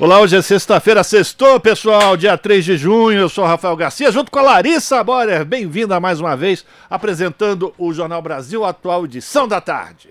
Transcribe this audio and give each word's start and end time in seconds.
Olá, 0.00 0.18
hoje 0.18 0.34
é 0.34 0.40
sexta-feira, 0.40 1.04
sextou, 1.04 1.60
pessoal, 1.60 2.16
dia 2.16 2.38
3 2.38 2.64
de 2.64 2.74
junho. 2.78 3.18
Eu 3.18 3.28
sou 3.28 3.44
Rafael 3.44 3.76
Garcia, 3.76 4.10
junto 4.10 4.30
com 4.30 4.38
a 4.38 4.42
Larissa 4.42 5.04
Borer. 5.04 5.44
Bem-vinda 5.44 6.00
mais 6.00 6.18
uma 6.18 6.34
vez, 6.34 6.64
apresentando 6.88 7.74
o 7.76 7.92
Jornal 7.92 8.22
Brasil 8.22 8.64
Atual, 8.64 9.04
edição 9.04 9.46
da 9.46 9.60
tarde. 9.60 10.08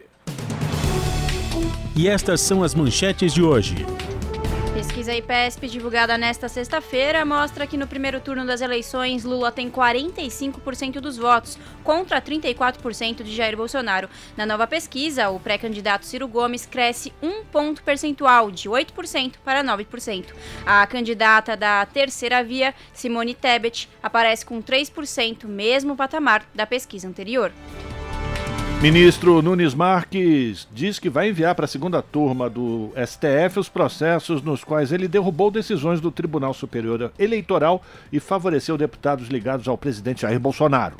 E 1.95 2.07
estas 2.07 2.39
são 2.39 2.61
as 2.61 2.75
manchetes 2.75 3.33
de 3.33 3.41
hoje. 3.41 3.83
Pesquisa 4.79 5.13
IPESP 5.13 5.67
divulgada 5.67 6.17
nesta 6.17 6.47
sexta-feira 6.47 7.25
mostra 7.25 7.67
que 7.67 7.75
no 7.75 7.85
primeiro 7.85 8.21
turno 8.21 8.45
das 8.45 8.61
eleições 8.61 9.25
Lula 9.25 9.52
tem 9.52 9.69
45% 9.69 11.02
dos 11.02 11.17
votos, 11.17 11.59
contra 11.83 12.21
34% 12.21 13.21
de 13.21 13.35
Jair 13.35 13.57
Bolsonaro. 13.57 14.09
Na 14.38 14.45
nova 14.45 14.65
pesquisa, 14.65 15.29
o 15.31 15.38
pré-candidato 15.38 16.05
Ciro 16.05 16.29
Gomes 16.29 16.65
cresce 16.65 17.11
um 17.21 17.43
ponto 17.43 17.83
percentual, 17.83 18.49
de 18.49 18.69
8% 18.69 19.33
para 19.43 19.61
9%. 19.65 20.27
A 20.65 20.88
candidata 20.88 21.57
da 21.57 21.85
terceira 21.85 22.41
via, 22.41 22.73
Simone 22.93 23.33
Tebet, 23.33 23.89
aparece 24.02 24.45
com 24.45 24.63
3%, 24.63 25.44
mesmo 25.45 25.94
patamar 25.94 26.45
da 26.55 26.66
pesquisa 26.66 27.05
anterior. 27.05 27.52
Ministro 28.81 29.41
Nunes 29.41 29.73
Marques 29.73 30.66
diz 30.72 30.99
que 30.99 31.09
vai 31.09 31.27
enviar 31.27 31.53
para 31.53 31.66
a 31.66 31.67
segunda 31.67 32.02
turma 32.02 32.49
do 32.49 32.94
STF 32.95 33.59
os 33.59 33.67
processos 33.67 34.41
nos 34.41 34.63
quais 34.63 34.94
ele 34.94 35.05
derrubou 35.05 35.52
decisões 35.52 35.99
do 35.99 36.09
Tribunal 36.09 36.53
Superior 36.53 37.11
Eleitoral 37.19 37.83
e 38.09 38.22
favoreceu 38.22 38.77
deputados 38.77 39.27
ligados 39.27 39.67
ao 39.67 39.77
presidente 39.77 40.22
Jair 40.22 40.39
Bolsonaro. 40.39 40.95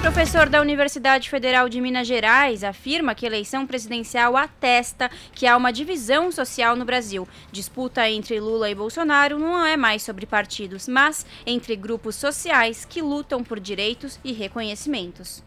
Professor 0.00 0.48
da 0.48 0.60
Universidade 0.60 1.30
Federal 1.30 1.68
de 1.68 1.80
Minas 1.80 2.08
Gerais 2.08 2.64
afirma 2.64 3.14
que 3.14 3.24
a 3.24 3.28
eleição 3.28 3.64
presidencial 3.64 4.36
atesta 4.36 5.08
que 5.32 5.46
há 5.46 5.56
uma 5.56 5.72
divisão 5.72 6.32
social 6.32 6.74
no 6.74 6.84
Brasil. 6.84 7.28
Disputa 7.52 8.10
entre 8.10 8.40
Lula 8.40 8.68
e 8.68 8.74
Bolsonaro 8.74 9.38
não 9.38 9.64
é 9.64 9.76
mais 9.76 10.02
sobre 10.02 10.26
partidos, 10.26 10.88
mas 10.88 11.24
entre 11.46 11.76
grupos 11.76 12.16
sociais 12.16 12.84
que 12.84 13.00
lutam 13.00 13.44
por 13.44 13.60
direitos 13.60 14.18
e 14.24 14.32
reconhecimentos. 14.32 15.44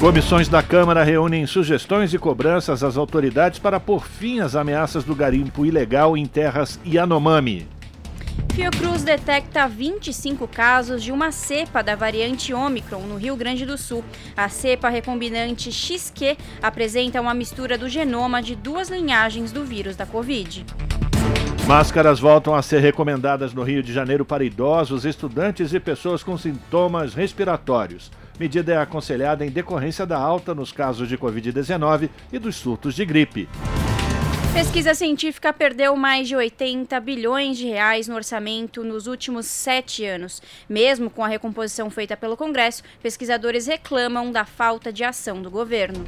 Comissões 0.00 0.46
da 0.46 0.62
Câmara 0.62 1.02
reúnem 1.02 1.46
sugestões 1.46 2.12
e 2.12 2.18
cobranças 2.18 2.84
às 2.84 2.98
autoridades 2.98 3.58
para 3.58 3.80
pôr 3.80 4.06
fim 4.06 4.40
às 4.40 4.54
ameaças 4.54 5.04
do 5.04 5.14
garimpo 5.14 5.64
ilegal 5.64 6.18
em 6.18 6.26
terras 6.26 6.78
Yanomami. 6.84 7.66
Fiocruz 8.54 9.02
detecta 9.02 9.66
25 9.66 10.46
casos 10.48 11.02
de 11.02 11.10
uma 11.10 11.32
cepa 11.32 11.82
da 11.82 11.96
variante 11.96 12.52
Omicron 12.52 13.00
no 13.00 13.16
Rio 13.16 13.34
Grande 13.36 13.64
do 13.64 13.78
Sul. 13.78 14.04
A 14.36 14.50
cepa 14.50 14.90
recombinante 14.90 15.72
XQ 15.72 16.36
apresenta 16.62 17.18
uma 17.18 17.32
mistura 17.32 17.78
do 17.78 17.88
genoma 17.88 18.42
de 18.42 18.54
duas 18.54 18.90
linhagens 18.90 19.50
do 19.50 19.64
vírus 19.64 19.96
da 19.96 20.04
Covid. 20.04 20.66
Máscaras 21.66 22.20
voltam 22.20 22.54
a 22.54 22.60
ser 22.60 22.80
recomendadas 22.80 23.54
no 23.54 23.62
Rio 23.62 23.82
de 23.82 23.94
Janeiro 23.94 24.26
para 24.26 24.44
idosos, 24.44 25.06
estudantes 25.06 25.72
e 25.72 25.80
pessoas 25.80 26.22
com 26.22 26.36
sintomas 26.36 27.14
respiratórios. 27.14 28.10
Medida 28.38 28.74
é 28.74 28.76
aconselhada 28.76 29.46
em 29.46 29.50
decorrência 29.50 30.04
da 30.04 30.18
alta 30.18 30.54
nos 30.54 30.70
casos 30.70 31.08
de 31.08 31.16
Covid-19 31.16 32.10
e 32.32 32.38
dos 32.38 32.56
surtos 32.56 32.94
de 32.94 33.04
gripe. 33.04 33.48
Pesquisa 34.52 34.94
científica 34.94 35.52
perdeu 35.52 35.94
mais 35.96 36.28
de 36.28 36.34
80 36.34 36.98
bilhões 37.00 37.58
de 37.58 37.66
reais 37.66 38.08
no 38.08 38.14
orçamento 38.14 38.82
nos 38.82 39.06
últimos 39.06 39.44
sete 39.46 40.04
anos. 40.04 40.42
Mesmo 40.68 41.10
com 41.10 41.22
a 41.22 41.28
recomposição 41.28 41.90
feita 41.90 42.16
pelo 42.16 42.36
Congresso, 42.36 42.82
pesquisadores 43.02 43.66
reclamam 43.66 44.32
da 44.32 44.46
falta 44.46 44.90
de 44.90 45.04
ação 45.04 45.42
do 45.42 45.50
governo. 45.50 46.04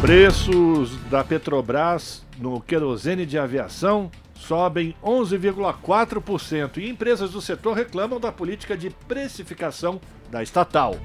Preços 0.00 0.96
da 1.10 1.24
Petrobras 1.24 2.22
no 2.38 2.60
querosene 2.60 3.24
de 3.24 3.38
aviação 3.38 4.10
sobem 4.38 4.94
11,4% 5.02 6.78
e 6.78 6.88
empresas 6.88 7.30
do 7.30 7.40
setor 7.40 7.74
reclamam 7.74 8.20
da 8.20 8.30
política 8.30 8.76
de 8.76 8.90
precificação 8.90 10.00
da 10.30 10.42
estatal. 10.42 10.96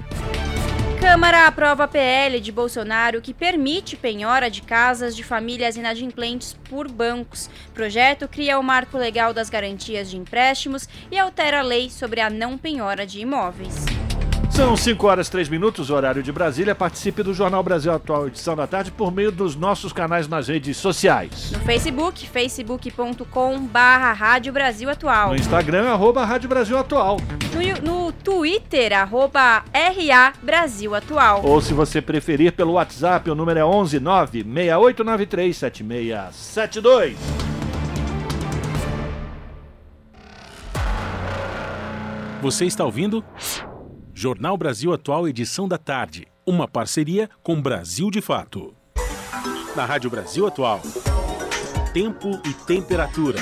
Câmara 1.00 1.48
aprova 1.48 1.84
a 1.84 1.88
PL 1.88 2.38
de 2.38 2.52
Bolsonaro 2.52 3.20
que 3.20 3.34
permite 3.34 3.96
penhora 3.96 4.48
de 4.48 4.62
casas 4.62 5.16
de 5.16 5.24
famílias 5.24 5.76
inadimplentes 5.76 6.56
por 6.70 6.88
bancos. 6.88 7.50
O 7.70 7.72
projeto 7.72 8.28
cria 8.28 8.56
o 8.56 8.62
marco 8.62 8.96
legal 8.96 9.34
das 9.34 9.50
garantias 9.50 10.08
de 10.08 10.16
empréstimos 10.16 10.88
e 11.10 11.18
altera 11.18 11.58
a 11.58 11.62
lei 11.62 11.90
sobre 11.90 12.20
a 12.20 12.30
não 12.30 12.56
penhora 12.56 13.04
de 13.04 13.18
imóveis. 13.18 13.84
São 14.50 14.76
5 14.76 15.06
horas 15.06 15.28
e 15.28 15.30
3 15.30 15.48
minutos, 15.48 15.90
horário 15.90 16.22
de 16.22 16.30
Brasília. 16.30 16.74
Participe 16.74 17.22
do 17.22 17.32
Jornal 17.32 17.62
Brasil 17.62 17.92
Atual, 17.92 18.26
edição 18.26 18.54
da 18.54 18.66
tarde, 18.66 18.90
por 18.90 19.10
meio 19.10 19.32
dos 19.32 19.56
nossos 19.56 19.92
canais 19.92 20.28
nas 20.28 20.48
redes 20.48 20.76
sociais. 20.76 21.50
No 21.52 21.60
Facebook, 21.60 22.28
facebook.com 22.28 23.60
barra 23.66 24.12
Rádio 24.12 24.52
Brasil 24.52 24.90
Atual. 24.90 25.30
No 25.30 25.36
Instagram, 25.36 25.88
arroba 25.88 26.24
Rádio 26.24 26.48
Brasil 26.48 26.76
Atual. 26.76 27.18
No, 27.82 28.04
no 28.04 28.12
Twitter, 28.12 28.92
arroba 28.92 29.64
RA 29.72 30.32
Brasil 30.42 30.94
Atual. 30.94 31.40
Ou 31.44 31.60
se 31.60 31.72
você 31.72 32.02
preferir, 32.02 32.52
pelo 32.52 32.72
WhatsApp, 32.72 33.30
o 33.30 33.34
número 33.34 33.58
é 33.58 33.64
11 33.64 34.00
9 34.00 34.42
6893 34.44 35.56
7672. 35.56 37.16
Você 42.42 42.66
está 42.66 42.84
ouvindo? 42.84 43.24
Jornal 44.22 44.56
Brasil 44.56 44.92
Atual, 44.92 45.26
edição 45.26 45.66
da 45.66 45.76
tarde. 45.76 46.28
Uma 46.46 46.68
parceria 46.68 47.28
com 47.42 47.60
Brasil 47.60 48.08
de 48.08 48.20
Fato. 48.20 48.72
Na 49.74 49.84
Rádio 49.84 50.08
Brasil 50.08 50.46
Atual. 50.46 50.80
Tempo 51.92 52.40
e 52.46 52.54
temperatura. 52.64 53.40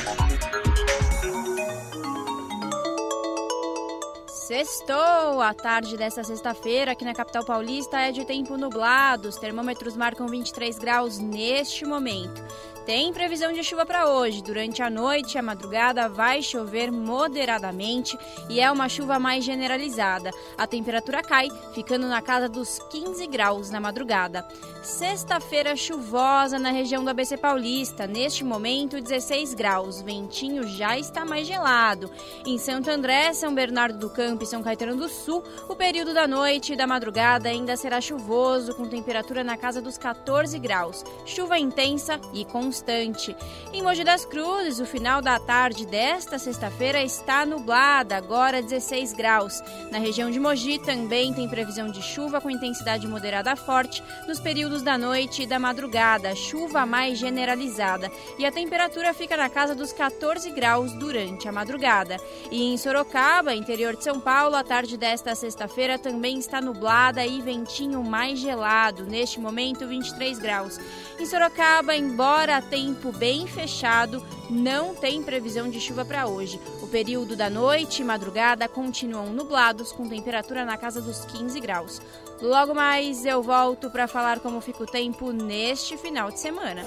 Sextou! 4.27 5.43
A 5.43 5.53
tarde 5.53 5.99
desta 5.99 6.25
sexta-feira 6.25 6.93
aqui 6.93 7.05
na 7.05 7.13
capital 7.13 7.45
paulista 7.45 7.99
é 7.99 8.11
de 8.11 8.25
tempo 8.25 8.57
nublado. 8.57 9.29
Os 9.29 9.37
termômetros 9.37 9.95
marcam 9.95 10.27
23 10.29 10.79
graus 10.79 11.19
neste 11.19 11.85
momento. 11.85 12.43
Tem 12.87 13.13
previsão 13.13 13.53
de 13.53 13.63
chuva 13.63 13.85
para 13.85 14.09
hoje. 14.09 14.43
Durante 14.43 14.83
a 14.83 14.89
noite 14.89 15.35
e 15.35 15.39
a 15.39 15.43
madrugada 15.43 16.09
vai 16.09 16.43
chover 16.43 16.91
moderadamente 16.91 18.19
e 18.49 18.59
é 18.59 18.71
uma 18.71 18.89
chuva 18.89 19.19
mais 19.19 19.45
generalizada. 19.45 20.31
A 20.57 20.67
temperatura 20.67 21.23
cai, 21.23 21.49
ficando 21.75 22.09
na 22.09 22.23
casa 22.23 22.49
dos 22.49 22.79
15 22.91 23.27
graus 23.27 23.71
na 23.71 23.81
madrugada. 23.81 24.47
Sexta-feira 24.83 25.77
chuvosa 25.77 26.59
na 26.59 26.71
região 26.71 27.05
do 27.05 27.11
ABC 27.11 27.37
Paulista. 27.37 28.07
Neste 28.07 28.43
momento, 28.43 29.01
16 29.01 29.53
graus. 29.53 30.01
Ventinho 30.01 30.67
já 30.67 30.99
está 30.99 31.25
mais 31.25 31.47
gelado. 31.47 32.11
Em 32.47 32.57
Santo 32.57 32.91
André, 32.91 33.35
São 33.35 33.55
Bernardo 33.55 33.99
do 33.99 34.09
Campo 34.09 34.43
e 34.43 34.47
São 34.47 34.63
Caetano 34.63 34.97
do 34.97 35.09
Sul, 35.09 35.45
o 35.69 35.77
período 35.77 36.15
da 36.15 36.27
noite 36.27 36.73
e 36.73 36.77
da 36.77 36.87
madrugada 36.87 37.51
ainda 37.51 37.77
será 37.77 38.01
chuvoso, 38.01 38.75
com 38.75 38.89
temperatura 38.89 39.45
na 39.45 39.57
casa 39.57 39.83
dos 39.83 39.99
14 39.99 40.59
graus. 40.59 41.05
Chuva 41.27 41.59
intensa 41.59 42.19
e 42.33 42.45
constante. 42.71 43.37
Em 43.73 43.83
Mogi 43.83 44.05
das 44.05 44.25
Cruzes, 44.25 44.79
o 44.79 44.87
final 44.87 45.21
da 45.21 45.41
tarde 45.41 45.85
desta 45.85 46.39
sexta-feira 46.39 47.03
está 47.03 47.45
nublada, 47.45 48.17
agora 48.17 48.63
16 48.63 49.13
graus. 49.13 49.61
Na 49.91 49.99
região 49.99 50.31
de 50.31 50.39
Mogi 50.39 50.79
também 50.79 51.35
tem 51.35 51.49
previsão 51.49 51.91
de 51.91 52.01
chuva 52.01 52.41
com 52.41 52.49
intensidade 52.49 53.09
moderada 53.09 53.51
a 53.51 53.57
forte 53.57 54.05
nos 54.29 54.39
períodos 54.39 54.83
da 54.83 54.97
noite 54.97 55.43
e 55.43 55.47
da 55.49 55.59
madrugada, 55.59 56.33
chuva 56.37 56.87
mais 56.87 57.19
generalizada. 57.19 58.09
E 58.39 58.47
a 58.47 58.53
temperatura 58.53 59.13
fica 59.13 59.37
na 59.37 59.49
casa 59.49 59.75
dos 59.75 59.93
14 59.93 60.49
graus 60.53 60.93
durante 60.93 61.49
a 61.49 61.53
madrugada. 61.53 62.19
E 62.53 62.73
em 62.73 62.77
Sorocaba, 62.77 63.53
interior 63.53 63.97
de 63.97 64.05
São 64.05 64.21
Paulo, 64.21 64.55
a 64.55 64.63
tarde 64.63 64.97
desta 64.97 65.35
sexta-feira 65.35 65.99
também 65.99 66.39
está 66.39 66.61
nublada 66.61 67.27
e 67.27 67.41
ventinho 67.41 68.05
mais 68.05 68.39
gelado, 68.39 69.05
neste 69.07 69.41
momento 69.41 69.89
23 69.89 70.39
graus. 70.39 70.79
Em 71.19 71.27
Sorocaba, 71.27 71.97
embora 71.97 72.60
tempo 72.63 73.13
bem 73.13 73.47
fechado, 73.47 74.25
não 74.49 74.95
tem 74.95 75.23
previsão 75.23 75.69
de 75.69 75.81
chuva 75.81 76.05
para 76.05 76.27
hoje. 76.27 76.61
O 76.83 76.87
período 76.87 77.37
da 77.37 77.49
noite 77.49 78.03
e 78.03 78.05
madrugada 78.05 78.69
continuam 78.69 79.33
nublados, 79.33 79.93
com 79.93 80.09
temperatura 80.09 80.65
na 80.65 80.77
casa 80.77 81.01
dos 81.01 81.25
15 81.25 81.61
graus. 81.61 82.01
Logo 82.41 82.75
mais 82.75 83.25
eu 83.25 83.43
volto 83.43 83.91
para 83.91 84.09
falar 84.09 84.41
como 84.41 84.61
fica 84.61 84.83
o 84.83 84.87
tempo 84.87 85.33
neste 85.33 85.97
final 85.97 86.31
de 86.31 86.41
semana. 86.41 86.85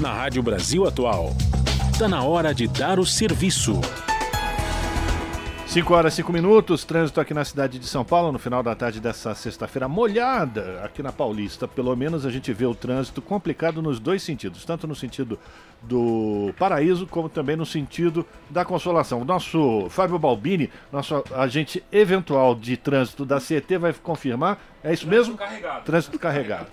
Na 0.00 0.12
Rádio 0.12 0.42
Brasil 0.42 0.86
Atual, 0.86 1.34
Está 1.98 2.06
na 2.06 2.22
hora 2.22 2.54
de 2.54 2.68
dar 2.68 3.00
o 3.00 3.04
serviço. 3.04 3.72
5 5.68 5.92
horas 5.92 6.14
e 6.14 6.16
5 6.16 6.32
minutos, 6.32 6.82
trânsito 6.82 7.20
aqui 7.20 7.34
na 7.34 7.44
cidade 7.44 7.78
de 7.78 7.86
São 7.86 8.02
Paulo, 8.02 8.32
no 8.32 8.38
final 8.38 8.62
da 8.62 8.74
tarde 8.74 9.00
dessa 9.00 9.34
sexta-feira, 9.34 9.86
molhada 9.86 10.80
aqui 10.82 11.02
na 11.02 11.12
Paulista. 11.12 11.68
Pelo 11.68 11.94
menos 11.94 12.24
a 12.24 12.30
gente 12.30 12.50
vê 12.54 12.64
o 12.64 12.74
trânsito 12.74 13.20
complicado 13.20 13.82
nos 13.82 14.00
dois 14.00 14.22
sentidos, 14.22 14.64
tanto 14.64 14.88
no 14.88 14.94
sentido 14.94 15.38
do 15.82 16.54
paraíso, 16.58 17.06
como 17.06 17.28
também 17.28 17.54
no 17.54 17.66
sentido 17.66 18.24
da 18.48 18.64
consolação. 18.64 19.20
O 19.20 19.26
nosso 19.26 19.88
Fábio 19.90 20.18
Balbini, 20.18 20.70
nosso 20.90 21.22
agente 21.36 21.84
eventual 21.92 22.54
de 22.54 22.74
trânsito 22.78 23.26
da 23.26 23.38
CET, 23.38 23.76
vai 23.76 23.92
confirmar. 23.92 24.58
É 24.82 24.94
isso 24.94 25.06
trânsito 25.06 25.10
mesmo? 25.10 25.36
Carregado. 25.36 25.84
Trânsito 25.84 26.18
carregado. 26.18 26.66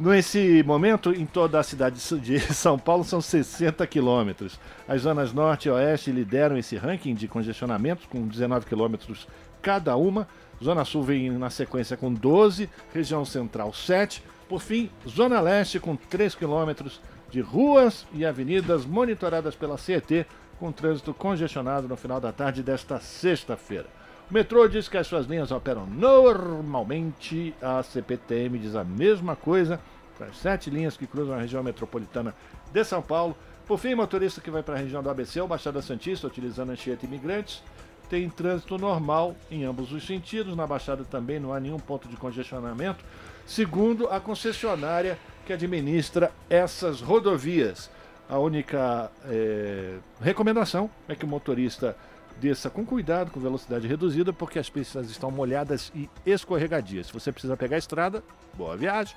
Nesse 0.00 0.62
momento, 0.62 1.12
em 1.12 1.26
toda 1.26 1.58
a 1.58 1.62
cidade 1.64 2.00
de 2.20 2.38
São 2.54 2.78
Paulo, 2.78 3.02
são 3.02 3.20
60 3.20 3.84
quilômetros. 3.88 4.60
As 4.86 5.02
zonas 5.02 5.32
norte 5.32 5.66
e 5.66 5.72
oeste 5.72 6.12
lideram 6.12 6.56
esse 6.56 6.76
ranking 6.76 7.14
de 7.14 7.26
congestionamentos, 7.26 8.06
com 8.06 8.24
19 8.24 8.64
quilômetros 8.64 9.26
cada 9.60 9.96
uma. 9.96 10.28
Zona 10.62 10.84
sul 10.84 11.02
vem 11.02 11.30
na 11.32 11.50
sequência 11.50 11.96
com 11.96 12.14
12, 12.14 12.70
região 12.94 13.24
central 13.24 13.74
7. 13.74 14.22
Por 14.48 14.62
fim, 14.62 14.88
Zona 15.06 15.40
Leste 15.40 15.80
com 15.80 15.96
3 15.96 16.36
quilômetros 16.36 17.00
de 17.28 17.40
ruas 17.40 18.06
e 18.14 18.24
avenidas 18.24 18.86
monitoradas 18.86 19.56
pela 19.56 19.76
CET, 19.76 20.24
com 20.60 20.70
trânsito 20.70 21.12
congestionado 21.12 21.88
no 21.88 21.96
final 21.96 22.20
da 22.20 22.30
tarde 22.30 22.62
desta 22.62 23.00
sexta-feira. 23.00 23.97
O 24.30 24.34
metrô 24.34 24.68
diz 24.68 24.88
que 24.88 24.98
as 24.98 25.06
suas 25.06 25.24
linhas 25.24 25.50
operam 25.50 25.86
normalmente. 25.86 27.54
A 27.62 27.82
CPTM 27.82 28.58
diz 28.58 28.74
a 28.74 28.84
mesma 28.84 29.34
coisa 29.34 29.80
para 30.18 30.26
as 30.26 30.36
sete 30.36 30.68
linhas 30.68 30.98
que 30.98 31.06
cruzam 31.06 31.34
a 31.34 31.40
região 31.40 31.62
metropolitana 31.62 32.34
de 32.70 32.84
São 32.84 33.00
Paulo. 33.00 33.34
Por 33.66 33.78
fim, 33.78 33.94
motorista 33.94 34.42
que 34.42 34.50
vai 34.50 34.62
para 34.62 34.74
a 34.74 34.78
região 34.78 35.02
do 35.02 35.08
ABC 35.08 35.40
ou 35.40 35.48
Baixada 35.48 35.80
Santista, 35.80 36.26
utilizando 36.26 36.70
Anchieta 36.70 37.06
Imigrantes, 37.06 37.62
tem 38.10 38.28
trânsito 38.28 38.76
normal 38.76 39.34
em 39.50 39.64
ambos 39.64 39.92
os 39.92 40.06
sentidos. 40.06 40.54
Na 40.54 40.66
Baixada 40.66 41.04
também 41.04 41.40
não 41.40 41.54
há 41.54 41.60
nenhum 41.60 41.78
ponto 41.78 42.06
de 42.06 42.16
congestionamento, 42.16 43.02
segundo 43.46 44.08
a 44.08 44.20
concessionária 44.20 45.18
que 45.46 45.54
administra 45.54 46.30
essas 46.50 47.00
rodovias. 47.00 47.90
A 48.28 48.38
única 48.38 49.10
é, 49.24 49.96
recomendação 50.20 50.90
é 51.08 51.14
que 51.14 51.24
o 51.24 51.28
motorista 51.28 51.96
desça 52.40 52.70
com 52.70 52.84
cuidado, 52.84 53.30
com 53.30 53.40
velocidade 53.40 53.86
reduzida, 53.86 54.32
porque 54.32 54.58
as 54.58 54.70
pistas 54.70 55.10
estão 55.10 55.30
molhadas 55.30 55.92
e 55.94 56.08
escorregadias. 56.24 57.08
Se 57.08 57.12
você 57.12 57.30
precisa 57.32 57.56
pegar 57.56 57.76
a 57.76 57.78
estrada, 57.78 58.22
boa 58.54 58.76
viagem. 58.76 59.14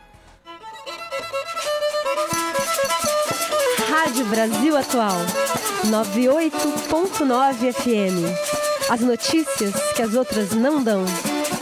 Rádio 3.90 4.26
Brasil 4.26 4.78
Atual, 4.78 5.18
98.9 5.86 7.74
FM. 7.74 8.90
As 8.90 9.02
notícias 9.02 9.74
que 9.94 10.02
as 10.02 10.16
outras 10.16 10.52
não 10.52 10.84
dão 10.84 11.06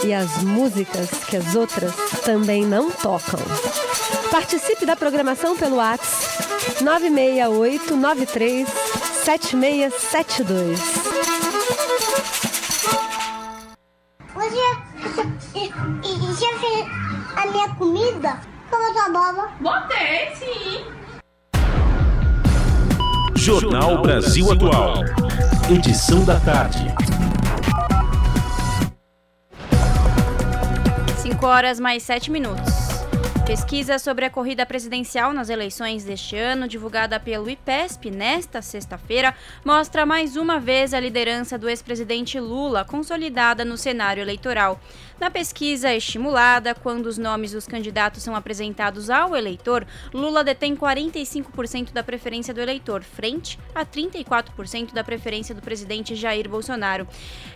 e 0.03 0.13
as 0.13 0.41
músicas 0.43 1.09
que 1.25 1.37
as 1.37 1.55
outras 1.55 1.93
também 2.23 2.65
não 2.65 2.89
tocam. 2.89 3.39
Participe 4.31 4.85
da 4.85 4.95
programação 4.95 5.57
pelo 5.57 5.77
WhatsApp 5.77 6.83
968 6.83 7.95
93 7.95 8.67
7672. 9.23 11.38
Você 14.49 16.45
já 16.45 16.59
fez 16.59 16.87
a 17.35 17.45
minha 17.51 17.69
comida? 17.75 18.41
Como 18.71 18.93
sua 18.93 19.09
boba? 19.09 19.49
Botei, 19.59 20.35
sim. 20.35 20.85
Jornal 23.35 24.01
Brasil 24.01 24.51
Atual. 24.51 25.03
Edição 25.69 26.25
da 26.25 26.39
tarde. 26.39 26.87
5 31.17 31.45
horas 31.45 31.79
mais 31.79 32.01
7 32.01 32.31
minutos. 32.31 32.78
Pesquisa 33.49 33.97
sobre 33.97 34.25
a 34.25 34.29
corrida 34.29 34.63
presidencial 34.63 35.33
nas 35.33 35.49
eleições 35.49 36.03
deste 36.03 36.37
ano, 36.37 36.67
divulgada 36.67 37.19
pelo 37.19 37.49
IPESP 37.49 38.11
nesta 38.11 38.61
sexta-feira, 38.61 39.33
mostra 39.65 40.05
mais 40.05 40.35
uma 40.35 40.59
vez 40.59 40.93
a 40.93 40.99
liderança 40.99 41.57
do 41.57 41.67
ex-presidente 41.67 42.39
Lula, 42.39 42.85
consolidada 42.85 43.65
no 43.65 43.75
cenário 43.75 44.21
eleitoral. 44.21 44.79
Na 45.19 45.31
pesquisa 45.31 45.91
estimulada, 45.91 46.75
quando 46.75 47.07
os 47.07 47.17
nomes 47.17 47.51
dos 47.51 47.65
candidatos 47.65 48.21
são 48.21 48.35
apresentados 48.35 49.09
ao 49.09 49.35
eleitor, 49.35 49.85
Lula 50.13 50.43
detém 50.43 50.75
45% 50.75 51.91
da 51.91 52.03
preferência 52.03 52.53
do 52.53 52.61
eleitor, 52.61 53.01
frente 53.01 53.57
a 53.73 53.83
34% 53.83 54.93
da 54.93 55.03
preferência 55.03 55.55
do 55.55 55.61
presidente 55.61 56.15
Jair 56.15 56.47
Bolsonaro. 56.47 57.07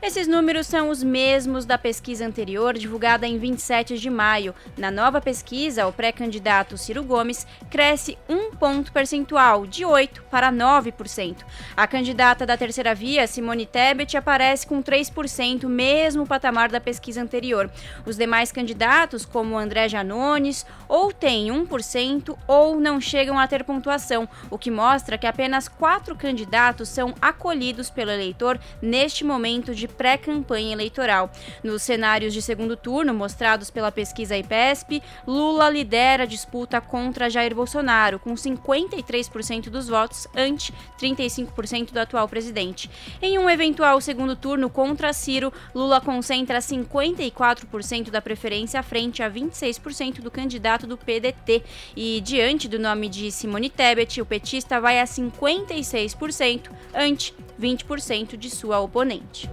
Esses 0.01 0.27
números 0.27 0.65
são 0.65 0.89
os 0.89 1.03
mesmos 1.03 1.65
da 1.65 1.77
pesquisa 1.77 2.25
anterior, 2.25 2.73
divulgada 2.73 3.27
em 3.27 3.37
27 3.37 3.99
de 3.99 4.09
maio. 4.09 4.55
Na 4.75 4.89
nova 4.89 5.21
pesquisa, 5.21 5.82
o 5.87 5.93
pré-candidato 5.93 6.77
Ciro 6.77 7.03
Gomes 7.03 7.45
cresce 7.69 8.17
um 8.29 8.51
ponto 8.55 8.91
percentual, 8.91 9.65
de 9.65 9.83
8% 9.83 10.21
para 10.29 10.51
9%. 10.51 11.37
A 11.75 11.87
candidata 11.87 12.45
da 12.45 12.57
terceira 12.57 12.95
via, 12.95 13.27
Simone 13.27 13.65
Tebet, 13.65 14.17
aparece 14.17 14.65
com 14.65 14.81
3%, 14.81 15.67
mesmo 15.67 16.25
patamar 16.25 16.69
da 16.69 16.79
pesquisa 16.79 17.21
anterior. 17.21 17.69
Os 18.05 18.17
demais 18.17 18.51
candidatos, 18.51 19.25
como 19.25 19.57
André 19.57 19.87
Janones, 19.89 20.65
ou 20.87 21.11
têm 21.11 21.47
1% 21.47 22.37
ou 22.47 22.79
não 22.79 22.99
chegam 22.99 23.37
a 23.37 23.47
ter 23.47 23.63
pontuação, 23.63 24.27
o 24.49 24.57
que 24.57 24.71
mostra 24.71 25.17
que 25.17 25.27
apenas 25.27 25.67
quatro 25.67 26.15
candidatos 26.15 26.89
são 26.89 27.13
acolhidos 27.21 27.89
pelo 27.89 28.11
eleitor 28.11 28.59
neste 28.81 29.23
momento 29.23 29.73
de 29.73 29.87
pré-campanha 29.87 30.73
eleitoral. 30.73 31.31
Nos 31.63 31.81
cenários 31.81 32.33
de 32.33 32.41
segundo 32.41 32.75
turno 32.75 33.13
mostrados 33.13 33.69
pela 33.69 33.91
pesquisa 33.91 34.37
IPESP, 34.37 35.01
Lula 35.27 35.69
lidera 35.73 36.23
a 36.23 36.27
disputa 36.27 36.79
contra 36.79 37.29
Jair 37.29 37.55
Bolsonaro, 37.55 38.19
com 38.19 38.33
53% 38.33 39.69
dos 39.69 39.89
votos 39.89 40.27
ante 40.35 40.73
35% 40.99 41.91
do 41.91 41.99
atual 41.99 42.27
presidente. 42.27 42.89
Em 43.21 43.37
um 43.39 43.49
eventual 43.49 43.99
segundo 43.99 44.35
turno 44.35 44.69
contra 44.69 45.11
Ciro, 45.11 45.51
Lula 45.73 45.99
concentra 45.99 46.61
54 46.61 47.63
24% 47.63 48.09
da 48.09 48.21
preferência 48.21 48.81
frente 48.83 49.23
a 49.23 49.29
26% 49.29 50.21
do 50.21 50.31
candidato 50.31 50.85
do 50.85 50.97
PDT. 50.97 51.63
E 51.95 52.21
diante 52.21 52.67
do 52.67 52.79
nome 52.79 53.09
de 53.09 53.31
Simone 53.31 53.69
Tebet, 53.69 54.21
o 54.21 54.25
petista 54.25 54.79
vai 54.79 54.99
a 54.99 55.05
56% 55.05 56.69
ante 56.93 57.33
20% 57.59 58.37
de 58.37 58.49
sua 58.49 58.79
oponente. 58.79 59.49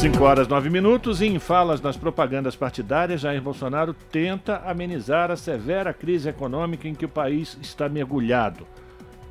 5 0.00 0.24
horas 0.24 0.48
9 0.48 0.70
minutos 0.70 1.20
e 1.20 1.26
em 1.26 1.38
falas 1.38 1.82
nas 1.82 1.94
propagandas 1.94 2.56
partidárias, 2.56 3.20
Jair 3.20 3.42
Bolsonaro 3.42 3.92
tenta 3.92 4.62
amenizar 4.64 5.30
a 5.30 5.36
severa 5.36 5.92
crise 5.92 6.26
econômica 6.26 6.88
em 6.88 6.94
que 6.94 7.04
o 7.04 7.08
país 7.08 7.58
está 7.60 7.86
mergulhado. 7.86 8.66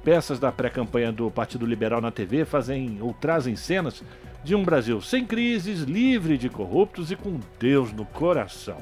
Peças 0.04 0.38
da 0.38 0.52
pré-campanha 0.52 1.12
do 1.12 1.32
Partido 1.32 1.66
Liberal 1.66 2.00
na 2.00 2.12
TV 2.12 2.46
fazem 2.46 3.00
ou 3.02 3.16
trazem 3.16 3.56
cenas 3.56 4.04
de 4.44 4.54
um 4.54 4.64
Brasil 4.64 5.02
sem 5.02 5.26
crises, 5.26 5.82
livre 5.82 6.38
de 6.38 6.50
corruptos 6.50 7.10
e 7.10 7.16
com 7.16 7.40
Deus 7.60 7.92
no 7.92 8.06
coração. 8.06 8.78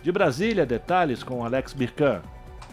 De 0.00 0.12
Brasília, 0.12 0.64
detalhes 0.64 1.24
com 1.24 1.44
Alex 1.44 1.72
Birkan. 1.72 2.22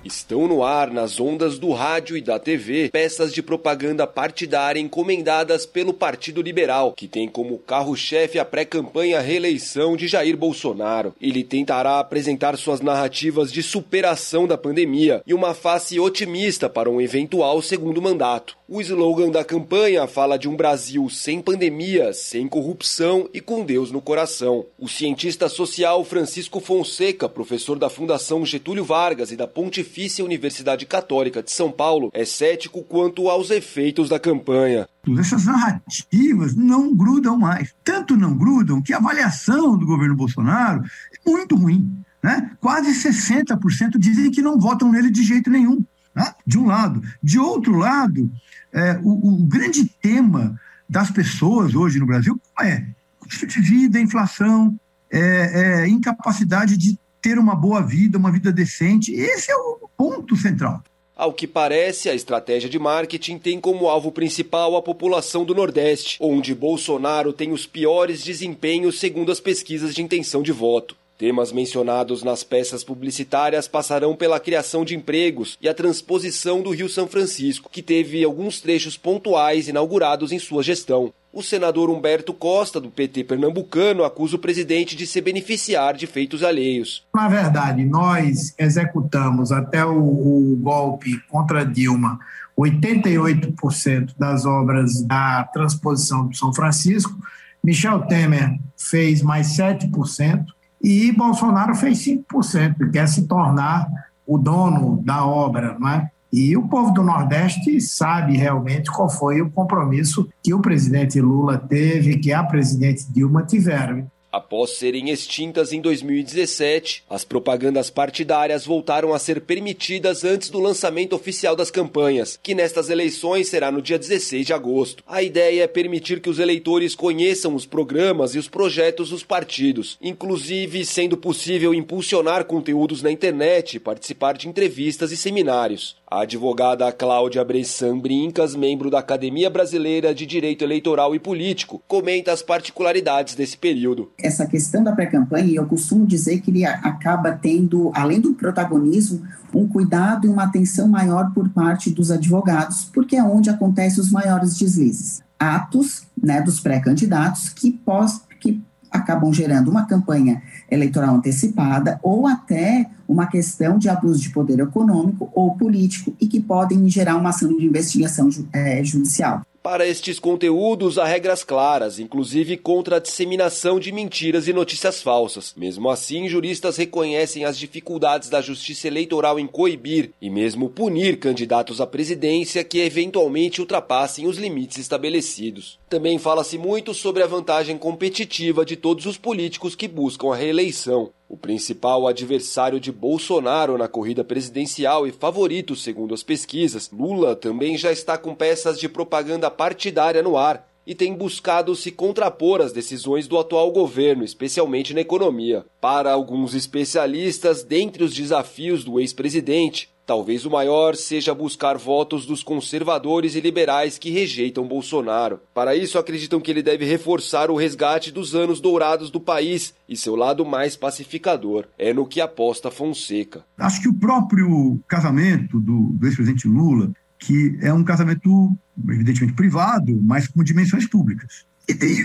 Estão 0.03 0.47
no 0.47 0.63
ar, 0.63 0.89
nas 0.91 1.19
ondas 1.19 1.59
do 1.59 1.73
rádio 1.73 2.15
e 2.15 2.21
da 2.21 2.39
TV, 2.39 2.89
peças 2.89 3.33
de 3.33 3.43
propaganda 3.43 4.07
partidária 4.07 4.79
encomendadas 4.79 5.65
pelo 5.65 5.93
Partido 5.93 6.41
Liberal, 6.41 6.93
que 6.93 7.05
tem 7.05 7.27
como 7.27 7.57
carro-chefe 7.57 8.39
a 8.39 8.45
pré-campanha 8.45 9.19
reeleição 9.19 9.97
de 9.97 10.07
Jair 10.07 10.37
Bolsonaro. 10.37 11.13
Ele 11.19 11.43
tentará 11.43 11.99
apresentar 11.99 12.57
suas 12.57 12.79
narrativas 12.79 13.51
de 13.51 13.61
superação 13.61 14.47
da 14.47 14.57
pandemia 14.57 15.21
e 15.27 15.33
uma 15.33 15.53
face 15.53 15.99
otimista 15.99 16.69
para 16.69 16.89
um 16.89 17.01
eventual 17.01 17.61
segundo 17.61 18.01
mandato. 18.01 18.57
O 18.69 18.79
slogan 18.81 19.31
da 19.31 19.43
campanha 19.43 20.07
fala 20.07 20.37
de 20.37 20.47
um 20.47 20.55
Brasil 20.55 21.09
sem 21.09 21.41
pandemia, 21.41 22.13
sem 22.13 22.47
corrupção 22.47 23.27
e 23.33 23.41
com 23.41 23.65
Deus 23.65 23.91
no 23.91 23.99
coração. 23.99 24.65
O 24.77 24.87
cientista 24.87 25.49
social 25.49 26.05
Francisco 26.05 26.59
Fonseca, 26.59 27.27
professor 27.27 27.77
da 27.77 27.89
Fundação 27.89 28.45
Getúlio 28.45 28.85
Vargas 28.85 29.31
e 29.31 29.35
da 29.35 29.47
Pontifícia 29.47 29.88
Universidade 30.23 30.85
Católica 30.85 31.41
de 31.41 31.51
São 31.51 31.71
Paulo, 31.71 32.09
é 32.13 32.25
cético 32.25 32.83
quanto 32.83 33.29
aos 33.29 33.49
efeitos 33.49 34.09
da 34.09 34.19
campanha. 34.19 34.87
Essas 35.17 35.45
narrativas 35.45 36.55
não 36.55 36.95
grudam 36.95 37.37
mais. 37.37 37.73
Tanto 37.83 38.15
não 38.15 38.37
grudam 38.37 38.81
que 38.81 38.93
a 38.93 38.97
avaliação 38.97 39.77
do 39.77 39.85
governo 39.85 40.15
Bolsonaro 40.15 40.83
é 40.83 41.29
muito 41.29 41.55
ruim. 41.55 41.91
Né? 42.21 42.51
Quase 42.59 42.91
60% 42.91 43.97
dizem 43.97 44.31
que 44.31 44.41
não 44.41 44.59
votam 44.59 44.91
nele 44.91 45.09
de 45.09 45.23
jeito 45.23 45.49
nenhum. 45.49 45.83
Né? 46.13 46.33
De 46.45 46.57
um 46.57 46.65
lado. 46.65 47.01
De 47.23 47.39
outro 47.39 47.75
lado, 47.75 48.29
é, 48.73 48.99
o, 49.03 49.33
o, 49.33 49.45
grande 49.45 49.85
tema 50.01 50.59
das 50.87 51.09
pessoas 51.09 51.75
hoje 51.75 51.99
no 51.99 52.05
Brasil 52.05 52.39
é 52.61 52.83
custo 53.19 53.47
de 53.47 53.61
vida, 53.61 53.99
inflação, 53.99 54.77
é, 55.11 55.81
é, 55.83 55.87
incapacidade 55.87 56.77
de 56.77 56.97
ter 57.21 57.37
uma 57.37 57.55
boa 57.55 57.81
vida, 57.81 58.17
uma 58.17 58.31
vida 58.31 58.51
decente. 58.51 59.13
Esse 59.13 59.51
é 59.51 59.55
o 59.55 59.89
ponto 59.97 60.35
central. 60.35 60.83
Ao 61.15 61.33
que 61.33 61.45
parece, 61.45 62.09
a 62.09 62.15
estratégia 62.15 62.69
de 62.69 62.79
marketing 62.79 63.37
tem 63.37 63.59
como 63.59 63.89
alvo 63.89 64.09
principal 64.09 64.77
a 64.77 64.81
população 64.81 65.43
do 65.43 65.53
Nordeste, 65.53 66.17
onde 66.21 66.55
Bolsonaro 66.55 67.33
tem 67.33 67.51
os 67.51 67.65
piores 67.65 68.23
desempenhos 68.23 68.99
segundo 68.99 69.29
as 69.29 69.41
pesquisas 69.41 69.93
de 69.93 70.01
intenção 70.01 70.41
de 70.41 70.53
voto. 70.53 70.95
Temas 71.19 71.51
mencionados 71.51 72.23
nas 72.23 72.45
peças 72.45 72.81
publicitárias 72.81 73.67
passarão 73.67 74.15
pela 74.15 74.39
criação 74.39 74.85
de 74.85 74.95
empregos 74.95 75.57
e 75.61 75.67
a 75.67 75.73
transposição 75.73 76.61
do 76.61 76.69
Rio 76.69 76.87
São 76.87 77.09
Francisco, 77.09 77.69
que 77.69 77.83
teve 77.83 78.23
alguns 78.23 78.61
trechos 78.61 78.95
pontuais 78.95 79.67
inaugurados 79.67 80.31
em 80.31 80.39
sua 80.39 80.63
gestão. 80.63 81.11
O 81.33 81.43
senador 81.43 81.89
Humberto 81.89 82.33
Costa, 82.33 82.79
do 82.79 82.89
PT 82.89 83.25
pernambucano, 83.25 84.05
acusa 84.05 84.37
o 84.37 84.39
presidente 84.39 84.95
de 84.95 85.05
se 85.05 85.19
beneficiar 85.19 85.93
de 85.93 86.07
feitos 86.07 86.41
alheios. 86.41 87.03
Na 87.13 87.27
verdade, 87.27 87.83
nós 87.83 88.55
executamos 88.57 89.51
até 89.51 89.85
o, 89.85 89.97
o 89.97 90.55
golpe 90.61 91.19
contra 91.27 91.65
Dilma 91.65 92.17
88% 92.57 94.13
das 94.17 94.45
obras 94.45 95.03
da 95.03 95.43
transposição 95.51 96.27
do 96.27 96.33
São 96.37 96.53
Francisco. 96.53 97.13
Michel 97.61 98.03
Temer 98.03 98.57
fez 98.77 99.21
mais 99.21 99.47
7% 99.57 100.45
e 100.81 101.11
Bolsonaro 101.11 101.75
fez 101.75 101.99
5%, 101.99 102.81
e 102.81 102.89
quer 102.89 103.07
se 103.07 103.27
tornar 103.27 103.87
o 104.25 104.37
dono 104.37 105.01
da 105.03 105.25
obra, 105.25 105.77
não 105.79 105.89
é? 105.89 106.09
E 106.31 106.55
o 106.55 106.67
povo 106.67 106.91
do 106.91 107.03
Nordeste 107.03 107.81
sabe 107.81 108.37
realmente 108.37 108.91
qual 108.91 109.09
foi 109.09 109.41
o 109.41 109.49
compromisso 109.49 110.29
que 110.43 110.53
o 110.53 110.61
presidente 110.61 111.19
Lula 111.19 111.57
teve, 111.57 112.19
que 112.19 112.31
a 112.31 112.43
presidente 112.43 113.11
Dilma 113.11 113.43
tiveram. 113.43 114.09
Após 114.31 114.77
serem 114.77 115.09
extintas 115.09 115.73
em 115.73 115.81
2017, 115.81 117.03
as 117.09 117.23
propagandas 117.23 117.89
partidárias 117.89 118.63
voltaram 118.63 119.11
a 119.11 119.17
ser 119.17 119.41
permitidas 119.41 120.23
antes 120.23 120.51
do 120.51 120.59
lançamento 120.59 121.15
oficial 121.15 121.55
das 121.55 121.71
campanhas, 121.71 122.39
que 122.41 122.53
nestas 122.53 122.91
eleições 122.91 123.47
será 123.47 123.71
no 123.71 123.81
dia 123.81 123.97
16 123.97 124.45
de 124.45 124.53
agosto. 124.53 125.03
A 125.07 125.23
ideia 125.23 125.63
é 125.63 125.67
permitir 125.67 126.19
que 126.19 126.29
os 126.29 126.37
eleitores 126.37 126.93
conheçam 126.93 127.55
os 127.55 127.65
programas 127.65 128.35
e 128.35 128.37
os 128.37 128.47
projetos 128.47 129.09
dos 129.09 129.23
partidos, 129.23 129.97
inclusive 129.99 130.85
sendo 130.85 131.17
possível 131.17 131.73
impulsionar 131.73 132.45
conteúdos 132.45 133.01
na 133.01 133.09
internet 133.09 133.75
e 133.75 133.79
participar 133.79 134.37
de 134.37 134.47
entrevistas 134.47 135.11
e 135.11 135.17
seminários. 135.17 135.97
A 136.11 136.21
advogada 136.21 136.91
Cláudia 136.91 137.45
Bressan 137.45 137.99
Brincas, 137.99 138.55
membro 138.55 138.89
da 138.89 138.97
Academia 138.97 139.47
Brasileira 139.47 140.11
de 140.11 140.25
Direito 140.25 140.63
Eleitoral 140.63 141.13
e 141.13 141.19
Político, 141.19 141.83
comenta 141.87 142.31
as 142.31 142.41
particularidades 142.41 143.35
desse 143.35 143.55
período. 143.55 144.11
Essa 144.17 144.47
questão 144.47 144.83
da 144.83 144.91
pré-campanha, 144.91 145.53
eu 145.53 145.67
costumo 145.67 146.07
dizer 146.07 146.41
que 146.41 146.49
ele 146.49 146.65
acaba 146.65 147.33
tendo, 147.33 147.91
além 147.93 148.19
do 148.19 148.33
protagonismo, 148.33 149.21
um 149.53 149.67
cuidado 149.67 150.25
e 150.25 150.29
uma 150.31 150.45
atenção 150.45 150.87
maior 150.87 151.31
por 151.31 151.47
parte 151.49 151.91
dos 151.91 152.09
advogados, 152.09 152.85
porque 152.85 153.15
é 153.15 153.23
onde 153.23 153.51
acontecem 153.51 154.01
os 154.01 154.11
maiores 154.11 154.57
deslizes. 154.57 155.21
Atos 155.37 156.07
né, 156.19 156.41
dos 156.41 156.59
pré-candidatos 156.59 157.49
que, 157.49 157.71
pós, 157.71 158.23
que 158.39 158.59
acabam 158.89 159.31
gerando 159.31 159.69
uma 159.69 159.85
campanha 159.85 160.41
eleitoral 160.71 161.13
antecipada 161.13 161.99
ou 162.01 162.25
até 162.25 162.89
uma 163.09 163.25
questão 163.25 163.79
de 163.79 163.89
abuso 163.89 164.21
de 164.21 164.29
poder 164.29 164.59
econômico 164.59 165.31
ou 165.33 165.55
político 165.55 166.15
e 166.21 166.27
que 166.27 166.39
podem 166.39 166.87
gerar 166.87 167.15
uma 167.15 167.29
ação 167.29 167.57
de 167.57 167.65
investigação 167.65 168.29
é, 168.53 168.83
judicial. 168.83 169.41
Para 169.61 169.85
estes 169.85 170.19
conteúdos, 170.19 170.97
há 170.97 171.05
regras 171.05 171.43
claras, 171.43 171.99
inclusive 171.99 172.55
contra 172.55 172.95
a 172.95 172.99
disseminação 172.99 173.77
de 173.77 173.91
mentiras 173.91 174.47
e 174.47 174.53
notícias 174.53 175.01
falsas. 175.01 175.53
Mesmo 175.57 175.89
assim, 175.89 176.29
juristas 176.29 176.77
reconhecem 176.77 177.43
as 177.43 177.57
dificuldades 177.57 178.29
da 178.29 178.41
justiça 178.41 178.87
eleitoral 178.87 179.37
em 179.39 179.47
coibir 179.47 180.11
e 180.21 180.29
mesmo 180.29 180.69
punir 180.69 181.19
candidatos 181.19 181.81
à 181.81 181.87
presidência 181.87 182.63
que 182.63 182.79
eventualmente 182.79 183.59
ultrapassem 183.59 184.27
os 184.27 184.37
limites 184.37 184.77
estabelecidos. 184.77 185.78
Também 185.89 186.19
fala-se 186.19 186.55
muito 186.55 186.93
sobre 186.93 187.23
a 187.23 187.27
vantagem 187.27 187.75
competitiva 187.75 188.63
de 188.63 188.75
todos 188.75 189.07
os 189.07 189.17
políticos 189.17 189.73
que 189.73 189.87
buscam 189.87 190.31
a 190.31 190.35
reeleição. 190.35 191.09
O 191.27 191.35
principal 191.35 192.07
adversário 192.07 192.79
de 192.79 192.91
Bolsonaro 192.91 193.75
na 193.75 193.87
corrida 193.87 194.23
presidencial 194.23 195.07
e 195.07 195.11
favorito 195.11 195.75
segundo 195.75 196.13
as 196.13 196.21
pesquisas, 196.21 196.91
Lula 196.91 197.35
também 197.35 197.75
já 197.75 197.91
está 197.91 198.19
com 198.19 198.35
peças 198.35 198.79
de 198.79 198.87
propaganda 198.87 199.49
partidária 199.49 200.21
no 200.21 200.37
ar 200.37 200.69
e 200.85 200.93
tem 200.93 201.13
buscado 201.13 201.75
se 201.75 201.91
contrapor 201.91 202.61
às 202.61 202.71
decisões 202.71 203.27
do 203.27 203.39
atual 203.39 203.71
governo, 203.71 204.23
especialmente 204.23 204.93
na 204.93 205.01
economia. 205.01 205.65
Para 205.81 206.11
alguns 206.11 206.53
especialistas, 206.53 207.63
dentre 207.63 208.03
os 208.03 208.13
desafios 208.13 208.83
do 208.83 208.99
ex-presidente, 208.99 209.89
Talvez 210.09 210.43
o 210.43 210.49
maior 210.49 210.95
seja 210.95 211.35
buscar 211.35 211.77
votos 211.77 212.25
dos 212.25 212.41
conservadores 212.41 213.35
e 213.35 213.41
liberais 213.41 213.99
que 213.99 214.09
rejeitam 214.09 214.67
Bolsonaro. 214.67 215.39
Para 215.53 215.75
isso, 215.75 215.99
acreditam 215.99 216.41
que 216.41 216.49
ele 216.49 216.63
deve 216.63 216.83
reforçar 216.83 217.51
o 217.51 217.55
resgate 217.55 218.11
dos 218.11 218.33
anos 218.33 218.59
dourados 218.59 219.11
do 219.11 219.19
país 219.19 219.71
e 219.87 219.95
seu 219.95 220.15
lado 220.15 220.43
mais 220.43 220.75
pacificador. 220.75 221.67
É 221.77 221.93
no 221.93 222.07
que 222.07 222.19
aposta 222.19 222.71
Fonseca. 222.71 223.45
Acho 223.55 223.83
que 223.83 223.87
o 223.87 223.93
próprio 223.93 224.79
casamento 224.87 225.59
do, 225.59 225.91
do 225.91 226.07
ex-presidente 226.07 226.47
Lula, 226.47 226.91
que 227.19 227.59
é 227.61 227.71
um 227.71 227.83
casamento 227.83 228.51
evidentemente 228.89 229.35
privado, 229.35 229.95
mas 230.01 230.27
com 230.27 230.43
dimensões 230.43 230.87
públicas. 230.89 231.45
E 231.67 231.75
tem 231.75 231.95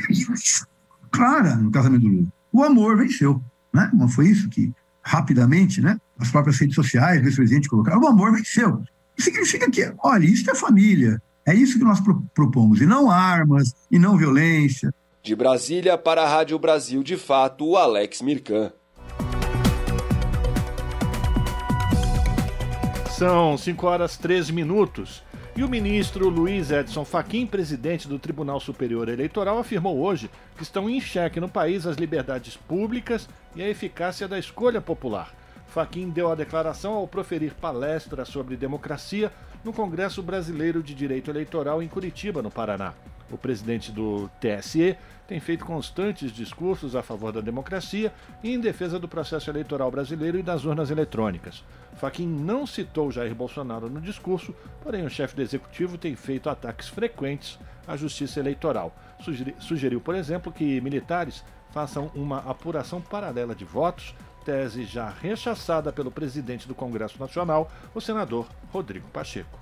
clara 1.11 1.57
no 1.57 1.71
casamento 1.71 2.03
do 2.03 2.09
Lula. 2.09 2.29
O 2.53 2.63
amor 2.63 2.99
venceu. 2.99 3.43
Né? 3.73 3.91
Foi 4.15 4.29
isso 4.29 4.51
que 4.51 4.75
rapidamente, 5.03 5.81
né? 5.81 5.99
As 6.19 6.31
próprias 6.31 6.59
redes 6.59 6.75
sociais, 6.75 7.21
o 7.21 7.37
presidente 7.37 7.69
colocaram, 7.69 8.01
o 8.01 8.07
amor 8.07 8.33
venceu. 8.33 8.83
Isso 9.17 9.31
significa 9.31 9.71
que, 9.71 9.93
olha, 10.03 10.25
isso 10.25 10.49
é 10.51 10.55
família. 10.55 11.21
É 11.47 11.55
isso 11.55 11.79
que 11.79 11.85
nós 11.85 12.01
propomos, 12.35 12.81
e 12.81 12.87
não 12.87 13.11
armas, 13.11 13.75
e 13.91 13.99
não 13.99 14.17
violência. 14.17 14.95
De 15.23 15.35
Brasília 15.35 15.99
para 15.99 16.23
a 16.23 16.29
Rádio 16.29 16.59
Brasil 16.59 17.03
de 17.03 17.17
Fato, 17.17 17.67
o 17.67 17.77
Alex 17.77 18.23
Mirkan. 18.23 18.73
São 23.11 23.57
5 23.57 23.87
horas 23.87 24.17
13 24.17 24.53
minutos. 24.53 25.23
E 25.57 25.63
o 25.63 25.69
ministro 25.69 26.29
Luiz 26.29 26.73
Edson 26.73 27.05
Fachin, 27.05 27.47
presidente 27.47 28.09
do 28.09 28.19
Tribunal 28.19 28.59
Superior 28.59 29.09
Eleitoral, 29.09 29.57
afirmou 29.59 29.99
hoje 30.01 30.29
que 30.57 30.65
estão 30.65 30.91
em 30.91 31.01
xeque 31.01 31.39
no 31.39 31.49
país 31.49 31.87
as 31.87 31.97
liberdades 31.97 32.57
públicas 32.57 33.29
e 33.55 33.63
a 33.63 33.69
eficácia 33.69 34.27
da 34.27 34.37
escolha 34.37 34.81
popular. 34.81 35.33
Fachin 35.75 36.09
deu 36.09 36.31
a 36.31 36.37
declaração 36.37 36.93
ao 36.93 37.09
proferir 37.09 37.53
palestra 37.53 38.25
sobre 38.25 38.57
democracia 38.57 39.33
no 39.65 39.73
Congresso 39.73 40.23
Brasileiro 40.23 40.81
de 40.81 40.95
Direito 40.95 41.33
Eleitoral 41.33 41.83
em 41.83 41.89
Curitiba, 41.89 42.41
no 42.41 42.49
Paraná. 42.49 42.95
O 43.29 43.37
presidente 43.37 43.91
do 43.91 44.31
TSE 44.41 44.97
tem 45.27 45.41
feito 45.41 45.65
constantes 45.65 46.31
discursos 46.31 46.95
a 46.95 47.03
favor 47.03 47.33
da 47.33 47.41
democracia 47.41 48.15
e 48.41 48.55
em 48.55 48.61
defesa 48.61 49.01
do 49.01 49.09
processo 49.09 49.51
eleitoral 49.51 49.91
brasileiro 49.91 50.39
e 50.39 50.45
das 50.45 50.65
urnas 50.65 50.93
eletrônicas. 50.93 51.65
Fachin 51.95 52.29
não 52.29 52.69
citou 52.69 53.11
Jair 53.11 53.35
Bolsonaro 53.35 53.91
no 53.91 54.01
discurso, 54.01 54.55
porém 54.81 55.05
o 55.05 55.11
chefe 55.11 55.35
do 55.35 55.43
executivo 55.43 55.99
tem 55.99 56.15
feito 56.15 56.49
ataques 56.49 56.87
frequentes 56.87 57.59
à 57.85 57.97
justiça 57.97 58.39
eleitoral. 58.39 58.95
Sugeriu, 59.59 60.01
por 60.01 60.15
exemplo, 60.15 60.53
que 60.53 60.81
militares 60.81 61.43
façam 61.73 62.13
uma 62.15 62.39
apuração 62.49 63.01
paralela 63.01 63.57
de 63.57 63.65
votos, 63.65 64.15
tese 64.45 64.85
já 64.85 65.09
rechaçada 65.09 65.93
pelo 65.93 66.11
presidente 66.11 66.69
do 66.69 66.75
Congresso 66.75 67.19
Nacional, 67.19 67.71
o 67.95 68.01
senador 68.01 68.47
Rodrigo 68.73 69.09
Pacheco. 69.09 69.59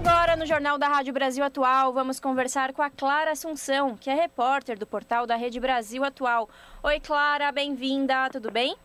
agora, 0.00 0.34
no 0.34 0.46
Jornal 0.46 0.78
da 0.78 0.88
Rádio 0.88 1.12
Brasil 1.12 1.44
Atual, 1.44 1.92
vamos 1.92 2.20
conversar 2.20 2.72
com 2.72 2.82
a 2.82 2.88
Clara 2.88 3.32
Assunção, 3.32 3.96
que 3.96 4.08
é 4.08 4.14
repórter 4.14 4.78
do 4.78 4.86
portal 4.86 5.26
da 5.26 5.34
Rede 5.34 5.58
Brasil 5.58 6.04
Atual. 6.04 6.48
Oi, 6.82 7.00
Clara, 7.00 7.50
bem-vinda, 7.50 8.30
tudo 8.30 8.50
bem? 8.50 8.76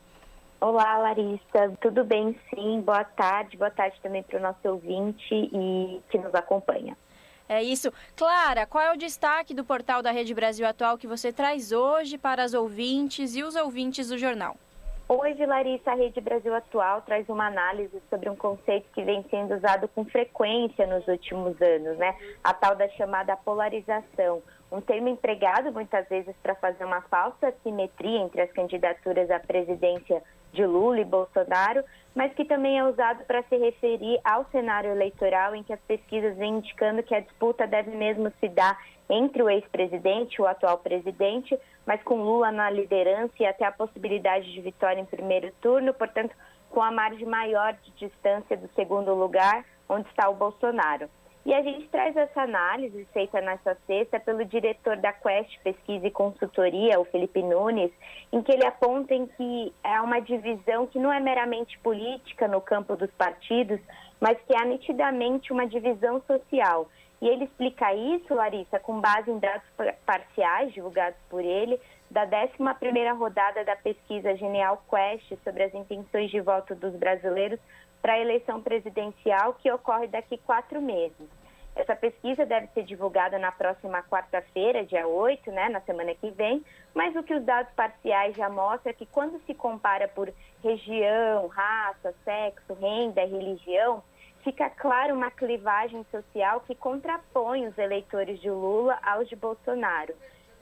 Olá, 0.60 0.98
Larissa, 0.98 1.72
tudo 1.82 2.04
bem 2.04 2.36
sim? 2.50 2.82
Boa 2.82 3.04
tarde, 3.04 3.58
boa 3.58 3.70
tarde 3.70 3.96
também 4.01 4.24
para 4.24 4.39
o 4.39 4.42
nosso 4.42 4.60
ouvinte 4.63 5.34
e 5.34 6.01
que 6.10 6.18
nos 6.18 6.34
acompanha. 6.34 6.98
É 7.47 7.61
isso. 7.61 7.93
Clara, 8.15 8.65
qual 8.65 8.83
é 8.83 8.91
o 8.93 8.97
destaque 8.97 9.53
do 9.53 9.63
portal 9.63 10.01
da 10.01 10.11
Rede 10.11 10.33
Brasil 10.33 10.67
Atual 10.67 10.97
que 10.97 11.07
você 11.07 11.31
traz 11.31 11.71
hoje 11.71 12.17
para 12.17 12.43
as 12.43 12.53
ouvintes 12.53 13.35
e 13.35 13.43
os 13.43 13.55
ouvintes 13.55 14.09
do 14.09 14.17
jornal? 14.17 14.57
Hoje, 15.07 15.45
Larissa, 15.45 15.91
a 15.91 15.95
Rede 15.95 16.19
Brasil 16.19 16.55
Atual 16.55 17.03
traz 17.03 17.29
uma 17.29 17.45
análise 17.45 18.01
sobre 18.09 18.27
um 18.27 18.35
conceito 18.35 18.87
que 18.91 19.03
vem 19.03 19.23
sendo 19.29 19.55
usado 19.55 19.87
com 19.89 20.03
frequência 20.03 20.87
nos 20.87 21.07
últimos 21.07 21.61
anos, 21.61 21.95
né? 21.99 22.15
A 22.43 22.51
tal 22.51 22.75
da 22.75 22.89
chamada 22.89 23.37
polarização. 23.37 24.41
Um 24.71 24.81
termo 24.81 25.07
empregado 25.07 25.71
muitas 25.71 26.09
vezes 26.09 26.35
para 26.41 26.55
fazer 26.55 26.83
uma 26.83 27.01
falsa 27.01 27.53
simetria 27.61 28.17
entre 28.17 28.41
as 28.41 28.51
candidaturas 28.51 29.29
à 29.29 29.39
presidência 29.39 30.23
de 30.55 30.65
Lula 30.65 31.00
e 31.00 31.05
Bolsonaro, 31.05 31.83
mas 32.15 32.33
que 32.33 32.45
também 32.45 32.79
é 32.79 32.83
usado 32.83 33.25
para 33.25 33.43
se 33.43 33.57
referir 33.57 34.19
ao 34.24 34.45
cenário 34.45 34.89
eleitoral 34.89 35.53
em 35.53 35.62
que 35.62 35.74
as 35.74 35.79
pesquisas 35.81 36.35
vêm 36.38 36.55
indicando 36.55 37.03
que 37.03 37.13
a 37.13 37.19
disputa 37.19 37.67
deve 37.67 37.91
mesmo 37.91 38.31
se 38.39 38.47
dar 38.47 38.79
entre 39.09 39.43
o 39.43 39.50
ex-presidente 39.50 40.35
e 40.35 40.41
o 40.41 40.47
atual 40.47 40.79
presidente, 40.79 41.59
mas 41.85 42.01
com 42.03 42.24
Lula 42.24 42.51
na 42.51 42.69
liderança 42.69 43.33
e 43.39 43.45
até 43.45 43.65
a 43.65 43.71
possibilidade 43.71 44.51
de 44.51 44.62
vitória 44.62 45.00
em 45.00 45.05
primeiro 45.05 45.51
turno, 45.62 45.93
portanto, 45.93 46.33
com 46.71 46.81
a 46.81 46.89
margem 46.89 47.27
maior 47.27 47.74
de 47.74 47.91
distância 47.91 48.57
do 48.57 48.67
segundo 48.74 49.13
lugar, 49.13 49.63
onde 49.88 50.07
está 50.09 50.29
o 50.29 50.35
Bolsonaro. 50.35 51.09
E 51.45 51.53
a 51.53 51.61
gente 51.61 51.87
traz 51.89 52.17
essa 52.17 52.41
análise 52.41 53.05
feita 53.13 53.39
nessa 53.39 53.77
sexta 53.85 54.19
pelo 54.19 54.43
diretor 54.45 54.97
da 54.97 55.13
Quest 55.13 55.59
Pesquisa 55.63 56.07
e 56.07 56.11
Consultoria, 56.11 56.99
o 56.99 57.05
Felipe 57.05 57.43
Nunes, 57.43 57.91
em 58.33 58.41
que 58.41 58.51
ele 58.51 58.65
aponta 58.65 59.13
em 59.13 59.27
que 59.27 59.71
é 59.83 60.01
uma 60.01 60.19
divisão 60.19 60.87
que 60.87 60.97
não 60.97 61.13
é 61.13 61.19
meramente 61.19 61.77
política 61.79 62.47
no 62.47 62.59
campo 62.59 62.95
dos 62.95 63.11
partidos, 63.11 63.79
mas 64.19 64.41
que 64.47 64.55
há 64.55 64.65
nitidamente 64.65 65.53
uma 65.53 65.67
divisão 65.67 66.19
social. 66.25 66.89
E 67.21 67.27
ele 67.27 67.45
explica 67.45 67.93
isso, 67.93 68.33
Larissa, 68.33 68.79
com 68.79 68.99
base 68.99 69.29
em 69.29 69.37
dados 69.37 69.67
parciais 70.03 70.73
divulgados 70.73 71.19
por 71.29 71.45
ele, 71.45 71.79
da 72.09 72.25
11ª 72.25 73.15
rodada 73.15 73.63
da 73.63 73.75
pesquisa 73.75 74.35
Genial 74.35 74.83
Quest 74.89 75.31
sobre 75.43 75.63
as 75.63 75.73
intenções 75.75 76.31
de 76.31 76.41
voto 76.41 76.73
dos 76.73 76.95
brasileiros 76.95 77.59
para 78.05 78.13
a 78.13 78.19
eleição 78.19 78.62
presidencial 78.62 79.55
que 79.55 79.71
ocorre 79.71 80.05
daqui 80.05 80.38
quatro 80.38 80.79
meses. 80.79 81.27
Essa 81.75 81.95
pesquisa 81.95 82.45
deve 82.45 82.67
ser 82.67 82.83
divulgada 82.83 83.39
na 83.39 83.51
próxima 83.51 84.03
quarta-feira, 84.03 84.85
dia 84.85 85.07
8, 85.07 85.51
né, 85.51 85.69
na 85.69 85.81
semana 85.81 86.13
que 86.13 86.29
vem, 86.29 86.63
mas 86.93 87.15
o 87.15 87.24
que 87.24 87.33
os 87.33 87.43
dados 87.43 87.74
parciais 87.74 88.35
já 88.35 88.47
mostram 88.47 88.91
é 88.91 88.93
que 88.93 89.07
quando 89.07 89.43
se 89.47 89.55
compara 89.55 90.07
por 90.07 90.31
região, 90.62 91.47
raça, 91.47 92.13
sexo, 92.24 92.75
renda, 92.79 93.25
religião, 93.25 94.03
fica 94.43 94.69
claro 94.69 95.15
uma 95.15 95.31
clivagem 95.31 96.05
social 96.12 96.62
que 96.62 96.75
contrapõe 96.75 97.65
os 97.65 97.75
eleitores 97.75 98.39
de 98.39 98.51
Lula 98.51 99.00
aos 99.01 99.27
de 99.27 99.35
Bolsonaro. 99.35 100.13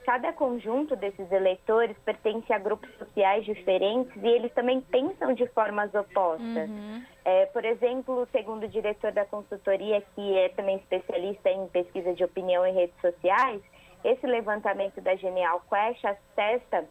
Cada 0.05 0.33
conjunto 0.33 0.95
desses 0.95 1.31
eleitores 1.31 1.95
pertence 1.99 2.51
a 2.51 2.59
grupos 2.59 2.89
sociais 2.97 3.45
diferentes 3.45 4.11
e 4.21 4.27
eles 4.27 4.51
também 4.53 4.81
pensam 4.81 5.33
de 5.33 5.47
formas 5.47 5.93
opostas. 5.93 6.69
Uhum. 6.69 7.03
É, 7.23 7.45
por 7.47 7.63
exemplo, 7.63 8.27
segundo 8.31 8.65
o 8.65 8.67
diretor 8.67 9.13
da 9.13 9.23
consultoria, 9.25 10.03
que 10.13 10.37
é 10.37 10.49
também 10.49 10.75
especialista 10.75 11.49
em 11.49 11.67
pesquisa 11.67 12.13
de 12.13 12.23
opinião 12.23 12.65
em 12.65 12.73
redes 12.73 12.99
sociais, 12.99 13.61
esse 14.03 14.27
levantamento 14.27 14.99
da 14.99 15.15
Genial 15.15 15.63
Quest 15.69 16.03
atesta 16.03 16.85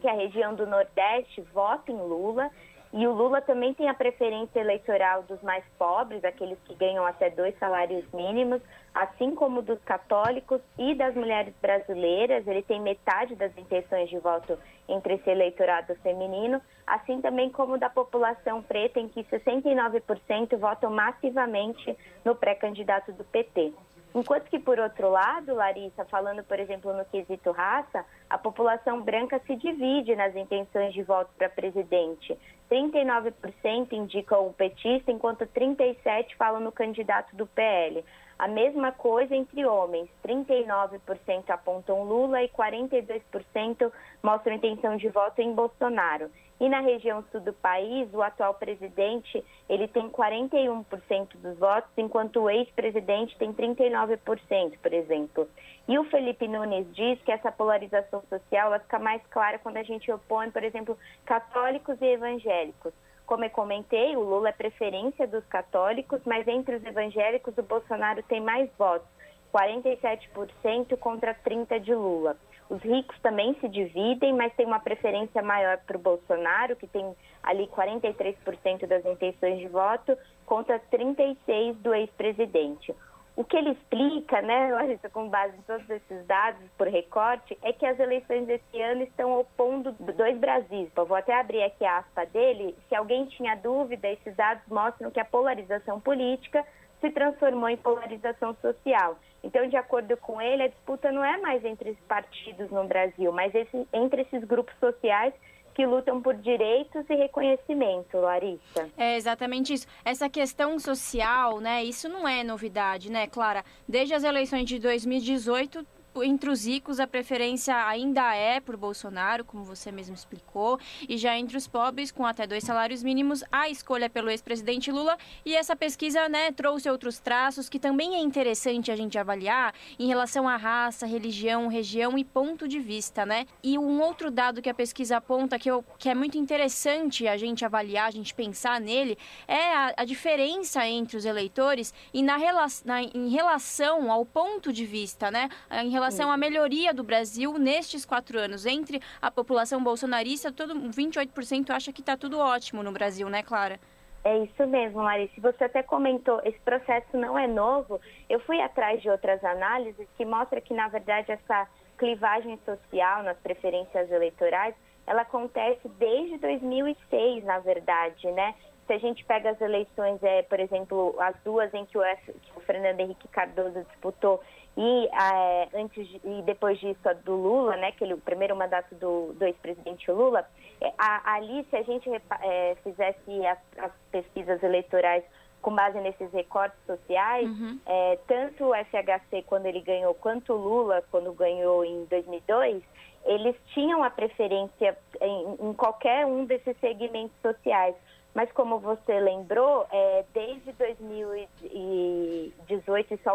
que 0.00 0.08
a 0.08 0.14
região 0.14 0.54
do 0.54 0.66
Nordeste 0.66 1.42
vota 1.52 1.92
em 1.92 1.96
Lula 1.96 2.50
e 2.92 3.06
o 3.06 3.12
Lula 3.12 3.40
também 3.40 3.72
tem 3.72 3.88
a 3.88 3.94
preferência 3.94 4.58
eleitoral 4.58 5.22
dos 5.22 5.40
mais 5.42 5.64
pobres, 5.78 6.24
aqueles 6.24 6.58
que 6.64 6.74
ganham 6.74 7.06
até 7.06 7.30
dois 7.30 7.56
salários 7.58 8.04
mínimos, 8.12 8.60
assim 8.92 9.32
como 9.34 9.62
dos 9.62 9.78
católicos 9.84 10.60
e 10.76 10.94
das 10.96 11.14
mulheres 11.14 11.54
brasileiras. 11.62 12.44
Ele 12.48 12.62
tem 12.62 12.80
metade 12.80 13.36
das 13.36 13.56
intenções 13.56 14.10
de 14.10 14.18
voto 14.18 14.58
entre 14.88 15.14
esse 15.14 15.30
eleitorado 15.30 15.94
feminino, 16.02 16.60
assim 16.84 17.20
também 17.20 17.48
como 17.48 17.78
da 17.78 17.88
população 17.88 18.60
preta, 18.60 18.98
em 18.98 19.08
que 19.08 19.22
69% 19.22 20.56
votam 20.58 20.90
massivamente 20.90 21.96
no 22.24 22.34
pré-candidato 22.34 23.12
do 23.12 23.22
PT. 23.22 23.72
Enquanto 24.14 24.50
que, 24.50 24.58
por 24.58 24.78
outro 24.80 25.08
lado, 25.08 25.54
Larissa, 25.54 26.04
falando, 26.04 26.42
por 26.42 26.58
exemplo, 26.58 26.92
no 26.92 27.04
quesito 27.04 27.52
raça, 27.52 28.04
a 28.28 28.36
população 28.36 29.00
branca 29.02 29.40
se 29.46 29.54
divide 29.54 30.16
nas 30.16 30.34
intenções 30.34 30.92
de 30.92 31.02
voto 31.02 31.30
para 31.38 31.48
presidente. 31.48 32.36
39% 32.68 33.92
indicam 33.92 34.46
o 34.46 34.52
petista, 34.52 35.12
enquanto 35.12 35.46
37% 35.46 36.34
falam 36.36 36.60
no 36.60 36.72
candidato 36.72 37.34
do 37.36 37.46
PL. 37.46 38.04
A 38.40 38.48
mesma 38.48 38.90
coisa 38.90 39.36
entre 39.36 39.66
homens, 39.66 40.08
39% 40.26 41.50
apontam 41.50 42.04
Lula 42.04 42.42
e 42.42 42.48
42% 42.48 43.92
mostram 44.22 44.54
intenção 44.54 44.96
de 44.96 45.10
voto 45.10 45.42
em 45.42 45.52
Bolsonaro. 45.52 46.30
E 46.58 46.66
na 46.66 46.80
região 46.80 47.22
sul 47.30 47.42
do 47.42 47.52
país, 47.52 48.08
o 48.14 48.22
atual 48.22 48.54
presidente 48.54 49.44
ele 49.68 49.86
tem 49.86 50.08
41% 50.08 51.36
dos 51.36 51.58
votos, 51.58 51.90
enquanto 51.98 52.40
o 52.40 52.48
ex-presidente 52.48 53.36
tem 53.36 53.52
39%, 53.52 54.78
por 54.82 54.94
exemplo. 54.94 55.46
E 55.86 55.98
o 55.98 56.04
Felipe 56.04 56.48
Nunes 56.48 56.86
diz 56.94 57.20
que 57.20 57.32
essa 57.32 57.52
polarização 57.52 58.22
social 58.30 58.72
fica 58.80 58.98
mais 58.98 59.20
clara 59.26 59.58
quando 59.58 59.76
a 59.76 59.82
gente 59.82 60.10
opõe, 60.10 60.50
por 60.50 60.64
exemplo, 60.64 60.96
católicos 61.26 62.00
e 62.00 62.06
evangélicos. 62.06 62.94
Como 63.30 63.44
eu 63.44 63.50
comentei, 63.50 64.16
o 64.16 64.24
Lula 64.24 64.48
é 64.48 64.52
preferência 64.52 65.24
dos 65.24 65.46
católicos, 65.46 66.20
mas 66.26 66.48
entre 66.48 66.74
os 66.74 66.84
evangélicos 66.84 67.56
o 67.56 67.62
Bolsonaro 67.62 68.20
tem 68.24 68.40
mais 68.40 68.68
votos, 68.76 69.06
47% 69.54 70.96
contra 70.98 71.32
30% 71.32 71.78
de 71.78 71.94
Lula. 71.94 72.36
Os 72.68 72.82
ricos 72.82 73.16
também 73.20 73.54
se 73.60 73.68
dividem, 73.68 74.34
mas 74.34 74.52
tem 74.54 74.66
uma 74.66 74.80
preferência 74.80 75.40
maior 75.42 75.78
para 75.78 75.96
o 75.96 76.00
Bolsonaro, 76.00 76.74
que 76.74 76.88
tem 76.88 77.14
ali 77.40 77.68
43% 77.68 78.84
das 78.88 79.06
intenções 79.06 79.60
de 79.60 79.68
voto, 79.68 80.18
contra 80.44 80.80
36% 80.92 81.74
do 81.74 81.94
ex-presidente. 81.94 82.92
O 83.36 83.44
que 83.44 83.56
ele 83.56 83.70
explica, 83.70 84.42
né, 84.42 84.72
Larissa, 84.72 85.08
com 85.08 85.28
base 85.28 85.56
em 85.56 85.62
todos 85.62 85.88
esses 85.88 86.26
dados 86.26 86.60
por 86.76 86.88
recorte, 86.88 87.56
é 87.62 87.72
que 87.72 87.86
as 87.86 87.98
eleições 87.98 88.46
desse 88.46 88.80
ano 88.80 89.02
estão 89.02 89.38
opondo 89.38 89.92
dois 89.92 90.36
Brasis. 90.38 90.90
Eu 90.94 91.06
vou 91.06 91.16
até 91.16 91.34
abrir 91.38 91.62
aqui 91.62 91.84
a 91.84 91.98
aspa 91.98 92.26
dele. 92.26 92.76
Se 92.88 92.94
alguém 92.94 93.26
tinha 93.26 93.54
dúvida, 93.56 94.08
esses 94.08 94.34
dados 94.36 94.62
mostram 94.68 95.10
que 95.10 95.20
a 95.20 95.24
polarização 95.24 96.00
política 96.00 96.64
se 97.00 97.10
transformou 97.10 97.68
em 97.68 97.76
polarização 97.76 98.54
social. 98.56 99.18
Então, 99.42 99.66
de 99.66 99.76
acordo 99.76 100.16
com 100.18 100.40
ele, 100.40 100.64
a 100.64 100.68
disputa 100.68 101.10
não 101.10 101.24
é 101.24 101.38
mais 101.38 101.64
entre 101.64 101.90
os 101.90 102.00
partidos 102.00 102.70
no 102.70 102.84
Brasil, 102.84 103.32
mas 103.32 103.54
esse, 103.54 103.88
entre 103.92 104.22
esses 104.22 104.44
grupos 104.44 104.74
sociais 104.78 105.32
que 105.74 105.86
lutam 105.86 106.20
por 106.20 106.34
direitos 106.34 107.04
e 107.08 107.14
reconhecimento, 107.14 108.18
Larissa. 108.18 108.88
É 108.96 109.16
exatamente 109.16 109.72
isso. 109.72 109.86
Essa 110.04 110.28
questão 110.28 110.78
social, 110.78 111.60
né? 111.60 111.84
Isso 111.84 112.08
não 112.08 112.26
é 112.26 112.42
novidade, 112.44 113.10
né, 113.10 113.26
Clara? 113.26 113.64
Desde 113.88 114.14
as 114.14 114.24
eleições 114.24 114.64
de 114.64 114.78
2018, 114.78 115.86
entre 116.16 116.50
os 116.50 116.66
ricos, 116.66 117.00
a 117.00 117.06
preferência 117.06 117.74
ainda 117.86 118.34
é 118.34 118.60
por 118.60 118.76
Bolsonaro, 118.76 119.44
como 119.44 119.64
você 119.64 119.92
mesmo 119.92 120.14
explicou, 120.14 120.78
e 121.08 121.16
já 121.16 121.38
entre 121.38 121.56
os 121.56 121.66
pobres, 121.66 122.10
com 122.10 122.26
até 122.26 122.46
dois 122.46 122.64
salários 122.64 123.02
mínimos, 123.02 123.42
a 123.50 123.68
escolha 123.68 124.10
pelo 124.10 124.30
ex-presidente 124.30 124.90
Lula. 124.90 125.16
E 125.44 125.54
essa 125.54 125.76
pesquisa 125.76 126.28
né, 126.28 126.52
trouxe 126.52 126.88
outros 126.90 127.18
traços 127.18 127.68
que 127.68 127.78
também 127.78 128.14
é 128.14 128.18
interessante 128.18 128.90
a 128.90 128.96
gente 128.96 129.18
avaliar 129.18 129.74
em 129.98 130.06
relação 130.06 130.48
à 130.48 130.56
raça, 130.56 131.06
religião, 131.06 131.68
região 131.68 132.18
e 132.18 132.24
ponto 132.24 132.66
de 132.66 132.78
vista, 132.78 133.24
né? 133.24 133.46
E 133.62 133.78
um 133.78 134.00
outro 134.00 134.30
dado 134.30 134.62
que 134.62 134.68
a 134.68 134.74
pesquisa 134.74 135.18
aponta 135.18 135.58
que, 135.58 135.70
eu, 135.70 135.84
que 135.98 136.08
é 136.08 136.14
muito 136.14 136.36
interessante 136.36 137.26
a 137.26 137.36
gente 137.36 137.64
avaliar, 137.64 138.06
a 138.06 138.10
gente 138.10 138.34
pensar 138.34 138.80
nele, 138.80 139.16
é 139.46 139.74
a, 139.74 139.94
a 139.98 140.04
diferença 140.04 140.86
entre 140.86 141.16
os 141.16 141.24
eleitores 141.24 141.92
e 142.12 142.22
na, 142.22 142.38
na, 142.84 143.02
em 143.02 143.28
relação 143.28 144.10
ao 144.10 144.24
ponto 144.24 144.72
de 144.72 144.84
vista, 144.84 145.30
né? 145.30 145.48
Em 145.70 145.90
relação 146.00 146.30
à 146.30 146.36
melhoria 146.36 146.94
do 146.94 147.04
Brasil 147.04 147.58
nestes 147.58 148.06
quatro 148.06 148.38
anos. 148.38 148.64
Entre 148.64 149.00
a 149.20 149.30
população 149.30 149.82
bolsonarista, 149.84 150.50
todo 150.50 150.74
28% 150.74 151.70
acha 151.70 151.92
que 151.92 152.00
está 152.00 152.16
tudo 152.16 152.38
ótimo 152.38 152.82
no 152.82 152.90
Brasil, 152.90 153.28
né, 153.28 153.42
Clara? 153.42 153.78
É 154.24 154.38
isso 154.38 154.66
mesmo, 154.66 155.02
Larissa. 155.02 155.40
Você 155.40 155.64
até 155.64 155.82
comentou, 155.82 156.40
esse 156.44 156.58
processo 156.60 157.16
não 157.16 157.38
é 157.38 157.46
novo. 157.46 158.00
Eu 158.28 158.40
fui 158.40 158.60
atrás 158.60 159.00
de 159.02 159.10
outras 159.10 159.42
análises 159.44 160.06
que 160.16 160.24
mostram 160.24 160.60
que, 160.60 160.74
na 160.74 160.88
verdade, 160.88 161.32
essa 161.32 161.68
clivagem 161.98 162.58
social 162.64 163.22
nas 163.22 163.36
preferências 163.38 164.10
eleitorais, 164.10 164.74
ela 165.06 165.22
acontece 165.22 165.86
desde 165.98 166.38
2006, 166.38 167.44
na 167.44 167.58
verdade, 167.58 168.30
né? 168.32 168.54
Se 168.86 168.94
a 168.94 168.98
gente 168.98 169.24
pega 169.24 169.50
as 169.50 169.60
eleições, 169.60 170.22
é, 170.22 170.42
por 170.42 170.58
exemplo, 170.58 171.14
as 171.20 171.36
duas 171.44 171.72
em 171.72 171.84
que 171.86 171.96
o, 171.96 172.02
que 172.02 172.50
o 172.56 172.60
Fernando 172.60 173.00
Henrique 173.00 173.28
Cardoso 173.28 173.84
disputou 173.84 174.40
e 174.76 175.08
é, 175.08 175.68
antes 175.74 176.08
e 176.24 176.42
depois 176.42 176.78
disso 176.78 177.08
a 177.08 177.12
do 177.12 177.34
Lula, 177.34 177.76
né, 177.76 177.90
que 177.92 178.04
ele, 178.04 178.14
o 178.14 178.18
primeiro 178.18 178.56
mandato 178.56 178.94
do, 178.94 179.32
do 179.34 179.44
ex-presidente 179.44 180.10
Lula, 180.10 180.48
é, 180.80 180.92
a, 180.96 181.34
ali 181.34 181.66
se 181.68 181.76
a 181.76 181.82
gente 181.82 182.08
é, 182.42 182.76
fizesse 182.82 183.46
as, 183.46 183.58
as, 183.78 183.92
pesquisas 184.10 184.62
eleitorais 184.62 185.22
com 185.60 185.74
base 185.74 186.00
nesses 186.00 186.32
recortes 186.32 186.78
sociais, 186.86 187.46
uhum. 187.48 187.78
é, 187.84 188.18
tanto 188.26 188.64
o 188.66 188.74
FHC 188.74 189.42
quando 189.46 189.66
ele 189.66 189.80
ganhou 189.80 190.14
quanto 190.14 190.54
o 190.54 190.56
Lula 190.56 191.04
quando 191.10 191.32
ganhou 191.32 191.84
em 191.84 192.04
2002, 192.04 192.82
eles 193.24 193.54
tinham 193.74 194.02
a 194.02 194.08
preferência 194.08 194.96
em, 195.20 195.56
em 195.60 195.74
qualquer 195.74 196.24
um 196.24 196.46
desses 196.46 196.74
segmentos 196.78 197.36
sociais. 197.42 197.94
Mas 198.32 198.50
como 198.52 198.78
você 198.78 199.18
lembrou, 199.18 199.84
é, 199.90 200.24
desde 200.32 200.72
2018 200.72 203.14
isso 203.14 203.28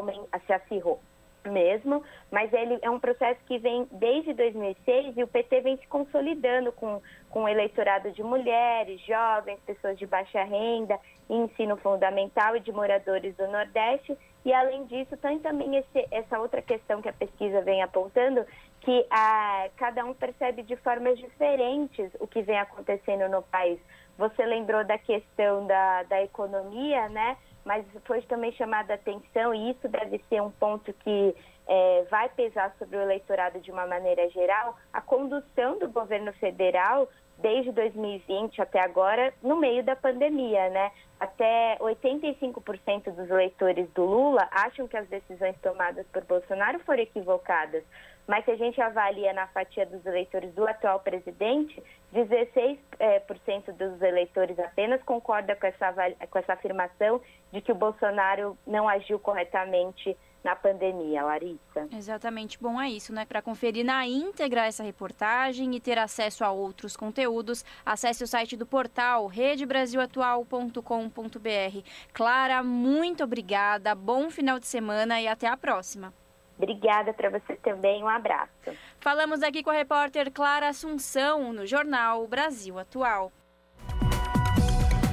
se 0.48 0.54
acirrou 0.54 1.02
mesmo, 1.50 2.04
mas 2.32 2.52
ele 2.54 2.78
é 2.82 2.90
um 2.90 3.00
processo 3.00 3.40
que 3.46 3.58
vem 3.58 3.88
desde 3.92 4.34
2006 4.34 5.18
e 5.18 5.24
o 5.24 5.28
PT 5.28 5.62
vem 5.62 5.78
se 5.78 5.88
consolidando 5.88 6.72
com, 6.72 7.02
com 7.30 7.48
eleitorado 7.48 8.12
de 8.12 8.24
mulheres, 8.24 9.00
jovens, 9.02 9.60
pessoas 9.66 9.98
de 9.98 10.06
baixa 10.06 10.44
renda, 10.44 11.00
ensino 11.30 11.78
fundamental 11.78 12.56
e 12.56 12.60
de 12.60 12.72
moradores 12.72 13.36
do 13.36 13.48
Nordeste. 13.48 14.18
E 14.44 14.54
além 14.54 14.86
disso, 14.86 15.18
tem 15.18 15.40
também 15.40 15.76
esse, 15.78 16.08
essa 16.12 16.40
outra 16.40 16.62
questão 16.62 17.02
que 17.02 17.10
a 17.10 17.14
pesquisa 17.14 17.62
vem 17.62 17.82
apontando, 17.82 18.46
que 18.82 19.06
a, 19.10 19.68
cada 19.76 20.06
um 20.06 20.14
percebe 20.14 20.62
de 20.62 20.76
formas 20.78 21.18
diferentes 21.18 22.12
o 22.20 22.28
que 22.28 22.44
vem 22.44 22.60
acontecendo 22.60 23.28
no 23.28 23.42
país. 23.42 23.80
Você 24.18 24.46
lembrou 24.46 24.86
da 24.86 24.98
questão 24.98 25.66
da, 25.66 26.04
da 26.04 26.22
economia, 26.22 27.10
né? 27.10 27.38
Mas 27.66 27.84
foi 28.06 28.22
também 28.22 28.52
chamada 28.54 28.94
a 28.94 28.96
atenção, 28.96 29.54
e 29.54 29.72
isso 29.72 29.90
deve 29.90 30.24
ser 30.30 30.42
um 30.42 30.52
ponto 30.52 30.94
que 30.94 31.36
é, 31.68 32.06
vai 32.10 32.30
pesar 32.30 32.74
sobre 32.78 32.96
o 32.96 33.02
eleitorado 33.02 33.60
de 33.60 33.72
uma 33.72 33.88
maneira 33.88 34.30
geral, 34.30 34.78
a 34.94 35.02
condução 35.02 35.80
do 35.80 35.90
governo 35.90 36.32
federal 36.34 37.10
desde 37.38 37.72
2020 37.72 38.62
até 38.62 38.80
agora, 38.80 39.34
no 39.42 39.58
meio 39.58 39.84
da 39.84 39.96
pandemia, 39.96 40.70
né? 40.70 40.92
Até 41.20 41.78
85% 41.80 43.12
dos 43.12 43.30
eleitores 43.30 43.90
do 43.92 44.06
Lula 44.06 44.48
acham 44.52 44.88
que 44.88 44.96
as 44.96 45.08
decisões 45.08 45.56
tomadas 45.62 46.06
por 46.14 46.24
Bolsonaro 46.24 46.80
foram 46.80 47.02
equivocadas. 47.02 47.84
Mas 48.28 48.44
se 48.46 48.52
a 48.52 48.56
gente 48.56 48.82
avalia 48.82 49.34
na 49.34 49.48
fatia 49.48 49.86
dos 49.86 50.06
eleitores 50.06 50.54
do 50.54 50.68
atual 50.68 51.00
presidente, 51.00 51.82
16% 52.14 52.78
é, 53.00 53.72
dos 53.74 54.02
eleitores 54.02 54.58
apenas 54.60 55.02
concorda 55.04 55.56
com 55.56 55.68
essa, 55.68 55.94
com 56.30 56.40
essa 56.40 56.54
afirmação 56.54 57.22
de 57.52 57.62
que 57.62 57.72
o 57.72 57.76
Bolsonaro 57.76 58.58
não 58.66 58.90
agiu 58.90 59.20
corretamente 59.20 60.18
na 60.46 60.56
pandemia, 60.56 61.24
Larissa. 61.24 61.88
Exatamente. 61.92 62.62
Bom, 62.62 62.80
é 62.80 62.88
isso, 62.88 63.12
né? 63.12 63.26
Para 63.26 63.42
conferir 63.42 63.84
na 63.84 64.06
íntegra 64.06 64.68
essa 64.68 64.84
reportagem 64.84 65.76
e 65.76 65.80
ter 65.80 65.98
acesso 65.98 66.46
a 66.46 66.52
outros 66.52 66.96
conteúdos, 66.96 67.66
acesse 67.84 68.24
o 68.24 68.28
site 68.28 68.56
do 68.56 68.66
portal 68.66 69.26
redebrasilatual.com.br. 69.26 71.90
Clara, 72.14 72.62
muito 72.62 73.24
obrigada, 73.24 73.96
bom 73.96 74.30
final 74.30 74.60
de 74.60 74.68
semana 74.68 75.20
e 75.20 75.28
até 75.28 75.48
a 75.48 75.58
próxima. 75.58 76.14
Obrigada 76.58 77.14
para 77.14 77.30
você 77.30 77.56
também, 77.58 78.04
um 78.04 78.08
abraço. 78.08 78.50
Falamos 79.00 79.44
aqui 79.44 79.62
com 79.62 79.70
a 79.70 79.74
repórter 79.74 80.32
Clara 80.32 80.70
Assunção 80.70 81.52
no 81.52 81.66
jornal 81.66 82.26
Brasil 82.28 82.80
Atual. 82.80 83.32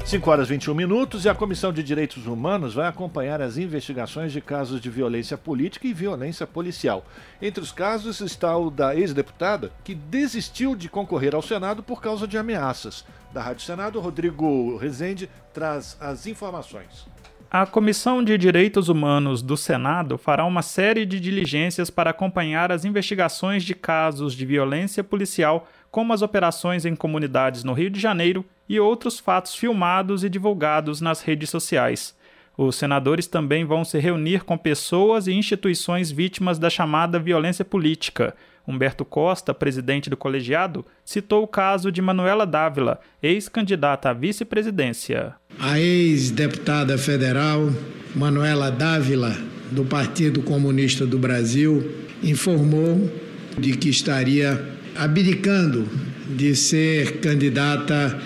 5 0.05 0.31
horas 0.31 0.49
21 0.49 0.75
minutos 0.75 1.25
e 1.25 1.29
a 1.29 1.35
Comissão 1.35 1.73
de 1.73 1.83
Direitos 1.83 2.27
Humanos 2.27 2.75
vai 2.75 2.87
acompanhar 2.87 3.41
as 3.41 3.57
investigações 3.57 4.31
de 4.33 4.41
casos 4.41 4.81
de 4.81 4.91
violência 4.91 5.39
política 5.39 5.87
e 5.87 5.95
violência 5.95 6.47
policial. 6.47 7.05
Entre 7.41 7.63
os 7.63 7.73
casos 7.73 8.21
está 8.21 8.55
o 8.57 8.69
da 8.69 8.95
ex-deputada 8.95 9.73
que 9.83 9.95
desistiu 9.95 10.77
de 10.77 10.89
concorrer 10.89 11.35
ao 11.35 11.41
Senado 11.41 11.83
por 11.83 12.03
causa 12.03 12.27
de 12.27 12.37
ameaças. 12.37 13.07
Da 13.33 13.41
Rádio 13.41 13.65
Senado, 13.65 14.01
Rodrigo 14.01 14.77
Rezende 14.77 15.31
traz 15.55 15.97
as 15.99 16.27
informações. 16.27 17.07
A 17.55 17.67
Comissão 17.67 18.25
de 18.25 18.39
Direitos 18.39 18.89
Humanos 18.89 19.43
do 19.43 19.59
Senado 19.59 20.17
fará 20.17 20.43
uma 20.47 20.63
série 20.63 21.05
de 21.05 21.21
diligências 21.21 21.91
para 21.91 22.09
acompanhar 22.09 22.73
as 22.73 22.87
investigações 22.87 23.63
de 23.63 23.75
casos 23.75 24.33
de 24.33 24.47
violência 24.47 25.05
policial, 25.05 25.69
como 25.91 26.15
as 26.15 26.23
operações 26.23 26.87
em 26.87 26.97
comunidades 26.97 27.63
no 27.63 27.75
Rio 27.75 27.91
de 27.91 28.01
Janeiro 28.01 28.43
e 28.67 28.81
outros 28.81 29.21
fatos 29.21 29.55
filmados 29.55 30.25
e 30.25 30.31
divulgados 30.31 31.03
nas 31.03 31.21
redes 31.21 31.51
sociais. 31.51 32.17
Os 32.57 32.77
senadores 32.77 33.27
também 33.27 33.67
vão 33.67 33.85
se 33.85 33.99
reunir 33.99 34.45
com 34.45 34.57
pessoas 34.57 35.27
e 35.27 35.35
instituições 35.35 36.11
vítimas 36.11 36.59
da 36.59 36.71
chamada 36.71 37.19
violência 37.19 37.67
política. 37.67 38.35
Humberto 38.67 39.05
Costa, 39.05 39.53
presidente 39.53 40.09
do 40.09 40.17
colegiado, 40.17 40.85
citou 41.05 41.43
o 41.43 41.49
caso 41.49 41.91
de 41.91 42.01
Manuela 42.01 42.47
Dávila, 42.47 43.01
ex-candidata 43.23 44.11
à 44.11 44.13
vice-presidência. 44.13 45.35
A 45.59 45.81
ex-deputada 45.81 46.97
federal 46.97 47.71
Manuela 48.15 48.71
Dávila, 48.71 49.37
do 49.71 49.85
Partido 49.85 50.43
Comunista 50.43 51.07
do 51.07 51.19
Brasil, 51.19 51.91
informou 52.23 53.11
de 53.59 53.73
que 53.77 53.89
estaria 53.89 54.63
abdicando 54.95 55.89
de 56.29 56.55
ser 56.55 57.21
candidata 57.21 58.21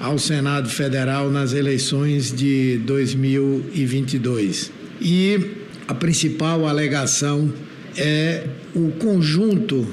ao 0.00 0.18
Senado 0.18 0.68
Federal 0.68 1.30
nas 1.30 1.52
eleições 1.52 2.32
de 2.32 2.78
2022. 2.78 4.72
E 5.00 5.38
a 5.86 5.94
principal 5.94 6.66
alegação 6.66 7.52
é 7.96 8.46
o 8.74 8.90
conjunto 8.92 9.86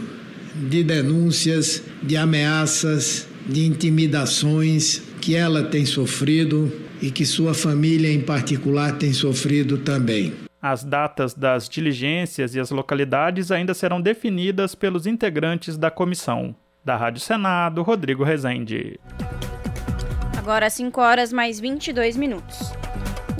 de 0.56 0.84
denúncias, 0.84 1.84
de 2.02 2.18
ameaças, 2.18 3.28
de 3.48 3.66
intimidações 3.66 5.02
que 5.22 5.36
ela 5.36 5.64
tem 5.64 5.86
sofrido 5.86 6.72
e 7.02 7.12
que 7.12 7.26
sua 7.26 7.54
família 7.54 8.12
em 8.12 8.22
particular 8.22 8.98
tem 8.98 9.14
sofrido 9.14 9.78
também. 9.78 10.34
As 10.62 10.84
datas 10.84 11.34
das 11.34 11.70
diligências 11.70 12.54
e 12.54 12.60
as 12.60 12.70
localidades 12.70 13.52
ainda 13.52 13.74
serão 13.74 14.02
definidas 14.02 14.76
pelos 14.76 15.08
integrantes 15.08 15.78
da 15.78 15.90
comissão. 15.90 16.54
Da 16.84 16.98
Rádio 16.98 17.22
Senado, 17.22 17.82
Rodrigo 17.82 18.24
Rezende. 18.24 19.00
Agora 20.38 20.70
5 20.70 21.00
horas 21.00 21.32
mais 21.32 21.60
22 21.60 22.18
minutos. 22.18 22.72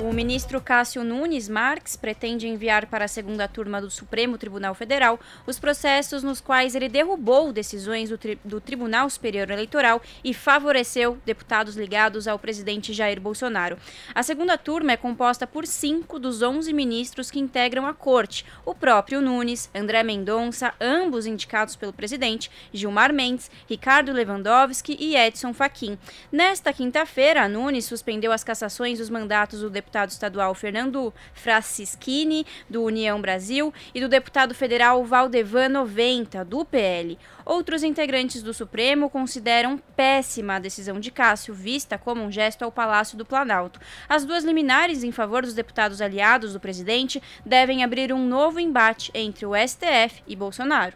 O 0.02 0.14
ministro 0.14 0.62
Cássio 0.62 1.04
Nunes 1.04 1.50
Marques 1.50 1.98
pretende 1.98 2.48
enviar 2.48 2.86
para 2.86 3.04
a 3.04 3.08
segunda 3.08 3.50
turma 3.50 3.82
do 3.82 3.92
Supremo 3.92 4.38
Tribunal 4.38 4.74
Federal 4.74 5.20
os 5.46 5.60
processos 5.60 6.24
nos 6.24 6.40
quais 6.40 6.74
ele 6.74 6.88
derrubou 6.88 7.52
decisões 7.52 8.10
do, 8.10 8.18
tri 8.18 8.40
do 8.46 8.62
Tribunal 8.62 9.10
Superior 9.10 9.50
Eleitoral 9.50 10.02
e 10.24 10.34
favoreceu 10.34 11.18
deputados 11.26 11.76
ligados 11.76 12.30
ao 12.30 12.40
presidente 12.40 12.94
Jair 12.94 13.20
Bolsonaro. 13.20 13.78
A 14.16 14.24
segunda 14.24 14.58
turma 14.58 14.94
é 14.94 14.98
composta 14.98 15.46
por 15.46 15.68
cinco 15.68 16.18
dos 16.18 16.42
onze 16.42 16.72
ministros 16.72 17.30
que 17.30 17.40
integram 17.40 17.86
a 17.86 17.94
corte: 17.94 18.46
o 18.66 18.74
próprio 18.74 19.20
Nunes, 19.20 19.70
André 19.76 20.02
Mendonça, 20.02 20.74
ambos 20.80 21.26
indicados 21.26 21.76
pelo 21.76 21.92
presidente, 21.92 22.50
Gilmar 22.74 23.12
Mendes, 23.14 23.52
Ricardo 23.68 24.14
Lewandowski 24.14 24.96
e 24.98 25.18
Edson 25.18 25.54
Fachin. 25.54 25.98
Nesta 26.32 26.72
quinta-feira, 26.72 27.50
Nunes 27.50 27.84
suspendeu 27.84 28.32
as 28.32 28.46
cassações 28.46 29.00
dos 29.00 29.10
mandatos 29.10 29.60
do 29.60 29.70
deputado 29.70 29.89
deputado 29.90 30.12
estadual 30.12 30.54
Fernando 30.54 31.12
Francischini, 31.34 32.46
do 32.70 32.84
União 32.84 33.20
Brasil, 33.20 33.74
e 33.94 34.00
do 34.00 34.08
deputado 34.08 34.54
federal 34.54 35.04
Valdevan 35.04 35.70
90, 35.70 36.46
do 36.46 36.64
PL. 36.64 37.18
Outros 37.44 37.82
integrantes 37.82 38.44
do 38.44 38.54
Supremo 38.54 39.10
consideram 39.10 39.80
péssima 39.96 40.56
a 40.56 40.60
decisão 40.60 41.00
de 41.00 41.10
Cássio, 41.10 41.56
vista 41.56 41.98
como 41.98 42.22
um 42.22 42.32
gesto 42.32 42.64
ao 42.64 42.72
Palácio 42.72 43.18
do 43.18 43.26
Planalto. 43.26 43.80
As 44.08 44.24
duas 44.24 44.44
liminares 44.44 45.04
em 45.04 45.12
favor 45.12 45.42
dos 45.42 45.56
deputados 45.56 46.02
aliados 46.02 46.54
do 46.54 46.60
presidente 46.60 47.22
devem 47.44 47.84
abrir 47.84 48.14
um 48.14 48.24
novo 48.24 48.60
embate 48.60 49.10
entre 49.16 49.44
o 49.48 49.54
STF 49.56 50.22
e 50.28 50.36
Bolsonaro. 50.36 50.96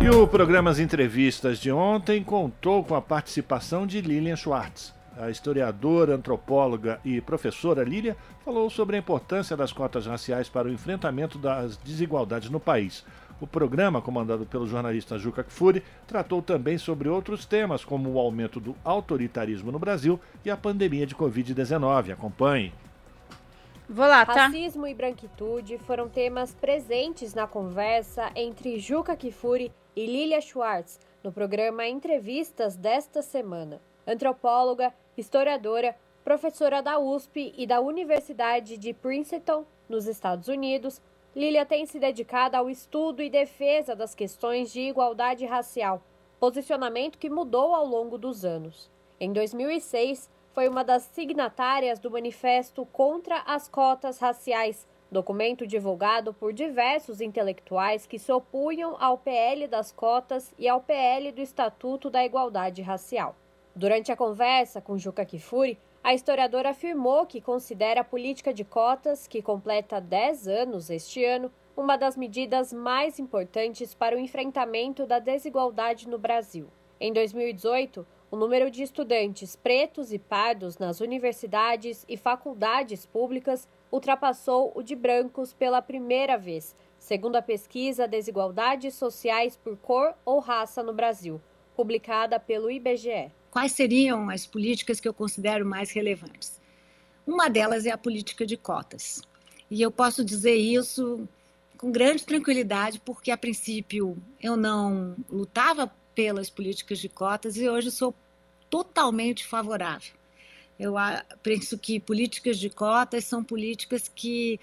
E 0.00 0.08
o 0.08 0.26
programa 0.26 0.70
As 0.70 0.80
Entrevistas 0.80 1.60
de 1.60 1.70
ontem 1.70 2.24
contou 2.24 2.82
com 2.82 2.96
a 2.96 3.00
participação 3.00 3.86
de 3.86 4.00
Lilian 4.00 4.34
Schwartz. 4.34 4.92
A 5.16 5.28
historiadora, 5.28 6.14
antropóloga 6.14 6.98
e 7.04 7.20
professora 7.20 7.84
Lília 7.84 8.16
falou 8.44 8.70
sobre 8.70 8.96
a 8.96 8.98
importância 8.98 9.56
das 9.56 9.72
cotas 9.72 10.06
raciais 10.06 10.48
para 10.48 10.68
o 10.68 10.72
enfrentamento 10.72 11.38
das 11.38 11.76
desigualdades 11.76 12.48
no 12.48 12.58
país. 12.58 13.04
O 13.40 13.46
programa, 13.46 14.00
comandado 14.00 14.46
pelo 14.46 14.66
jornalista 14.66 15.18
Juca 15.18 15.44
Kfouri, 15.44 15.82
tratou 16.06 16.40
também 16.40 16.78
sobre 16.78 17.08
outros 17.08 17.44
temas, 17.44 17.84
como 17.84 18.10
o 18.10 18.18
aumento 18.18 18.60
do 18.60 18.74
autoritarismo 18.84 19.72
no 19.72 19.78
Brasil 19.78 20.18
e 20.44 20.50
a 20.50 20.56
pandemia 20.56 21.06
de 21.06 21.14
Covid-19. 21.14 22.12
Acompanhe. 22.12 22.72
Vou 23.88 24.06
lá, 24.06 24.24
tá? 24.24 24.46
Racismo 24.46 24.86
e 24.86 24.94
branquitude 24.94 25.76
foram 25.78 26.08
temas 26.08 26.54
presentes 26.54 27.34
na 27.34 27.46
conversa 27.46 28.30
entre 28.34 28.78
Juca 28.78 29.16
Kfouri 29.16 29.72
e 29.94 30.06
Lilia 30.06 30.40
Schwartz 30.40 30.98
no 31.22 31.30
programa 31.30 31.86
Entrevistas 31.86 32.76
desta 32.76 33.20
semana. 33.20 33.80
Antropóloga, 34.06 34.92
historiadora, 35.16 35.96
professora 36.24 36.82
da 36.82 36.98
USP 36.98 37.52
e 37.56 37.66
da 37.66 37.80
Universidade 37.80 38.76
de 38.76 38.92
Princeton, 38.92 39.64
nos 39.88 40.06
Estados 40.06 40.48
Unidos, 40.48 41.00
Lilia 41.34 41.64
tem 41.64 41.86
se 41.86 41.98
dedicado 41.98 42.56
ao 42.56 42.68
estudo 42.68 43.22
e 43.22 43.30
defesa 43.30 43.96
das 43.96 44.14
questões 44.14 44.72
de 44.72 44.80
igualdade 44.80 45.46
racial, 45.46 46.02
posicionamento 46.38 47.18
que 47.18 47.30
mudou 47.30 47.74
ao 47.74 47.86
longo 47.86 48.18
dos 48.18 48.44
anos. 48.44 48.90
Em 49.18 49.32
2006, 49.32 50.28
foi 50.52 50.68
uma 50.68 50.84
das 50.84 51.04
signatárias 51.04 51.98
do 51.98 52.10
Manifesto 52.10 52.84
contra 52.86 53.38
as 53.46 53.68
Cotas 53.68 54.18
Raciais, 54.18 54.86
documento 55.10 55.66
divulgado 55.66 56.34
por 56.34 56.52
diversos 56.52 57.20
intelectuais 57.20 58.06
que 58.06 58.18
se 58.18 58.32
opunham 58.32 58.96
ao 58.98 59.16
PL 59.16 59.66
das 59.68 59.92
cotas 59.92 60.52
e 60.58 60.68
ao 60.68 60.80
PL 60.80 61.32
do 61.32 61.40
Estatuto 61.40 62.10
da 62.10 62.24
Igualdade 62.24 62.82
Racial. 62.82 63.34
Durante 63.74 64.12
a 64.12 64.16
conversa 64.16 64.82
com 64.82 64.98
Juca 64.98 65.24
Kifuri, 65.24 65.78
a 66.04 66.12
historiadora 66.12 66.70
afirmou 66.70 67.24
que 67.24 67.40
considera 67.40 68.02
a 68.02 68.04
política 68.04 68.52
de 68.52 68.64
cotas, 68.64 69.26
que 69.26 69.40
completa 69.40 69.98
10 69.98 70.46
anos 70.46 70.90
este 70.90 71.24
ano, 71.24 71.50
uma 71.74 71.96
das 71.96 72.14
medidas 72.14 72.70
mais 72.70 73.18
importantes 73.18 73.94
para 73.94 74.14
o 74.14 74.18
enfrentamento 74.18 75.06
da 75.06 75.18
desigualdade 75.18 76.06
no 76.06 76.18
Brasil. 76.18 76.68
Em 77.00 77.14
2018, 77.14 78.06
o 78.30 78.36
número 78.36 78.70
de 78.70 78.82
estudantes 78.82 79.56
pretos 79.56 80.12
e 80.12 80.18
pardos 80.18 80.76
nas 80.76 81.00
universidades 81.00 82.04
e 82.06 82.18
faculdades 82.18 83.06
públicas 83.06 83.66
ultrapassou 83.90 84.70
o 84.74 84.82
de 84.82 84.94
brancos 84.94 85.54
pela 85.54 85.80
primeira 85.80 86.36
vez, 86.36 86.76
segundo 86.98 87.36
a 87.36 87.42
pesquisa 87.42 88.06
Desigualdades 88.06 88.94
Sociais 88.94 89.56
por 89.56 89.78
Cor 89.78 90.14
ou 90.26 90.40
Raça 90.40 90.82
no 90.82 90.92
Brasil, 90.92 91.40
publicada 91.74 92.38
pelo 92.38 92.70
IBGE. 92.70 93.32
Quais 93.52 93.72
seriam 93.72 94.30
as 94.30 94.46
políticas 94.46 94.98
que 94.98 95.06
eu 95.06 95.12
considero 95.12 95.64
mais 95.64 95.92
relevantes. 95.92 96.58
Uma 97.26 97.50
delas 97.50 97.84
é 97.84 97.90
a 97.90 97.98
política 97.98 98.46
de 98.46 98.56
cotas. 98.56 99.22
E 99.70 99.82
eu 99.82 99.90
posso 99.90 100.24
dizer 100.24 100.56
isso 100.56 101.28
com 101.76 101.92
grande 101.92 102.24
tranquilidade, 102.24 102.98
porque 103.04 103.30
a 103.30 103.36
princípio 103.36 104.16
eu 104.40 104.56
não 104.56 105.14
lutava 105.30 105.92
pelas 106.14 106.48
políticas 106.48 106.98
de 106.98 107.10
cotas 107.10 107.56
e 107.58 107.68
hoje 107.68 107.90
sou 107.90 108.14
totalmente 108.70 109.46
favorável. 109.46 110.14
Eu 110.78 110.94
penso 111.42 111.76
que 111.76 112.00
políticas 112.00 112.58
de 112.58 112.70
cotas 112.70 113.24
são 113.24 113.44
políticas 113.44 114.08
que 114.08 114.58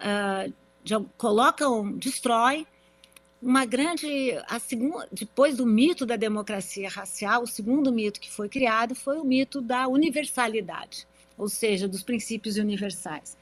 uh, 0.00 1.04
colocam, 1.16 1.92
destroem 1.92 2.66
uma 3.44 3.66
grande. 3.66 4.32
A 4.48 4.58
segunda, 4.58 5.06
depois 5.12 5.58
do 5.58 5.66
mito 5.66 6.06
da 6.06 6.16
democracia 6.16 6.88
racial, 6.88 7.42
o 7.42 7.46
segundo 7.46 7.92
mito 7.92 8.18
que 8.18 8.32
foi 8.32 8.48
criado 8.48 8.94
foi 8.94 9.18
o 9.18 9.24
mito 9.24 9.60
da 9.60 9.86
universalidade, 9.86 11.06
ou 11.36 11.48
seja, 11.48 11.86
dos 11.86 12.02
princípios 12.02 12.56
universais. 12.56 13.36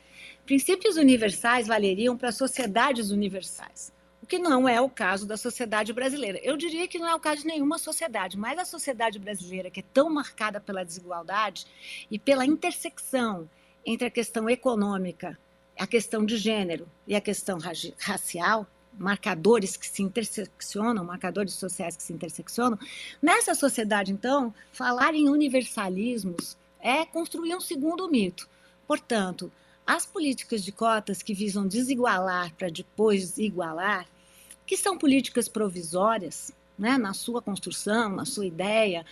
Princípios 0.44 0.96
universais 0.96 1.68
valeriam 1.68 2.16
para 2.16 2.32
sociedades 2.32 3.12
universais, 3.12 3.92
o 4.20 4.26
que 4.26 4.40
não 4.40 4.68
é 4.68 4.80
o 4.80 4.90
caso 4.90 5.24
da 5.24 5.36
sociedade 5.36 5.92
brasileira. 5.92 6.40
Eu 6.42 6.56
diria 6.56 6.88
que 6.88 6.98
não 6.98 7.08
é 7.08 7.14
o 7.14 7.20
caso 7.20 7.42
de 7.42 7.46
nenhuma 7.46 7.78
sociedade, 7.78 8.36
mas 8.36 8.58
a 8.58 8.64
sociedade 8.64 9.20
brasileira, 9.20 9.70
que 9.70 9.80
é 9.80 9.84
tão 9.94 10.10
marcada 10.10 10.60
pela 10.60 10.84
desigualdade 10.84 11.64
e 12.10 12.18
pela 12.18 12.44
intersecção 12.44 13.48
entre 13.86 14.08
a 14.08 14.10
questão 14.10 14.50
econômica, 14.50 15.38
a 15.78 15.86
questão 15.86 16.26
de 16.26 16.36
gênero 16.36 16.88
e 17.06 17.14
a 17.14 17.20
questão 17.20 17.58
racial, 17.98 18.66
marcadores 18.98 19.76
que 19.76 19.86
se 19.86 20.02
interseccionam, 20.02 21.04
marcadores 21.04 21.54
sociais 21.54 21.96
que 21.96 22.02
se 22.02 22.12
interseccionam. 22.12 22.78
Nessa 23.20 23.54
sociedade, 23.54 24.12
então, 24.12 24.54
falar 24.72 25.14
em 25.14 25.28
universalismos 25.28 26.56
é 26.80 27.04
construir 27.04 27.54
um 27.54 27.60
segundo 27.60 28.08
mito. 28.08 28.48
Portanto, 28.86 29.50
as 29.86 30.06
políticas 30.06 30.62
de 30.62 30.72
cotas 30.72 31.22
que 31.22 31.34
visam 31.34 31.66
desigualar 31.66 32.54
para 32.54 32.68
depois 32.68 33.38
igualar, 33.38 34.06
que 34.66 34.76
são 34.76 34.96
políticas 34.96 35.48
provisórias, 35.48 36.52
né, 36.78 36.96
na 36.96 37.12
sua 37.12 37.42
construção, 37.42 38.10
na 38.10 38.24
sua 38.24 38.46
ideia, 38.46 39.04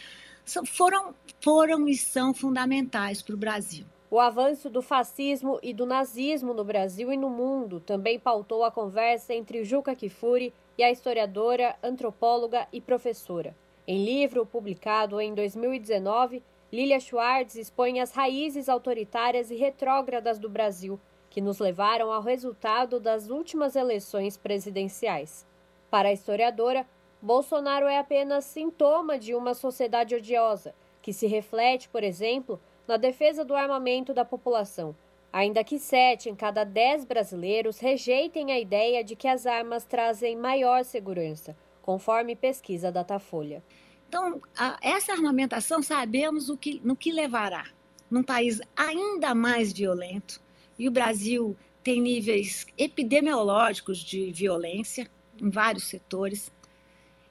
foram, 0.66 1.14
foram 1.40 1.88
e 1.88 1.96
são 1.96 2.32
fundamentais 2.32 3.22
para 3.22 3.34
o 3.34 3.38
Brasil. 3.38 3.84
O 4.12 4.18
avanço 4.18 4.68
do 4.68 4.82
fascismo 4.82 5.60
e 5.62 5.72
do 5.72 5.86
nazismo 5.86 6.52
no 6.52 6.64
Brasil 6.64 7.12
e 7.12 7.16
no 7.16 7.30
mundo 7.30 7.78
também 7.78 8.18
pautou 8.18 8.64
a 8.64 8.70
conversa 8.70 9.32
entre 9.32 9.62
Juca 9.62 9.94
Kifuri 9.94 10.52
e 10.76 10.82
a 10.82 10.90
historiadora, 10.90 11.76
antropóloga 11.80 12.66
e 12.72 12.80
professora. 12.80 13.54
Em 13.86 14.04
livro 14.04 14.44
publicado 14.44 15.20
em 15.20 15.32
2019, 15.32 16.42
Lilia 16.72 16.98
Schwartz 16.98 17.54
expõe 17.54 18.00
as 18.00 18.10
raízes 18.10 18.68
autoritárias 18.68 19.48
e 19.48 19.54
retrógradas 19.54 20.40
do 20.40 20.48
Brasil, 20.48 20.98
que 21.28 21.40
nos 21.40 21.60
levaram 21.60 22.12
ao 22.12 22.20
resultado 22.20 22.98
das 22.98 23.30
últimas 23.30 23.76
eleições 23.76 24.36
presidenciais. 24.36 25.46
Para 25.88 26.08
a 26.08 26.12
historiadora, 26.12 26.84
Bolsonaro 27.22 27.86
é 27.86 27.98
apenas 27.98 28.44
sintoma 28.44 29.16
de 29.16 29.36
uma 29.36 29.54
sociedade 29.54 30.16
odiosa, 30.16 30.74
que 31.00 31.12
se 31.12 31.28
reflete, 31.28 31.88
por 31.88 32.02
exemplo, 32.02 32.60
na 32.90 32.96
defesa 32.96 33.44
do 33.44 33.54
armamento 33.54 34.12
da 34.12 34.24
população, 34.24 34.96
ainda 35.32 35.62
que 35.62 35.78
sete 35.78 36.28
em 36.28 36.34
cada 36.34 36.64
dez 36.64 37.04
brasileiros 37.04 37.78
rejeitem 37.78 38.50
a 38.50 38.58
ideia 38.58 39.04
de 39.04 39.14
que 39.14 39.28
as 39.28 39.46
armas 39.46 39.84
trazem 39.84 40.36
maior 40.36 40.84
segurança, 40.84 41.56
conforme 41.80 42.34
pesquisa 42.34 42.90
Datafolha. 42.90 43.62
Então, 44.08 44.42
essa 44.82 45.12
armamentação 45.12 45.80
sabemos 45.80 46.48
o 46.48 46.56
que, 46.56 46.80
no 46.82 46.96
que 46.96 47.12
levará. 47.12 47.64
Num 48.10 48.24
país 48.24 48.60
ainda 48.76 49.36
mais 49.36 49.72
violento, 49.72 50.40
e 50.76 50.88
o 50.88 50.90
Brasil 50.90 51.56
tem 51.84 52.00
níveis 52.00 52.66
epidemiológicos 52.76 53.98
de 53.98 54.32
violência 54.32 55.08
em 55.40 55.48
vários 55.48 55.84
setores, 55.84 56.50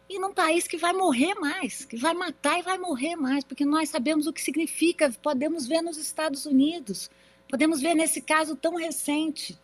e 0.10 0.18
num 0.18 0.34
país 0.34 0.68
que 0.68 0.76
vai 0.76 0.92
morrer 0.92 1.36
mais, 1.36 1.86
que 1.86 1.96
vai 1.96 2.16
matar 2.16 2.58
e 2.58 2.64
vai 2.64 2.80
morrer 2.80 3.16
mais, 3.16 3.44
porque 3.44 3.64
nós 3.64 3.90
sabemos 3.90 4.26
o 4.26 4.34
que 4.34 4.42
significa, 4.42 5.12
podemos 5.22 5.68
ver 5.68 5.84
nos 5.84 5.98
Estados 5.98 6.48
Unidos, 6.48 7.12
podemos 7.48 7.80
ver 7.80 7.94
nesse 7.94 8.20
caso 8.20 8.56
tão 8.56 8.76
recente. 8.76 9.56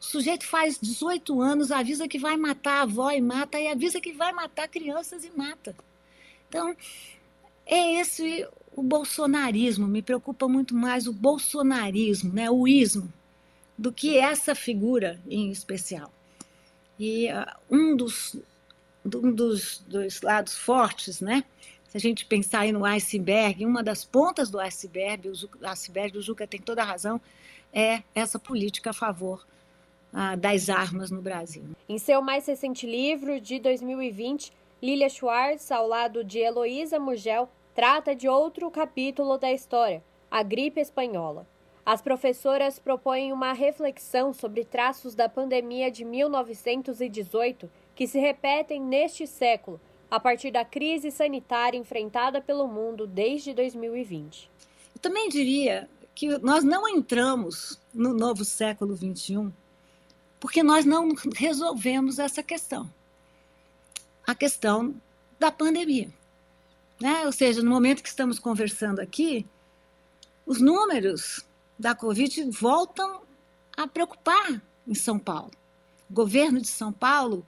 O 0.00 0.04
sujeito 0.04 0.46
faz 0.46 0.78
18 0.80 1.40
anos, 1.42 1.70
avisa 1.70 2.08
que 2.08 2.18
vai 2.18 2.34
matar 2.36 2.78
a 2.78 2.82
avó 2.82 3.10
e 3.10 3.20
mata, 3.20 3.60
e 3.60 3.68
avisa 3.68 4.00
que 4.00 4.12
vai 4.12 4.32
matar 4.32 4.68
crianças 4.68 5.22
e 5.22 5.30
mata. 5.36 5.76
Então, 6.48 6.74
é 7.66 8.00
esse 8.00 8.48
o 8.74 8.82
bolsonarismo, 8.82 9.86
me 9.86 10.00
preocupa 10.00 10.48
muito 10.48 10.74
mais 10.74 11.06
o 11.06 11.12
bolsonarismo, 11.12 12.32
né, 12.32 12.50
o 12.50 12.66
ismo, 12.66 13.12
do 13.76 13.92
que 13.92 14.16
essa 14.16 14.54
figura 14.54 15.20
em 15.28 15.50
especial. 15.50 16.10
E 16.98 17.28
uh, 17.32 17.46
um 17.70 17.96
dos 17.96 18.36
um 19.04 19.32
dos, 19.32 19.84
dos 19.86 20.22
lados 20.22 20.56
fortes, 20.56 21.20
né? 21.20 21.44
Se 21.88 21.96
a 21.96 22.00
gente 22.00 22.24
pensar 22.24 22.60
aí 22.60 22.72
no 22.72 22.84
iceberg, 22.84 23.64
uma 23.64 23.82
das 23.82 24.04
pontas 24.04 24.50
do 24.50 24.58
iceberg, 24.58 25.28
o 25.28 25.66
iceberg, 25.66 26.18
o 26.18 26.22
Juca 26.22 26.46
tem 26.46 26.60
toda 26.60 26.82
a 26.82 26.84
razão, 26.84 27.20
é 27.72 28.02
essa 28.14 28.38
política 28.38 28.90
a 28.90 28.92
favor 28.92 29.46
ah, 30.12 30.34
das 30.34 30.68
armas 30.68 31.10
no 31.10 31.22
Brasil. 31.22 31.64
Em 31.88 31.98
seu 31.98 32.20
mais 32.22 32.46
recente 32.46 32.86
livro, 32.86 33.40
de 33.40 33.58
2020, 33.60 34.52
Lilia 34.82 35.08
Schwartz, 35.08 35.70
ao 35.70 35.86
lado 35.86 36.24
de 36.24 36.38
Heloísa 36.38 36.98
Mugel, 36.98 37.48
trata 37.74 38.14
de 38.14 38.28
outro 38.28 38.70
capítulo 38.70 39.38
da 39.38 39.52
história, 39.52 40.02
a 40.30 40.42
gripe 40.42 40.80
espanhola. 40.80 41.46
As 41.86 42.00
professoras 42.00 42.78
propõem 42.78 43.32
uma 43.32 43.52
reflexão 43.52 44.32
sobre 44.32 44.64
traços 44.64 45.14
da 45.14 45.28
pandemia 45.28 45.90
de 45.90 46.04
1918 46.04 47.70
que 47.94 48.06
se 48.06 48.18
repetem 48.18 48.80
neste 48.80 49.26
século, 49.26 49.80
a 50.10 50.20
partir 50.20 50.50
da 50.50 50.64
crise 50.64 51.10
sanitária 51.10 51.78
enfrentada 51.78 52.40
pelo 52.40 52.68
mundo 52.68 53.06
desde 53.06 53.52
2020. 53.52 54.50
Eu 54.94 55.00
também 55.00 55.28
diria 55.28 55.88
que 56.14 56.38
nós 56.38 56.62
não 56.62 56.88
entramos 56.88 57.80
no 57.92 58.14
novo 58.14 58.44
século 58.44 58.96
XXI 58.96 59.52
porque 60.38 60.62
nós 60.62 60.84
não 60.84 61.14
resolvemos 61.34 62.18
essa 62.18 62.42
questão. 62.42 62.92
A 64.26 64.34
questão 64.34 64.94
da 65.38 65.50
pandemia. 65.50 66.12
Né? 67.00 67.24
Ou 67.24 67.32
seja, 67.32 67.62
no 67.62 67.70
momento 67.70 68.02
que 68.02 68.08
estamos 68.08 68.38
conversando 68.38 69.00
aqui, 69.00 69.46
os 70.46 70.60
números 70.60 71.44
da 71.78 71.94
Covid 71.94 72.50
voltam 72.50 73.22
a 73.76 73.88
preocupar 73.88 74.62
em 74.86 74.94
São 74.94 75.18
Paulo. 75.18 75.50
O 76.10 76.12
governo 76.12 76.60
de 76.60 76.68
São 76.68 76.92
Paulo 76.92 77.44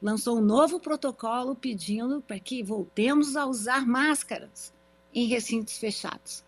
lançou 0.00 0.38
um 0.38 0.42
novo 0.42 0.80
protocolo 0.80 1.54
pedindo 1.54 2.22
para 2.22 2.38
que 2.38 2.62
voltemos 2.62 3.36
a 3.36 3.46
usar 3.46 3.86
máscaras 3.86 4.72
em 5.14 5.26
recintos 5.26 5.76
fechados. 5.78 6.42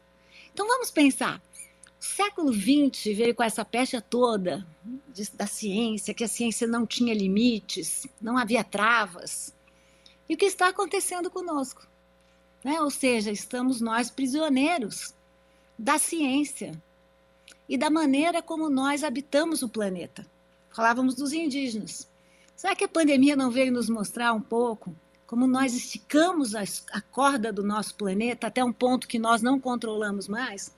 Então 0.52 0.66
vamos 0.66 0.90
pensar. 0.90 1.42
O 2.00 2.04
século 2.04 2.52
XX 2.52 3.16
veio 3.16 3.34
com 3.34 3.42
essa 3.42 3.64
pecha 3.64 4.00
toda 4.00 4.66
de, 5.08 5.30
da 5.32 5.46
ciência, 5.46 6.14
que 6.14 6.24
a 6.24 6.28
ciência 6.28 6.66
não 6.66 6.86
tinha 6.86 7.14
limites, 7.14 8.06
não 8.20 8.36
havia 8.36 8.64
travas. 8.64 9.54
E 10.28 10.34
o 10.34 10.36
que 10.36 10.46
está 10.46 10.68
acontecendo 10.68 11.30
conosco? 11.30 11.86
Né? 12.64 12.80
Ou 12.80 12.90
seja, 12.90 13.30
estamos 13.30 13.80
nós 13.80 14.10
prisioneiros 14.10 15.14
da 15.78 15.98
ciência 15.98 16.72
e 17.68 17.76
da 17.76 17.90
maneira 17.90 18.42
como 18.42 18.68
nós 18.68 19.04
habitamos 19.04 19.62
o 19.62 19.68
planeta. 19.68 20.26
Falávamos 20.70 21.14
dos 21.14 21.32
indígenas. 21.32 22.08
Será 22.56 22.76
que 22.76 22.84
a 22.84 22.88
pandemia 22.88 23.36
não 23.36 23.50
veio 23.50 23.72
nos 23.72 23.88
mostrar 23.88 24.32
um 24.32 24.40
pouco 24.40 24.94
como 25.26 25.46
nós 25.46 25.74
esticamos 25.74 26.54
a 26.54 27.00
corda 27.10 27.52
do 27.52 27.62
nosso 27.62 27.94
planeta 27.94 28.46
até 28.46 28.62
um 28.62 28.72
ponto 28.72 29.08
que 29.08 29.18
nós 29.18 29.40
não 29.40 29.58
controlamos 29.58 30.28
mais? 30.28 30.70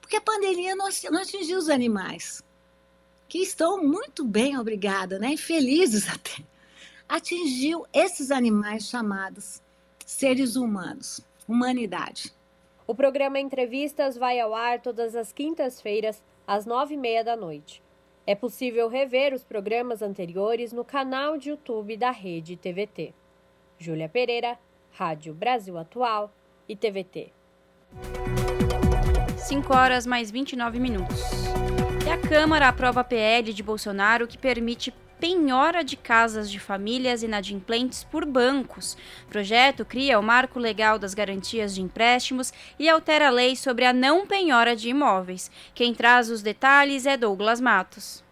Porque 0.00 0.16
a 0.16 0.20
pandemia 0.20 0.74
não, 0.74 0.86
atingiu 0.86 1.58
os 1.58 1.68
animais, 1.68 2.42
que 3.28 3.38
estão 3.38 3.82
muito 3.82 4.24
bem, 4.24 4.58
obrigada, 4.58 5.18
né? 5.18 5.36
felizes 5.36 6.08
até. 6.12 6.44
Atingiu 7.08 7.86
esses 7.92 8.30
animais 8.30 8.88
chamados 8.88 9.62
seres 10.04 10.54
humanos, 10.54 11.20
humanidade. 11.48 12.32
O 12.86 12.94
programa 12.94 13.40
Entrevistas 13.40 14.16
vai 14.16 14.38
ao 14.38 14.54
ar 14.54 14.80
todas 14.80 15.16
as 15.16 15.32
quintas-feiras, 15.32 16.22
às 16.46 16.64
nove 16.64 16.94
e 16.94 16.96
meia 16.96 17.24
da 17.24 17.36
noite. 17.36 17.82
É 18.28 18.34
possível 18.34 18.88
rever 18.88 19.32
os 19.32 19.44
programas 19.44 20.02
anteriores 20.02 20.72
no 20.72 20.84
canal 20.84 21.38
de 21.38 21.50
YouTube 21.50 21.96
da 21.96 22.10
Rede 22.10 22.56
TVT. 22.56 23.14
Júlia 23.78 24.08
Pereira, 24.08 24.58
Rádio 24.90 25.32
Brasil 25.32 25.78
Atual 25.78 26.34
e 26.68 26.74
TVT. 26.74 27.32
5 29.36 29.72
horas 29.72 30.04
mais 30.04 30.32
29 30.32 30.80
minutos. 30.80 31.20
E 32.04 32.10
a 32.10 32.18
Câmara 32.18 32.66
aprova 32.66 33.02
a 33.02 33.04
PL 33.04 33.52
de 33.52 33.62
Bolsonaro 33.62 34.26
que 34.26 34.36
permite 34.36 34.92
penhora 35.18 35.82
de 35.82 35.96
casas 35.96 36.50
de 36.50 36.58
famílias 36.58 37.22
inadimplentes 37.22 38.04
por 38.04 38.24
bancos. 38.24 38.96
O 39.26 39.30
projeto 39.30 39.84
cria 39.84 40.18
o 40.18 40.22
marco 40.22 40.58
legal 40.58 40.98
das 40.98 41.14
garantias 41.14 41.74
de 41.74 41.82
empréstimos 41.82 42.52
e 42.78 42.88
altera 42.88 43.28
a 43.28 43.30
lei 43.30 43.56
sobre 43.56 43.84
a 43.84 43.92
não 43.92 44.26
penhora 44.26 44.76
de 44.76 44.88
imóveis. 44.88 45.50
Quem 45.74 45.94
traz 45.94 46.30
os 46.30 46.42
detalhes 46.42 47.06
é 47.06 47.16
Douglas 47.16 47.60
Matos. 47.60 48.24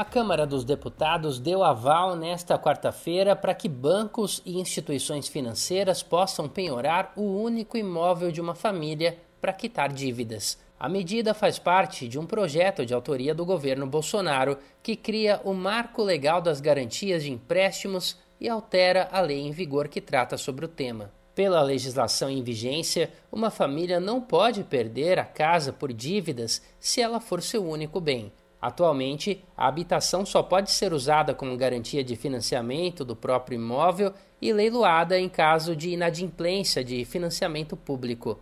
A 0.00 0.04
Câmara 0.04 0.46
dos 0.46 0.64
Deputados 0.64 1.38
deu 1.38 1.62
aval 1.62 2.16
nesta 2.16 2.58
quarta-feira 2.58 3.36
para 3.36 3.52
que 3.52 3.68
bancos 3.68 4.40
e 4.46 4.58
instituições 4.58 5.28
financeiras 5.28 6.02
possam 6.02 6.48
penhorar 6.48 7.12
o 7.14 7.22
único 7.22 7.76
imóvel 7.76 8.32
de 8.32 8.40
uma 8.40 8.54
família 8.54 9.18
para 9.42 9.52
quitar 9.52 9.92
dívidas. 9.92 10.58
A 10.80 10.88
medida 10.88 11.34
faz 11.34 11.58
parte 11.58 12.08
de 12.08 12.18
um 12.18 12.24
projeto 12.24 12.86
de 12.86 12.94
autoria 12.94 13.34
do 13.34 13.44
governo 13.44 13.86
Bolsonaro 13.86 14.56
que 14.82 14.96
cria 14.96 15.38
o 15.44 15.52
Marco 15.52 16.02
Legal 16.02 16.40
das 16.40 16.58
Garantias 16.58 17.22
de 17.22 17.30
Empréstimos 17.30 18.16
e 18.40 18.48
altera 18.48 19.06
a 19.12 19.20
lei 19.20 19.40
em 19.40 19.50
vigor 19.50 19.88
que 19.88 20.00
trata 20.00 20.38
sobre 20.38 20.64
o 20.64 20.68
tema. 20.68 21.12
Pela 21.34 21.60
legislação 21.60 22.30
em 22.30 22.42
vigência, 22.42 23.10
uma 23.30 23.50
família 23.50 24.00
não 24.00 24.22
pode 24.22 24.64
perder 24.64 25.18
a 25.18 25.24
casa 25.24 25.70
por 25.70 25.92
dívidas 25.92 26.62
se 26.80 27.02
ela 27.02 27.20
for 27.20 27.42
seu 27.42 27.62
único 27.62 28.00
bem. 28.00 28.32
Atualmente, 28.58 29.44
a 29.54 29.68
habitação 29.68 30.24
só 30.24 30.42
pode 30.42 30.70
ser 30.70 30.94
usada 30.94 31.34
como 31.34 31.58
garantia 31.58 32.02
de 32.02 32.16
financiamento 32.16 33.04
do 33.04 33.14
próprio 33.14 33.56
imóvel 33.56 34.14
e 34.40 34.50
leiloada 34.50 35.20
em 35.20 35.28
caso 35.28 35.76
de 35.76 35.90
inadimplência 35.90 36.82
de 36.82 37.04
financiamento 37.04 37.76
público. 37.76 38.38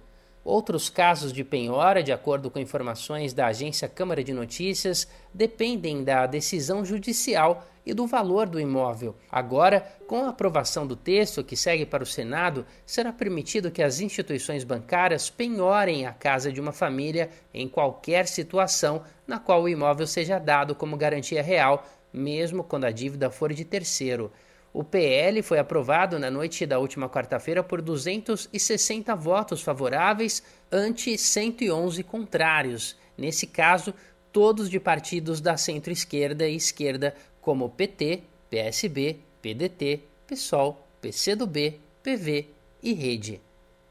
Outros 0.49 0.89
casos 0.89 1.31
de 1.31 1.45
penhora, 1.45 2.03
de 2.03 2.11
acordo 2.11 2.51
com 2.51 2.59
informações 2.59 3.35
da 3.35 3.49
agência 3.49 3.87
Câmara 3.87 4.25
de 4.25 4.33
Notícias, 4.33 5.07
dependem 5.35 6.03
da 6.03 6.25
decisão 6.25 6.83
judicial 6.87 7.67
e 7.85 7.93
do 7.93 8.07
valor 8.07 8.49
do 8.49 8.59
imóvel. 8.59 9.15
Agora, 9.31 9.81
com 10.07 10.25
a 10.25 10.31
aprovação 10.31 10.87
do 10.87 10.97
texto 10.97 11.45
que 11.45 11.55
segue 11.55 11.85
para 11.85 12.03
o 12.03 12.07
Senado, 12.07 12.65
será 12.87 13.13
permitido 13.13 13.71
que 13.71 13.83
as 13.83 14.01
instituições 14.01 14.65
bancárias 14.65 15.29
penhorem 15.29 16.07
a 16.07 16.15
casa 16.15 16.51
de 16.51 16.63
uma 16.63 16.73
família 16.73 17.29
em 17.53 17.69
qualquer 17.69 18.27
situação 18.27 19.03
na 19.27 19.39
qual 19.39 19.65
o 19.65 19.69
imóvel 19.69 20.07
seja 20.07 20.39
dado 20.39 20.75
como 20.75 20.97
garantia 20.97 21.43
real, 21.43 21.85
mesmo 22.11 22.65
quando 22.65 22.87
a 22.87 22.91
dívida 22.91 23.31
for 23.31 23.53
de 23.53 23.67
terceiro. 23.67 24.33
O 24.79 24.85
PL 24.85 25.43
foi 25.43 25.59
aprovado 25.59 26.21
na 26.21 26.31
noite 26.31 26.65
da 26.65 26.79
última 26.79 27.09
quarta-feira 27.09 27.65
por 27.65 27.83
260 27.83 29.13
votos 29.17 29.61
favoráveis 29.61 30.41
ante 30.71 31.19
111 31.19 32.01
contrários. 32.05 32.97
Nesse 33.17 33.45
caso, 33.45 33.93
todos 34.33 34.71
de 34.71 34.79
partidos 34.79 35.41
da 35.41 35.57
centro-esquerda 35.57 36.47
e 36.47 36.55
esquerda, 36.55 37.13
como 37.41 37.69
PT, 37.71 38.23
PSB, 38.49 39.19
PDT, 39.43 40.01
PSOL, 40.29 40.87
PCdoB, 41.01 41.81
PV 42.01 42.47
e 42.81 42.93
Rede. 42.93 43.41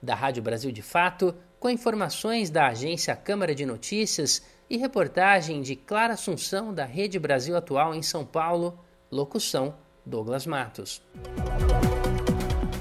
Da 0.01 0.15
Rádio 0.15 0.41
Brasil 0.41 0.71
de 0.71 0.81
Fato, 0.81 1.35
com 1.59 1.69
informações 1.69 2.49
da 2.49 2.67
agência 2.67 3.13
Câmara 3.13 3.53
de 3.53 3.65
Notícias 3.65 4.41
e 4.69 4.77
reportagem 4.77 5.61
de 5.61 5.75
Clara 5.75 6.13
Assunção 6.13 6.73
da 6.73 6.85
Rede 6.85 7.19
Brasil 7.19 7.57
Atual 7.57 7.93
em 7.93 8.01
São 8.01 8.25
Paulo, 8.25 8.79
locução 9.11 9.75
Douglas 10.07 10.47
Matos. 10.47 11.01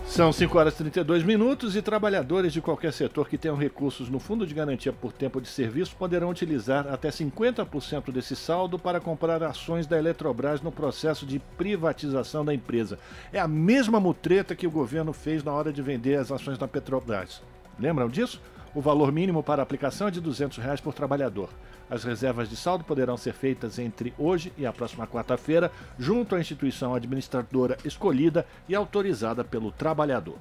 São 0.06 0.32
5 0.32 0.56
horas 0.56 0.74
e 0.74 0.76
32 0.78 1.24
minutos 1.24 1.76
e 1.76 1.82
trabalhadores 1.82 2.52
de 2.52 2.62
qualquer 2.62 2.92
setor 2.92 3.28
que 3.28 3.36
tenham 3.36 3.56
recursos 3.56 4.08
no 4.08 4.20
Fundo 4.20 4.46
de 4.46 4.54
Garantia 4.54 4.92
por 4.92 5.12
Tempo 5.12 5.40
de 5.40 5.48
Serviço 5.48 5.96
poderão 5.96 6.30
utilizar 6.30 6.86
até 6.86 7.10
50% 7.10 8.12
desse 8.12 8.36
saldo 8.36 8.78
para 8.78 9.00
comprar 9.00 9.42
ações 9.42 9.86
da 9.86 9.98
Eletrobras 9.98 10.62
no 10.62 10.70
processo 10.70 11.26
de 11.26 11.40
privatização 11.58 12.44
da 12.44 12.54
empresa. 12.54 12.98
É 13.32 13.40
a 13.40 13.48
mesma 13.48 13.98
mutreta 13.98 14.54
que 14.54 14.66
o 14.66 14.70
governo 14.70 15.12
fez 15.12 15.42
na 15.42 15.52
hora 15.52 15.72
de 15.72 15.82
vender 15.82 16.16
as 16.16 16.30
ações 16.30 16.56
da 16.56 16.68
Petrobras. 16.68 17.42
Lembram 17.78 18.08
disso? 18.08 18.40
O 18.74 18.80
valor 18.80 19.10
mínimo 19.10 19.42
para 19.42 19.62
aplicação 19.62 20.08
é 20.08 20.10
de 20.10 20.20
200 20.20 20.58
reais 20.58 20.80
por 20.80 20.94
trabalhador. 20.94 21.50
As 21.88 22.04
reservas 22.04 22.48
de 22.48 22.56
saldo 22.56 22.84
poderão 22.84 23.16
ser 23.16 23.32
feitas 23.32 23.78
entre 23.78 24.12
hoje 24.18 24.52
e 24.58 24.66
a 24.66 24.72
próxima 24.72 25.06
quarta-feira, 25.06 25.70
junto 25.98 26.34
à 26.34 26.40
instituição 26.40 26.94
administradora 26.94 27.76
escolhida 27.84 28.46
e 28.68 28.74
autorizada 28.74 29.44
pelo 29.44 29.70
trabalhador. 29.70 30.36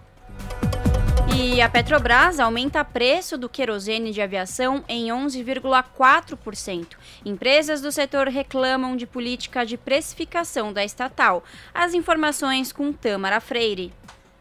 E 1.37 1.61
a 1.61 1.69
Petrobras 1.69 2.39
aumenta 2.39 2.83
preço 2.85 3.37
do 3.37 3.49
querosene 3.49 4.11
de 4.11 4.21
aviação 4.21 4.83
em 4.87 5.07
11,4%. 5.07 6.87
Empresas 7.25 7.81
do 7.81 7.91
setor 7.91 8.27
reclamam 8.29 8.95
de 8.95 9.05
política 9.05 9.65
de 9.65 9.77
precificação 9.77 10.71
da 10.71 10.83
estatal. 10.83 11.43
As 11.73 11.93
informações 11.93 12.71
com 12.71 12.93
Tâmara 12.93 13.41
Freire. 13.41 13.91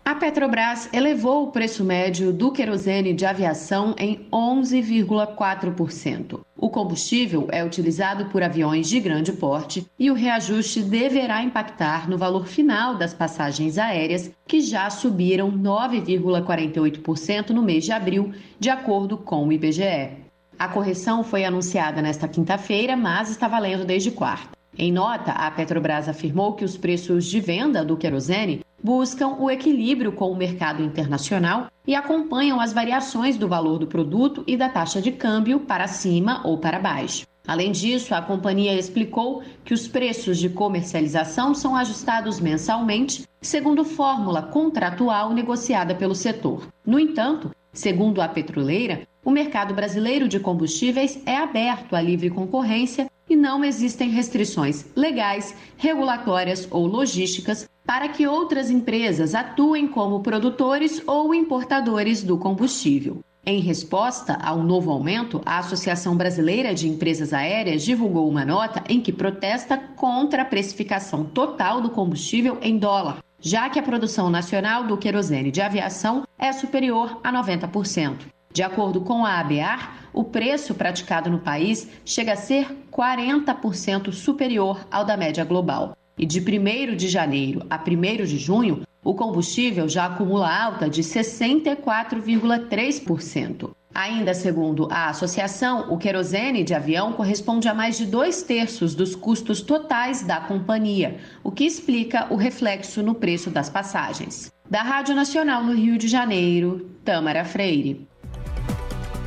A 0.05 0.14
Petrobras 0.14 0.88
elevou 0.93 1.45
o 1.45 1.51
preço 1.51 1.83
médio 1.83 2.31
do 2.31 2.53
querosene 2.53 3.14
de 3.14 3.25
aviação 3.25 3.95
em 3.99 4.29
11,4%. 4.31 6.40
O 6.59 6.69
combustível 6.69 7.49
é 7.51 7.64
utilizado 7.64 8.27
por 8.27 8.43
aviões 8.43 8.87
de 8.87 9.01
grande 9.01 9.33
porte 9.33 9.87
e 9.99 10.11
o 10.11 10.14
reajuste 10.14 10.83
deverá 10.83 11.43
impactar 11.43 12.07
no 12.07 12.19
valor 12.19 12.47
final 12.47 12.97
das 12.97 13.14
passagens 13.14 13.79
aéreas, 13.79 14.31
que 14.47 14.61
já 14.61 14.90
subiram 14.90 15.51
9,48% 15.51 17.49
no 17.51 17.62
mês 17.62 17.85
de 17.85 17.93
abril, 17.93 18.31
de 18.61 18.69
acordo 18.69 19.17
com 19.17 19.49
o 19.49 19.53
IBGE. 19.53 20.11
A 20.59 20.69
correção 20.69 21.25
foi 21.25 21.47
anunciada 21.47 22.03
nesta 22.03 22.29
quinta-feira, 22.29 22.95
mas 22.95 23.31
está 23.31 23.49
valendo 23.49 23.87
desde 23.87 24.11
quarta. 24.11 24.51
Em 24.77 24.93
nota, 24.93 25.33
a 25.33 25.51
Petrobras 25.51 26.11
afirmou 26.11 26.53
que 26.53 26.64
os 26.64 26.77
preços 26.77 27.25
de 27.25 27.40
venda 27.40 27.83
do 27.83 27.97
querosene 27.97 28.61
buscam 28.85 29.37
o 29.38 29.51
equilíbrio 29.51 30.12
com 30.12 30.31
o 30.31 30.37
mercado 30.37 30.83
internacional 30.83 31.68
e 31.87 31.94
acompanham 31.94 32.61
as 32.61 32.75
variações 32.75 33.38
do 33.38 33.49
valor 33.49 33.79
do 33.79 33.87
produto 33.87 34.44
e 34.47 34.59
da 34.59 34.68
taxa 34.68 35.01
de 35.01 35.11
câmbio 35.11 35.61
para 35.61 35.88
cima 35.88 36.42
ou 36.44 36.59
para 36.59 36.79
baixo. 36.79 37.27
Além 37.49 37.73
disso, 37.73 38.14
a 38.14 38.20
companhia 38.20 38.79
explicou 38.79 39.42
que 39.64 39.73
os 39.73 39.88
preços 39.88 40.38
de 40.38 40.51
comercialização 40.51 41.55
são 41.55 41.75
ajustados 41.75 42.40
mensalmente, 42.40 43.27
segundo 43.40 43.85
fórmula 43.87 44.42
contratual 44.42 45.33
negociada 45.33 45.94
pelo 45.94 46.14
setor. 46.14 46.68
No 46.85 47.01
entanto, 47.01 47.51
segundo 47.73 48.20
a 48.20 48.29
petroleira, 48.29 49.07
o 49.25 49.31
mercado 49.31 49.73
brasileiro 49.73 50.29
de 50.29 50.38
combustíveis 50.38 51.23
é 51.25 51.37
aberto 51.37 51.97
à 51.97 52.03
livre 52.03 52.29
concorrência 52.29 53.11
e 53.29 53.35
não 53.35 53.64
existem 53.64 54.11
restrições 54.11 54.85
legais, 54.94 55.55
regulatórias 55.79 56.68
ou 56.70 56.87
logísticas 56.87 57.66
para 57.87 58.09
que 58.09 58.27
outras 58.27 58.70
empresas 58.70 59.35
atuem 59.35 59.87
como 59.87 60.20
produtores 60.20 61.03
ou 61.07 61.35
importadores 61.35 62.23
do 62.23 62.38
combustível. 62.38 63.23
Em 63.47 63.61
resposta 63.61 64.38
ao 64.42 64.62
novo 64.62 64.90
aumento, 64.90 65.42
a 65.44 65.59
Associação 65.59 66.16
Brasileira 66.16 66.75
de 66.75 66.88
Empresas 66.88 67.35
Aéreas 67.35 67.85
divulgou 67.85 68.27
uma 68.27 68.42
nota 68.42 68.83
em 68.88 69.03
que 69.03 69.12
protesta 69.12 69.77
contra 69.77 70.42
a 70.42 70.47
precificação 70.47 71.25
total 71.25 71.83
do 71.83 71.90
combustível 71.90 72.57
em 72.62 72.79
dólar, 72.79 73.18
já 73.38 73.68
que 73.68 73.79
a 73.79 73.83
produção 73.83 74.31
nacional 74.31 74.85
do 74.85 74.97
querosene 74.97 75.51
de 75.51 75.61
aviação 75.61 76.27
é 76.38 76.51
superior 76.53 77.20
a 77.23 77.31
90%. 77.31 78.20
De 78.51 78.62
acordo 78.62 79.03
com 79.03 79.27
a 79.27 79.40
ABAR, 79.40 80.09
o 80.11 80.25
preço 80.25 80.75
praticado 80.75 81.29
no 81.29 81.40
país 81.40 81.87
chega 82.03 82.33
a 82.33 82.37
ser 82.37 82.66
40% 82.90 84.11
superior 84.11 84.87
ao 84.90 85.05
da 85.05 85.18
média 85.18 85.44
global. 85.44 85.94
E 86.16 86.24
de 86.24 86.38
1 86.40 86.94
de 86.96 87.09
janeiro 87.09 87.66
a 87.68 87.77
1 87.77 87.81
de 88.24 88.38
junho, 88.38 88.83
o 89.03 89.12
combustível 89.14 89.88
já 89.88 90.07
acumula 90.07 90.48
alta 90.48 90.88
de 90.88 91.03
64,3%. 91.03 93.72
Ainda 93.94 94.33
segundo 94.35 94.88
a 94.90 95.11
associação, 95.11 95.92
o 95.92 95.98
querosene 95.98 96.64
de 96.64 96.74
avião 96.74 97.12
corresponde 97.12 97.68
a 97.68 97.74
mais 97.74 97.96
de 97.96 98.07
dois 98.07 98.42
terços 98.42 98.92
dos 98.94 99.14
custos 99.14 99.61
totais 99.61 100.22
da 100.22 100.40
companhia, 100.40 101.18
o 101.44 101.53
que 101.53 101.64
explica 101.64 102.27
o 102.29 102.35
reflexo 102.37 103.00
no 103.03 103.14
preço 103.14 103.50
das 103.50 103.70
passagens. 103.70 104.53
Da 104.68 104.83
Rádio 104.83 105.14
Nacional 105.14 105.62
no 105.62 105.74
Rio 105.74 105.96
de 105.96 106.09
Janeiro, 106.09 106.90
Tâmara 107.05 107.44
Freire. 107.44 108.05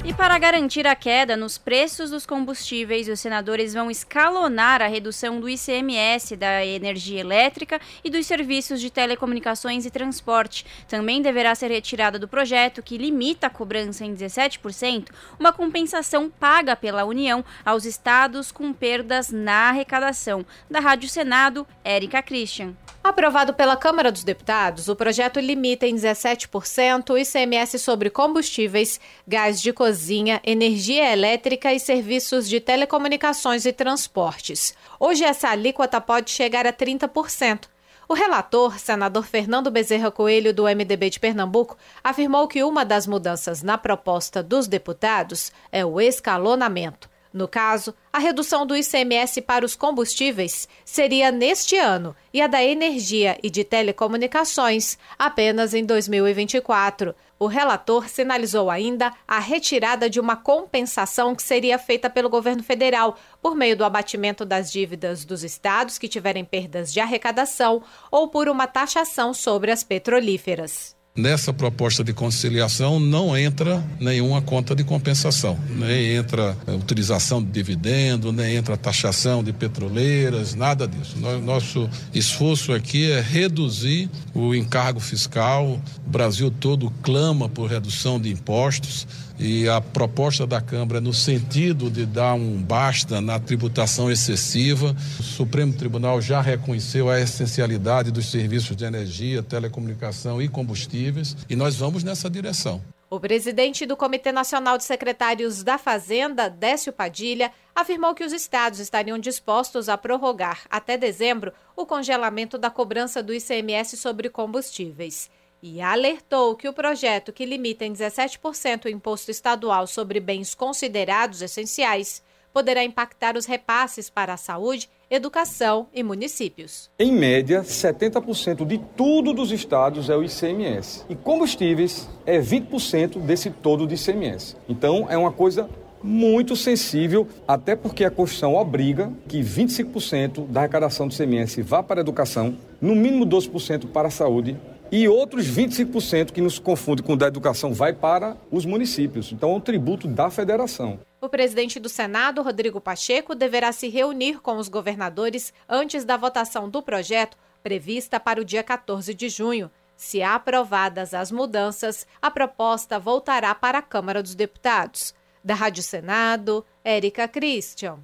E 0.08 0.14
para 0.14 0.40
garantir 0.40 0.88
a 0.88 0.96
queda 0.96 1.36
nos 1.36 1.58
preços 1.58 2.12
dos 2.12 2.26
combustíveis, 2.26 3.10
os 3.10 3.20
senadores 3.20 3.74
vão 3.74 3.92
escalonar 3.92 4.82
a 4.82 4.88
redução 4.88 5.38
do 5.38 5.50
ICMS 5.50 6.38
da 6.38 6.66
energia 6.66 7.20
elétrica 7.20 7.78
e 8.02 8.10
dos 8.10 8.26
serviços 8.26 8.80
de 8.80 8.90
telecomunicações 8.90 9.86
e 9.86 9.92
transporte. 9.92 10.66
Também 10.88 11.22
deverá 11.22 11.54
ser 11.56 11.72
retirada 11.72 12.18
do 12.18 12.26
projeto, 12.26 12.82
que 12.82 12.98
limita 12.98 13.48
a 13.48 13.50
cobrança 13.50 14.06
em 14.06 14.16
17%, 14.16 15.10
uma 15.38 15.52
compensação 15.52 16.30
paga 16.30 16.74
pela 16.74 17.04
União 17.04 17.44
aos 17.66 17.84
estados 17.84 18.50
com 18.50 18.72
perdas 18.72 19.30
na 19.30 19.68
arrecadação. 19.68 20.46
Da 20.72 20.80
Rádio 20.80 21.10
Senado, 21.10 21.68
Érica 21.84 22.22
Christian. 22.22 22.74
Aprovado 23.04 23.54
pela 23.54 23.78
Câmara 23.78 24.12
dos 24.12 24.24
Deputados, 24.24 24.90
o 24.90 24.96
projeto 24.96 25.40
limita 25.40 25.88
em 25.88 25.96
17% 25.96 27.10
o 27.10 27.18
ICMS 27.18 27.80
sobre 27.80 28.10
combustíveis, 28.10 29.00
gás 29.26 29.62
de 29.62 29.72
cozinha 29.72 29.97
cozinha, 29.98 30.40
energia 30.46 31.12
elétrica 31.12 31.74
e 31.74 31.80
serviços 31.80 32.48
de 32.48 32.60
telecomunicações 32.60 33.66
e 33.66 33.74
transportes. 33.74 34.76
Hoje 35.00 35.24
essa 35.24 35.50
alíquota 35.50 36.00
pode 36.00 36.30
chegar 36.30 36.68
a 36.68 36.72
30%. 36.72 37.64
O 38.08 38.14
relator, 38.14 38.78
senador 38.78 39.26
Fernando 39.26 39.72
Bezerra 39.72 40.12
Coelho, 40.12 40.54
do 40.54 40.66
MDB 40.66 41.10
de 41.10 41.20
Pernambuco, 41.20 41.76
afirmou 42.04 42.48
que 42.48 42.64
uma 42.64 42.86
das 42.86 43.08
mudanças 43.08 43.64
na 43.64 43.76
proposta 43.76 44.44
dos 44.44 44.68
deputados 44.68 45.52
é 45.72 45.84
o 45.84 46.00
escalonamento. 46.00 47.10
No 47.34 47.48
caso, 47.48 47.94
a 48.14 48.20
redução 48.20 48.68
do 48.68 48.78
ICMS 48.78 49.42
para 49.42 49.66
os 49.66 49.76
combustíveis 49.76 50.68
seria 50.86 51.32
neste 51.32 51.76
ano 51.76 52.16
e 52.32 52.40
a 52.40 52.48
da 52.48 52.64
energia 52.64 53.38
e 53.42 53.50
de 53.50 53.64
telecomunicações 53.64 54.98
apenas 55.18 55.74
em 55.74 55.84
2024. 55.84 57.16
O 57.40 57.46
relator 57.46 58.10
sinalizou 58.10 58.70
ainda 58.70 59.14
a 59.28 59.40
retirada 59.40 60.10
de 60.10 60.20
uma 60.20 60.36
compensação 60.36 61.36
que 61.36 61.44
seria 61.44 61.78
feita 61.78 62.10
pelo 62.10 62.30
governo 62.30 62.64
federal 62.64 63.16
por 63.42 63.56
meio 63.56 63.78
do 63.78 63.86
abatimento 63.86 64.44
das 64.44 64.72
dívidas 64.72 65.24
dos 65.24 65.44
estados 65.44 66.00
que 66.00 66.08
tiverem 66.08 66.44
perdas 66.44 66.92
de 66.92 67.00
arrecadação 67.00 67.84
ou 68.10 68.28
por 68.28 68.50
uma 68.50 68.66
taxação 68.66 69.34
sobre 69.34 69.72
as 69.72 69.84
petrolíferas. 69.84 70.97
Nessa 71.18 71.52
proposta 71.52 72.04
de 72.04 72.14
conciliação 72.14 73.00
não 73.00 73.36
entra 73.36 73.84
nenhuma 74.00 74.40
conta 74.40 74.76
de 74.76 74.84
compensação, 74.84 75.58
nem 75.68 76.16
entra 76.16 76.56
a 76.68 76.74
utilização 76.74 77.44
de 77.44 77.50
dividendo, 77.50 78.32
nem 78.32 78.56
entra 78.56 78.78
taxação 78.78 79.44
de 79.44 79.52
petroleiras, 79.52 80.54
nada 80.54 80.88
disso. 80.88 81.18
Nosso 81.44 81.90
esforço 82.14 82.72
aqui 82.72 83.10
é 83.10 83.20
reduzir 83.20 84.08
o 84.32 84.54
encargo 84.54 85.00
fiscal. 85.00 85.82
O 86.06 86.10
Brasil 86.10 86.52
todo 86.52 86.94
clama 87.02 87.50
por 87.50 87.68
redução 87.68 88.22
de 88.22 88.30
impostos 88.30 89.08
e 89.40 89.70
a 89.70 89.80
proposta 89.80 90.48
da 90.48 90.60
Câmara 90.60 91.00
no 91.00 91.14
sentido 91.14 91.90
de 91.90 92.06
dar 92.06 92.34
um 92.34 92.62
basta 92.62 93.22
na 93.22 93.40
tributação 93.40 94.12
excessiva. 94.12 94.96
O 95.20 95.24
Supremo 95.24 95.74
Tribunal 95.74 96.22
já 96.22 96.42
reconheceu 96.42 97.10
a 97.10 97.20
essencialidade 97.20 98.12
dos 98.12 98.32
serviços 98.32 98.76
de 98.76 98.86
energia, 98.86 99.44
telecomunicação 99.44 100.42
e 100.42 100.48
combustíveis 100.48 101.36
e 101.50 101.56
nós 101.56 101.76
vamos 101.76 102.04
nessa 102.04 102.30
direção. 102.30 102.82
O 103.10 103.22
presidente 103.22 103.86
do 103.86 103.96
Comitê 103.96 104.34
Nacional 104.34 104.78
de 104.78 104.84
Secretários 104.84 105.64
da 105.64 105.78
Fazenda, 105.78 106.50
Décio 106.50 106.92
Padilha, 106.92 107.54
afirmou 107.74 108.14
que 108.14 108.24
os 108.24 108.34
estados 108.34 108.80
estariam 108.80 109.18
dispostos 109.18 109.88
a 109.88 109.98
prorrogar 109.98 110.64
até 110.70 110.98
dezembro 110.98 111.54
o 111.74 111.86
congelamento 111.86 112.58
da 112.58 112.70
cobrança 112.70 113.24
do 113.24 113.34
ICMS 113.34 113.96
sobre 113.96 114.30
combustíveis 114.30 115.30
e 115.62 115.82
alertou 115.82 116.56
que 116.56 116.68
o 116.68 116.74
projeto 116.74 117.34
que 117.34 117.46
limita 117.46 117.86
em 117.86 117.94
17% 117.94 118.86
o 118.86 118.90
imposto 118.90 119.32
estadual 119.32 119.88
sobre 119.88 120.20
bens 120.20 120.54
considerados 120.54 121.42
essenciais 121.42 122.22
poderá 122.54 122.84
impactar 122.84 123.38
os 123.38 123.46
repasses 123.46 124.10
para 124.10 124.34
a 124.34 124.38
saúde, 124.38 124.90
educação 125.12 125.88
e 125.94 126.02
municípios. 126.02 126.90
Em 126.98 127.12
média, 127.12 127.62
70% 127.62 128.66
de 128.66 128.80
tudo 128.96 129.32
dos 129.32 129.52
estados 129.52 130.10
é 130.10 130.16
o 130.16 130.24
ICMS. 130.24 131.06
E 131.08 131.16
combustíveis 131.16 132.10
é 132.26 132.40
20% 132.40 133.20
desse 133.20 133.52
todo 133.52 133.86
de 133.86 133.94
ICMS. 133.94 134.56
Então, 134.68 135.06
é 135.10 135.18
uma 135.18 135.32
coisa 135.32 135.70
muito 136.02 136.56
sensível, 136.56 137.28
até 137.48 137.76
porque 137.76 138.04
a 138.04 138.12
Constituição 138.12 138.56
obriga 138.56 139.12
que 139.28 139.40
25% 139.40 140.48
da 140.48 140.62
arrecadação 140.62 141.08
do 141.08 141.14
ICMS 141.14 141.62
vá 141.62 141.84
para 141.84 142.00
a 142.00 142.02
educação, 142.02 142.58
no 142.80 142.96
mínimo 142.96 143.26
12% 143.26 143.88
para 143.88 144.08
a 144.08 144.12
saúde 144.12 144.58
e 144.92 145.08
outros 145.08 145.48
25% 145.48 146.32
que 146.32 146.42
nos 146.42 146.60
confunde 146.60 147.04
com 147.04 147.14
o 147.14 147.18
da 147.18 147.28
educação 147.28 147.74
vai 147.74 147.94
para 147.94 148.38
os 148.52 148.66
municípios. 148.66 149.32
Então 149.32 149.52
é 149.52 149.56
um 149.56 149.60
tributo 149.60 150.08
da 150.08 150.30
federação. 150.30 151.00
O 151.20 151.30
presidente 151.30 151.80
do 151.80 151.90
Senado, 151.90 152.42
Rodrigo 152.42 152.80
Pacheco, 152.80 153.34
deverá 153.34 153.72
se 153.72 153.90
reunir 153.90 154.40
com 154.40 154.58
os 154.58 154.70
governadores 154.70 155.54
antes 155.68 156.06
da 156.06 156.16
votação 156.16 156.70
do 156.70 156.82
projeto, 156.82 157.38
prevista 157.64 158.20
para 158.20 158.40
o 158.40 158.46
dia 158.46 158.64
14 158.64 159.14
de 159.14 159.30
junho. 159.30 159.70
Se 159.96 160.22
aprovadas 160.22 161.14
as 161.14 161.32
mudanças, 161.32 162.06
a 162.22 162.30
proposta 162.30 163.00
voltará 163.00 163.56
para 163.56 163.80
a 163.80 163.82
Câmara 163.82 164.22
dos 164.22 164.36
Deputados. 164.36 165.14
Da 165.44 165.56
Rádio 165.56 165.82
Senado, 165.82 166.64
Érica 166.84 167.28
Christian. 167.28 168.00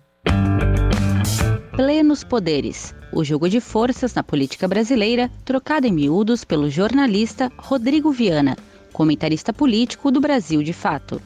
Plenos 1.76 2.24
poderes 2.24 2.96
o 3.16 3.24
jogo 3.24 3.47
de 3.47 3.61
forças 3.61 4.14
na 4.16 4.24
política 4.24 4.68
brasileira, 4.68 5.30
trocado 5.45 5.86
em 5.86 5.91
miúdos 5.91 6.43
pelo 6.43 6.70
jornalista 6.70 7.51
Rodrigo 7.57 8.11
Viana, 8.11 8.55
comentarista 8.91 9.53
político 9.53 10.11
do 10.11 10.20
Brasil 10.20 10.64
de 10.64 10.74
Fato. 10.74 11.22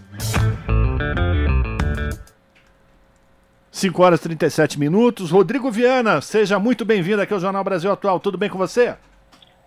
5 3.72 4.02
horas 4.02 4.20
e 4.20 4.24
37 4.24 4.80
minutos. 4.80 5.30
Rodrigo 5.30 5.70
Viana, 5.70 6.20
seja 6.20 6.58
muito 6.58 6.84
bem-vindo 6.84 7.22
aqui 7.22 7.34
ao 7.34 7.40
Jornal 7.40 7.64
Brasil 7.64 7.92
Atual. 7.92 8.20
Tudo 8.20 8.38
bem 8.38 8.50
com 8.50 8.58
você? 8.58 8.98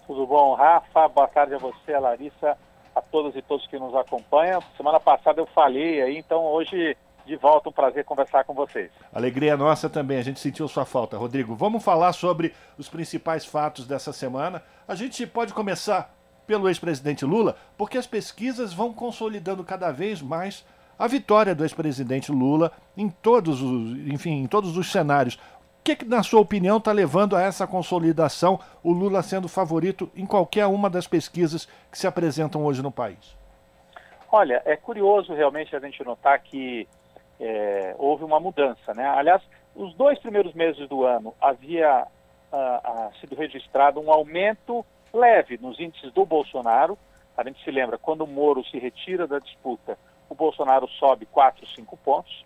Tudo 0.07 0.27
bom, 0.27 0.55
Rafa. 0.55 1.09
Boa 1.09 1.29
tarde 1.29 1.55
a 1.55 1.59
você, 1.59 1.95
a 1.95 2.01
Larissa, 2.01 2.59
a 2.95 3.01
todas 3.01 3.37
e 3.37 3.43
todos 3.43 3.67
que 3.69 3.79
nos 3.79 3.95
acompanham. 3.95 4.61
Semana 4.77 4.99
passada 4.99 5.41
eu 5.41 5.47
falei 5.47 6.03
aí, 6.03 6.19
então 6.19 6.45
hoje 6.45 6.97
de 7.31 7.37
volta, 7.37 7.69
um 7.69 7.73
prazer 7.73 8.05
conversar 8.05 8.43
com 8.45 8.53
vocês. 8.53 8.91
Alegria 9.13 9.57
nossa 9.57 9.89
também, 9.89 10.19
a 10.19 10.23
gente 10.23 10.41
sentiu 10.41 10.67
sua 10.67 10.85
falta. 10.85 11.17
Rodrigo, 11.17 11.55
vamos 11.55 11.83
falar 11.83 12.13
sobre 12.13 12.53
os 12.77 12.89
principais 12.89 13.47
fatos 13.47 13.87
dessa 13.87 14.13
semana. 14.13 14.63
A 14.87 14.97
gente 14.97 15.25
pode 15.27 15.55
começar 15.55 16.13
pelo 16.45 16.69
ex-presidente 16.69 17.25
Lula, 17.25 17.57
porque 17.79 17.97
as 17.97 18.07
pesquisas 18.07 18.73
vão 18.73 18.93
consolidando 18.93 19.63
cada 19.63 19.93
vez 19.93 20.21
mais 20.21 20.67
a 20.99 21.07
vitória 21.07 21.55
do 21.55 21.63
ex-presidente 21.65 22.33
Lula 22.33 22.73
em 22.97 23.09
todos 23.09 23.63
os, 23.63 23.97
enfim, 24.13 24.43
em 24.43 24.47
todos 24.49 24.77
os 24.77 24.91
cenários. 24.91 25.37
O 25.37 25.83
que, 25.85 25.95
que 25.95 26.05
na 26.05 26.25
sua 26.25 26.41
opinião, 26.41 26.79
está 26.79 26.91
levando 26.91 27.37
a 27.37 27.41
essa 27.41 27.65
consolidação, 27.65 28.59
o 28.83 28.93
Lula 28.93 29.23
sendo 29.23 29.49
favorito 29.49 30.11
em 30.17 30.27
qualquer 30.27 30.67
uma 30.67 30.91
das 30.91 31.07
pesquisas 31.07 31.67
que 31.91 31.97
se 31.97 32.09
apresentam 32.09 32.65
hoje 32.65 32.83
no 32.83 32.91
país? 32.91 33.39
Olha, 34.33 34.61
é 34.65 34.77
curioso 34.77 35.33
realmente 35.33 35.75
a 35.75 35.81
gente 35.81 36.05
notar 36.05 36.39
que 36.41 36.87
é, 37.41 37.95
houve 37.99 38.23
uma 38.23 38.39
mudança. 38.39 38.93
Né? 38.95 39.05
Aliás, 39.07 39.43
os 39.75 39.95
dois 39.95 40.19
primeiros 40.19 40.53
meses 40.55 40.89
do 40.89 41.05
ano 41.05 41.35
havia 41.41 42.07
ah, 42.53 42.81
ah, 42.85 43.11
sido 43.21 43.35
registrado 43.35 44.01
um 44.01 44.13
aumento 44.13 44.85
leve 45.13 45.59
nos 45.59 45.81
índices 45.81 46.13
do 46.13 46.25
Bolsonaro. 46.25 46.99
A 47.37 47.43
gente 47.43 47.63
se 47.65 47.71
lembra, 47.71 47.97
quando 47.97 48.23
o 48.23 48.27
Moro 48.27 48.65
se 48.65 48.79
retira 48.79 49.27
da 49.27 49.39
disputa, 49.39 49.99
o 50.29 50.35
Bolsonaro 50.35 50.87
sobe 50.89 51.27
4, 51.27 51.67
5 51.75 51.97
pontos. 51.99 52.45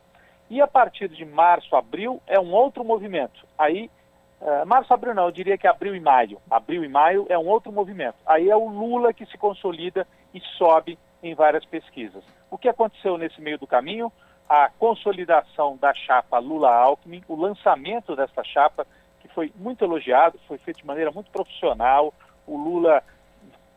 E 0.49 0.61
a 0.61 0.67
partir 0.67 1.09
de 1.09 1.25
março, 1.25 1.75
abril, 1.75 2.23
é 2.27 2.39
um 2.39 2.53
outro 2.53 2.85
movimento. 2.85 3.47
Aí, 3.59 3.91
uh, 4.41 4.67
março, 4.67 4.93
abril 4.93 5.15
não, 5.15 5.25
eu 5.25 5.33
diria 5.33 5.59
que 5.59 5.67
abril 5.67 5.97
e 5.97 6.01
maio. 6.01 6.41
Abril 6.51 6.85
e 6.85 6.89
maio 6.89 7.27
é 7.29 7.39
um 7.39 7.47
outro 7.47 7.73
movimento. 7.73 8.17
Aí 8.27 8.49
é 8.49 8.57
o 8.57 8.69
Lula 8.69 9.13
que 9.13 9.27
se 9.27 9.39
consolida 9.39 10.07
e 10.33 10.41
sobe 10.59 10.99
em 11.23 11.35
várias 11.35 11.65
pesquisas. 11.65 12.23
O 12.51 12.59
que 12.59 12.69
aconteceu 12.69 13.17
nesse 13.17 13.41
meio 13.41 13.59
do 13.59 13.67
caminho? 13.67 14.13
A 14.49 14.69
consolidação 14.79 15.77
da 15.77 15.95
chapa 15.95 16.39
Lula-Alckmin, 16.39 17.23
o 17.29 17.37
lançamento 17.37 18.15
dessa 18.15 18.45
chapa, 18.45 18.87
que 19.21 19.29
foi 19.29 19.53
muito 19.57 19.85
elogiado, 19.85 20.39
foi 20.47 20.59
feito 20.59 20.79
de 20.79 20.87
maneira 20.87 21.11
muito 21.11 21.31
profissional. 21.31 22.13
O 22.47 22.57
Lula 22.57 23.03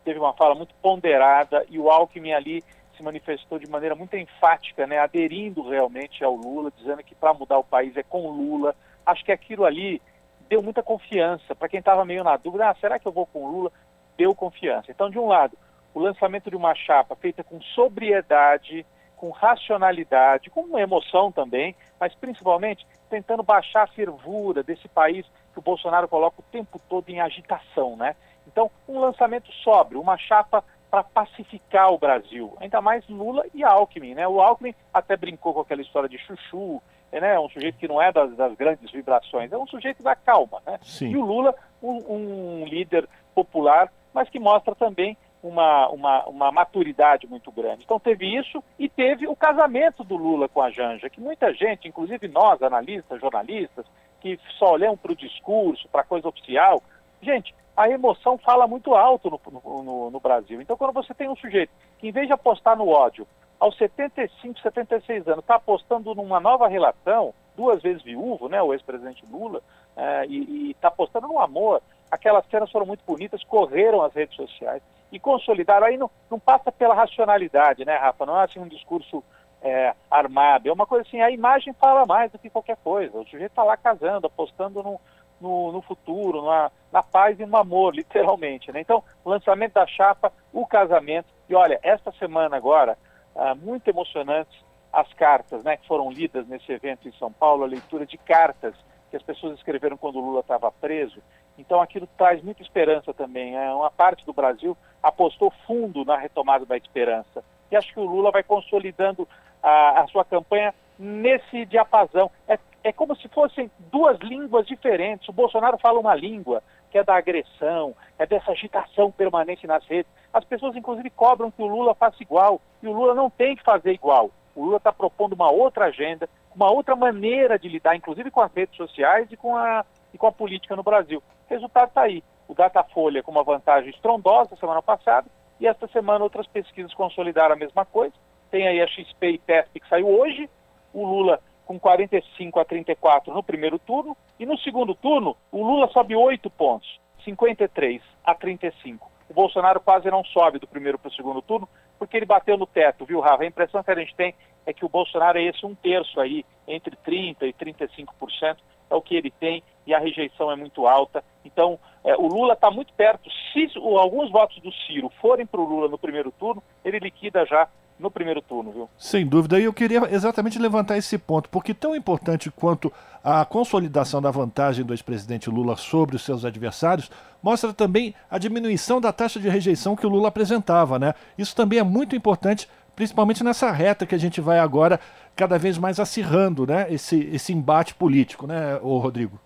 teve 0.04 0.20
uma 0.20 0.34
fala 0.34 0.56
muito 0.56 0.74
ponderada 0.76 1.66
e 1.70 1.80
o 1.80 1.90
Alckmin 1.90 2.34
ali 2.34 2.64
se 2.96 3.04
manifestou 3.04 3.60
de 3.60 3.70
maneira 3.70 3.96
muito 3.96 4.18
enfática, 4.18 4.88
né, 4.88 4.98
aderindo 4.98 5.70
realmente 5.70 6.24
ao 6.24 6.36
Lula, 6.36 6.72
dizendo 6.76 7.04
que 7.04 7.14
para 7.14 7.34
mudar 7.34 7.60
o 7.60 7.64
país 7.64 7.96
é 7.96 8.04
com 8.04 8.26
o 8.26 8.32
Lula. 8.32 8.76
Acho 9.06 9.24
que 9.24 9.32
aquilo 9.32 9.64
ali 9.64 10.02
deu 10.50 10.62
muita 10.64 10.82
confiança. 10.82 11.56
Para 11.56 11.70
quem 11.70 11.80
estava 11.80 12.04
meio 12.04 12.24
na 12.24 12.36
dúvida, 12.36 12.70
ah, 12.70 12.76
será 12.82 12.98
que 12.98 13.08
eu 13.08 13.12
vou 13.12 13.26
com 13.28 13.44
o 13.44 13.52
Lula? 13.52 13.72
Deu 14.18 14.34
confiança. 14.34 14.92
Então, 14.92 15.10
de 15.10 15.20
um 15.20 15.28
lado, 15.28 15.58
o 15.94 16.00
lançamento 16.00 16.50
de 16.50 16.56
uma 16.56 16.74
chapa 16.74 17.16
feita 17.16 17.44
com 17.44 17.62
sobriedade, 17.62 18.86
com 19.18 19.32
racionalidade, 19.32 20.50
com 20.50 20.78
emoção 20.78 21.32
também, 21.32 21.76
mas 22.00 22.14
principalmente 22.16 22.86
tentando 23.10 23.44
baixar 23.44 23.84
a 23.84 23.88
fervura 23.88 24.64
desse 24.64 24.88
país 24.88 25.26
que 25.52 25.60
o 25.60 25.62
Bolsonaro 25.62 26.08
coloca 26.08 26.40
o 26.40 26.52
tempo 26.52 26.80
todo 26.88 27.10
em 27.10 27.20
agitação, 27.20 27.98
né? 27.98 28.16
Então, 28.48 28.72
um 28.88 29.00
lançamento 29.00 29.52
sóbrio, 29.52 30.00
uma 30.00 30.18
chapa 30.18 30.64
para 30.90 31.04
pacificar 31.04 31.92
o 31.92 31.98
Brasil, 31.98 32.56
ainda 32.62 32.80
mais 32.80 33.08
Lula 33.10 33.44
e 33.54 33.64
Alckmin, 33.64 34.14
né? 34.14 34.28
O 34.28 34.40
Alckmin 34.40 34.74
até 34.94 35.18
brincou 35.18 35.54
com 35.54 35.62
aquela 35.62 35.82
história 35.82 36.08
de 36.08 36.18
chuchu, 36.20 36.82
né? 37.12 37.34
É 37.34 37.40
um 37.40 37.50
sujeito 37.50 37.78
que 37.78 37.88
não 37.88 38.02
é 38.02 38.12
das, 38.12 38.36
das 38.36 38.56
grandes 38.56 38.90
vibrações, 38.92 39.52
é 39.52 39.58
um 39.58 39.68
sujeito 39.68 40.04
da 40.04 40.16
calma, 40.16 40.62
né? 40.66 40.80
Sim. 40.84 41.10
E 41.10 41.18
o 41.18 41.26
Lula, 41.26 41.56
um, 41.82 42.62
um 42.62 42.66
líder 42.66 43.10
popular, 43.34 43.92
mas 44.14 44.30
que 44.30 44.40
mostra 44.40 44.74
também 44.76 45.18
uma, 45.42 45.88
uma, 45.90 46.26
uma 46.26 46.52
maturidade 46.52 47.28
muito 47.28 47.52
grande. 47.52 47.84
Então 47.84 48.00
teve 48.00 48.26
isso 48.38 48.64
e 48.78 48.90
teve 48.90 49.28
o 49.28 49.36
casamento 49.36 50.04
do 50.04 50.16
Lula 50.16 50.48
com 50.48 50.62
a 50.62 50.70
Janja, 50.70 51.10
que 51.10 51.22
muita 51.22 51.54
gente, 51.54 51.88
inclusive 51.88 52.28
nós, 52.28 52.62
analistas, 52.62 53.20
jornalistas, 53.20 53.86
que 54.20 54.40
só 54.58 54.72
olham 54.74 54.98
para 54.98 55.12
o 55.12 55.16
discurso, 55.16 55.88
para 55.90 56.02
a 56.02 56.06
coisa 56.06 56.28
oficial, 56.28 56.82
gente, 57.22 57.54
a 57.76 57.88
emoção 57.90 58.38
fala 58.38 58.68
muito 58.68 58.96
alto 58.96 59.30
no, 59.30 59.40
no, 59.52 59.84
no, 59.84 60.12
no, 60.12 60.20
Brasil. 60.20 60.60
Então 60.62 60.76
quando 60.76 60.94
você 60.94 61.14
tem 61.14 61.30
um 61.30 61.36
sujeito 61.36 61.72
que 62.00 62.08
em 62.08 62.12
vez 62.12 62.28
de 62.28 62.34
apostar 62.34 62.76
no 62.76 62.88
ódio, 62.88 63.28
aos 63.60 63.78
75, 63.78 64.60
76 64.60 65.28
anos, 65.28 65.40
está 65.40 65.56
apostando 65.56 66.14
numa 66.14 66.40
nova 66.40 66.68
relação, 66.68 67.34
duas 67.56 67.82
vezes 67.82 68.04
viúvo, 68.04 68.48
né, 68.48 68.62
o 68.62 68.74
ex-presidente 68.74 69.24
Lula, 69.32 69.62
é, 69.96 70.26
e 70.28 70.72
está 70.72 70.90
apostando 70.90 71.28
no 71.28 71.40
amor. 71.40 71.82
Aquelas 72.10 72.46
cenas 72.50 72.72
foram 72.72 72.86
muito 72.86 73.04
bonitas, 73.06 73.44
correram 73.44 74.04
as 74.04 74.14
redes 74.14 74.36
sociais 74.36 74.82
e 75.12 75.20
consolidaram. 75.20 75.88
Aí 75.88 75.98
não, 75.98 76.10
não 76.30 76.40
passa 76.40 76.72
pela 76.72 76.94
racionalidade, 76.94 77.86
né, 77.86 77.96
Rafa? 77.98 78.26
Não 78.26 78.40
é 78.40 78.44
assim 78.44 78.60
um 78.60 78.68
discurso 78.68 79.24
é, 79.62 79.94
armado. 80.10 80.68
É 80.68 80.72
uma 80.72 80.86
coisa 80.86 81.08
assim, 81.08 81.22
a 81.22 81.32
imagem 81.32 81.74
fala 81.74 82.06
mais 82.06 82.32
do 82.32 82.40
que 82.40 82.50
qualquer 82.50 82.78
coisa. 82.78 83.18
O 83.18 83.26
sujeito 83.26 83.52
está 83.52 83.64
lá 83.64 83.76
casando, 83.78 84.28
apostando 84.28 84.84
no, 84.84 85.00
no, 85.40 85.72
no 85.72 85.82
futuro, 85.82 86.46
na, 86.46 86.72
na, 86.92 87.04
paz 87.04 87.40
e 87.40 87.46
no 87.46 87.58
amor, 87.58 87.94
literalmente. 87.96 88.72
Né? 88.72 88.82
Então, 88.82 89.04
lançamento 89.26 89.74
da 89.74 89.88
chapa, 89.88 90.32
o 90.54 90.66
casamento. 90.66 91.28
E 91.50 91.56
olha, 91.56 91.80
esta 91.84 92.12
semana 92.14 92.58
agora, 92.58 92.98
ah, 93.36 93.56
muito 93.56 93.88
emocionantes 93.88 94.68
as 94.92 95.12
cartas 95.14 95.64
né, 95.64 95.78
que 95.78 95.88
foram 95.88 96.10
lidas 96.10 96.48
nesse 96.48 96.72
evento 96.72 97.08
em 97.08 97.12
São 97.14 97.32
Paulo, 97.32 97.64
a 97.64 97.68
leitura 97.68 98.06
de 98.06 98.18
cartas 98.18 98.74
que 99.10 99.16
as 99.16 99.24
pessoas 99.24 99.58
escreveram 99.58 99.98
quando 99.98 100.18
o 100.18 100.22
Lula 100.22 100.40
estava 100.42 100.72
preso. 100.72 101.22
Então 101.58 101.82
aquilo 101.82 102.08
traz 102.18 102.44
muita 102.44 102.62
esperança 102.62 103.14
também. 103.14 103.56
É, 103.56 103.74
uma 103.74 103.92
parte 103.92 104.26
do 104.26 104.34
Brasil 104.34 104.78
apostou 105.02 105.52
fundo 105.66 106.06
na 106.06 106.18
retomada 106.18 106.66
da 106.66 106.78
esperança. 106.78 107.44
E 107.72 107.76
acho 107.76 107.94
que 107.94 108.00
o 108.00 108.06
Lula 108.06 108.32
vai 108.32 108.44
consolidando 108.44 109.28
a, 109.62 110.02
a 110.02 110.08
sua 110.08 110.24
campanha 110.24 110.74
nesse 110.98 111.66
diapasão. 111.66 112.32
É, 112.48 112.58
é 112.84 112.94
como 112.94 113.16
se 113.16 113.28
fossem 113.28 113.70
duas 113.92 114.18
línguas 114.20 114.66
diferentes. 114.66 115.28
O 115.28 115.34
Bolsonaro 115.34 115.78
fala 115.78 116.00
uma 116.00 116.16
língua 116.16 116.64
que 116.90 116.98
é 116.98 117.04
da 117.04 117.16
agressão, 117.16 117.94
é 118.18 118.26
dessa 118.26 118.52
agitação 118.52 119.12
permanente 119.12 119.68
nas 119.68 119.86
redes. 119.86 120.12
As 120.34 120.46
pessoas, 120.46 120.76
inclusive, 120.76 121.10
cobram 121.10 121.52
que 121.52 121.62
o 121.62 121.68
Lula 121.68 121.94
faça 121.94 122.22
igual. 122.22 122.62
E 122.82 122.88
o 122.88 122.94
Lula 122.94 123.14
não 123.14 123.30
tem 123.30 123.56
que 123.56 123.64
fazer 123.64 123.92
igual. 123.92 124.32
O 124.56 124.64
Lula 124.64 124.78
está 124.78 124.92
propondo 124.92 125.34
uma 125.34 125.52
outra 125.52 125.86
agenda, 125.86 126.30
uma 126.56 126.72
outra 126.72 126.96
maneira 126.96 127.60
de 127.60 127.68
lidar, 127.68 127.96
inclusive 127.96 128.32
com 128.32 128.42
as 128.42 128.52
redes 128.54 128.76
sociais 128.76 129.28
e 129.32 129.38
com 129.38 129.56
a, 129.56 129.86
e 130.14 130.18
com 130.18 130.28
a 130.28 130.32
política 130.32 130.76
no 130.76 130.84
Brasil. 130.84 131.22
Resultado 131.48 131.90
está 131.90 132.02
aí. 132.02 132.24
O 132.48 132.54
Datafolha 132.54 133.24
com 133.24 133.32
uma 133.32 133.44
vantagem 133.44 133.90
estrondosa 133.90 134.56
semana 134.56 134.82
passada, 134.82 135.28
e 135.60 135.68
esta 135.68 135.88
semana 135.88 136.24
outras 136.24 136.48
pesquisas 136.48 136.94
consolidaram 136.94 137.54
a 137.54 137.58
mesma 137.58 137.86
coisa. 137.86 138.14
Tem 138.50 138.68
aí 138.68 138.82
a 138.82 138.88
XP 138.88 139.28
e 139.28 139.38
PESP 139.38 139.80
que 139.80 139.90
saiu 139.90 140.08
hoje, 140.08 140.50
o 140.94 141.06
Lula 141.06 141.42
com 141.66 141.78
45 141.78 142.60
a 142.60 142.66
34 142.66 143.34
no 143.34 143.44
primeiro 143.44 143.78
turno, 143.78 144.16
e 144.40 144.46
no 144.46 144.58
segundo 144.60 144.96
turno 144.96 145.36
o 145.52 145.64
Lula 145.64 145.88
sobe 145.90 146.16
8 146.16 146.50
pontos, 146.52 147.00
53 147.26 148.02
a 148.24 148.34
35. 148.34 149.12
O 149.30 149.34
Bolsonaro 149.34 149.82
quase 149.82 150.10
não 150.10 150.24
sobe 150.24 150.60
do 150.60 150.68
primeiro 150.68 150.98
para 150.98 151.10
o 151.10 151.14
segundo 151.14 151.42
turno, 151.42 151.68
porque 152.00 152.16
ele 152.16 152.26
bateu 152.26 152.58
no 152.58 152.66
teto, 152.66 153.06
viu, 153.06 153.20
Rafa? 153.20 153.44
A 153.44 153.48
impressão 153.48 153.84
que 153.84 153.92
a 153.92 153.96
gente 153.96 154.16
tem 154.16 154.34
é 154.66 154.72
que 154.72 154.86
o 154.86 154.90
Bolsonaro 154.90 155.38
é 155.38 155.44
esse 155.44 155.66
um 155.66 155.76
terço 155.76 156.20
aí, 156.22 156.46
entre 156.66 156.96
30% 156.96 157.42
e 157.42 157.54
35%, 157.54 158.58
é 158.90 158.96
o 158.96 159.02
que 159.02 159.16
ele 159.16 159.32
tem, 159.32 159.64
e 159.86 159.94
a 159.94 160.00
rejeição 160.00 160.52
é 160.52 160.56
muito 160.56 160.86
alta. 160.86 161.24
Então, 161.46 161.80
é, 162.04 162.16
o 162.16 162.28
Lula 162.28 162.54
está 162.54 162.70
muito 162.70 162.94
perto. 162.94 163.30
Se 163.54 163.70
o, 163.80 163.98
alguns 163.98 164.32
votos 164.32 164.60
do 164.62 164.72
Ciro 164.72 165.12
forem 165.22 165.46
para 165.46 165.62
o 165.62 165.66
Lula 165.66 165.88
no 165.88 165.98
primeiro 165.98 166.32
turno, 166.32 166.62
ele 166.84 167.00
liquida 167.00 167.46
já 167.46 167.68
no 168.00 168.12
primeiro 168.12 168.42
turno, 168.42 168.72
viu? 168.72 168.90
Sem 168.98 169.26
dúvida. 169.26 169.60
E 169.60 169.64
eu 169.64 169.74
queria 169.74 170.02
exatamente 170.14 170.60
levantar 170.60 170.98
esse 170.98 171.18
ponto, 171.18 171.50
porque 171.50 171.74
tão 171.74 171.96
importante 171.96 172.52
quanto 172.52 172.94
a 173.24 173.44
consolidação 173.44 174.22
da 174.22 174.32
vantagem 174.32 174.86
do 174.86 174.94
ex-presidente 174.94 175.50
Lula 175.50 175.76
sobre 175.76 176.16
os 176.16 176.22
seus 176.22 176.46
adversários, 176.46 177.10
mostra 177.42 177.74
também 177.74 178.14
a 178.30 178.38
diminuição 178.38 179.02
da 179.02 179.12
taxa 179.12 179.40
de 179.40 179.50
rejeição 179.50 179.96
que 179.96 180.06
o 180.06 180.10
Lula 180.10 180.28
apresentava, 180.28 181.00
né? 181.00 181.14
Isso 181.38 181.56
também 181.56 181.80
é 181.80 181.84
muito 181.84 182.16
importante, 182.16 182.70
principalmente 182.96 183.44
nessa 183.44 183.72
reta 183.72 184.06
que 184.06 184.16
a 184.16 184.20
gente 184.20 184.40
vai 184.40 184.60
agora 184.60 185.00
cada 185.38 185.58
vez 185.58 185.78
mais 185.78 186.00
acirrando, 186.00 186.66
né? 186.66 186.88
Esse, 186.90 187.30
esse 187.34 187.54
embate 187.54 187.94
político, 187.94 188.48
né, 188.48 188.80
o 188.82 188.98
Rodrigo? 188.98 189.40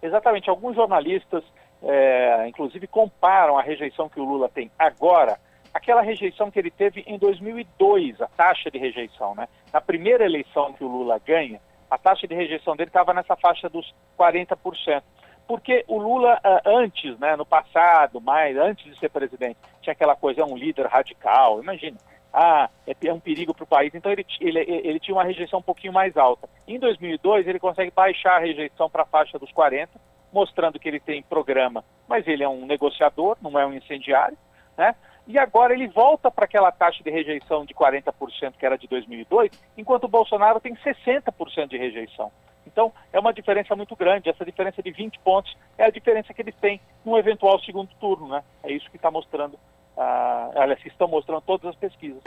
Exatamente. 0.00 0.48
Alguns 0.48 0.76
jornalistas, 0.76 1.42
é, 1.82 2.46
inclusive, 2.48 2.86
comparam 2.86 3.58
a 3.58 3.62
rejeição 3.62 4.08
que 4.08 4.20
o 4.20 4.24
Lula 4.24 4.48
tem 4.48 4.70
agora 4.78 5.38
aquela 5.74 6.02
rejeição 6.02 6.52
que 6.52 6.58
ele 6.58 6.70
teve 6.70 7.02
em 7.04 7.18
2002, 7.18 8.20
a 8.20 8.28
taxa 8.28 8.70
de 8.70 8.78
rejeição, 8.78 9.34
né? 9.34 9.48
Na 9.72 9.80
primeira 9.80 10.24
eleição 10.24 10.72
que 10.72 10.84
o 10.84 10.88
Lula 10.88 11.18
ganha, 11.18 11.60
a 11.90 11.98
taxa 11.98 12.28
de 12.28 12.34
rejeição 12.34 12.76
dele 12.76 12.90
estava 12.90 13.12
nessa 13.12 13.34
faixa 13.34 13.68
dos 13.68 13.92
40%. 14.16 15.02
Porque 15.48 15.84
o 15.88 15.98
Lula, 15.98 16.40
ah, 16.42 16.62
antes, 16.64 17.18
né, 17.18 17.36
no 17.36 17.44
passado, 17.44 18.20
mais 18.20 18.56
antes 18.56 18.84
de 18.84 18.98
ser 18.98 19.10
presidente, 19.10 19.58
tinha 19.82 19.92
aquela 19.92 20.16
coisa, 20.16 20.40
é 20.40 20.44
um 20.44 20.56
líder 20.56 20.86
radical, 20.86 21.60
imagina. 21.60 21.98
Ah, 22.36 22.68
é, 22.84 22.96
é 23.06 23.12
um 23.12 23.20
perigo 23.20 23.54
para 23.54 23.62
o 23.62 23.66
país. 23.66 23.94
Então 23.94 24.10
ele, 24.10 24.26
ele, 24.40 24.58
ele 24.58 24.98
tinha 24.98 25.14
uma 25.14 25.22
rejeição 25.22 25.60
um 25.60 25.62
pouquinho 25.62 25.92
mais 25.92 26.16
alta. 26.16 26.48
Em 26.66 26.80
2002, 26.80 27.46
ele 27.46 27.60
consegue 27.60 27.92
baixar 27.94 28.36
a 28.36 28.40
rejeição 28.40 28.90
para 28.90 29.04
a 29.04 29.06
faixa 29.06 29.38
dos 29.38 29.52
40%, 29.52 29.88
mostrando 30.32 30.80
que 30.80 30.88
ele 30.88 30.98
tem 30.98 31.22
programa, 31.22 31.84
mas 32.08 32.26
ele 32.26 32.42
é 32.42 32.48
um 32.48 32.66
negociador, 32.66 33.36
não 33.40 33.56
é 33.56 33.64
um 33.64 33.72
incendiário, 33.72 34.36
né? 34.76 34.96
e 35.26 35.38
agora 35.38 35.72
ele 35.72 35.86
volta 35.88 36.30
para 36.30 36.44
aquela 36.44 36.70
taxa 36.70 37.02
de 37.02 37.10
rejeição 37.10 37.64
de 37.64 37.72
40% 37.72 38.54
que 38.58 38.66
era 38.66 38.76
de 38.76 38.86
2002, 38.88 39.50
enquanto 39.76 40.04
o 40.04 40.08
Bolsonaro 40.08 40.60
tem 40.60 40.74
60% 40.74 41.68
de 41.68 41.78
rejeição. 41.78 42.30
Então, 42.66 42.92
é 43.12 43.20
uma 43.20 43.32
diferença 43.32 43.76
muito 43.76 43.94
grande. 43.94 44.28
Essa 44.28 44.44
diferença 44.44 44.82
de 44.82 44.90
20 44.90 45.18
pontos 45.20 45.54
é 45.76 45.84
a 45.84 45.90
diferença 45.90 46.32
que 46.32 46.42
eles 46.42 46.54
têm 46.56 46.80
no 47.04 47.16
eventual 47.16 47.60
segundo 47.60 47.90
turno, 48.00 48.28
né? 48.28 48.42
É 48.62 48.72
isso 48.72 48.90
que 48.90 48.96
está 48.96 49.10
mostrando, 49.10 49.58
uh, 49.96 50.58
aliás, 50.58 50.84
estão 50.86 51.08
mostrando 51.08 51.42
todas 51.42 51.70
as 51.70 51.76
pesquisas. 51.76 52.22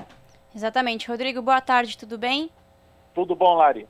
Exatamente. 0.56 1.08
Rodrigo, 1.08 1.42
boa 1.42 1.62
tarde, 1.62 1.98
tudo 1.98 2.18
bem? 2.18 2.50
Tudo 3.14 3.36
bom, 3.36 3.56
Lari. 3.56 3.88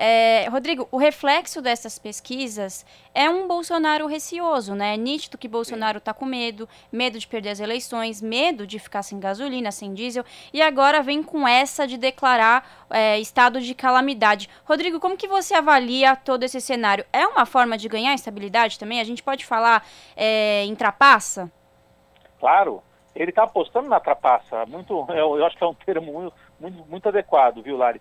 É, 0.00 0.48
Rodrigo, 0.48 0.86
o 0.92 0.96
reflexo 0.96 1.60
dessas 1.60 1.98
pesquisas 1.98 2.86
é 3.12 3.28
um 3.28 3.48
Bolsonaro 3.48 4.06
receoso, 4.06 4.72
né? 4.76 4.94
É 4.94 4.96
nítido 4.96 5.36
que 5.36 5.48
Bolsonaro 5.48 5.98
está 5.98 6.14
com 6.14 6.24
medo, 6.24 6.68
medo 6.92 7.18
de 7.18 7.26
perder 7.26 7.50
as 7.50 7.58
eleições, 7.58 8.22
medo 8.22 8.64
de 8.64 8.78
ficar 8.78 9.02
sem 9.02 9.18
gasolina, 9.18 9.72
sem 9.72 9.92
diesel, 9.92 10.24
e 10.52 10.62
agora 10.62 11.02
vem 11.02 11.20
com 11.20 11.48
essa 11.48 11.84
de 11.84 11.96
declarar 11.98 12.86
é, 12.90 13.18
estado 13.18 13.60
de 13.60 13.74
calamidade. 13.74 14.48
Rodrigo, 14.64 15.00
como 15.00 15.16
que 15.16 15.26
você 15.26 15.54
avalia 15.54 16.14
todo 16.14 16.44
esse 16.44 16.60
cenário? 16.60 17.04
É 17.12 17.26
uma 17.26 17.44
forma 17.44 17.76
de 17.76 17.88
ganhar 17.88 18.14
estabilidade 18.14 18.78
também? 18.78 19.00
A 19.00 19.04
gente 19.04 19.24
pode 19.24 19.44
falar 19.44 19.84
é, 20.16 20.64
em 20.64 20.76
trapaça? 20.76 21.50
Claro, 22.38 22.84
ele 23.14 23.30
está 23.30 23.44
apostando 23.44 23.88
na 23.88 24.00
trapaça. 24.00 24.64
Muito, 24.66 25.06
eu, 25.10 25.38
eu, 25.38 25.46
acho 25.46 25.56
que 25.56 25.64
é 25.64 25.66
um 25.66 25.74
termo 25.74 26.12
muito, 26.12 26.34
muito, 26.60 26.86
muito 26.88 27.08
adequado, 27.08 27.62
viu, 27.62 27.76
Lari? 27.76 28.00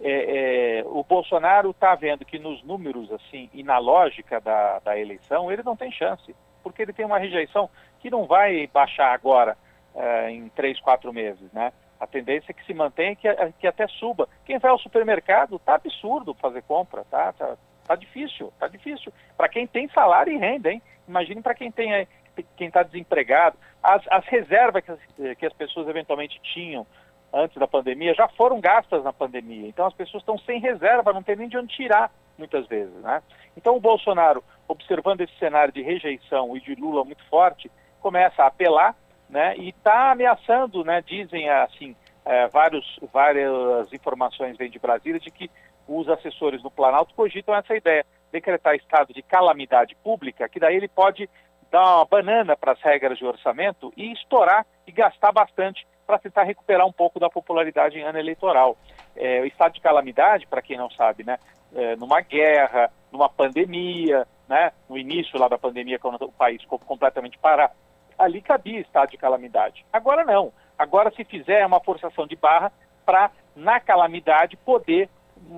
é, 0.00 0.78
é, 0.80 0.84
o 0.86 1.02
Bolsonaro 1.02 1.70
está 1.70 1.94
vendo 1.94 2.24
que 2.24 2.38
nos 2.38 2.62
números 2.62 3.10
assim 3.12 3.50
e 3.52 3.62
na 3.62 3.78
lógica 3.78 4.40
da, 4.40 4.78
da, 4.80 4.98
eleição 4.98 5.50
ele 5.50 5.62
não 5.62 5.76
tem 5.76 5.90
chance, 5.90 6.34
porque 6.62 6.82
ele 6.82 6.92
tem 6.92 7.04
uma 7.04 7.18
rejeição 7.18 7.68
que 8.00 8.10
não 8.10 8.26
vai 8.26 8.66
baixar 8.68 9.12
agora 9.12 9.56
é, 9.94 10.30
em 10.30 10.48
três, 10.50 10.78
quatro 10.80 11.12
meses, 11.12 11.52
né? 11.52 11.72
A 11.98 12.06
tendência 12.06 12.52
é 12.52 12.54
que 12.54 12.64
se 12.64 12.72
mantenha 12.72 13.16
que, 13.16 13.28
que 13.58 13.66
até 13.66 13.88
suba. 13.88 14.28
Quem 14.44 14.58
vai 14.58 14.70
ao 14.70 14.78
supermercado 14.78 15.58
tá 15.58 15.74
absurdo 15.74 16.32
fazer 16.34 16.62
compra, 16.62 17.04
tá? 17.10 17.32
Tá, 17.32 17.56
tá 17.84 17.96
difícil, 17.96 18.52
tá 18.56 18.68
difícil. 18.68 19.12
Para 19.36 19.48
quem 19.48 19.66
tem 19.66 19.88
salário 19.88 20.32
e 20.32 20.38
renda, 20.38 20.70
hein? 20.70 20.80
Imagine 21.08 21.42
para 21.42 21.56
quem 21.56 21.72
tem 21.72 22.06
quem 22.56 22.68
está 22.68 22.82
desempregado. 22.82 23.56
As, 23.82 24.02
as 24.10 24.24
reservas 24.26 24.84
que 24.84 24.90
as, 24.90 25.36
que 25.38 25.46
as 25.46 25.52
pessoas 25.52 25.88
eventualmente 25.88 26.40
tinham 26.42 26.86
antes 27.32 27.56
da 27.58 27.68
pandemia 27.68 28.14
já 28.14 28.28
foram 28.28 28.60
gastas 28.60 29.04
na 29.04 29.12
pandemia. 29.12 29.68
Então 29.68 29.86
as 29.86 29.94
pessoas 29.94 30.22
estão 30.22 30.38
sem 30.38 30.60
reserva, 30.60 31.12
não 31.12 31.22
tem 31.22 31.36
nem 31.36 31.48
de 31.48 31.58
onde 31.58 31.74
tirar 31.74 32.10
muitas 32.36 32.66
vezes, 32.66 32.94
né? 33.02 33.22
Então 33.56 33.76
o 33.76 33.80
Bolsonaro, 33.80 34.42
observando 34.66 35.20
esse 35.22 35.36
cenário 35.38 35.72
de 35.72 35.82
rejeição 35.82 36.56
e 36.56 36.60
de 36.60 36.74
Lula 36.74 37.04
muito 37.04 37.24
forte, 37.28 37.70
começa 38.00 38.42
a 38.42 38.46
apelar, 38.46 38.94
né? 39.28 39.56
E 39.56 39.70
está 39.70 40.12
ameaçando, 40.12 40.84
né? 40.84 41.02
Dizem 41.02 41.48
assim, 41.50 41.96
é, 42.24 42.46
vários, 42.48 42.98
várias 43.12 43.92
informações 43.92 44.56
vêm 44.56 44.70
de 44.70 44.78
Brasília 44.78 45.20
de 45.20 45.30
que 45.30 45.50
os 45.86 46.08
assessores 46.08 46.62
do 46.62 46.70
Planalto 46.70 47.14
cogitam 47.14 47.54
essa 47.54 47.74
ideia, 47.74 48.04
decretar 48.30 48.76
estado 48.76 49.12
de 49.12 49.22
calamidade 49.22 49.96
pública, 49.96 50.48
que 50.48 50.60
daí 50.60 50.76
ele 50.76 50.88
pode 50.88 51.28
dar 51.70 51.96
uma 51.96 52.04
banana 52.04 52.56
para 52.56 52.72
as 52.72 52.80
regras 52.80 53.18
de 53.18 53.24
orçamento 53.24 53.92
e 53.96 54.12
estourar 54.12 54.66
e 54.86 54.92
gastar 54.92 55.32
bastante 55.32 55.86
para 56.06 56.18
tentar 56.18 56.44
recuperar 56.44 56.86
um 56.86 56.92
pouco 56.92 57.20
da 57.20 57.28
popularidade 57.28 57.98
em 57.98 58.02
ano 58.02 58.18
eleitoral. 58.18 58.76
É, 59.14 59.40
o 59.40 59.44
estado 59.44 59.74
de 59.74 59.80
calamidade, 59.80 60.46
para 60.46 60.62
quem 60.62 60.78
não 60.78 60.90
sabe, 60.90 61.24
né, 61.24 61.38
é, 61.74 61.96
numa 61.96 62.20
guerra, 62.22 62.90
numa 63.12 63.28
pandemia, 63.28 64.26
né, 64.48 64.72
no 64.88 64.96
início 64.96 65.38
lá 65.38 65.48
da 65.48 65.58
pandemia, 65.58 65.98
quando 65.98 66.22
o 66.22 66.32
país 66.32 66.62
ficou 66.62 66.78
completamente 66.78 67.36
parado, 67.38 67.74
ali 68.18 68.40
cabia 68.40 68.80
estado 68.80 69.10
de 69.10 69.18
calamidade. 69.18 69.84
Agora 69.92 70.24
não. 70.24 70.52
Agora, 70.78 71.10
se 71.10 71.24
fizer 71.24 71.66
uma 71.66 71.80
forçação 71.80 72.26
de 72.26 72.36
barra 72.36 72.72
para, 73.04 73.30
na 73.54 73.78
calamidade, 73.78 74.56
poder 74.56 75.10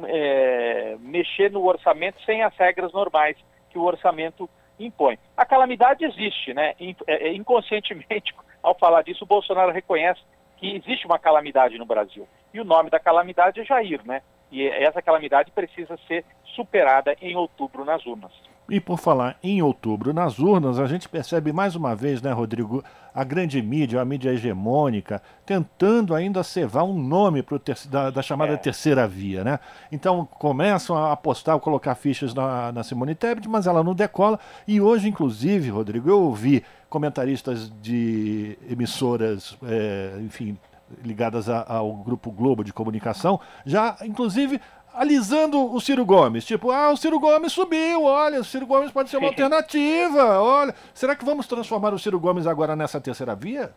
é, 0.06 0.96
mexer 1.00 1.50
no 1.50 1.64
orçamento 1.64 2.20
sem 2.24 2.42
as 2.42 2.54
regras 2.56 2.92
normais 2.92 3.36
que 3.70 3.78
o 3.78 3.82
orçamento 3.82 4.50
impõe. 4.86 5.18
A 5.36 5.44
calamidade 5.44 6.04
existe, 6.04 6.54
né? 6.54 6.74
É, 7.06 7.28
é, 7.28 7.34
inconscientemente, 7.34 8.34
ao 8.62 8.74
falar 8.74 9.02
disso, 9.02 9.24
o 9.24 9.28
Bolsonaro 9.28 9.72
reconhece 9.72 10.20
que 10.58 10.76
existe 10.76 11.06
uma 11.06 11.18
calamidade 11.18 11.78
no 11.78 11.86
Brasil. 11.86 12.28
E 12.52 12.60
o 12.60 12.64
nome 12.64 12.90
da 12.90 13.00
calamidade 13.00 13.60
é 13.60 13.64
Jair, 13.64 14.00
né? 14.04 14.22
E 14.52 14.66
essa 14.66 15.00
calamidade 15.00 15.50
precisa 15.52 15.98
ser 16.08 16.24
superada 16.54 17.16
em 17.22 17.36
outubro 17.36 17.84
nas 17.84 18.04
urnas. 18.04 18.32
E 18.68 18.80
por 18.80 18.98
falar 18.98 19.36
em 19.42 19.62
outubro 19.62 20.12
nas 20.12 20.38
urnas, 20.38 20.78
a 20.78 20.86
gente 20.86 21.08
percebe 21.08 21.52
mais 21.52 21.74
uma 21.74 21.94
vez, 21.94 22.22
né, 22.22 22.30
Rodrigo, 22.30 22.84
a 23.14 23.24
grande 23.24 23.60
mídia, 23.60 24.00
a 24.00 24.04
mídia 24.04 24.30
hegemônica, 24.30 25.22
tentando 25.44 26.14
ainda 26.14 26.42
cevar 26.42 26.84
um 26.84 26.98
nome 26.98 27.42
pro 27.42 27.60
da, 27.88 28.10
da, 28.10 28.22
chamada 28.22 28.52
é. 28.52 28.56
terceira 28.56 29.06
via, 29.06 29.44
né? 29.44 29.58
Então 29.90 30.26
começam 30.38 30.96
a 30.96 31.12
apostar, 31.12 31.56
a 31.56 31.60
colocar 31.60 31.94
fichas 31.94 32.34
na, 32.34 32.72
na 32.72 32.82
Simone 32.82 33.14
Tebet, 33.14 33.48
mas 33.48 33.66
ela 33.66 33.82
não 33.82 33.94
decola. 33.94 34.38
E 34.66 34.80
hoje, 34.80 35.08
inclusive, 35.08 35.70
Rodrigo, 35.70 36.08
eu 36.08 36.20
ouvi 36.20 36.64
comentaristas 36.88 37.70
de 37.80 38.58
emissoras, 38.68 39.56
é, 39.62 40.18
enfim, 40.20 40.58
ligadas 41.04 41.48
a, 41.48 41.64
ao 41.72 41.92
Grupo 41.96 42.30
Globo 42.30 42.64
de 42.64 42.72
Comunicação, 42.72 43.40
já, 43.64 43.96
inclusive, 44.02 44.60
alisando 44.94 45.72
o 45.72 45.80
Ciro 45.80 46.04
Gomes. 46.04 46.44
Tipo, 46.44 46.70
ah, 46.70 46.90
o 46.90 46.96
Ciro 46.96 47.18
Gomes 47.18 47.52
subiu, 47.52 48.04
olha, 48.04 48.40
o 48.40 48.44
Ciro 48.44 48.66
Gomes 48.66 48.90
pode 48.90 49.10
ser 49.10 49.16
uma 49.16 49.28
alternativa, 49.30 50.40
olha. 50.40 50.74
Será 50.94 51.14
que 51.14 51.24
vamos 51.24 51.46
transformar 51.46 51.92
o 51.94 51.98
Ciro 51.98 52.20
Gomes 52.20 52.46
agora 52.46 52.76
nessa 52.76 53.00
terceira 53.00 53.34
via? 53.34 53.72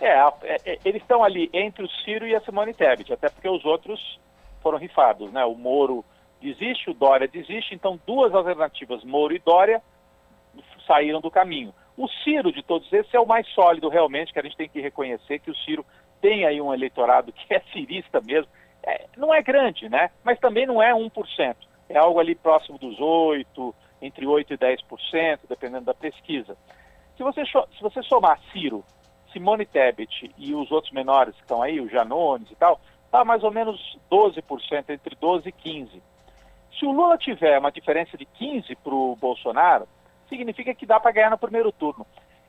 É, 0.00 0.12
é, 0.42 0.56
é 0.64 0.78
eles 0.84 1.02
estão 1.02 1.24
ali 1.24 1.50
entre 1.52 1.84
o 1.84 1.88
Ciro 1.88 2.26
e 2.26 2.34
a 2.34 2.40
Simone 2.40 2.74
Tebet, 2.74 3.12
até 3.12 3.28
porque 3.28 3.48
os 3.48 3.64
outros 3.64 4.18
foram 4.62 4.78
rifados, 4.78 5.32
né? 5.32 5.44
O 5.44 5.54
Moro 5.54 6.04
desiste, 6.40 6.90
o 6.90 6.94
Dória 6.94 7.26
desiste, 7.26 7.74
então 7.74 7.98
duas 8.06 8.32
alternativas, 8.32 9.02
Moro 9.04 9.34
e 9.34 9.38
Dória, 9.38 9.82
saíram 10.86 11.20
do 11.20 11.30
caminho. 11.30 11.74
O 11.96 12.08
Ciro, 12.08 12.52
de 12.52 12.62
todos 12.62 12.90
esses, 12.92 13.12
é 13.12 13.18
o 13.18 13.26
mais 13.26 13.46
sólido 13.48 13.88
realmente, 13.88 14.32
que 14.32 14.38
a 14.38 14.42
gente 14.42 14.56
tem 14.56 14.68
que 14.68 14.80
reconhecer 14.80 15.40
que 15.40 15.50
o 15.50 15.56
Ciro 15.56 15.84
tem 16.20 16.46
aí 16.46 16.60
um 16.60 16.72
eleitorado 16.72 17.32
que 17.32 17.52
é 17.52 17.60
cirista 17.72 18.20
mesmo, 18.20 18.50
é, 18.82 19.06
não 19.16 19.34
é 19.34 19.42
grande, 19.42 19.88
né? 19.88 20.10
Mas 20.24 20.38
também 20.38 20.66
não 20.66 20.82
é 20.82 20.92
1%. 20.92 21.56
É 21.88 21.98
algo 21.98 22.20
ali 22.20 22.34
próximo 22.34 22.78
dos 22.78 22.98
8%, 22.98 23.74
entre 24.00 24.26
8% 24.26 24.50
e 24.50 24.58
10%, 24.58 25.40
dependendo 25.48 25.86
da 25.86 25.94
pesquisa. 25.94 26.56
Se 27.16 27.22
você, 27.22 27.44
se 27.44 27.82
você 27.82 28.02
somar 28.02 28.40
Ciro, 28.52 28.84
Simone 29.32 29.66
Tebet 29.66 30.32
e 30.38 30.54
os 30.54 30.70
outros 30.70 30.92
menores 30.92 31.34
que 31.34 31.42
estão 31.42 31.62
aí, 31.62 31.80
o 31.80 31.88
Janones 31.88 32.50
e 32.50 32.54
tal, 32.54 32.80
está 33.04 33.24
mais 33.24 33.42
ou 33.42 33.50
menos 33.50 33.98
12%, 34.10 34.90
entre 34.90 35.16
12% 35.16 35.46
e 35.46 35.52
15%. 35.52 36.00
Se 36.78 36.86
o 36.86 36.92
Lula 36.92 37.18
tiver 37.18 37.58
uma 37.58 37.72
diferença 37.72 38.16
de 38.16 38.24
15% 38.24 38.76
para 38.84 38.94
o 38.94 39.16
Bolsonaro, 39.16 39.88
significa 40.28 40.72
que 40.74 40.86
dá 40.86 41.00
para 41.00 41.10
ganhar 41.10 41.30
no 41.30 41.38
primeiro 41.38 41.72
turno. 41.72 42.06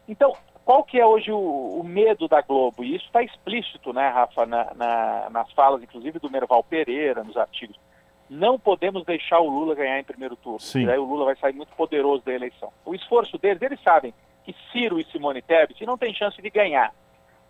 Então, 0.09 0.33
qual 0.65 0.83
que 0.83 0.99
é 0.99 1.05
hoje 1.05 1.31
o, 1.31 1.37
o 1.79 1.83
medo 1.83 2.27
da 2.27 2.41
Globo? 2.41 2.83
E 2.83 2.95
isso 2.95 3.05
está 3.05 3.21
explícito, 3.21 3.93
né, 3.93 4.09
Rafa, 4.09 4.43
na, 4.45 4.73
na, 4.73 5.29
nas 5.29 5.51
falas, 5.53 5.83
inclusive, 5.83 6.17
do 6.17 6.31
Merval 6.31 6.63
Pereira, 6.63 7.23
nos 7.23 7.37
artigos. 7.37 7.79
Não 8.27 8.59
podemos 8.59 9.05
deixar 9.05 9.39
o 9.39 9.47
Lula 9.47 9.75
ganhar 9.75 9.99
em 9.99 10.03
primeiro 10.03 10.35
turno. 10.35 10.59
Sim. 10.59 10.85
E 10.85 10.91
aí 10.91 10.97
o 10.97 11.05
Lula 11.05 11.25
vai 11.25 11.35
sair 11.35 11.53
muito 11.53 11.75
poderoso 11.75 12.23
da 12.25 12.33
eleição. 12.33 12.73
O 12.83 12.95
esforço 12.95 13.37
deles, 13.37 13.61
eles 13.61 13.81
sabem 13.81 14.13
que 14.43 14.55
Ciro 14.71 14.99
e 14.99 15.05
Simone 15.05 15.43
Tebet 15.43 15.85
não 15.85 15.97
tem 15.97 16.13
chance 16.13 16.41
de 16.41 16.49
ganhar. 16.49 16.91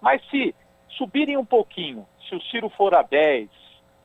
Mas 0.01 0.21
se 0.29 0.53
subirem 0.89 1.37
um 1.37 1.45
pouquinho, 1.45 2.05
se 2.27 2.35
o 2.35 2.41
Ciro 2.41 2.69
for 2.69 2.93
a 2.93 3.01
10, 3.01 3.49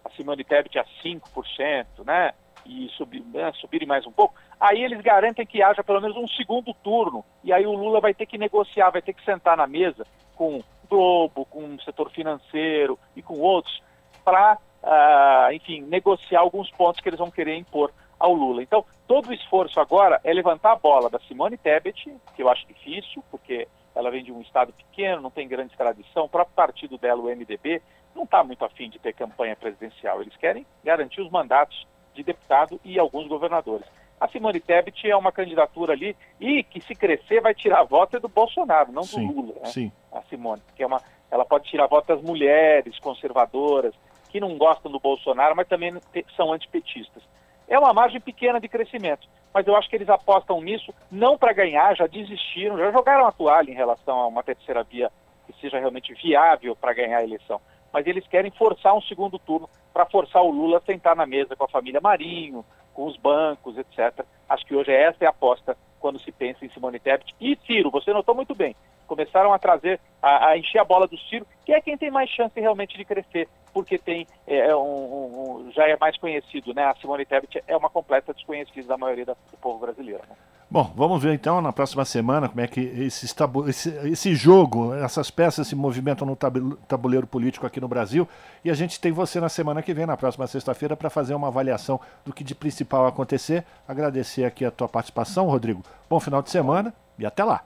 a 0.04 0.10
Simone 0.10 0.44
Tebet 0.44 0.78
a 0.78 0.84
5%, 1.04 2.04
né? 2.06 2.32
E 2.66 2.88
subir, 2.96 3.22
né, 3.32 3.52
subirem 3.54 3.86
mais 3.86 4.06
um 4.06 4.12
pouco, 4.12 4.34
aí 4.58 4.82
eles 4.82 5.00
garantem 5.00 5.44
que 5.46 5.62
haja 5.62 5.84
pelo 5.84 6.00
menos 6.00 6.16
um 6.16 6.26
segundo 6.28 6.72
turno. 6.74 7.24
E 7.42 7.52
aí 7.52 7.66
o 7.66 7.72
Lula 7.72 8.00
vai 8.00 8.14
ter 8.14 8.26
que 8.26 8.38
negociar, 8.38 8.90
vai 8.90 9.02
ter 9.02 9.12
que 9.12 9.24
sentar 9.24 9.56
na 9.56 9.66
mesa 9.66 10.06
com 10.34 10.58
o 10.58 10.64
Globo, 10.88 11.44
com 11.46 11.74
o 11.74 11.82
setor 11.82 12.10
financeiro 12.10 12.98
e 13.14 13.22
com 13.22 13.38
outros, 13.38 13.82
para, 14.24 14.54
uh, 14.54 14.58
ah, 14.82 15.48
enfim, 15.52 15.82
negociar 15.82 16.40
alguns 16.40 16.70
pontos 16.70 17.00
que 17.00 17.08
eles 17.08 17.18
vão 17.18 17.30
querer 17.30 17.56
impor 17.56 17.92
ao 18.18 18.32
Lula. 18.32 18.62
Então, 18.62 18.84
todo 19.06 19.28
o 19.28 19.34
esforço 19.34 19.80
agora 19.80 20.20
é 20.24 20.32
levantar 20.32 20.72
a 20.72 20.76
bola 20.76 21.10
da 21.10 21.18
Simone 21.20 21.58
Tebet, 21.58 22.14
que 22.34 22.42
eu 22.42 22.48
acho 22.48 22.66
difícil, 22.66 23.22
porque 23.30 23.68
ela 23.94 24.10
vem 24.10 24.24
de 24.24 24.32
um 24.32 24.40
estado 24.40 24.72
pequeno, 24.72 25.22
não 25.22 25.30
tem 25.30 25.46
grande 25.46 25.76
tradição, 25.76 26.24
o 26.24 26.28
próprio 26.28 26.54
partido 26.54 26.98
dela, 26.98 27.20
o 27.20 27.26
MDB, 27.26 27.82
não 28.14 28.24
está 28.24 28.42
muito 28.42 28.64
afim 28.64 28.88
de 28.88 28.98
ter 28.98 29.12
campanha 29.12 29.56
presidencial. 29.56 30.20
Eles 30.20 30.36
querem 30.36 30.66
garantir 30.82 31.20
os 31.20 31.30
mandatos 31.30 31.86
de 32.14 32.22
deputado 32.22 32.80
e 32.84 32.98
alguns 32.98 33.26
governadores. 33.26 33.86
A 34.20 34.28
Simone 34.28 34.60
Tebet 34.60 35.10
é 35.10 35.16
uma 35.16 35.32
candidatura 35.32 35.92
ali 35.92 36.16
e 36.40 36.62
que 36.62 36.80
se 36.80 36.94
crescer 36.94 37.40
vai 37.40 37.54
tirar 37.54 37.82
voto 37.84 38.16
é 38.16 38.20
do 38.20 38.28
Bolsonaro, 38.28 38.92
não 38.92 39.02
sim, 39.02 39.26
do 39.26 39.34
Lula. 39.34 39.54
Né? 39.60 39.66
Sim. 39.66 39.92
A 40.12 40.22
Simone, 40.22 40.62
que 40.76 40.82
é 40.82 40.86
uma, 40.86 41.00
ela 41.30 41.44
pode 41.44 41.68
tirar 41.68 41.86
voto 41.86 42.08
das 42.08 42.22
mulheres 42.22 42.98
conservadoras 43.00 43.94
que 44.30 44.40
não 44.40 44.56
gostam 44.56 44.90
do 44.90 44.98
Bolsonaro, 44.98 45.54
mas 45.54 45.68
também 45.68 45.94
são 46.36 46.52
antipetistas. 46.52 47.22
É 47.68 47.78
uma 47.78 47.92
margem 47.92 48.20
pequena 48.20 48.60
de 48.60 48.68
crescimento, 48.68 49.28
mas 49.52 49.66
eu 49.66 49.76
acho 49.76 49.88
que 49.88 49.96
eles 49.96 50.08
apostam 50.08 50.60
nisso 50.60 50.94
não 51.10 51.36
para 51.36 51.52
ganhar, 51.52 51.96
já 51.96 52.06
desistiram, 52.06 52.76
já 52.76 52.90
jogaram 52.90 53.26
a 53.26 53.32
toalha 53.32 53.70
em 53.70 53.74
relação 53.74 54.18
a 54.18 54.26
uma 54.26 54.42
terceira 54.42 54.82
via 54.82 55.10
que 55.46 55.52
seja 55.60 55.78
realmente 55.78 56.14
viável 56.14 56.74
para 56.74 56.94
ganhar 56.94 57.18
a 57.18 57.24
eleição. 57.24 57.60
Mas 57.94 58.08
eles 58.08 58.26
querem 58.26 58.50
forçar 58.50 58.92
um 58.92 59.00
segundo 59.00 59.38
turno 59.38 59.70
para 59.92 60.04
forçar 60.04 60.42
o 60.42 60.50
Lula 60.50 60.78
a 60.78 60.80
sentar 60.80 61.14
na 61.14 61.24
mesa 61.24 61.54
com 61.54 61.62
a 61.62 61.68
família 61.68 62.00
Marinho, 62.00 62.64
com 62.92 63.06
os 63.06 63.16
bancos, 63.16 63.78
etc. 63.78 64.26
Acho 64.48 64.66
que 64.66 64.74
hoje 64.74 64.90
essa 64.90 65.22
é 65.22 65.28
a 65.28 65.30
aposta 65.30 65.76
quando 66.00 66.18
se 66.18 66.32
pensa 66.32 66.64
em 66.64 66.68
Simone 66.70 66.98
Tebet. 66.98 67.32
E 67.40 67.56
Ciro, 67.64 67.92
você 67.92 68.12
notou 68.12 68.34
muito 68.34 68.52
bem, 68.52 68.74
começaram 69.06 69.52
a 69.52 69.60
trazer, 69.60 70.00
a, 70.20 70.48
a, 70.48 70.58
encher 70.58 70.80
a 70.80 70.84
bola 70.84 71.06
do 71.06 71.16
Ciro, 71.16 71.46
que 71.64 71.72
é 71.72 71.80
quem 71.80 71.96
tem 71.96 72.10
mais 72.10 72.28
chance 72.30 72.60
realmente 72.60 72.96
de 72.96 73.04
crescer, 73.04 73.48
porque 73.72 73.96
tem 73.96 74.26
é, 74.44 74.70
é 74.70 74.76
um, 74.76 75.62
um, 75.66 75.72
já 75.72 75.88
é 75.88 75.96
mais 75.96 76.18
conhecido, 76.18 76.74
né? 76.74 76.84
A 76.86 76.96
Simone 76.96 77.24
Tebet 77.24 77.62
é 77.64 77.76
uma 77.76 77.88
completa 77.88 78.34
desconhecida 78.34 78.88
da 78.88 78.98
maioria 78.98 79.24
do 79.24 79.36
povo 79.62 79.78
brasileiro. 79.78 80.24
Né? 80.28 80.34
Bom, 80.74 80.90
vamos 80.96 81.22
ver 81.22 81.32
então 81.32 81.60
na 81.60 81.72
próxima 81.72 82.04
semana 82.04 82.48
como 82.48 82.60
é 82.60 82.66
que 82.66 82.80
esse, 82.80 83.32
esse, 83.68 83.90
esse 84.08 84.34
jogo, 84.34 84.92
essas 84.92 85.30
peças 85.30 85.68
se 85.68 85.76
movimentam 85.76 86.26
no 86.26 86.34
tabuleiro 86.34 87.28
político 87.28 87.64
aqui 87.64 87.80
no 87.80 87.86
Brasil. 87.86 88.28
E 88.64 88.68
a 88.68 88.74
gente 88.74 89.00
tem 89.00 89.12
você 89.12 89.38
na 89.38 89.48
semana 89.48 89.82
que 89.82 89.94
vem, 89.94 90.04
na 90.04 90.16
próxima 90.16 90.48
sexta-feira, 90.48 90.96
para 90.96 91.08
fazer 91.08 91.32
uma 91.32 91.46
avaliação 91.46 92.00
do 92.24 92.32
que 92.32 92.42
de 92.42 92.56
principal 92.56 93.06
acontecer. 93.06 93.64
Agradecer 93.86 94.44
aqui 94.44 94.64
a 94.64 94.70
tua 94.72 94.88
participação, 94.88 95.46
Rodrigo. 95.46 95.80
Bom 96.10 96.18
final 96.18 96.42
de 96.42 96.50
semana 96.50 96.92
e 97.16 97.24
até 97.24 97.44
lá. 97.44 97.62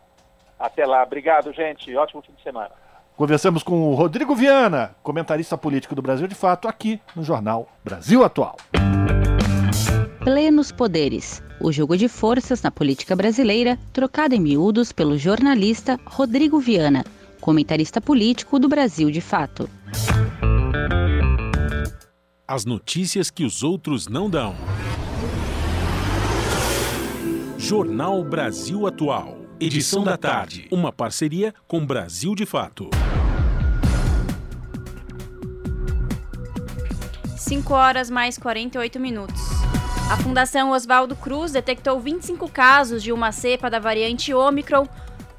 Até 0.59 0.85
lá. 0.85 1.03
Obrigado, 1.03 1.51
gente. 1.51 1.97
Ótimo 1.97 2.21
fim 2.21 2.35
de 2.35 2.43
semana. 2.43 2.73
Conversamos 3.17 3.63
com 3.63 3.91
o 3.91 3.95
Rodrigo 3.95 4.35
Viana, 4.35 4.95
comentarista 5.03 5.57
político 5.57 5.95
do 5.95 6.03
Brasil 6.03 6.27
de 6.27 6.35
Fato, 6.35 6.69
aqui 6.69 7.01
no 7.17 7.25
Jornal 7.25 7.69
Brasil 7.83 8.23
Atual. 8.23 8.55
Plenos 10.21 10.73
Poderes. 10.73 11.43
O 11.61 11.73
jogo 11.73 11.97
de 11.97 12.09
forças 12.09 12.63
na 12.63 12.71
política 12.71 13.15
brasileira, 13.15 13.79
trocado 13.93 14.35
em 14.35 14.41
miúdos 14.41 14.93
pelo 14.93 15.17
jornalista 15.17 15.99
Rodrigo 16.05 16.59
Viana, 16.59 17.05
comentarista 17.41 18.01
político 18.01 18.59
do 18.59 18.69
Brasil 18.69 19.11
de 19.11 19.21
Fato. 19.21 19.69
As 22.47 22.65
notícias 22.65 23.31
que 23.31 23.45
os 23.45 23.63
outros 23.63 24.09
não 24.09 24.29
dão. 24.29 24.55
Jornal 27.57 28.25
Brasil 28.25 28.87
Atual. 28.87 29.37
Edição 29.61 30.05
da 30.05 30.17
tarde. 30.17 30.69
Uma 30.71 30.93
parceria 30.93 31.55
com 31.67 31.85
Brasil 31.85 32.35
de 32.35 32.47
Fato. 32.47 32.91
5 37.37 37.75
horas 37.75 38.11
mais 38.11 38.39
48 38.39 39.01
minutos. 39.01 39.58
A 40.11 40.17
Fundação 40.17 40.71
Oswaldo 40.71 41.15
Cruz 41.15 41.53
detectou 41.53 42.01
25 42.01 42.49
casos 42.49 43.03
de 43.03 43.13
uma 43.13 43.31
cepa 43.31 43.69
da 43.69 43.79
variante 43.79 44.33
Omicron 44.33 44.89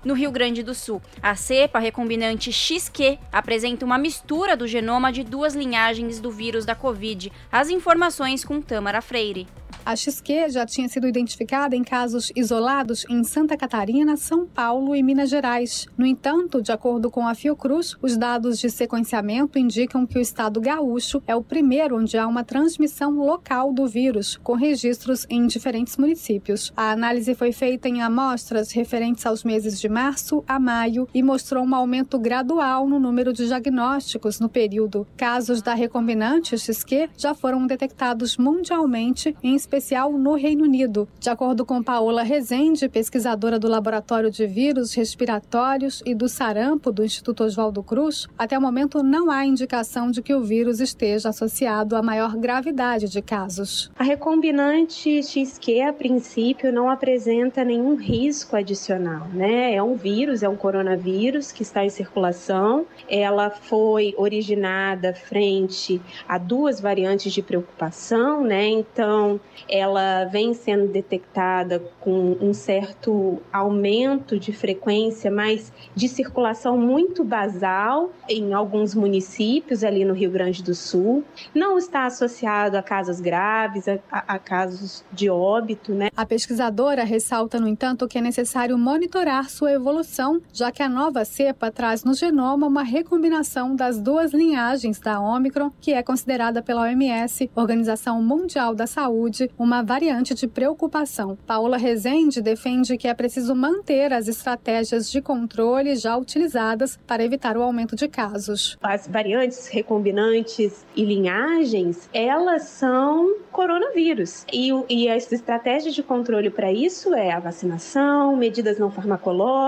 no 0.04 0.14
Rio 0.14 0.32
Grande 0.32 0.64
do 0.64 0.74
Sul. 0.74 1.02
A 1.22 1.36
cepa 1.36 1.80
recombinante 1.80 2.52
XQ 2.52 3.18
apresenta 3.32 3.86
uma 3.86 3.98
mistura 3.98 4.56
do 4.56 4.68
genoma 4.68 5.12
de 5.12 5.24
duas 5.24 5.56
linhagens 5.56 6.20
do 6.20 6.32
vírus 6.32 6.66
da 6.66 6.76
Covid. 6.76 7.32
As 7.52 7.70
informações 7.70 8.44
com 8.44 8.62
Tamara 8.62 9.02
Freire. 9.02 9.48
A 9.86 9.96
XQ 9.96 10.50
já 10.50 10.68
tinha 10.68 10.88
sido 10.88 11.08
identificada 11.08 11.76
em 11.76 11.84
casos 11.84 12.32
isolados 12.36 13.06
em 13.10 13.24
Santa 13.24 13.58
Catarina, 13.58 14.16
São 14.18 14.46
Paulo 14.46 14.96
e 14.96 15.02
Minas 15.02 15.32
Gerais. 15.32 15.88
No 15.98 16.06
entanto, 16.06 16.62
de 16.62 16.72
acordo 16.72 17.10
com 17.10 17.28
a 17.28 17.34
Fiocruz, 17.34 17.96
os 18.00 18.16
dados 18.16 18.60
de 18.60 18.70
sequenciamento 18.70 19.58
indicam 19.58 20.06
que 20.06 20.20
o 20.20 20.22
estado 20.22 20.62
gaúcho 20.62 21.24
é 21.26 21.36
o 21.36 21.42
primeiro 21.44 21.98
onde 21.98 22.20
há 22.20 22.28
uma 22.28 22.44
transmissão 22.44 23.16
local 23.16 23.74
do 23.74 23.88
vírus, 23.88 24.38
com 24.44 24.54
registros 24.54 25.26
em 25.28 25.48
diferentes 25.48 25.98
municípios. 25.98 26.72
A 26.78 26.92
análise 26.92 27.34
foi 27.34 27.52
feita 27.52 27.90
em 27.90 28.04
amostras 28.04 28.72
referentes 28.72 29.26
aos 29.26 29.44
meses 29.44 29.82
de 29.82 29.89
março 29.90 30.44
a 30.48 30.60
maio 30.60 31.08
e 31.14 31.24
mostrou 31.24 31.64
um 31.64 31.76
aumento 31.76 32.18
gradual 32.20 32.88
no 32.88 33.00
número 33.00 33.34
de 33.34 33.48
diagnósticos 33.48 34.40
no 34.40 34.48
período. 34.48 35.08
Casos 35.18 35.62
da 35.62 35.74
recombinante 35.74 36.58
XQ 36.58 37.10
já 37.18 37.34
foram 37.34 37.66
detectados 37.66 38.38
mundialmente 38.38 39.36
em 39.42 39.56
especial 39.56 40.12
no 40.14 40.36
Reino 40.36 40.64
Unido. 40.64 41.08
De 41.20 41.30
acordo 41.30 41.66
com 41.66 41.82
Paola 41.82 42.24
Rezende, 42.24 42.88
pesquisadora 42.88 43.58
do 43.58 43.68
Laboratório 43.68 44.30
de 44.30 44.46
Vírus 44.46 44.94
Respiratórios 44.94 46.04
e 46.06 46.14
do 46.14 46.30
Sarampo 46.30 46.92
do 46.92 47.04
Instituto 47.04 47.44
Oswaldo 47.44 47.82
Cruz, 47.82 48.28
até 48.38 48.58
o 48.58 48.62
momento 48.62 49.02
não 49.02 49.30
há 49.32 49.46
indicação 49.46 50.12
de 50.12 50.22
que 50.22 50.34
o 50.34 50.42
vírus 50.42 50.80
esteja 50.80 51.30
associado 51.30 51.96
a 51.96 52.02
maior 52.02 52.36
gravidade 52.36 53.08
de 53.08 53.22
casos. 53.22 53.92
A 53.98 54.04
recombinante 54.04 55.24
XQ, 55.24 55.82
a 55.82 55.94
princípio, 55.94 56.72
não 56.72 56.90
apresenta 56.90 57.64
nenhum 57.64 57.96
risco 57.96 58.56
adicional, 58.56 59.28
né? 59.30 59.79
É 59.80 59.84
um 59.84 59.96
vírus, 59.96 60.44
é 60.44 60.50
um 60.50 60.58
coronavírus 60.58 61.54
que 61.54 61.64
está 61.64 61.86
em 61.86 61.90
circulação. 61.90 62.86
Ela 63.10 63.50
foi 63.50 64.14
originada 64.18 65.14
frente 65.14 66.02
a 66.28 66.38
duas 66.38 66.82
variantes 66.82 67.32
de 67.32 67.42
preocupação, 67.42 68.44
né? 68.44 68.68
Então, 68.68 69.40
ela 69.70 70.26
vem 70.26 70.54
sendo 70.54 70.88
detectada 70.92 71.80
com 72.02 72.36
um 72.42 72.54
certo 72.54 73.42
aumento 73.54 74.38
de 74.38 74.52
frequência, 74.52 75.32
mas 75.32 75.72
de 75.96 76.10
circulação 76.10 76.78
muito 76.78 77.24
basal 77.24 78.12
em 78.28 78.54
alguns 78.54 78.94
municípios 78.94 79.82
ali 79.82 80.04
no 80.04 80.14
Rio 80.14 80.30
Grande 80.30 80.62
do 80.62 80.76
Sul. 80.76 81.24
Não 81.56 81.78
está 81.78 82.06
associado 82.06 82.78
a 82.78 82.84
casos 82.84 83.22
graves, 83.22 83.88
a, 83.88 84.00
a 84.12 84.38
casos 84.38 85.06
de 85.14 85.30
óbito, 85.30 85.94
né? 85.94 86.10
A 86.18 86.26
pesquisadora 86.26 87.06
ressalta, 87.06 87.62
no 87.62 87.68
entanto, 87.68 88.10
que 88.10 88.18
é 88.18 88.22
necessário 88.22 88.78
monitorar 88.78 89.50
sua 89.50 89.69
evolução, 89.74 90.42
já 90.52 90.72
que 90.72 90.84
a 90.84 90.90
nova 90.90 91.24
cepa 91.26 91.72
traz 91.72 92.04
no 92.04 92.14
genoma 92.14 92.68
uma 92.68 92.84
recombinação 92.84 93.76
das 93.76 94.00
duas 94.00 94.34
linhagens 94.34 95.00
da 95.00 95.20
Omicron, 95.20 95.72
que 95.80 95.94
é 95.94 96.04
considerada 96.04 96.62
pela 96.62 96.82
OMS, 96.82 97.50
Organização 97.56 98.22
Mundial 98.22 98.76
da 98.76 98.88
Saúde, 98.88 99.50
uma 99.58 99.82
variante 99.82 100.34
de 100.34 100.48
preocupação. 100.48 101.38
Paola 101.46 101.78
Rezende 101.78 102.42
defende 102.42 102.98
que 102.98 103.08
é 103.08 103.14
preciso 103.14 103.56
manter 103.56 104.14
as 104.14 104.28
estratégias 104.28 105.12
de 105.12 105.22
controle 105.22 105.96
já 105.96 106.18
utilizadas 106.18 107.00
para 107.08 107.24
evitar 107.24 107.58
o 107.58 107.62
aumento 107.62 107.96
de 107.96 108.08
casos. 108.08 108.78
As 108.82 109.08
variantes 109.08 109.68
recombinantes 109.68 110.86
e 110.96 111.04
linhagens, 111.06 112.10
elas 112.14 112.64
são 112.64 113.36
coronavírus. 113.52 114.46
E, 114.52 114.70
e 114.90 115.10
as 115.10 115.32
estratégias 115.32 115.94
de 115.94 116.04
controle 116.04 116.50
para 116.50 116.72
isso 116.72 117.14
é 117.14 117.32
a 117.32 117.40
vacinação, 117.40 118.36
medidas 118.36 118.80
não 118.80 118.90
farmacológicas, 118.90 119.59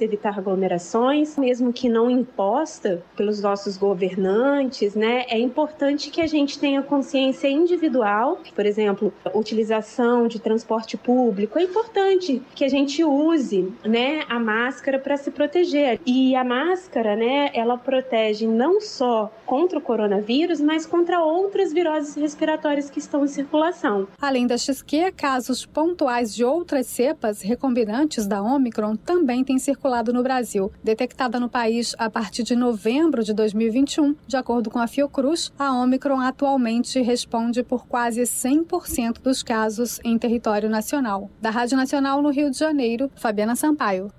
evitar 0.00 0.38
aglomerações, 0.38 1.36
mesmo 1.36 1.72
que 1.72 1.88
não 1.88 2.10
imposta 2.10 3.02
pelos 3.16 3.40
nossos 3.40 3.76
governantes, 3.76 4.94
né? 4.94 5.24
É 5.28 5.38
importante 5.38 6.10
que 6.10 6.20
a 6.20 6.26
gente 6.26 6.58
tenha 6.58 6.82
consciência 6.82 7.48
individual, 7.48 8.40
por 8.54 8.66
exemplo, 8.66 9.12
utilização 9.34 10.28
de 10.28 10.38
transporte 10.38 10.96
público. 10.96 11.58
É 11.58 11.62
importante 11.62 12.42
que 12.54 12.64
a 12.64 12.68
gente 12.68 13.02
use, 13.04 13.72
né, 13.84 14.24
a 14.28 14.38
máscara 14.38 14.98
para 14.98 15.16
se 15.16 15.30
proteger. 15.30 16.00
E 16.06 16.34
a 16.34 16.44
máscara, 16.44 17.16
né, 17.16 17.50
ela 17.54 17.76
protege 17.76 18.46
não 18.46 18.80
só 18.80 19.32
contra 19.44 19.78
o 19.78 19.82
coronavírus, 19.82 20.60
mas 20.60 20.86
contra 20.86 21.22
outras 21.22 21.72
viroses 21.72 22.14
respiratórias 22.14 22.90
que 22.90 22.98
estão 22.98 23.24
em 23.24 23.28
circulação. 23.28 24.08
Além 24.20 24.46
da 24.46 24.56
XQ, 24.56 25.12
casos 25.16 25.64
pontuais 25.64 26.34
de 26.34 26.44
outras 26.44 26.86
cepas 26.86 27.42
recombinantes 27.42 28.26
da 28.26 28.42
Omicron 28.42 28.96
também 28.96 29.35
têm 29.44 29.58
circulado 29.58 30.12
no 30.12 30.22
Brasil. 30.22 30.70
Detectada 30.82 31.40
no 31.40 31.48
país 31.48 31.94
a 31.98 32.08
partir 32.10 32.42
de 32.42 32.54
novembro 32.54 33.22
de 33.22 33.32
2021, 33.32 34.14
de 34.26 34.36
acordo 34.36 34.70
com 34.70 34.78
a 34.78 34.86
Fiocruz, 34.86 35.52
a 35.58 35.72
Omicron 35.72 36.20
atualmente 36.20 37.00
responde 37.00 37.62
por 37.62 37.86
quase 37.86 38.22
100% 38.22 39.20
dos 39.22 39.42
casos 39.42 40.00
em 40.04 40.18
território 40.18 40.68
nacional. 40.68 41.30
Da 41.40 41.50
Rádio 41.50 41.76
Nacional 41.76 42.22
no 42.22 42.30
Rio 42.30 42.50
de 42.50 42.58
Janeiro, 42.58 43.10
Fabiana 43.16 43.56
Sampaio. 43.56 44.10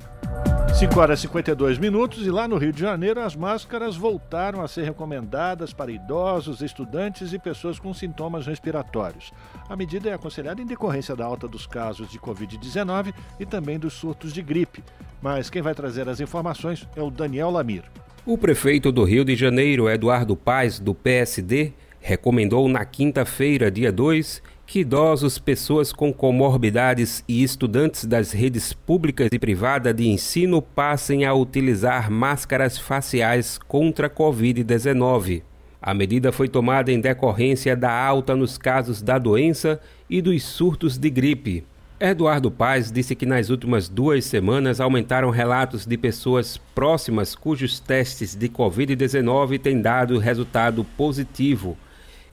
5 0.78 1.00
horas 1.00 1.18
e 1.18 1.22
52 1.24 1.80
minutos 1.80 2.28
e 2.28 2.30
lá 2.30 2.48
no 2.48 2.56
Rio 2.56 2.72
de 2.72 2.82
Janeiro 2.82 3.20
as 3.20 3.36
máscaras 3.36 3.98
voltaram 3.98 4.62
a 4.62 4.68
ser 4.68 4.84
recomendadas 4.84 5.74
para 5.74 5.92
idosos, 5.92 6.62
estudantes 6.62 7.34
e 7.34 7.40
pessoas 7.40 7.80
com 7.80 7.92
sintomas 7.96 8.46
respiratórios. 8.46 9.34
A 9.68 9.76
medida 9.76 10.08
é 10.08 10.14
aconselhada 10.14 10.62
em 10.62 10.68
decorrência 10.68 11.16
da 11.16 11.26
alta 11.26 11.48
dos 11.48 11.66
casos 11.66 12.12
de 12.12 12.20
Covid-19 12.20 13.12
e 13.40 13.46
também 13.48 13.80
dos 13.80 13.94
surtos 13.94 14.32
de 14.32 14.44
gripe. 14.44 14.84
Mas 15.20 15.50
quem 15.50 15.64
vai 15.64 15.74
trazer 15.74 16.08
as 16.08 16.20
informações 16.20 16.88
é 16.96 17.02
o 17.02 17.10
Daniel 17.10 17.50
Lamir. 17.50 17.82
O 18.24 18.38
prefeito 18.38 18.92
do 18.92 19.04
Rio 19.04 19.26
de 19.26 19.36
Janeiro, 19.36 19.90
Eduardo 19.90 20.36
Paes, 20.36 20.78
do 20.78 20.94
PSD, 20.94 21.74
recomendou 22.00 22.70
na 22.70 22.86
quinta-feira, 22.86 23.72
dia 23.72 23.92
2, 23.92 24.44
que 24.68 24.82
idosos, 24.82 25.40
pessoas 25.40 25.94
com 25.94 26.12
comorbidades 26.12 27.24
e 27.26 27.42
estudantes 27.42 28.04
das 28.04 28.34
redes 28.34 28.74
públicas 28.74 29.30
e 29.32 29.40
privadas 29.40 29.96
de 29.96 30.10
ensino 30.10 30.62
passem 30.62 31.24
a 31.24 31.34
utilizar 31.34 32.12
máscaras 32.12 32.78
faciais 32.78 33.58
contra 33.58 34.08
a 34.08 34.10
Covid-19. 34.10 35.42
A 35.82 35.94
medida 35.94 36.34
foi 36.34 36.50
tomada 36.50 36.92
em 36.92 37.00
decorrência 37.00 37.78
da 37.78 37.90
alta 37.90 38.36
nos 38.36 38.58
casos 38.58 39.02
da 39.02 39.18
doença 39.18 39.80
e 40.10 40.22
dos 40.22 40.44
surtos 40.44 40.98
de 40.98 41.10
gripe. 41.10 41.64
Eduardo 41.98 42.52
Paz 42.52 42.92
disse 42.92 43.16
que 43.16 43.26
nas 43.26 43.50
últimas 43.50 43.88
duas 43.88 44.26
semanas 44.26 44.82
aumentaram 44.82 45.30
relatos 45.30 45.86
de 45.86 45.98
pessoas 45.98 46.58
próximas 46.76 47.34
cujos 47.36 47.80
testes 47.80 48.36
de 48.36 48.50
Covid-19 48.50 49.60
têm 49.62 49.82
dado 49.82 50.20
resultado 50.20 50.84
positivo 50.98 51.78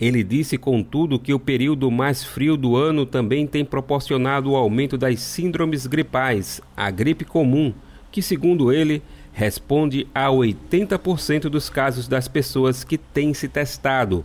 ele 0.00 0.24
disse, 0.24 0.58
contudo, 0.58 1.18
que 1.18 1.32
o 1.32 1.38
período 1.38 1.90
mais 1.90 2.24
frio 2.24 2.56
do 2.56 2.76
ano 2.76 3.06
também 3.06 3.46
tem 3.46 3.64
proporcionado 3.64 4.50
o 4.50 4.56
aumento 4.56 4.98
das 4.98 5.20
síndromes 5.20 5.86
gripais, 5.86 6.60
a 6.76 6.90
gripe 6.90 7.24
comum, 7.24 7.72
que, 8.10 8.20
segundo 8.20 8.72
ele, 8.72 9.02
responde 9.32 10.06
a 10.14 10.28
80% 10.28 11.42
dos 11.42 11.68
casos 11.68 12.08
das 12.08 12.28
pessoas 12.28 12.84
que 12.84 12.98
têm 12.98 13.32
se 13.34 13.48
testado. 13.48 14.24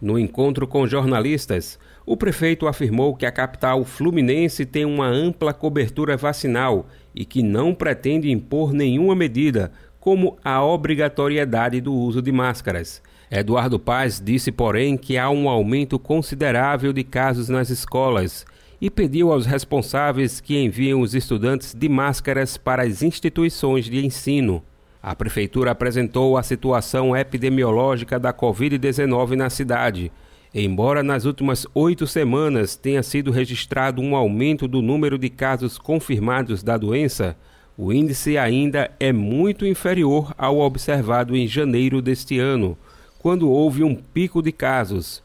No 0.00 0.18
encontro 0.18 0.66
com 0.66 0.86
jornalistas, 0.86 1.78
o 2.04 2.16
prefeito 2.16 2.66
afirmou 2.66 3.14
que 3.14 3.24
a 3.24 3.30
capital 3.30 3.84
fluminense 3.84 4.66
tem 4.66 4.84
uma 4.84 5.06
ampla 5.06 5.54
cobertura 5.54 6.16
vacinal 6.16 6.88
e 7.14 7.24
que 7.24 7.42
não 7.42 7.74
pretende 7.74 8.30
impor 8.30 8.72
nenhuma 8.72 9.14
medida, 9.14 9.70
como 10.00 10.36
a 10.42 10.64
obrigatoriedade 10.64 11.80
do 11.80 11.94
uso 11.94 12.20
de 12.20 12.32
máscaras. 12.32 13.00
Eduardo 13.34 13.78
Paz 13.78 14.20
disse, 14.22 14.52
porém, 14.52 14.94
que 14.94 15.16
há 15.16 15.30
um 15.30 15.48
aumento 15.48 15.98
considerável 15.98 16.92
de 16.92 17.02
casos 17.02 17.48
nas 17.48 17.70
escolas 17.70 18.44
e 18.78 18.90
pediu 18.90 19.32
aos 19.32 19.46
responsáveis 19.46 20.38
que 20.38 20.62
enviem 20.62 20.92
os 20.92 21.14
estudantes 21.14 21.72
de 21.74 21.88
máscaras 21.88 22.58
para 22.58 22.82
as 22.82 23.02
instituições 23.02 23.86
de 23.86 24.04
ensino. 24.04 24.62
A 25.02 25.16
prefeitura 25.16 25.70
apresentou 25.70 26.36
a 26.36 26.42
situação 26.42 27.16
epidemiológica 27.16 28.20
da 28.20 28.34
Covid-19 28.34 29.30
na 29.30 29.48
cidade. 29.48 30.12
Embora 30.54 31.02
nas 31.02 31.24
últimas 31.24 31.66
oito 31.74 32.06
semanas 32.06 32.76
tenha 32.76 33.02
sido 33.02 33.30
registrado 33.30 34.02
um 34.02 34.14
aumento 34.14 34.68
do 34.68 34.82
número 34.82 35.16
de 35.16 35.30
casos 35.30 35.78
confirmados 35.78 36.62
da 36.62 36.76
doença, 36.76 37.34
o 37.78 37.94
índice 37.94 38.36
ainda 38.36 38.90
é 39.00 39.10
muito 39.10 39.64
inferior 39.64 40.34
ao 40.36 40.58
observado 40.58 41.34
em 41.34 41.48
janeiro 41.48 42.02
deste 42.02 42.38
ano 42.38 42.76
quando 43.22 43.48
houve 43.48 43.84
um 43.84 43.94
pico 43.94 44.42
de 44.42 44.50
casos. 44.50 45.22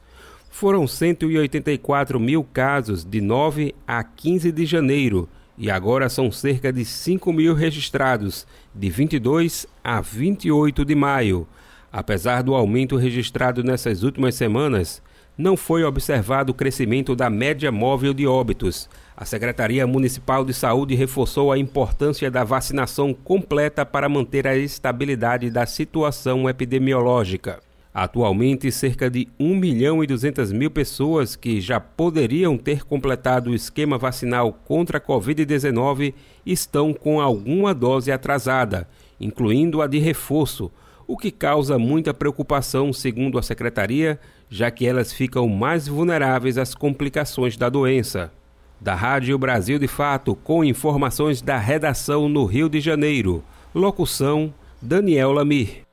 Foram 0.49 0.87
184 0.87 2.19
mil 2.19 2.43
casos 2.43 3.03
de 3.03 3.19
9 3.19 3.73
a 3.87 4.03
15 4.03 4.51
de 4.51 4.65
janeiro 4.65 5.27
e 5.57 5.71
agora 5.71 6.07
são 6.07 6.31
cerca 6.31 6.71
de 6.71 6.85
5 6.85 7.33
mil 7.33 7.55
registrados 7.55 8.45
de 8.73 8.89
22 8.89 9.65
a 9.83 9.99
28 9.99 10.85
de 10.85 10.93
maio. 10.93 11.47
Apesar 11.91 12.43
do 12.43 12.53
aumento 12.53 12.95
registrado 12.95 13.63
nessas 13.63 14.03
últimas 14.03 14.35
semanas, 14.35 15.01
não 15.35 15.57
foi 15.57 15.83
observado 15.83 16.51
o 16.51 16.55
crescimento 16.55 17.15
da 17.15 17.29
média 17.29 17.71
móvel 17.71 18.13
de 18.13 18.27
óbitos. 18.27 18.89
A 19.15 19.25
Secretaria 19.25 19.87
Municipal 19.87 20.45
de 20.45 20.53
Saúde 20.53 20.93
reforçou 20.95 21.51
a 21.51 21.57
importância 21.57 22.29
da 22.29 22.43
vacinação 22.43 23.13
completa 23.13 23.85
para 23.85 24.09
manter 24.09 24.47
a 24.47 24.55
estabilidade 24.55 25.49
da 25.49 25.65
situação 25.65 26.47
epidemiológica. 26.49 27.66
Atualmente, 27.99 28.71
cerca 28.71 29.09
de 29.09 29.27
1 29.39 29.55
milhão 29.55 30.03
e 30.03 30.05
200 30.05 30.51
mil 30.51 30.69
pessoas 30.69 31.35
que 31.35 31.59
já 31.59 31.79
poderiam 31.79 32.55
ter 32.55 32.85
completado 32.85 33.49
o 33.49 33.55
esquema 33.55 33.97
vacinal 33.97 34.53
contra 34.53 34.99
a 34.99 35.01
Covid-19 35.01 36.13
estão 36.45 36.93
com 36.93 37.19
alguma 37.19 37.73
dose 37.73 38.11
atrasada, 38.11 38.87
incluindo 39.19 39.81
a 39.81 39.87
de 39.87 39.97
reforço, 39.97 40.71
o 41.07 41.17
que 41.17 41.31
causa 41.31 41.79
muita 41.79 42.13
preocupação, 42.13 42.93
segundo 42.93 43.39
a 43.39 43.41
secretaria, 43.41 44.19
já 44.47 44.69
que 44.69 44.85
elas 44.85 45.11
ficam 45.11 45.49
mais 45.49 45.87
vulneráveis 45.87 46.59
às 46.59 46.75
complicações 46.75 47.57
da 47.57 47.67
doença. 47.67 48.31
Da 48.79 48.93
Rádio 48.93 49.35
Brasil 49.39 49.79
de 49.79 49.87
Fato, 49.87 50.35
com 50.35 50.63
informações 50.63 51.41
da 51.41 51.57
redação 51.57 52.29
no 52.29 52.45
Rio 52.45 52.69
de 52.69 52.79
Janeiro. 52.79 53.43
Locução: 53.73 54.53
Daniel 54.79 55.31
Lamir. 55.31 55.86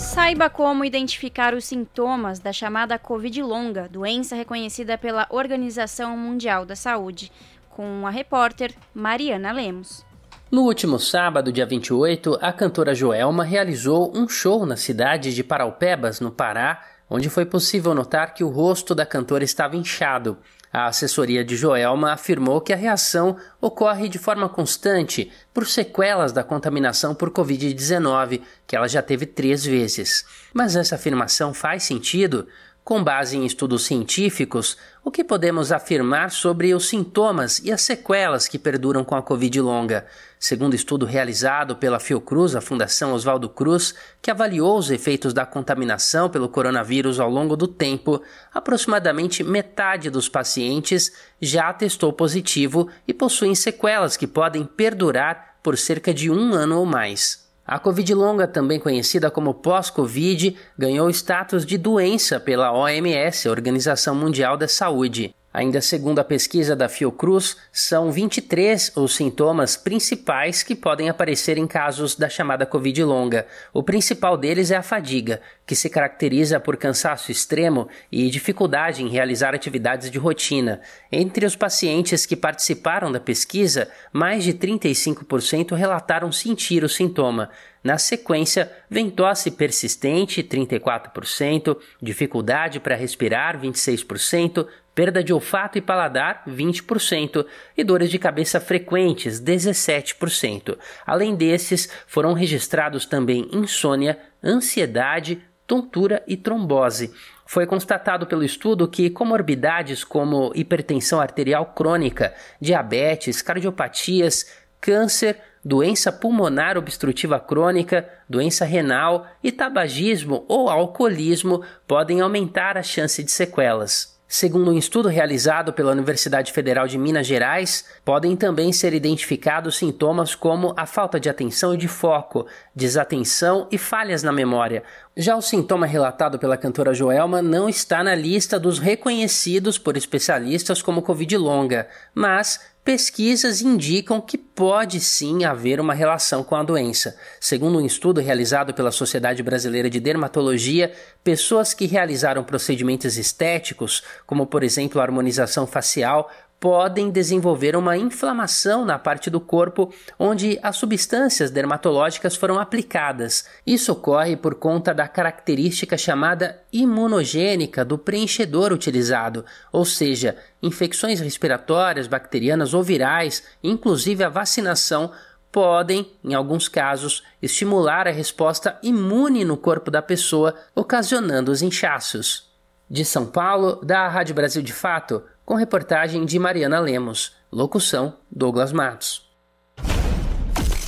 Saiba 0.00 0.48
como 0.48 0.82
identificar 0.82 1.54
os 1.54 1.66
sintomas 1.66 2.38
da 2.38 2.54
chamada 2.54 2.98
Covid 2.98 3.42
longa, 3.42 3.86
doença 3.86 4.34
reconhecida 4.34 4.96
pela 4.96 5.26
Organização 5.28 6.16
Mundial 6.16 6.64
da 6.64 6.74
Saúde, 6.74 7.30
com 7.68 8.06
a 8.06 8.10
repórter 8.10 8.74
Mariana 8.94 9.52
Lemos. 9.52 10.04
No 10.50 10.62
último 10.62 10.98
sábado, 10.98 11.52
dia 11.52 11.66
28, 11.66 12.38
a 12.40 12.50
cantora 12.50 12.94
Joelma 12.94 13.44
realizou 13.44 14.10
um 14.16 14.26
show 14.26 14.64
na 14.64 14.74
cidade 14.74 15.34
de 15.34 15.44
Paraupebas, 15.44 16.18
no 16.18 16.30
Pará, 16.30 16.82
onde 17.08 17.28
foi 17.28 17.44
possível 17.44 17.94
notar 17.94 18.32
que 18.32 18.42
o 18.42 18.48
rosto 18.48 18.94
da 18.94 19.04
cantora 19.04 19.44
estava 19.44 19.76
inchado. 19.76 20.38
A 20.72 20.86
assessoria 20.86 21.44
de 21.44 21.56
Joelma 21.56 22.12
afirmou 22.12 22.60
que 22.60 22.72
a 22.72 22.76
reação 22.76 23.36
ocorre 23.60 24.08
de 24.08 24.18
forma 24.18 24.48
constante 24.48 25.30
por 25.52 25.66
sequelas 25.66 26.32
da 26.32 26.44
contaminação 26.44 27.12
por 27.12 27.30
Covid-19, 27.30 28.40
que 28.68 28.76
ela 28.76 28.86
já 28.86 29.02
teve 29.02 29.26
três 29.26 29.64
vezes. 29.64 30.24
Mas 30.54 30.76
essa 30.76 30.94
afirmação 30.94 31.52
faz 31.52 31.82
sentido? 31.82 32.46
Com 32.84 33.02
base 33.02 33.36
em 33.36 33.44
estudos 33.44 33.84
científicos, 33.84 34.76
o 35.02 35.10
que 35.10 35.24
podemos 35.24 35.72
afirmar 35.72 36.30
sobre 36.30 36.74
os 36.74 36.88
sintomas 36.88 37.58
e 37.60 37.72
as 37.72 37.80
sequelas 37.80 38.46
que 38.46 38.58
perduram 38.58 39.02
com 39.02 39.14
a 39.14 39.22
Covid 39.22 39.60
longa? 39.60 40.06
Segundo 40.38 40.74
estudo 40.74 41.06
realizado 41.06 41.76
pela 41.76 41.98
Fiocruz, 41.98 42.54
a 42.54 42.60
Fundação 42.60 43.14
Oswaldo 43.14 43.48
Cruz, 43.48 43.94
que 44.20 44.30
avaliou 44.30 44.78
os 44.78 44.90
efeitos 44.90 45.32
da 45.32 45.46
contaminação 45.46 46.28
pelo 46.28 46.48
coronavírus 46.48 47.18
ao 47.18 47.30
longo 47.30 47.56
do 47.56 47.66
tempo, 47.66 48.22
aproximadamente 48.52 49.42
metade 49.42 50.10
dos 50.10 50.28
pacientes 50.28 51.12
já 51.40 51.72
testou 51.72 52.12
positivo 52.12 52.88
e 53.08 53.14
possuem 53.14 53.54
sequelas 53.54 54.16
que 54.16 54.26
podem 54.26 54.64
perdurar 54.64 55.56
por 55.62 55.78
cerca 55.78 56.12
de 56.12 56.30
um 56.30 56.52
ano 56.52 56.78
ou 56.78 56.86
mais. 56.86 57.49
A 57.70 57.78
Covid 57.78 58.12
longa, 58.14 58.48
também 58.48 58.80
conhecida 58.80 59.30
como 59.30 59.54
pós-Covid, 59.54 60.56
ganhou 60.76 61.08
status 61.08 61.64
de 61.64 61.78
doença 61.78 62.40
pela 62.40 62.72
OMS, 62.72 63.48
Organização 63.48 64.12
Mundial 64.12 64.56
da 64.56 64.66
Saúde. 64.66 65.32
Ainda 65.52 65.80
segundo 65.80 66.20
a 66.20 66.24
pesquisa 66.24 66.76
da 66.76 66.88
Fiocruz, 66.88 67.56
são 67.72 68.12
23 68.12 68.92
os 68.96 69.16
sintomas 69.16 69.76
principais 69.76 70.62
que 70.62 70.76
podem 70.76 71.08
aparecer 71.08 71.58
em 71.58 71.66
casos 71.66 72.14
da 72.14 72.28
chamada 72.28 72.64
Covid 72.64 73.02
longa. 73.02 73.44
O 73.72 73.82
principal 73.82 74.36
deles 74.36 74.70
é 74.70 74.76
a 74.76 74.82
fadiga, 74.82 75.40
que 75.66 75.74
se 75.74 75.90
caracteriza 75.90 76.60
por 76.60 76.76
cansaço 76.76 77.32
extremo 77.32 77.88
e 78.12 78.30
dificuldade 78.30 79.02
em 79.02 79.08
realizar 79.08 79.52
atividades 79.52 80.08
de 80.08 80.18
rotina. 80.18 80.80
Entre 81.10 81.44
os 81.44 81.56
pacientes 81.56 82.24
que 82.24 82.36
participaram 82.36 83.10
da 83.10 83.18
pesquisa, 83.18 83.88
mais 84.12 84.44
de 84.44 84.54
35% 84.54 85.74
relataram 85.74 86.30
sentir 86.30 86.84
o 86.84 86.88
sintoma. 86.88 87.50
Na 87.82 87.96
sequência, 87.96 88.70
vem 88.90 89.08
tosse 89.08 89.50
persistente, 89.50 90.42
34%, 90.42 91.78
dificuldade 92.00 92.78
para 92.78 92.94
respirar, 92.94 93.58
26%, 93.58 94.66
perda 94.94 95.22
de 95.22 95.32
olfato 95.32 95.78
e 95.78 95.80
paladar, 95.80 96.42
20%, 96.48 97.46
e 97.76 97.84
dores 97.84 98.10
de 98.10 98.18
cabeça 98.18 98.60
frequentes, 98.60 99.40
17%. 99.40 100.76
Além 101.06 101.34
desses, 101.34 101.88
foram 102.06 102.32
registrados 102.32 103.06
também 103.06 103.48
insônia, 103.52 104.18
ansiedade, 104.42 105.42
tontura 105.66 106.22
e 106.26 106.36
trombose. 106.36 107.12
Foi 107.46 107.66
constatado 107.66 108.26
pelo 108.26 108.44
estudo 108.44 108.88
que 108.88 109.10
comorbidades 109.10 110.04
como 110.04 110.52
hipertensão 110.54 111.20
arterial 111.20 111.66
crônica, 111.66 112.34
diabetes, 112.60 113.40
cardiopatias, 113.40 114.52
câncer, 114.80 115.40
doença 115.64 116.10
pulmonar 116.10 116.76
obstrutiva 116.76 117.38
crônica, 117.38 118.08
doença 118.28 118.64
renal 118.64 119.26
e 119.42 119.52
tabagismo 119.52 120.44
ou 120.48 120.68
alcoolismo 120.68 121.62
podem 121.86 122.20
aumentar 122.20 122.76
a 122.76 122.82
chance 122.82 123.22
de 123.22 123.30
sequelas. 123.30 124.19
Segundo 124.32 124.70
um 124.70 124.78
estudo 124.78 125.08
realizado 125.08 125.72
pela 125.72 125.90
Universidade 125.90 126.52
Federal 126.52 126.86
de 126.86 126.96
Minas 126.96 127.26
Gerais, 127.26 127.84
podem 128.04 128.36
também 128.36 128.72
ser 128.72 128.94
identificados 128.94 129.76
sintomas 129.76 130.36
como 130.36 130.72
a 130.76 130.86
falta 130.86 131.18
de 131.18 131.28
atenção 131.28 131.74
e 131.74 131.76
de 131.76 131.88
foco, 131.88 132.46
desatenção 132.72 133.66
e 133.72 133.76
falhas 133.76 134.22
na 134.22 134.30
memória. 134.30 134.84
Já 135.16 135.34
o 135.34 135.42
sintoma 135.42 135.84
relatado 135.84 136.38
pela 136.38 136.56
cantora 136.56 136.94
Joelma 136.94 137.42
não 137.42 137.68
está 137.68 138.04
na 138.04 138.14
lista 138.14 138.56
dos 138.56 138.78
reconhecidos 138.78 139.78
por 139.78 139.96
especialistas 139.96 140.80
como 140.80 141.02
Covid 141.02 141.36
longa, 141.36 141.88
mas 142.14 142.69
pesquisas 142.84 143.60
indicam 143.60 144.20
que 144.20 144.38
pode 144.38 145.00
sim 145.00 145.44
haver 145.44 145.80
uma 145.80 145.94
relação 145.94 146.42
com 146.42 146.54
a 146.54 146.62
doença. 146.62 147.16
Segundo 147.38 147.78
um 147.78 147.86
estudo 147.86 148.20
realizado 148.20 148.72
pela 148.72 148.90
Sociedade 148.90 149.42
Brasileira 149.42 149.90
de 149.90 150.00
Dermatologia, 150.00 150.92
pessoas 151.22 151.74
que 151.74 151.86
realizaram 151.86 152.42
procedimentos 152.42 153.16
estéticos, 153.16 154.02
como 154.26 154.46
por 154.46 154.62
exemplo 154.62 155.00
a 155.00 155.04
harmonização 155.04 155.66
facial, 155.66 156.30
podem 156.60 157.10
desenvolver 157.10 157.74
uma 157.74 157.96
inflamação 157.96 158.84
na 158.84 158.98
parte 158.98 159.30
do 159.30 159.40
corpo 159.40 159.92
onde 160.18 160.60
as 160.62 160.76
substâncias 160.76 161.50
dermatológicas 161.50 162.36
foram 162.36 162.60
aplicadas. 162.60 163.46
Isso 163.66 163.90
ocorre 163.90 164.36
por 164.36 164.54
conta 164.54 164.92
da 164.92 165.08
característica 165.08 165.96
chamada 165.96 166.60
imunogênica 166.70 167.82
do 167.82 167.96
preenchedor 167.96 168.72
utilizado, 168.72 169.42
ou 169.72 169.86
seja, 169.86 170.36
infecções 170.62 171.18
respiratórias, 171.18 172.06
bacterianas 172.06 172.74
ou 172.74 172.82
virais, 172.82 173.42
inclusive 173.64 174.22
a 174.22 174.28
vacinação, 174.28 175.10
podem, 175.50 176.12
em 176.22 176.34
alguns 176.34 176.68
casos, 176.68 177.24
estimular 177.40 178.06
a 178.06 178.12
resposta 178.12 178.78
imune 178.82 179.44
no 179.44 179.56
corpo 179.56 179.90
da 179.90 180.02
pessoa, 180.02 180.54
ocasionando 180.74 181.50
os 181.50 181.62
inchaços. 181.62 182.50
De 182.88 183.04
São 183.04 183.24
Paulo, 183.26 183.80
da 183.84 184.08
Rádio 184.08 184.34
Brasil 184.34 184.62
de 184.62 184.72
Fato, 184.72 185.22
com 185.50 185.56
reportagem 185.56 186.24
de 186.24 186.38
Mariana 186.38 186.78
Lemos. 186.78 187.32
Locução: 187.50 188.14
Douglas 188.30 188.72
Matos. 188.72 189.28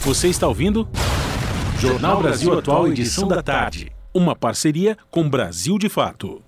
Você 0.03 0.29
está 0.29 0.47
ouvindo? 0.47 0.89
Jornal 1.81 2.23
Brasil 2.23 2.57
Atual, 2.57 2.87
edição 2.87 3.27
da 3.27 3.43
tarde. 3.43 3.91
Uma 4.15 4.37
parceria 4.37 4.97
com 5.11 5.29
Brasil 5.29 5.77
de 5.79 5.89
Fato. 5.89 6.41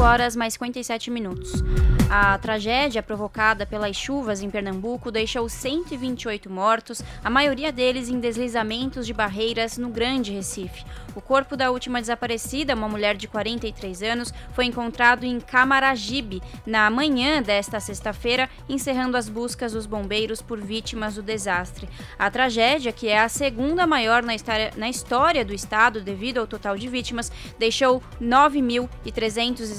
5 0.00 0.08
horas 0.08 0.34
mais 0.34 0.54
57 0.54 1.10
minutos. 1.10 1.62
A 2.08 2.36
tragédia 2.38 3.02
provocada 3.02 3.66
pelas 3.66 3.94
chuvas 3.94 4.42
em 4.42 4.50
Pernambuco 4.50 5.12
deixou 5.12 5.48
128 5.48 6.50
mortos, 6.50 7.02
a 7.22 7.28
maioria 7.28 7.70
deles 7.70 8.08
em 8.08 8.18
deslizamentos 8.18 9.06
de 9.06 9.12
barreiras 9.12 9.76
no 9.76 9.90
Grande 9.90 10.32
Recife. 10.32 10.84
O 11.14 11.20
corpo 11.20 11.56
da 11.56 11.70
última 11.70 12.00
desaparecida, 12.00 12.74
uma 12.74 12.88
mulher 12.88 13.16
de 13.16 13.28
43 13.28 14.02
anos, 14.02 14.34
foi 14.54 14.64
encontrado 14.64 15.24
em 15.24 15.38
Camaragibe 15.38 16.42
na 16.66 16.88
manhã 16.90 17.42
desta 17.42 17.78
sexta-feira, 17.78 18.48
encerrando 18.68 19.16
as 19.16 19.28
buscas 19.28 19.72
dos 19.72 19.86
bombeiros 19.86 20.40
por 20.40 20.60
vítimas 20.60 21.16
do 21.16 21.22
desastre. 21.22 21.88
A 22.18 22.30
tragédia, 22.30 22.90
que 22.90 23.06
é 23.06 23.20
a 23.20 23.28
segunda 23.28 23.86
maior 23.86 24.22
na 24.22 24.34
história, 24.34 24.72
na 24.76 24.88
história 24.88 25.44
do 25.44 25.54
estado 25.54 26.00
devido 26.00 26.38
ao 26.38 26.46
total 26.46 26.76
de 26.76 26.88
vítimas, 26.88 27.30
deixou 27.58 28.02
9.300 28.20 29.70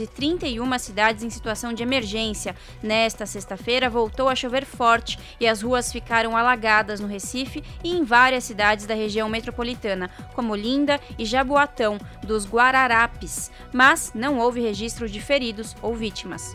e 0.00 0.06
31 0.06 0.78
cidades 0.78 1.22
em 1.22 1.30
situação 1.30 1.72
de 1.72 1.82
emergência. 1.82 2.54
Nesta 2.82 3.24
sexta-feira, 3.24 3.88
voltou 3.88 4.28
a 4.28 4.34
chover 4.34 4.64
forte 4.64 5.18
e 5.40 5.46
as 5.46 5.62
ruas 5.62 5.90
ficaram 5.92 6.36
alagadas 6.36 7.00
no 7.00 7.06
Recife 7.06 7.62
e 7.82 7.96
em 7.96 8.04
várias 8.04 8.44
cidades 8.44 8.86
da 8.86 8.94
região 8.94 9.28
metropolitana, 9.28 10.10
como 10.34 10.52
Olinda 10.52 11.00
e 11.18 11.24
Jaboatão, 11.24 11.98
dos 12.22 12.46
Guararapes, 12.46 13.50
mas 13.72 14.12
não 14.14 14.38
houve 14.38 14.60
registro 14.60 15.08
de 15.08 15.20
feridos 15.20 15.74
ou 15.80 15.94
vítimas. 15.94 16.54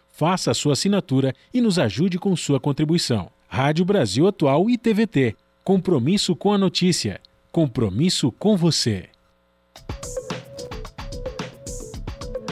faça 0.11 0.51
a 0.51 0.53
sua 0.53 0.73
assinatura 0.73 1.33
e 1.53 1.61
nos 1.61 1.79
ajude 1.79 2.19
com 2.19 2.35
sua 2.35 2.59
contribuição. 2.59 3.29
Rádio 3.47 3.83
Brasil 3.83 4.27
Atual 4.27 4.69
e 4.69 4.77
TVT. 4.77 5.35
Compromisso 5.63 6.35
com 6.35 6.53
a 6.53 6.57
notícia. 6.57 7.19
Compromisso 7.51 8.31
com 8.31 8.55
você. 8.55 9.09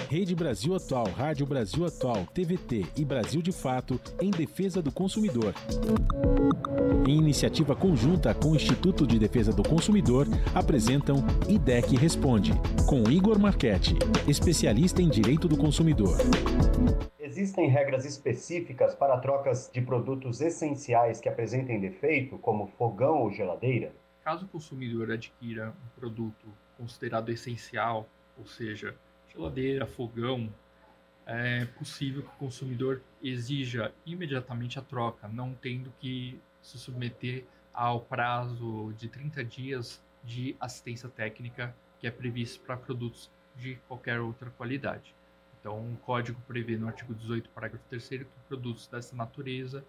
Rede 0.09 0.33
Brasil 0.33 0.73
Atual, 0.73 1.05
Rádio 1.05 1.45
Brasil 1.45 1.85
Atual, 1.85 2.25
TVT 2.33 2.83
e 2.97 3.05
Brasil 3.05 3.43
de 3.43 3.51
Fato 3.51 4.01
em 4.19 4.31
defesa 4.31 4.81
do 4.81 4.91
consumidor. 4.91 5.53
Em 7.07 7.15
iniciativa 7.15 7.75
conjunta 7.75 8.33
com 8.33 8.53
o 8.53 8.55
Instituto 8.55 9.05
de 9.05 9.19
Defesa 9.19 9.53
do 9.53 9.61
Consumidor, 9.61 10.25
apresentam 10.55 11.17
IDEC 11.47 11.95
Responde, 11.95 12.53
com 12.87 13.07
Igor 13.07 13.37
Marchetti, 13.37 13.93
especialista 14.27 14.99
em 14.99 15.09
direito 15.09 15.47
do 15.47 15.55
consumidor. 15.55 16.17
Existem 17.19 17.69
regras 17.69 18.03
específicas 18.03 18.95
para 18.95 19.19
trocas 19.19 19.69
de 19.71 19.79
produtos 19.79 20.41
essenciais 20.41 21.19
que 21.19 21.29
apresentem 21.29 21.79
defeito, 21.79 22.39
como 22.39 22.65
fogão 22.79 23.21
ou 23.21 23.31
geladeira? 23.31 23.93
Caso 24.23 24.45
o 24.45 24.49
consumidor 24.49 25.11
adquira 25.11 25.69
um 25.69 25.99
produto 25.99 26.47
considerado 26.79 27.29
essencial, 27.29 28.09
ou 28.35 28.47
seja, 28.47 28.95
geladeira, 29.31 29.85
fogão, 29.85 30.53
é 31.25 31.65
possível 31.65 32.23
que 32.23 32.29
o 32.29 32.39
consumidor 32.39 33.01
exija 33.21 33.93
imediatamente 34.05 34.79
a 34.79 34.81
troca, 34.81 35.27
não 35.27 35.53
tendo 35.53 35.93
que 35.99 36.39
se 36.61 36.77
submeter 36.77 37.45
ao 37.73 38.01
prazo 38.01 38.93
de 38.97 39.07
30 39.07 39.43
dias 39.43 40.03
de 40.23 40.55
assistência 40.59 41.07
técnica 41.07 41.75
que 41.99 42.07
é 42.07 42.11
previsto 42.11 42.59
para 42.61 42.75
produtos 42.75 43.29
de 43.55 43.75
qualquer 43.87 44.19
outra 44.19 44.49
qualidade. 44.51 45.13
Então, 45.59 45.77
o 45.93 45.97
código 45.97 46.39
prevê 46.47 46.77
no 46.77 46.87
artigo 46.87 47.13
18, 47.13 47.49
parágrafo 47.49 47.83
3 47.89 48.07
que 48.07 48.25
produtos 48.47 48.87
dessa 48.87 49.15
natureza 49.15 49.83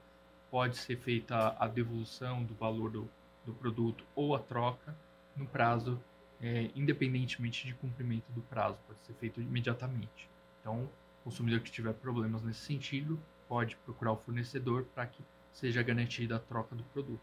pode 0.50 0.76
ser 0.76 0.96
feita 0.96 1.56
a 1.58 1.68
devolução 1.68 2.42
do 2.42 2.54
valor 2.54 2.90
do, 2.90 3.08
do 3.46 3.52
produto 3.54 4.04
ou 4.14 4.34
a 4.34 4.40
troca 4.40 4.94
no 5.36 5.46
prazo 5.46 5.98
é, 6.42 6.70
independentemente 6.74 7.66
de 7.66 7.74
cumprimento 7.74 8.30
do 8.32 8.40
prazo, 8.42 8.78
pode 8.86 9.00
ser 9.04 9.14
feito 9.14 9.40
imediatamente. 9.40 10.28
Então, 10.60 10.88
o 11.20 11.24
consumidor 11.24 11.60
que 11.60 11.70
tiver 11.70 11.92
problemas 11.94 12.42
nesse 12.42 12.60
sentido 12.60 13.18
pode 13.48 13.76
procurar 13.84 14.12
o 14.12 14.16
fornecedor 14.16 14.84
para 14.94 15.06
que 15.06 15.22
seja 15.52 15.82
garantida 15.82 16.36
a 16.36 16.38
troca 16.38 16.74
do 16.74 16.82
produto. 16.84 17.20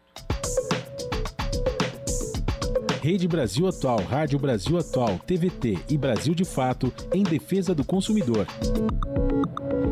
Rede 3.02 3.28
Brasil 3.28 3.66
Atual, 3.66 4.00
Rádio 4.02 4.38
Brasil 4.38 4.76
Atual, 4.76 5.18
TVT 5.20 5.78
e 5.88 5.96
Brasil 5.96 6.34
de 6.34 6.44
Fato 6.44 6.92
em 7.14 7.22
defesa 7.22 7.74
do 7.74 7.84
consumidor. 7.84 8.46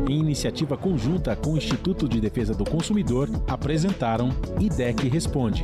Em 0.09 0.19
iniciativa 0.19 0.77
conjunta 0.77 1.35
com 1.35 1.53
o 1.53 1.57
Instituto 1.57 2.07
de 2.07 2.21
Defesa 2.21 2.53
do 2.53 2.63
Consumidor, 2.63 3.29
apresentaram 3.47 4.29
IDEC 4.59 5.07
Responde. 5.09 5.63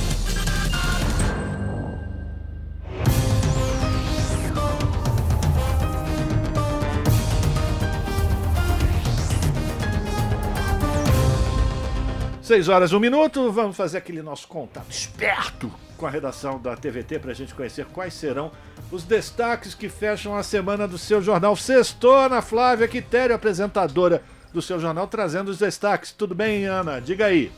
Seis 12.51 12.67
horas, 12.67 12.91
um 12.91 12.99
minuto, 12.99 13.49
vamos 13.49 13.77
fazer 13.77 13.99
aquele 13.99 14.21
nosso 14.21 14.45
contato 14.45 14.91
esperto 14.91 15.71
com 15.95 16.05
a 16.05 16.09
redação 16.09 16.59
da 16.59 16.75
TVT 16.75 17.17
para 17.19 17.31
a 17.31 17.33
gente 17.33 17.55
conhecer 17.55 17.85
quais 17.85 18.13
serão 18.13 18.51
os 18.91 19.05
destaques 19.05 19.73
que 19.73 19.87
fecham 19.87 20.35
a 20.35 20.43
semana 20.43 20.85
do 20.85 20.97
seu 20.97 21.21
jornal. 21.21 21.55
Sextou, 21.55 22.13
Ana 22.13 22.41
Flávia 22.41 22.89
Quitério, 22.89 23.33
apresentadora 23.33 24.21
do 24.51 24.61
seu 24.61 24.81
jornal, 24.81 25.07
trazendo 25.07 25.47
os 25.47 25.59
destaques. 25.59 26.11
Tudo 26.11 26.35
bem, 26.35 26.65
Ana? 26.65 26.99
Diga 26.99 27.27
aí. 27.27 27.49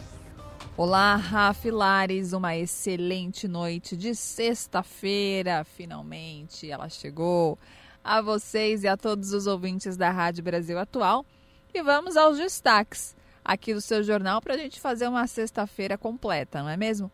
Olá, 0.78 1.16
Rafa 1.16 1.74
Lares, 1.74 2.32
uma 2.32 2.56
excelente 2.56 3.48
noite 3.48 3.98
de 3.98 4.14
sexta-feira, 4.14 5.64
finalmente 5.64 6.70
ela 6.70 6.88
chegou 6.88 7.58
a 8.04 8.22
vocês 8.22 8.84
e 8.84 8.88
a 8.88 8.96
todos 8.96 9.34
os 9.34 9.48
ouvintes 9.48 9.98
da 9.98 10.12
Rádio 10.12 10.44
Brasil 10.44 10.78
Atual. 10.78 11.26
E 11.74 11.82
vamos 11.82 12.16
aos 12.16 12.38
destaques 12.38 13.16
aqui 13.44 13.74
do 13.74 13.82
seu 13.82 14.04
jornal 14.04 14.41
para 14.41 14.54
a 14.54 14.58
gente 14.58 14.80
fazer 14.80 15.08
uma 15.08 15.28
sexta-feira 15.28 15.98
completa, 15.98 16.62
não 16.62 16.70
é 16.70 16.78
mesmo? 16.78 17.12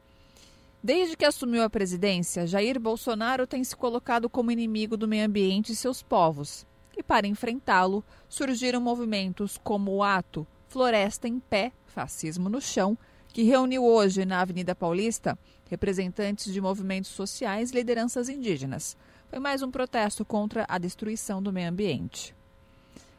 Desde 0.81 1.17
que 1.17 1.25
assumiu 1.25 1.63
a 1.63 1.69
presidência, 1.69 2.47
Jair 2.47 2.79
Bolsonaro 2.79 3.45
tem 3.45 3.63
se 3.63 3.75
colocado 3.75 4.29
como 4.29 4.51
inimigo 4.51 4.95
do 4.95 5.07
meio 5.07 5.25
ambiente 5.25 5.73
e 5.73 5.75
seus 5.75 6.01
povos. 6.01 6.65
E 6.95 7.03
para 7.03 7.27
enfrentá-lo, 7.27 8.03
surgiram 8.29 8.79
movimentos 8.79 9.59
como 9.61 9.91
o 9.91 10.03
Ato 10.03 10.47
Floresta 10.69 11.27
em 11.27 11.39
Pé, 11.39 11.71
Fascismo 11.87 12.47
no 12.47 12.61
Chão, 12.61 12.97
que 13.33 13.43
reuniu 13.43 13.83
hoje 13.83 14.25
na 14.25 14.41
Avenida 14.41 14.73
Paulista 14.73 15.37
representantes 15.69 16.51
de 16.51 16.59
movimentos 16.59 17.11
sociais 17.11 17.71
e 17.71 17.75
lideranças 17.75 18.27
indígenas. 18.27 18.97
Foi 19.29 19.39
mais 19.39 19.61
um 19.61 19.69
protesto 19.69 20.25
contra 20.25 20.65
a 20.67 20.77
destruição 20.77 21.41
do 21.41 21.53
meio 21.53 21.69
ambiente. 21.69 22.35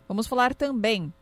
Vamos 0.08 0.26
falar 0.26 0.54
também 0.54 1.12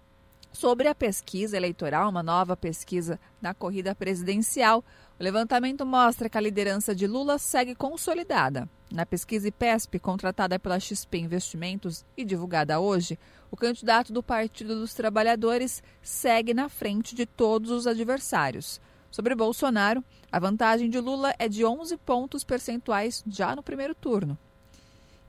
sobre 0.59 0.89
a 0.89 0.95
pesquisa 0.95 1.57
eleitoral, 1.57 2.11
uma 2.11 2.21
nova 2.21 2.57
pesquisa 2.57 3.21
na 3.41 3.55
corrida 3.55 3.95
presidencial. 3.95 4.85
O 5.17 5.23
levantamento 5.23 5.87
mostra 5.87 6.29
que 6.29 6.37
a 6.37 6.41
liderança 6.41 6.93
de 6.97 7.07
Lula 7.07 7.39
segue 7.39 7.77
consolidada. 7.77 8.69
Na 8.91 9.07
pesquisa 9.07 9.47
IPESP, 9.47 10.01
contratada 10.01 10.59
pela 10.59 10.81
XP 10.81 11.19
Investimentos 11.19 12.05
e 12.17 12.25
divulgada 12.25 12.81
hoje, 12.81 13.17
o 13.53 13.57
candidato 13.57 14.13
do 14.13 14.21
Partido 14.21 14.75
dos 14.75 14.95
Trabalhadores 14.95 15.81
segue 16.03 16.53
na 16.53 16.69
frente 16.69 17.15
de 17.15 17.25
todos 17.25 17.71
os 17.71 17.87
adversários. 17.87 18.81
Sobre 19.13 19.37
Bolsonaro, 19.37 20.03
a 20.33 20.41
vantagem 20.41 20.91
de 20.91 20.99
Lula 20.99 21.33
é 21.39 21.49
de 21.49 21.65
11 21.65 21.97
pontos 21.99 22.43
percentuais 22.43 23.23
já 23.29 23.55
no 23.55 23.63
primeiro 23.63 23.95
turno. 23.95 24.37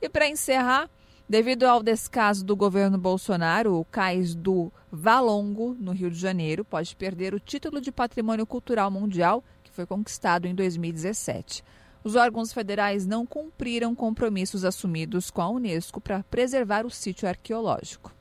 E 0.01 0.09
para 0.09 0.27
encerrar, 0.27 0.89
Devido 1.29 1.65
ao 1.65 1.83
descaso 1.83 2.43
do 2.43 2.55
governo 2.55 2.97
Bolsonaro, 2.97 3.75
o 3.75 3.85
cais 3.85 4.33
do 4.33 4.73
Valongo, 4.91 5.77
no 5.79 5.91
Rio 5.91 6.09
de 6.09 6.17
Janeiro, 6.17 6.65
pode 6.65 6.95
perder 6.95 7.35
o 7.35 7.39
título 7.39 7.79
de 7.79 7.91
Patrimônio 7.91 8.47
Cultural 8.47 8.89
Mundial 8.89 9.43
que 9.63 9.69
foi 9.69 9.85
conquistado 9.85 10.47
em 10.47 10.55
2017. 10.55 11.63
Os 12.03 12.15
órgãos 12.15 12.51
federais 12.51 13.05
não 13.05 13.27
cumpriram 13.27 13.93
compromissos 13.93 14.65
assumidos 14.65 15.29
com 15.29 15.43
a 15.43 15.49
Unesco 15.51 16.01
para 16.01 16.23
preservar 16.23 16.83
o 16.83 16.89
sítio 16.89 17.29
arqueológico. 17.29 18.11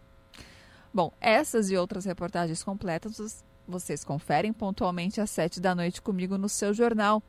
Bom, 0.93 1.11
essas 1.19 1.71
e 1.71 1.79
outras 1.79 2.05
reportagens 2.05 2.63
completas 2.63 3.43
vocês 3.67 4.05
conferem 4.05 4.53
pontualmente 4.53 5.19
às 5.19 5.31
sete 5.31 5.61
da 5.63 5.75
noite 5.75 6.03
comigo 6.03 6.37
no 6.37 6.49
seu 6.49 6.75
jornal. 6.75 7.23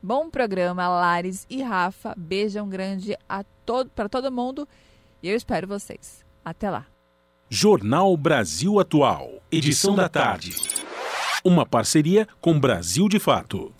Bom 0.00 0.30
programa, 0.30 0.86
Lares 0.86 1.44
e 1.50 1.62
Rafa. 1.62 2.14
Beijão 2.16 2.68
grande 2.68 3.18
to 3.64 3.86
para 3.86 4.08
todo 4.08 4.30
mundo 4.30 4.68
e 5.26 5.28
eu 5.28 5.36
espero 5.36 5.66
vocês. 5.66 6.24
Até 6.44 6.70
lá. 6.70 6.86
Jornal 7.50 8.16
Brasil 8.16 8.78
Atual, 8.78 9.42
edição 9.50 9.94
da 9.94 10.08
tarde. 10.08 10.54
Uma 11.44 11.66
parceria 11.66 12.28
com 12.40 12.58
Brasil 12.58 13.08
de 13.08 13.18
Fato. 13.18 13.75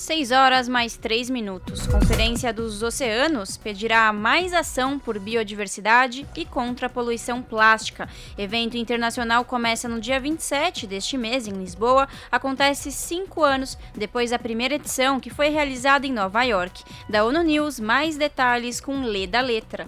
6 0.00 0.30
horas 0.30 0.66
mais 0.66 0.96
3 0.96 1.28
minutos. 1.28 1.86
Conferência 1.86 2.52
dos 2.54 2.82
Oceanos 2.82 3.58
pedirá 3.58 4.10
mais 4.14 4.54
ação 4.54 4.98
por 4.98 5.18
biodiversidade 5.18 6.26
e 6.34 6.46
contra 6.46 6.86
a 6.86 6.90
poluição 6.90 7.42
plástica. 7.42 8.08
Evento 8.38 8.78
internacional 8.78 9.44
começa 9.44 9.86
no 9.86 10.00
dia 10.00 10.18
27 10.18 10.86
deste 10.86 11.18
mês 11.18 11.46
em 11.46 11.52
Lisboa. 11.52 12.08
Acontece 12.32 12.90
cinco 12.90 13.44
anos 13.44 13.76
depois 13.94 14.30
da 14.30 14.38
primeira 14.38 14.76
edição, 14.76 15.20
que 15.20 15.28
foi 15.28 15.50
realizada 15.50 16.06
em 16.06 16.12
Nova 16.12 16.42
York. 16.44 16.82
Da 17.06 17.22
ONU 17.22 17.42
News, 17.42 17.78
mais 17.78 18.16
detalhes 18.16 18.80
com 18.80 19.04
Lê 19.04 19.26
da 19.26 19.42
Letra. 19.42 19.86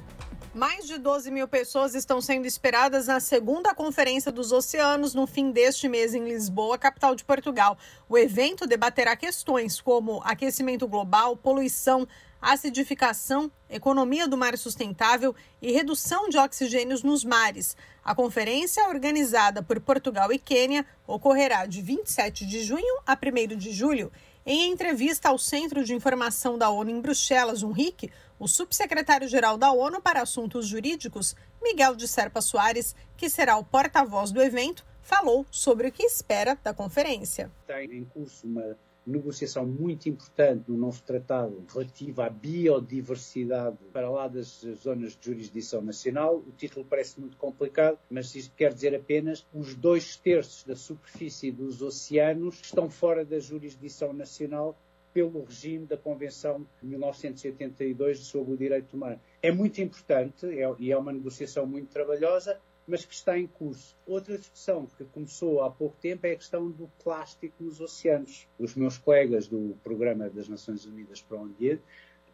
Mais 0.55 0.86
de 0.86 0.98
12 0.98 1.30
mil 1.30 1.48
pessoas 1.48 1.94
estão 1.94 2.20
sendo 2.20 2.44
esperadas 2.44 3.07
na 3.07 3.20
segunda 3.20 3.74
Conferência 3.74 4.30
dos 4.30 4.53
Oceanos 4.53 5.14
no 5.14 5.26
fim 5.26 5.50
deste 5.50 5.88
mês 5.88 6.14
em 6.14 6.28
Lisboa, 6.28 6.76
capital 6.76 7.14
de 7.14 7.24
Portugal. 7.24 7.78
O 8.07 8.18
evento 8.18 8.66
debaterá 8.66 9.16
questões 9.16 9.80
como 9.80 10.20
aquecimento 10.22 10.86
global, 10.86 11.38
poluição, 11.38 12.07
acidificação, 12.38 13.50
economia 13.70 14.28
do 14.28 14.36
mar 14.36 14.59
sustentável 14.59 15.34
e 15.62 15.72
redução 15.72 16.28
de 16.28 16.36
oxigênios 16.36 17.03
nos 17.03 17.24
mares. 17.24 17.74
A 18.05 18.14
conferência, 18.14 18.86
organizada 18.88 19.62
por 19.62 19.80
Portugal 19.80 20.30
e 20.30 20.38
Quênia, 20.38 20.84
ocorrerá 21.07 21.64
de 21.64 21.80
27 21.80 22.44
de 22.44 22.62
junho 22.62 23.00
a 23.07 23.14
1 23.16 23.57
de 23.57 23.72
julho 23.72 24.12
Em 24.44 24.70
entrevista 24.70 25.30
ao 25.30 25.38
Centro 25.38 25.82
de 25.82 25.94
Informação 25.94 26.59
da 26.59 26.68
ONU 26.68 26.90
em 26.90 27.00
Bruxelas, 27.00 27.62
UNRIC, 27.62 28.11
o 28.43 28.49
subsecretário-geral 28.49 29.57
da 29.57 29.70
ONU 29.70 30.03
para 30.03 30.20
Assuntos 30.20 30.66
Jurídicos, 30.66 31.36
Miguel 31.62 31.95
de 31.95 32.09
Serpa 32.09 32.40
Soares, 32.40 32.93
que 33.16 33.30
será 33.30 33.57
o 33.57 33.62
porta-voz 33.62 34.32
do 34.32 34.43
evento, 34.43 34.84
falou 35.01 35.47
sobre 35.49 35.86
o 35.86 35.93
que 35.93 36.03
espera 36.03 36.59
da 36.61 36.74
conferência. 36.74 37.53
Está 37.61 37.84
em 37.84 38.05
curso 38.05 38.45
uma 38.45 38.76
negociação 39.07 39.64
muito 39.64 40.09
importante 40.09 40.64
no 40.66 40.76
nosso 40.76 41.05
tratado 41.05 41.64
relativo 41.72 42.20
à 42.20 42.28
biodiversidade 42.28 43.76
para 43.93 44.11
lá 44.11 44.26
das 44.26 44.66
zonas 44.82 45.16
de 45.16 45.24
jurisdição 45.24 45.80
nacional. 45.80 46.38
O 46.38 46.51
título 46.51 46.84
parece 46.84 47.20
muito 47.20 47.36
complicado, 47.36 47.97
mas 48.11 48.34
isto 48.34 48.57
quer 48.57 48.74
dizer 48.74 48.93
apenas 48.93 49.47
os 49.55 49.72
dois 49.76 50.16
terços 50.16 50.64
da 50.64 50.74
superfície 50.74 51.53
dos 51.53 51.80
oceanos 51.80 52.61
estão 52.61 52.90
fora 52.90 53.24
da 53.24 53.38
jurisdição 53.38 54.12
nacional 54.12 54.76
pelo 55.12 55.44
regime 55.44 55.86
da 55.86 55.96
Convenção 55.96 56.66
de 56.80 56.88
1982 56.88 58.18
sobre 58.20 58.54
o 58.54 58.56
Direito 58.56 58.94
Humano. 58.96 59.20
É 59.42 59.50
muito 59.50 59.80
importante 59.80 60.46
é, 60.46 60.74
e 60.78 60.92
é 60.92 60.96
uma 60.96 61.12
negociação 61.12 61.66
muito 61.66 61.90
trabalhosa, 61.90 62.58
mas 62.86 63.04
que 63.04 63.14
está 63.14 63.38
em 63.38 63.46
curso. 63.46 63.96
Outra 64.06 64.36
discussão 64.36 64.86
que 64.86 65.04
começou 65.04 65.62
há 65.62 65.70
pouco 65.70 65.96
tempo 66.00 66.26
é 66.26 66.32
a 66.32 66.36
questão 66.36 66.70
do 66.70 66.88
plástico 67.02 67.54
nos 67.62 67.80
oceanos. 67.80 68.48
Os 68.58 68.74
meus 68.74 68.98
colegas 68.98 69.46
do 69.46 69.76
Programa 69.82 70.28
das 70.28 70.48
Nações 70.48 70.84
Unidas 70.84 71.20
para 71.20 71.38
o 71.38 71.44
Ambiente 71.44 71.82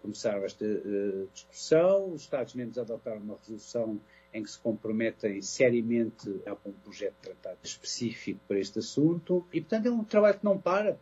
começaram 0.00 0.44
esta 0.44 0.64
uh, 0.64 1.28
discussão, 1.32 2.12
os 2.12 2.22
Estados-membros 2.22 2.78
adotaram 2.78 3.20
uma 3.20 3.36
resolução 3.36 4.00
em 4.32 4.42
que 4.42 4.50
se 4.50 4.58
comprometem 4.58 5.40
seriamente 5.42 6.40
a 6.46 6.52
um 6.52 6.72
projeto 6.72 7.14
de 7.14 7.20
tratado 7.22 7.58
específico 7.62 8.40
para 8.46 8.58
este 8.58 8.78
assunto 8.78 9.44
e, 9.52 9.60
portanto, 9.60 9.86
é 9.86 9.90
um 9.90 10.04
trabalho 10.04 10.38
que 10.38 10.44
não 10.44 10.58
para. 10.58 10.98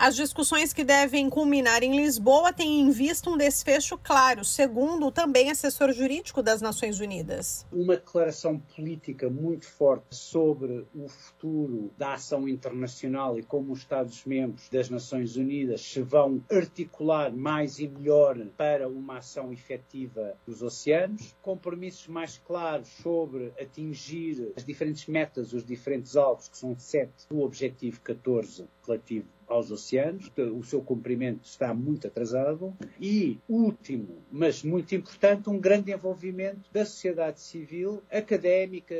As 0.00 0.14
discussões 0.14 0.72
que 0.72 0.84
devem 0.84 1.28
culminar 1.28 1.82
em 1.82 1.96
Lisboa 1.96 2.52
têm 2.52 2.82
em 2.82 2.90
vista 2.90 3.28
um 3.28 3.36
desfecho 3.36 3.98
claro, 3.98 4.44
segundo 4.44 5.10
também 5.10 5.50
assessor 5.50 5.92
jurídico 5.92 6.40
das 6.40 6.62
Nações 6.62 7.00
Unidas. 7.00 7.66
Uma 7.72 7.96
declaração 7.96 8.60
política 8.60 9.28
muito 9.28 9.66
forte 9.66 10.14
sobre 10.14 10.86
o 10.94 11.08
futuro 11.08 11.90
da 11.98 12.14
ação 12.14 12.48
internacional 12.48 13.40
e 13.40 13.42
como 13.42 13.72
os 13.72 13.80
Estados-membros 13.80 14.68
das 14.68 14.88
Nações 14.88 15.34
Unidas 15.34 15.80
se 15.80 16.00
vão 16.00 16.40
articular 16.48 17.32
mais 17.32 17.80
e 17.80 17.88
melhor 17.88 18.38
para 18.56 18.86
uma 18.86 19.18
ação 19.18 19.52
efetiva 19.52 20.36
dos 20.46 20.62
oceanos. 20.62 21.34
Compromissos 21.42 22.06
mais 22.06 22.38
claros 22.46 22.86
sobre 23.02 23.52
atingir 23.60 24.52
as 24.56 24.64
diferentes 24.64 25.08
metas, 25.08 25.52
os 25.52 25.64
diferentes 25.64 26.14
alvos, 26.14 26.46
que 26.46 26.56
são 26.56 26.78
sete 26.78 27.26
do 27.28 27.40
Objetivo 27.40 28.00
14 28.00 28.64
relativo 28.86 29.37
aos 29.48 29.70
oceanos, 29.70 30.30
o 30.36 30.62
seu 30.62 30.80
cumprimento 30.82 31.44
está 31.44 31.72
muito 31.72 32.06
atrasado. 32.06 32.76
E, 33.00 33.38
último, 33.48 34.18
mas 34.30 34.62
muito 34.62 34.94
importante, 34.94 35.48
um 35.48 35.58
grande 35.58 35.90
envolvimento 35.92 36.70
da 36.72 36.84
sociedade 36.84 37.40
civil, 37.40 38.02
académica, 38.10 38.94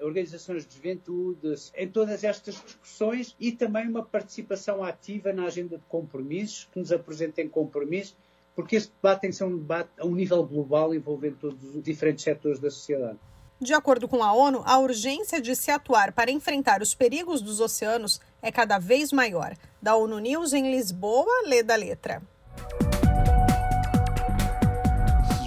organizações 0.00 0.66
de 0.66 0.74
juventude, 0.74 1.54
em 1.76 1.88
todas 1.88 2.22
estas 2.22 2.62
discussões 2.62 3.34
e 3.40 3.50
também 3.50 3.88
uma 3.88 4.04
participação 4.04 4.84
ativa 4.84 5.32
na 5.32 5.46
agenda 5.46 5.78
de 5.78 5.84
compromissos, 5.84 6.68
que 6.72 6.78
nos 6.78 6.92
apresentem 6.92 7.48
compromissos, 7.48 8.16
porque 8.54 8.76
este 8.76 8.92
debate 8.92 9.22
tem 9.22 9.30
que 9.30 9.36
ser 9.36 9.44
um 9.44 9.56
debate 9.56 9.90
a 9.98 10.06
um 10.06 10.14
nível 10.14 10.44
global 10.44 10.94
envolvendo 10.94 11.36
todos 11.38 11.74
os 11.74 11.82
diferentes 11.82 12.22
setores 12.22 12.60
da 12.60 12.70
sociedade. 12.70 13.18
De 13.60 13.72
acordo 13.72 14.08
com 14.08 14.22
a 14.22 14.32
ONU, 14.32 14.62
a 14.66 14.78
urgência 14.78 15.40
de 15.40 15.54
se 15.54 15.70
atuar 15.70 16.12
para 16.12 16.30
enfrentar 16.30 16.82
os 16.82 16.94
perigos 16.94 17.40
dos 17.40 17.60
oceanos 17.60 18.20
é 18.42 18.50
cada 18.50 18.78
vez 18.78 19.12
maior. 19.12 19.54
Da 19.80 19.94
ONU 19.94 20.18
News 20.18 20.52
em 20.52 20.70
Lisboa, 20.70 21.32
lê 21.46 21.62
da 21.62 21.76
letra. 21.76 22.20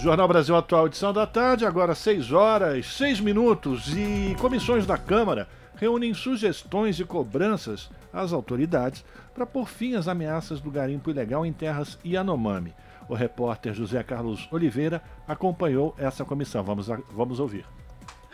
Jornal 0.02 0.28
Brasil 0.28 0.56
Atual, 0.56 0.88
edição 0.88 1.12
da 1.12 1.28
tarde, 1.28 1.66
agora 1.66 1.94
6 1.94 2.32
horas, 2.32 2.86
6 2.94 3.20
minutos 3.20 3.90
e 3.90 4.36
comissões 4.40 4.86
da 4.86 4.98
Câmara 4.98 5.50
reúnem 5.76 6.14
sugestões 6.14 7.00
e 7.00 7.04
cobranças 7.04 7.90
às 8.14 8.32
autoridades 8.32 9.04
para 9.36 9.46
pôr 9.46 9.68
fim 9.68 9.96
às 9.96 10.08
ameaças 10.08 10.62
do 10.62 10.72
garimpo 10.72 11.10
ilegal 11.10 11.46
em 11.46 11.52
terras 11.52 12.00
Yanomami. 12.06 12.74
O 13.10 13.14
repórter 13.14 13.74
José 13.74 14.02
Carlos 14.02 14.48
Oliveira 14.52 15.02
acompanhou 15.28 15.94
essa 15.98 16.24
comissão. 16.24 16.64
Vamos, 16.64 16.88
vamos 17.12 17.40
ouvir. 17.40 17.66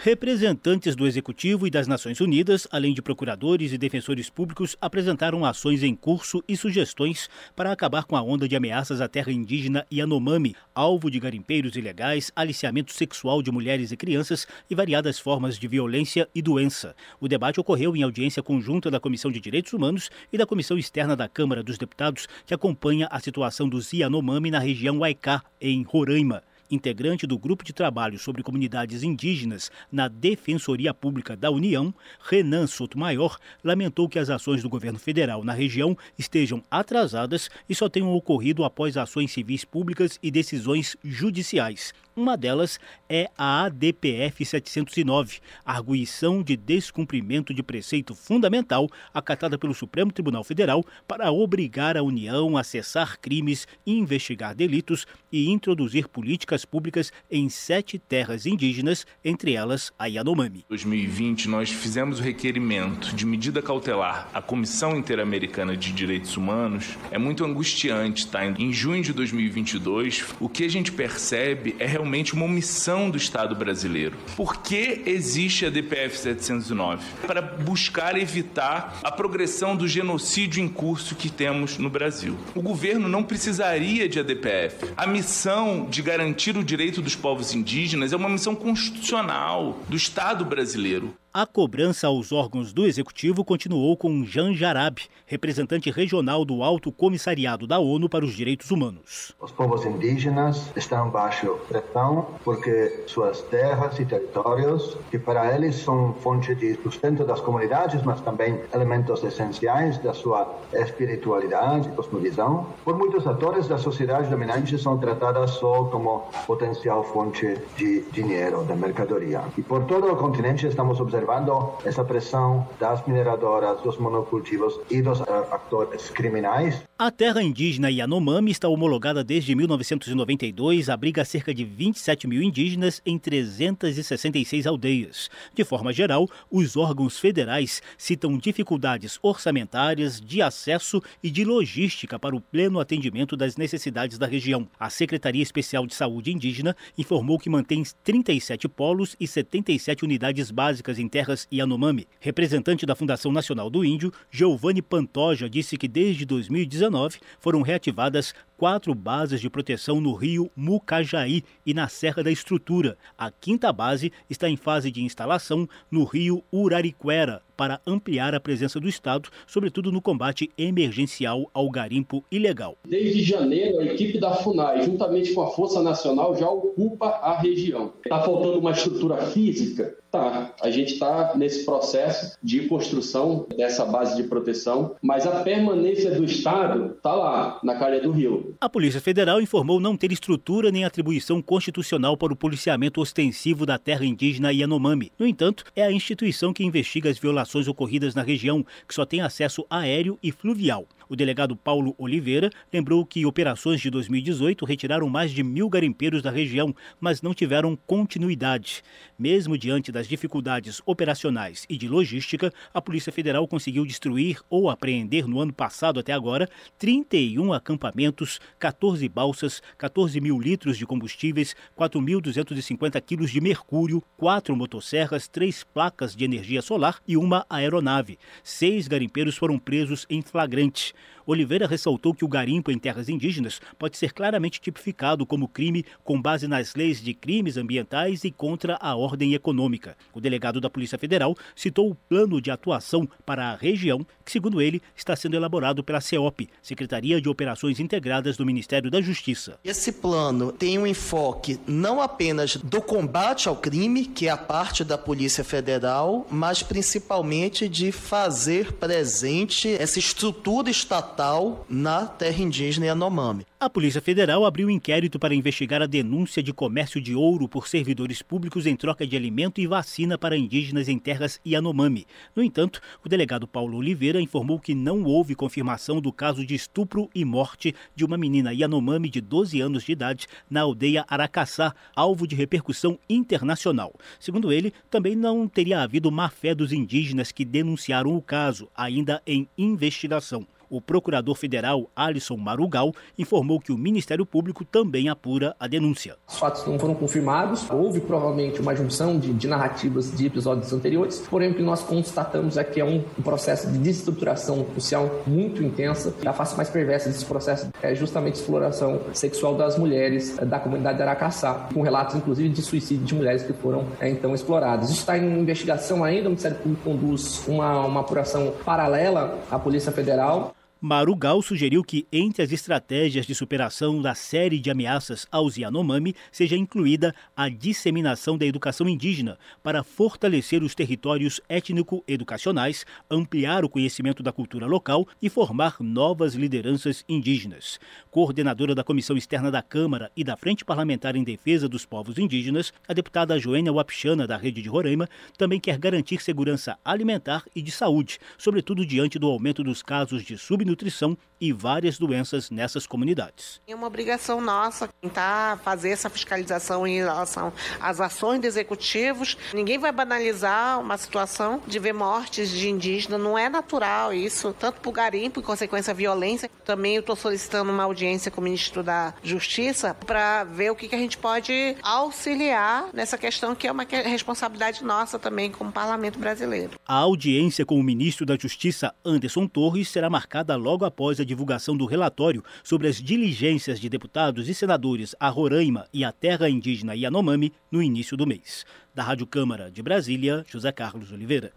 Representantes 0.05 0.97
do 0.97 1.07
Executivo 1.07 1.65
e 1.65 1.69
das 1.69 1.87
Nações 1.87 2.19
Unidas, 2.19 2.67
além 2.69 2.93
de 2.93 3.01
procuradores 3.01 3.71
e 3.71 3.77
defensores 3.77 4.29
públicos, 4.29 4.75
apresentaram 4.81 5.45
ações 5.45 5.81
em 5.81 5.95
curso 5.95 6.43
e 6.45 6.57
sugestões 6.57 7.29
para 7.55 7.71
acabar 7.71 8.03
com 8.03 8.17
a 8.17 8.21
onda 8.21 8.45
de 8.45 8.53
ameaças 8.53 8.99
à 8.99 9.07
terra 9.07 9.31
indígena 9.31 9.87
Yanomami, 9.89 10.57
alvo 10.75 11.09
de 11.09 11.21
garimpeiros 11.21 11.77
ilegais, 11.77 12.33
aliciamento 12.35 12.91
sexual 12.91 13.41
de 13.41 13.49
mulheres 13.49 13.93
e 13.93 13.95
crianças 13.95 14.45
e 14.69 14.75
variadas 14.75 15.19
formas 15.19 15.57
de 15.57 15.69
violência 15.69 16.27
e 16.35 16.41
doença. 16.41 16.93
O 17.17 17.29
debate 17.29 17.61
ocorreu 17.61 17.95
em 17.95 18.03
audiência 18.03 18.43
conjunta 18.43 18.91
da 18.91 18.99
Comissão 18.99 19.31
de 19.31 19.39
Direitos 19.39 19.71
Humanos 19.71 20.09
e 20.33 20.37
da 20.37 20.45
Comissão 20.45 20.77
Externa 20.77 21.15
da 21.15 21.29
Câmara 21.29 21.63
dos 21.63 21.77
Deputados, 21.77 22.27
que 22.45 22.53
acompanha 22.53 23.07
a 23.09 23.21
situação 23.21 23.69
dos 23.69 23.93
Yanomami 23.93 24.51
na 24.51 24.59
região 24.59 24.99
Waicá, 24.99 25.41
em 25.61 25.81
Roraima 25.81 26.43
integrante 26.69 27.27
do 27.27 27.37
Grupo 27.37 27.63
de 27.63 27.73
Trabalho 27.73 28.17
sobre 28.17 28.43
Comunidades 28.43 29.03
Indígenas 29.03 29.71
na 29.91 30.07
Defensoria 30.07 30.93
Pública 30.93 31.35
da 31.35 31.51
União, 31.51 31.93
Renan 32.21 32.67
Sotomayor, 32.67 33.37
lamentou 33.63 34.09
que 34.09 34.19
as 34.19 34.29
ações 34.29 34.61
do 34.61 34.69
governo 34.69 34.99
federal 34.99 35.43
na 35.43 35.53
região 35.53 35.97
estejam 36.17 36.63
atrasadas 36.69 37.49
e 37.67 37.75
só 37.75 37.89
tenham 37.89 38.13
ocorrido 38.13 38.63
após 38.63 38.97
ações 38.97 39.31
civis 39.31 39.65
públicas 39.65 40.19
e 40.21 40.31
decisões 40.31 40.95
judiciais. 41.03 41.93
Uma 42.15 42.37
delas 42.37 42.79
é 43.09 43.27
a 43.35 43.63
ADPF 43.63 44.45
709, 44.45 45.39
arguição 45.65 46.43
de 46.43 46.55
descumprimento 46.55 47.51
de 47.55 47.63
preceito 47.63 48.13
fundamental 48.13 48.87
acatada 49.11 49.57
pelo 49.57 49.73
Supremo 49.73 50.11
Tribunal 50.11 50.43
Federal 50.43 50.85
para 51.07 51.31
obrigar 51.31 51.97
a 51.97 52.03
União 52.03 52.55
a 52.55 52.63
cessar 52.63 53.19
crimes, 53.19 53.67
investigar 53.83 54.53
delitos 54.53 55.07
e 55.33 55.49
introduzir 55.49 56.07
políticas 56.07 56.63
públicas 56.63 57.11
em 57.29 57.49
sete 57.49 57.97
terras 57.97 58.45
indígenas, 58.45 59.07
entre 59.25 59.53
elas 59.53 59.91
a 59.97 60.05
Yanomami. 60.05 60.59
Em 60.59 60.69
2020, 60.69 61.49
nós 61.49 61.71
fizemos 61.71 62.19
o 62.19 62.21
requerimento 62.21 63.15
de 63.15 63.25
medida 63.25 63.59
cautelar 63.63 64.29
à 64.31 64.43
Comissão 64.43 64.95
Interamericana 64.95 65.75
de 65.75 65.91
Direitos 65.91 66.37
Humanos. 66.37 66.95
É 67.09 67.17
muito 67.17 67.43
angustiante, 67.43 68.27
tá? 68.27 68.45
Em 68.45 68.71
junho 68.71 69.01
de 69.01 69.11
2022, 69.11 70.25
o 70.39 70.47
que 70.47 70.65
a 70.65 70.69
gente 70.69 70.91
percebe 70.91 71.75
é 71.79 71.87
realmente 71.87 72.33
uma 72.33 72.45
omissão 72.45 73.09
do 73.09 73.17
Estado 73.17 73.55
brasileiro. 73.55 74.15
Por 74.35 74.61
que 74.61 75.01
existe 75.07 75.65
a 75.65 75.71
DPF 75.71 76.15
709? 76.15 77.03
Para 77.25 77.41
buscar 77.41 78.15
evitar 78.17 78.99
a 79.01 79.11
progressão 79.11 79.75
do 79.75 79.87
genocídio 79.87 80.61
em 80.61 80.67
curso 80.67 81.15
que 81.15 81.29
temos 81.29 81.79
no 81.79 81.89
Brasil. 81.89 82.37
O 82.53 82.61
governo 82.61 83.09
não 83.09 83.23
precisaria 83.23 84.07
de 84.07 84.19
ADPF. 84.19 84.93
A 84.95 85.07
missão 85.23 85.85
de 85.89 86.01
garantir 86.01 86.57
o 86.57 86.63
direito 86.63 87.01
dos 87.01 87.15
povos 87.15 87.55
indígenas 87.55 88.11
é 88.11 88.15
uma 88.15 88.27
missão 88.27 88.53
constitucional 88.53 89.79
do 89.87 89.95
Estado 89.95 90.43
brasileiro. 90.43 91.13
A 91.35 91.47
cobrança 91.47 92.05
aos 92.05 92.31
órgãos 92.31 92.71
do 92.71 92.85
executivo 92.85 93.43
continuou 93.43 93.97
com 93.97 94.23
Jan 94.23 94.53
Jarab, 94.53 95.01
representante 95.25 95.89
regional 95.89 96.45
do 96.45 96.61
Alto 96.61 96.91
Comissariado 96.91 97.65
da 97.65 97.79
ONU 97.79 98.07
para 98.07 98.23
os 98.23 98.35
Direitos 98.35 98.69
Humanos. 98.69 99.33
Os 99.41 99.51
povos 99.51 99.83
indígenas 99.83 100.69
estão 100.75 101.09
baixo 101.09 101.57
pressão 101.67 102.27
porque 102.43 103.05
suas 103.07 103.41
terras 103.41 103.97
e 103.97 104.05
territórios, 104.05 104.95
que 105.09 105.17
para 105.17 105.55
eles 105.55 105.77
são 105.77 106.13
fonte 106.21 106.53
de 106.53 106.75
sustento 106.83 107.25
das 107.25 107.41
comunidades, 107.41 108.03
mas 108.03 108.21
também 108.21 108.59
elementos 108.71 109.23
essenciais 109.23 109.97
da 110.03 110.13
sua 110.13 110.47
espiritualidade 110.71 111.89
e 111.89 111.91
cosmovisão, 111.93 112.67
por 112.85 112.95
muitos 112.95 113.25
atores 113.25 113.67
da 113.67 113.79
sociedade 113.79 114.29
dominante 114.29 114.77
são 114.77 114.99
tratadas 114.99 115.49
só 115.49 115.85
como 115.85 116.29
potencial 116.45 117.03
fonte 117.03 117.57
de 117.75 118.03
dinheiro, 118.11 118.63
de 118.65 118.75
mercadoria. 118.75 119.41
E 119.57 119.63
por 119.63 119.83
todo 119.85 120.13
o 120.13 120.15
continente 120.15 120.67
estamos 120.67 120.99
observando 120.99 121.22
observando 121.23 121.77
essa 121.85 122.03
pressão 122.03 122.67
das 122.79 123.05
mineradoras, 123.07 123.81
dos 123.81 123.97
monocultivos 123.97 124.79
e 124.89 125.01
dos 125.01 125.19
uh, 125.21 125.23
atores 125.51 126.09
criminais. 126.09 126.83
A 126.97 127.09
terra 127.11 127.41
indígena 127.41 127.89
Yanomami 127.89 128.51
está 128.51 128.67
homologada 128.67 129.23
desde 129.23 129.55
1992, 129.55 130.89
abriga 130.89 131.25
cerca 131.25 131.53
de 131.53 131.65
27 131.65 132.27
mil 132.27 132.41
indígenas 132.41 133.01
em 133.05 133.17
366 133.17 134.67
aldeias. 134.67 135.29
De 135.53 135.63
forma 135.63 135.91
geral, 135.91 136.29
os 136.51 136.77
órgãos 136.77 137.17
federais 137.19 137.81
citam 137.97 138.37
dificuldades 138.37 139.19
orçamentárias, 139.21 140.21
de 140.21 140.41
acesso 140.41 141.01
e 141.21 141.29
de 141.29 141.43
logística 141.43 142.19
para 142.19 142.35
o 142.35 142.41
pleno 142.41 142.79
atendimento 142.79 143.35
das 143.35 143.57
necessidades 143.57 144.17
da 144.17 144.27
região. 144.27 144.67
A 144.79 144.89
Secretaria 144.89 145.43
Especial 145.43 145.85
de 145.87 145.95
Saúde 145.95 146.31
Indígena 146.31 146.75
informou 146.97 147.39
que 147.39 147.49
mantém 147.49 147.83
37 148.03 148.67
polos 148.67 149.15
e 149.19 149.27
77 149.27 150.03
unidades 150.03 150.51
básicas 150.51 150.99
em 150.99 151.07
terras 151.13 151.47
Yanomami. 151.53 152.07
Representante 152.19 152.87
da 152.87 152.95
Fundação 152.95 153.31
Nacional 153.31 153.69
do 153.69 153.85
Índio, 153.85 154.11
Giovanni 154.31 154.81
Pantoja, 154.81 155.47
disse 155.47 155.77
que 155.77 155.87
desde 155.87 156.25
2019 156.25 157.19
foram 157.39 157.61
reativadas 157.61 158.33
quatro 158.57 158.93
bases 158.93 159.41
de 159.41 159.49
proteção 159.49 159.99
no 159.99 160.13
rio 160.13 160.49
Mucajaí 160.55 161.43
e 161.65 161.73
na 161.73 161.87
Serra 161.87 162.23
da 162.23 162.31
Estrutura. 162.31 162.97
A 163.17 163.29
quinta 163.31 163.71
base 163.71 164.11
está 164.29 164.49
em 164.49 164.55
fase 164.55 164.91
de 164.91 165.03
instalação 165.03 165.67
no 165.91 166.03
rio 166.03 166.43
Urariquera, 166.51 167.41
para 167.55 167.79
ampliar 167.85 168.33
a 168.33 168.39
presença 168.39 168.79
do 168.79 168.87
Estado, 168.87 169.29
sobretudo 169.47 169.91
no 169.91 170.01
combate 170.01 170.49
emergencial 170.57 171.49
ao 171.53 171.69
garimpo 171.69 172.23
ilegal. 172.31 172.77
Desde 172.87 173.23
janeiro, 173.23 173.79
a 173.79 173.85
equipe 173.85 174.19
da 174.19 174.33
FUNAI, 174.35 174.83
juntamente 174.83 175.33
com 175.33 175.41
a 175.41 175.51
Força 175.51 175.81
Nacional, 175.81 176.35
já 176.35 176.49
ocupa 176.49 177.07
a 177.07 177.39
região. 177.39 177.93
Está 178.03 178.21
faltando 178.21 178.59
uma 178.59 178.71
estrutura 178.71 179.17
física? 179.17 179.95
Tá, 180.11 180.53
a 180.61 180.69
gente 180.69 180.93
está 180.93 181.35
nesse 181.35 181.65
processo 181.65 182.37
de 182.43 182.67
construção 182.67 183.47
dessa 183.57 183.83
base 183.83 184.15
de 184.15 184.21
proteção, 184.23 184.95
mas 185.01 185.25
a 185.25 185.41
permanência 185.41 186.11
do 186.11 186.23
Estado 186.23 186.93
está 186.95 187.15
lá, 187.15 187.59
na 187.63 187.79
calha 187.79 187.99
do 187.99 188.11
rio. 188.11 188.52
A 188.59 188.69
Polícia 188.69 188.99
Federal 188.99 189.41
informou 189.41 189.79
não 189.79 189.95
ter 189.95 190.11
estrutura 190.11 190.71
nem 190.71 190.83
atribuição 190.83 191.41
constitucional 191.41 192.17
para 192.17 192.33
o 192.33 192.35
policiamento 192.35 192.99
ostensivo 192.99 193.65
da 193.65 193.77
terra 193.77 194.05
indígena 194.05 194.51
Yanomami. 194.51 195.11
No 195.17 195.25
entanto, 195.25 195.63
é 195.75 195.83
a 195.83 195.91
instituição 195.91 196.51
que 196.51 196.63
investiga 196.63 197.09
as 197.09 197.17
violações 197.17 197.67
ocorridas 197.67 198.15
na 198.15 198.21
região, 198.21 198.65
que 198.87 198.93
só 198.93 199.05
tem 199.05 199.21
acesso 199.21 199.65
aéreo 199.69 200.17
e 200.21 200.31
fluvial. 200.31 200.85
O 201.09 201.15
delegado 201.15 201.55
Paulo 201.55 201.93
Oliveira 201.97 202.49
lembrou 202.71 203.05
que 203.05 203.25
operações 203.25 203.81
de 203.81 203.89
2018 203.89 204.65
retiraram 204.65 205.09
mais 205.09 205.31
de 205.31 205.43
mil 205.43 205.69
garimpeiros 205.69 206.21
da 206.21 206.31
região, 206.31 206.75
mas 206.99 207.21
não 207.21 207.33
tiveram 207.33 207.75
continuidade. 207.75 208.83
Mesmo 209.17 209.57
diante 209.57 209.91
das 209.91 210.07
dificuldades 210.07 210.81
operacionais 210.85 211.65
e 211.69 211.77
de 211.77 211.87
logística, 211.87 212.51
a 212.73 212.81
Polícia 212.81 213.11
Federal 213.11 213.47
conseguiu 213.47 213.85
destruir 213.85 214.39
ou 214.49 214.69
apreender 214.69 215.27
no 215.27 215.39
ano 215.39 215.53
passado 215.53 215.99
até 215.99 216.13
agora 216.13 216.49
31 216.77 217.53
acampamentos, 217.53 218.39
14 218.59 219.07
balsas, 219.07 219.61
14 219.77 220.19
mil 220.19 220.39
litros 220.39 220.77
de 220.77 220.85
combustíveis, 220.85 221.55
4.250 221.77 223.01
quilos 223.01 223.31
de 223.31 223.41
mercúrio, 223.41 224.03
quatro 224.17 224.55
motosserras, 224.55 225.27
três 225.27 225.63
placas 225.63 226.15
de 226.15 226.23
energia 226.23 226.61
solar 226.61 226.99
e 227.07 227.17
uma 227.17 227.45
aeronave. 227.49 228.17
Seis 228.43 228.87
garimpeiros 228.87 229.37
foram 229.37 229.57
presos 229.57 230.05
em 230.09 230.21
flagrante. 230.21 230.92
Oliveira 231.25 231.67
ressaltou 231.67 232.13
que 232.13 232.25
o 232.25 232.27
garimpo 232.27 232.69
em 232.69 232.77
terras 232.77 233.07
indígenas 233.07 233.61
pode 233.79 233.97
ser 233.97 234.11
claramente 234.11 234.59
tipificado 234.59 235.25
como 235.25 235.47
crime 235.47 235.85
com 236.03 236.21
base 236.21 236.47
nas 236.47 236.75
leis 236.75 237.01
de 237.01 237.13
crimes 237.13 237.55
ambientais 237.55 238.23
e 238.23 238.31
contra 238.31 238.77
a 238.81 238.95
ordem 238.95 239.33
econômica. 239.33 239.95
O 240.13 240.19
delegado 240.19 240.59
da 240.59 240.69
Polícia 240.69 240.97
Federal 240.97 241.35
citou 241.55 241.89
o 241.89 241.95
plano 241.95 242.41
de 242.41 242.51
atuação 242.51 243.07
para 243.25 243.51
a 243.51 243.55
região, 243.55 244.05
que, 244.25 244.31
segundo 244.31 244.61
ele, 244.61 244.81
está 244.95 245.15
sendo 245.15 245.35
elaborado 245.35 245.83
pela 245.83 246.01
CEOP, 246.01 246.49
Secretaria 246.61 247.21
de 247.21 247.29
Operações 247.29 247.79
Integradas 247.79 248.35
do 248.35 248.45
Ministério 248.45 248.91
da 248.91 249.01
Justiça. 249.01 249.57
Esse 249.63 249.93
plano 249.93 250.51
tem 250.51 250.77
um 250.77 250.85
enfoque 250.85 251.59
não 251.65 252.01
apenas 252.01 252.57
do 252.57 252.81
combate 252.81 253.47
ao 253.47 253.55
crime, 253.55 254.05
que 254.05 254.27
é 254.27 254.31
a 254.31 254.37
parte 254.37 254.83
da 254.83 254.97
Polícia 254.97 255.43
Federal, 255.43 256.27
mas 256.29 256.61
principalmente 256.61 257.69
de 257.69 257.91
fazer 257.91 258.73
presente 258.73 259.69
essa 259.69 259.99
estrutura 259.99 260.69
estatal 260.83 261.65
na 261.69 262.05
terra 262.05 262.43
indígena 262.43 262.87
Yanomami. 262.87 263.45
A 263.57 263.69
Polícia 263.69 264.01
Federal 264.01 264.45
abriu 264.45 264.69
inquérito 264.69 265.17
para 265.17 265.33
investigar 265.33 265.81
a 265.81 265.87
denúncia 265.87 266.43
de 266.43 266.51
comércio 266.51 266.99
de 267.01 267.15
ouro 267.15 267.47
por 267.47 267.69
servidores 267.69 268.21
públicos 268.21 268.67
em 268.67 268.75
troca 268.75 269.07
de 269.07 269.15
alimento 269.15 269.61
e 269.61 269.67
vacina 269.67 270.17
para 270.17 270.37
indígenas 270.37 270.89
em 270.89 270.99
terras 270.99 271.39
Yanomami. 271.47 272.05
No 272.35 272.43
entanto, 272.43 272.81
o 273.03 273.07
delegado 273.07 273.47
Paulo 273.47 273.77
Oliveira 273.77 274.19
informou 274.19 274.59
que 274.59 274.75
não 274.75 275.05
houve 275.05 275.35
confirmação 275.35 276.01
do 276.01 276.11
caso 276.11 276.45
de 276.45 276.53
estupro 276.53 277.09
e 277.15 277.23
morte 277.23 277.73
de 277.95 278.03
uma 278.03 278.17
menina 278.17 278.53
Yanomami 278.53 279.09
de 279.09 279.21
12 279.21 279.61
anos 279.61 279.83
de 279.83 279.93
idade 279.93 280.27
na 280.49 280.61
aldeia 280.61 281.05
Aracaçá, 281.07 281.73
alvo 281.95 282.27
de 282.27 282.35
repercussão 282.35 282.99
internacional. 283.09 283.93
Segundo 284.19 284.51
ele, 284.51 284.73
também 284.91 285.15
não 285.15 285.47
teria 285.47 285.79
havido 285.79 286.11
má 286.11 286.29
fé 286.29 286.53
dos 286.53 286.73
indígenas 286.73 287.31
que 287.31 287.45
denunciaram 287.45 288.15
o 288.17 288.21
caso, 288.21 288.67
ainda 288.75 289.21
em 289.25 289.47
investigação. 289.57 290.45
O 290.73 290.81
procurador 290.81 291.35
federal 291.35 291.87
Alisson 291.95 292.35
Marugal 292.35 292.95
informou 293.15 293.59
que 293.59 293.71
o 293.71 293.77
Ministério 293.77 294.25
Público 294.25 294.65
também 294.65 295.07
apura 295.07 295.55
a 295.59 295.67
denúncia. 295.67 296.15
Os 296.27 296.39
fatos 296.39 296.65
não 296.65 296.79
foram 296.79 296.95
confirmados, 296.95 297.69
houve 297.69 297.99
provavelmente 297.99 298.59
uma 298.59 298.75
junção 298.75 299.19
de, 299.19 299.31
de 299.33 299.47
narrativas 299.47 300.11
de 300.17 300.25
episódios 300.25 300.73
anteriores, 300.73 301.27
porém 301.29 301.51
o 301.51 301.53
que 301.53 301.61
nós 301.61 301.83
constatamos 301.83 302.57
é 302.57 302.63
que 302.63 302.81
é 302.81 302.83
um, 302.83 303.05
um 303.19 303.21
processo 303.21 303.71
de 303.71 303.77
desestruturação 303.77 304.65
social 304.73 305.21
muito 305.27 305.61
intensa. 305.61 306.11
A 306.25 306.33
face 306.33 306.57
mais 306.57 306.71
perversa 306.71 307.07
desse 307.07 307.25
processo 307.25 307.69
é 307.79 307.93
justamente 307.93 308.37
a 308.37 308.39
exploração 308.39 308.99
sexual 309.13 309.53
das 309.53 309.77
mulheres 309.77 310.37
da 310.37 310.59
comunidade 310.59 310.97
de 310.97 311.03
Aracaçá, 311.03 311.69
com 311.71 311.83
relatos 311.83 312.15
inclusive 312.15 312.49
de 312.49 312.63
suicídio 312.63 313.05
de 313.05 313.13
mulheres 313.13 313.43
que 313.43 313.53
foram 313.53 313.85
é, 313.99 314.09
então 314.09 314.33
exploradas. 314.33 314.89
Isso 314.89 315.01
está 315.01 315.15
em 315.19 315.39
investigação 315.39 316.03
ainda, 316.03 316.29
o 316.29 316.31
Ministério 316.31 316.57
Público 316.57 316.81
conduz 316.83 317.47
uma, 317.47 317.85
uma 317.85 317.99
apuração 317.99 318.55
paralela 318.65 319.37
à 319.51 319.59
Polícia 319.59 319.91
Federal. 319.91 320.55
Marugal 320.85 321.41
sugeriu 321.41 321.81
que, 321.81 322.05
entre 322.11 322.43
as 322.43 322.51
estratégias 322.51 323.25
de 323.25 323.33
superação 323.33 324.01
da 324.01 324.13
série 324.13 324.59
de 324.59 324.69
ameaças 324.69 325.25
aos 325.31 325.55
Yanomami, 325.55 326.13
seja 326.29 326.57
incluída 326.57 327.15
a 327.33 327.47
disseminação 327.47 328.37
da 328.37 328.45
educação 328.45 328.89
indígena 328.89 329.39
para 329.63 329.81
fortalecer 329.81 330.61
os 330.61 330.75
territórios 330.75 331.39
étnico-educacionais, 331.47 332.85
ampliar 333.09 333.63
o 333.63 333.69
conhecimento 333.69 334.21
da 334.21 334.33
cultura 334.33 334.65
local 334.65 335.07
e 335.21 335.29
formar 335.29 335.77
novas 335.79 336.33
lideranças 336.35 337.05
indígenas. 337.07 337.79
Coordenadora 338.11 338.75
da 338.75 338.83
Comissão 338.83 339.15
Externa 339.15 339.49
da 339.49 339.61
Câmara 339.61 340.11
e 340.17 340.21
da 340.21 340.35
Frente 340.35 340.65
Parlamentar 340.65 341.15
em 341.15 341.23
Defesa 341.23 341.69
dos 341.69 341.85
Povos 341.85 342.17
Indígenas, 342.17 342.73
a 342.85 342.93
deputada 342.93 343.39
Joênia 343.39 343.71
Wapchana, 343.71 344.27
da 344.27 344.35
Rede 344.35 344.61
de 344.61 344.67
Roraima, 344.67 345.07
também 345.37 345.61
quer 345.61 345.77
garantir 345.77 346.21
segurança 346.21 346.77
alimentar 346.83 347.45
e 347.55 347.61
de 347.61 347.71
saúde, 347.71 348.19
sobretudo 348.37 348.85
diante 348.85 349.17
do 349.17 349.27
aumento 349.27 349.63
dos 349.63 349.81
casos 349.81 350.25
de 350.25 350.37
subnutrição 350.37 350.72
nutrição 350.73 351.17
e 351.39 351.51
várias 351.51 351.97
doenças 351.97 352.49
nessas 352.49 352.87
comunidades. 352.87 353.59
É 353.67 353.75
uma 353.75 353.87
obrigação 353.87 354.39
nossa 354.39 354.89
tentar 355.01 355.59
fazer 355.59 355.89
essa 355.89 356.09
fiscalização 356.09 356.87
em 356.87 356.95
relação 356.95 357.51
às 357.81 357.99
ações 357.99 358.39
dos 358.39 358.47
executivos. 358.47 359.37
Ninguém 359.53 359.77
vai 359.77 359.91
banalizar 359.91 360.79
uma 360.79 360.97
situação 360.97 361.61
de 361.67 361.79
ver 361.79 361.93
mortes 361.93 362.49
de 362.49 362.69
indígenas, 362.69 363.19
não 363.19 363.37
é 363.37 363.49
natural 363.49 364.13
isso, 364.13 364.55
tanto 364.57 364.79
para 364.79 364.89
o 364.89 364.91
garimpo 364.93 365.41
e 365.41 365.43
consequência 365.43 365.93
violência. 365.93 366.49
Também 366.63 366.95
eu 366.95 367.01
estou 367.01 367.15
solicitando 367.15 367.71
uma 367.71 367.83
audiência 367.83 368.31
com 368.31 368.39
o 368.39 368.43
ministro 368.43 368.81
da 368.81 369.13
Justiça 369.21 369.93
para 369.93 370.45
ver 370.45 370.71
o 370.71 370.75
que, 370.75 370.87
que 370.87 370.95
a 370.95 370.99
gente 370.99 371.17
pode 371.17 371.75
auxiliar 371.83 372.87
nessa 372.93 373.17
questão 373.17 373.53
que 373.53 373.67
é 373.67 373.71
uma 373.71 373.83
responsabilidade 373.83 374.81
nossa 374.83 375.19
também 375.19 375.51
como 375.51 375.73
parlamento 375.73 376.17
brasileiro. 376.17 376.79
A 376.87 376.95
audiência 376.95 377.65
com 377.65 377.77
o 377.77 377.83
ministro 377.83 378.25
da 378.25 378.37
Justiça, 378.37 378.95
Anderson 379.03 379.45
Torres, 379.45 379.89
será 379.89 380.09
marcada 380.09 380.55
logo 380.63 380.85
após 380.85 381.19
a 381.19 381.25
divulgação 381.25 381.75
do 381.75 381.85
relatório 381.85 382.43
sobre 382.63 382.87
as 382.87 382.95
diligências 382.95 383.79
de 383.79 383.89
deputados 383.89 384.47
e 384.47 384.53
senadores 384.53 385.13
a 385.19 385.27
Roraima 385.27 385.85
e 385.93 386.03
a 386.03 386.11
terra 386.11 386.49
indígena 386.49 386.95
Yanomami 386.95 387.51
no 387.69 387.83
início 387.83 388.15
do 388.15 388.25
mês. 388.25 388.65
Da 388.95 389.03
Rádio 389.03 389.27
Câmara 389.27 389.69
de 389.69 389.83
Brasília, 389.83 390.45
José 390.47 390.71
Carlos 390.71 391.11
Oliveira. 391.11 391.51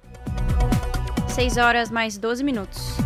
6 1.29 1.57
horas 1.57 1.91
mais 1.91 2.19
12 2.19 2.43
minutos. 2.43 2.97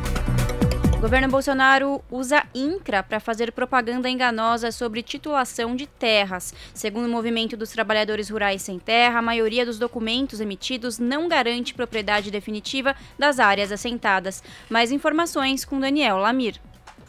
Governo 1.01 1.29
Bolsonaro 1.29 2.03
usa 2.11 2.45
INCRA 2.55 3.03
para 3.03 3.19
fazer 3.19 3.53
propaganda 3.53 4.11
enganosa 4.11 4.71
sobre 4.71 5.03
titulação 5.03 5.75
de 5.75 5.87
terras. 5.87 6.53
Segundo 6.75 7.07
o 7.07 7.11
Movimento 7.11 7.57
dos 7.57 7.71
Trabalhadores 7.71 8.29
Rurais 8.29 8.61
Sem 8.61 8.79
Terra, 8.79 9.21
a 9.21 9.23
maioria 9.23 9.65
dos 9.65 9.79
documentos 9.79 10.43
emitidos 10.43 10.99
não 10.99 11.27
garante 11.27 11.73
propriedade 11.73 12.31
definitiva 12.31 12.95
das 13.19 13.41
áreas 13.41 13.73
assentadas. 13.73 14.43
Mais 14.69 14.93
informações 14.93 15.65
com 15.65 15.81
Daniel 15.81 16.19
Lamir. 16.19 16.61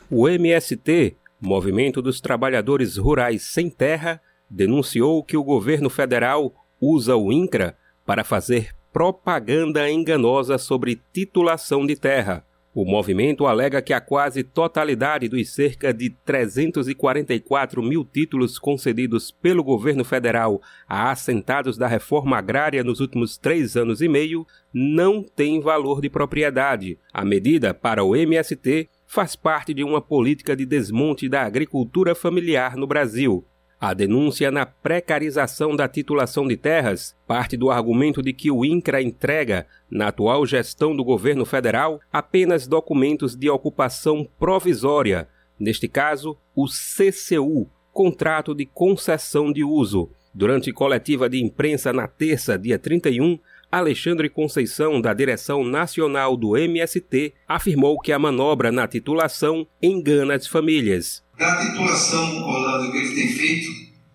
O 0.09 0.26
MST, 0.26 1.18
Movimento 1.41 2.01
dos 2.01 2.22
Trabalhadores 2.22 2.95
Rurais 2.95 3.41
Sem 3.41 3.69
Terra, 3.69 4.22
denunciou 4.49 5.22
que 5.22 5.35
o 5.35 5.43
governo 5.43 5.89
federal 5.89 6.53
usa 6.80 7.18
o 7.18 7.30
INCRA 7.30 7.77
para 8.05 8.23
fazer 8.23 8.73
propaganda 8.93 9.91
enganosa 9.91 10.57
sobre 10.57 11.01
titulação 11.11 11.85
de 11.85 11.97
terra 11.97 12.45
o 12.73 12.85
movimento 12.85 13.45
alega 13.45 13.81
que 13.81 13.93
a 13.93 13.99
quase 13.99 14.43
totalidade 14.43 15.27
dos 15.27 15.53
cerca 15.53 15.93
de 15.93 16.10
344 16.10 17.84
mil 17.84 18.06
títulos 18.06 18.57
concedidos 18.57 19.30
pelo 19.30 19.64
governo 19.64 20.06
federal 20.06 20.61
a 20.88 21.11
assentados 21.11 21.77
da 21.77 21.88
reforma 21.88 22.38
agrária 22.38 22.84
nos 22.84 23.02
últimos 23.02 23.38
três 23.38 23.76
anos 23.76 24.02
e 24.02 24.07
meio 24.07 24.48
não 24.73 25.22
tem 25.22 25.60
valor 25.60 25.99
de 25.99 26.10
propriedade. 26.10 26.98
A 27.11 27.26
medida, 27.26 27.73
para 27.73 28.06
o 28.06 28.15
MST, 28.15 28.89
faz 29.06 29.35
parte 29.35 29.73
de 29.73 29.84
uma 29.84 30.02
política 30.02 30.56
de 30.56 30.65
desmonte 30.65 31.27
da 31.27 31.41
agricultura 31.41 32.15
familiar 32.15 32.77
no 32.77 32.88
Brasil. 32.88 33.45
A 33.84 33.95
denúncia 33.95 34.52
na 34.52 34.64
precarização 34.64 35.76
da 35.76 35.88
titulação 35.88 36.48
de 36.48 36.56
terras 36.56 37.18
parte 37.26 37.58
do 37.58 37.72
argumento 37.72 38.22
de 38.22 38.32
que 38.32 38.52
o 38.52 38.64
INCRA 38.64 39.02
entrega, 39.02 39.66
na 39.90 40.10
atual 40.10 40.45
gestão 40.45 40.95
do 40.95 41.03
governo 41.03 41.45
federal, 41.45 41.99
apenas 42.14 42.68
documentos 42.68 43.36
de 43.36 43.49
ocupação 43.49 44.30
provisória, 44.38 45.28
neste 45.60 45.88
caso, 45.88 46.38
o 46.56 46.68
CCU, 46.68 47.68
Contrato 47.91 48.53
de 48.53 48.68
Concessão 48.68 49.52
de 49.52 49.64
Uso. 49.64 50.12
Durante 50.32 50.72
coletiva 50.72 51.28
de 51.28 51.44
imprensa 51.44 51.91
na 51.91 52.08
terça, 52.08 52.60
dia 52.60 52.78
31, 52.78 53.40
Alexandre 53.72 54.30
Conceição, 54.30 54.99
da 54.99 55.14
direção 55.14 55.64
nacional 55.64 56.35
do 56.35 56.57
MST, 56.57 57.34
afirmou 57.48 57.98
que 57.99 58.11
a 58.11 58.19
manobra 58.19 58.69
na 58.69 58.85
titulação 58.85 59.65
engana 59.81 60.35
as 60.35 60.45
famílias. 60.45 61.23
Da 61.39 61.56
titulação, 61.56 62.43
Orlando, 62.43 62.91
que 62.91 62.98
ele 62.98 63.15
tem 63.15 63.30
feito, 63.30 63.69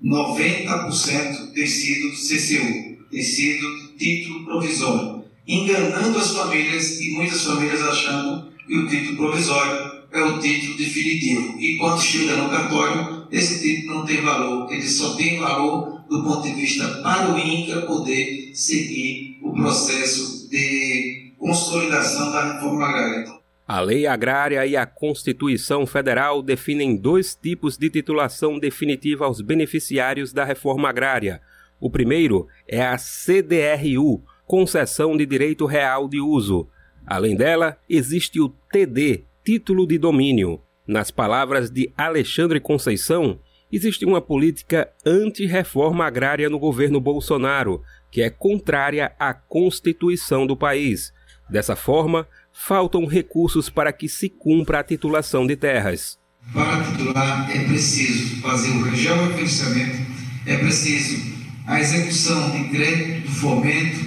90% 0.05 1.53
tem 1.55 1.67
sido 1.67 2.11
CCU, 2.11 3.09
tem 3.11 3.23
sido 3.23 3.97
título 3.97 4.45
provisório, 4.45 5.25
enganando 5.49 6.19
as 6.19 6.37
famílias 6.37 7.01
e 7.01 7.13
muitas 7.15 7.43
famílias 7.43 7.83
achando 7.83 8.51
que 8.67 8.77
o 8.77 8.87
título 8.87 9.17
provisório 9.17 9.97
é 10.13 10.23
o 10.23 10.39
título 10.39 10.77
definitivo. 10.77 11.59
E 11.59 11.77
quando 11.79 12.03
chega 12.03 12.37
no 12.37 12.51
cartório, 12.51 13.27
esse 13.31 13.63
título 13.63 14.01
não 14.01 14.07
tem 14.07 14.21
valor, 14.21 14.71
ele 14.71 14.87
só 14.87 15.15
tem 15.15 15.39
valor 15.39 15.96
do 16.09 16.23
ponto 16.23 16.43
de 16.43 16.55
vista 16.55 16.87
para 17.03 17.33
o 17.33 17.39
INCRA 17.39 17.83
poder 17.83 18.55
seguir 18.55 19.39
o 19.43 19.53
processo 19.53 20.49
de 20.49 21.35
consolidação 21.39 22.33
da 22.33 22.55
reforma 22.55 22.87
agrária. 22.87 23.37
A 23.69 23.81
Lei 23.81 24.07
Agrária 24.07 24.65
e 24.65 24.77
a 24.77 24.87
Constituição 24.87 25.85
Federal 25.87 26.41
definem 26.41 26.97
dois 26.97 27.35
tipos 27.35 27.77
de 27.77 27.91
titulação 27.91 28.61
definitiva 28.61 29.25
aos 29.25 29.41
beneficiários 29.41 30.33
da 30.33 30.45
reforma 30.45 30.89
agrária. 30.89 31.43
O 31.81 31.91
primeiro 31.91 32.47
é 32.69 32.87
a 32.87 32.97
CDRU, 32.97 34.23
Concessão 34.47 35.17
de 35.17 35.27
Direito 35.27 35.67
Real 35.67 36.09
de 36.09 36.21
Uso. 36.21 36.69
Além 37.05 37.35
dela, 37.37 37.77
existe 37.89 38.41
o 38.41 38.49
TD, 38.71 39.25
Título 39.45 39.85
de 39.85 39.99
Domínio. 39.99 40.61
Nas 40.87 41.11
palavras 41.11 41.69
de 41.69 41.93
Alexandre 41.97 42.61
Conceição, 42.61 43.41
existe 43.73 44.05
uma 44.05 44.21
política 44.21 44.89
anti-reforma 45.05 46.05
agrária 46.05 46.49
no 46.49 46.59
governo 46.59 47.01
Bolsonaro, 47.01 47.83
que 48.11 48.23
é 48.23 48.31
contrária 48.31 49.13
à 49.19 49.35
Constituição 49.35 50.47
do 50.47 50.57
país. 50.57 51.13
Dessa 51.49 51.77
forma, 51.77 52.27
faltam 52.53 53.07
recursos 53.07 53.69
para 53.69 53.93
que 53.93 54.09
se 54.09 54.29
cumpra 54.29 54.81
a 54.81 54.85
titulação 54.85 55.47
de 55.47 55.57
terras. 55.57 56.19
Para 56.53 56.85
titular 56.85 57.51
é 57.55 57.65
preciso 57.65 58.41
fazer 58.41 58.71
o 58.71 58.95
georreferenciamento, 58.95 60.13
é 60.47 60.57
preciso 60.57 61.35
a 61.67 61.81
execução 61.81 62.51
de 62.51 62.69
crédito 62.69 63.27
do 63.27 63.33
fomento, 63.33 63.99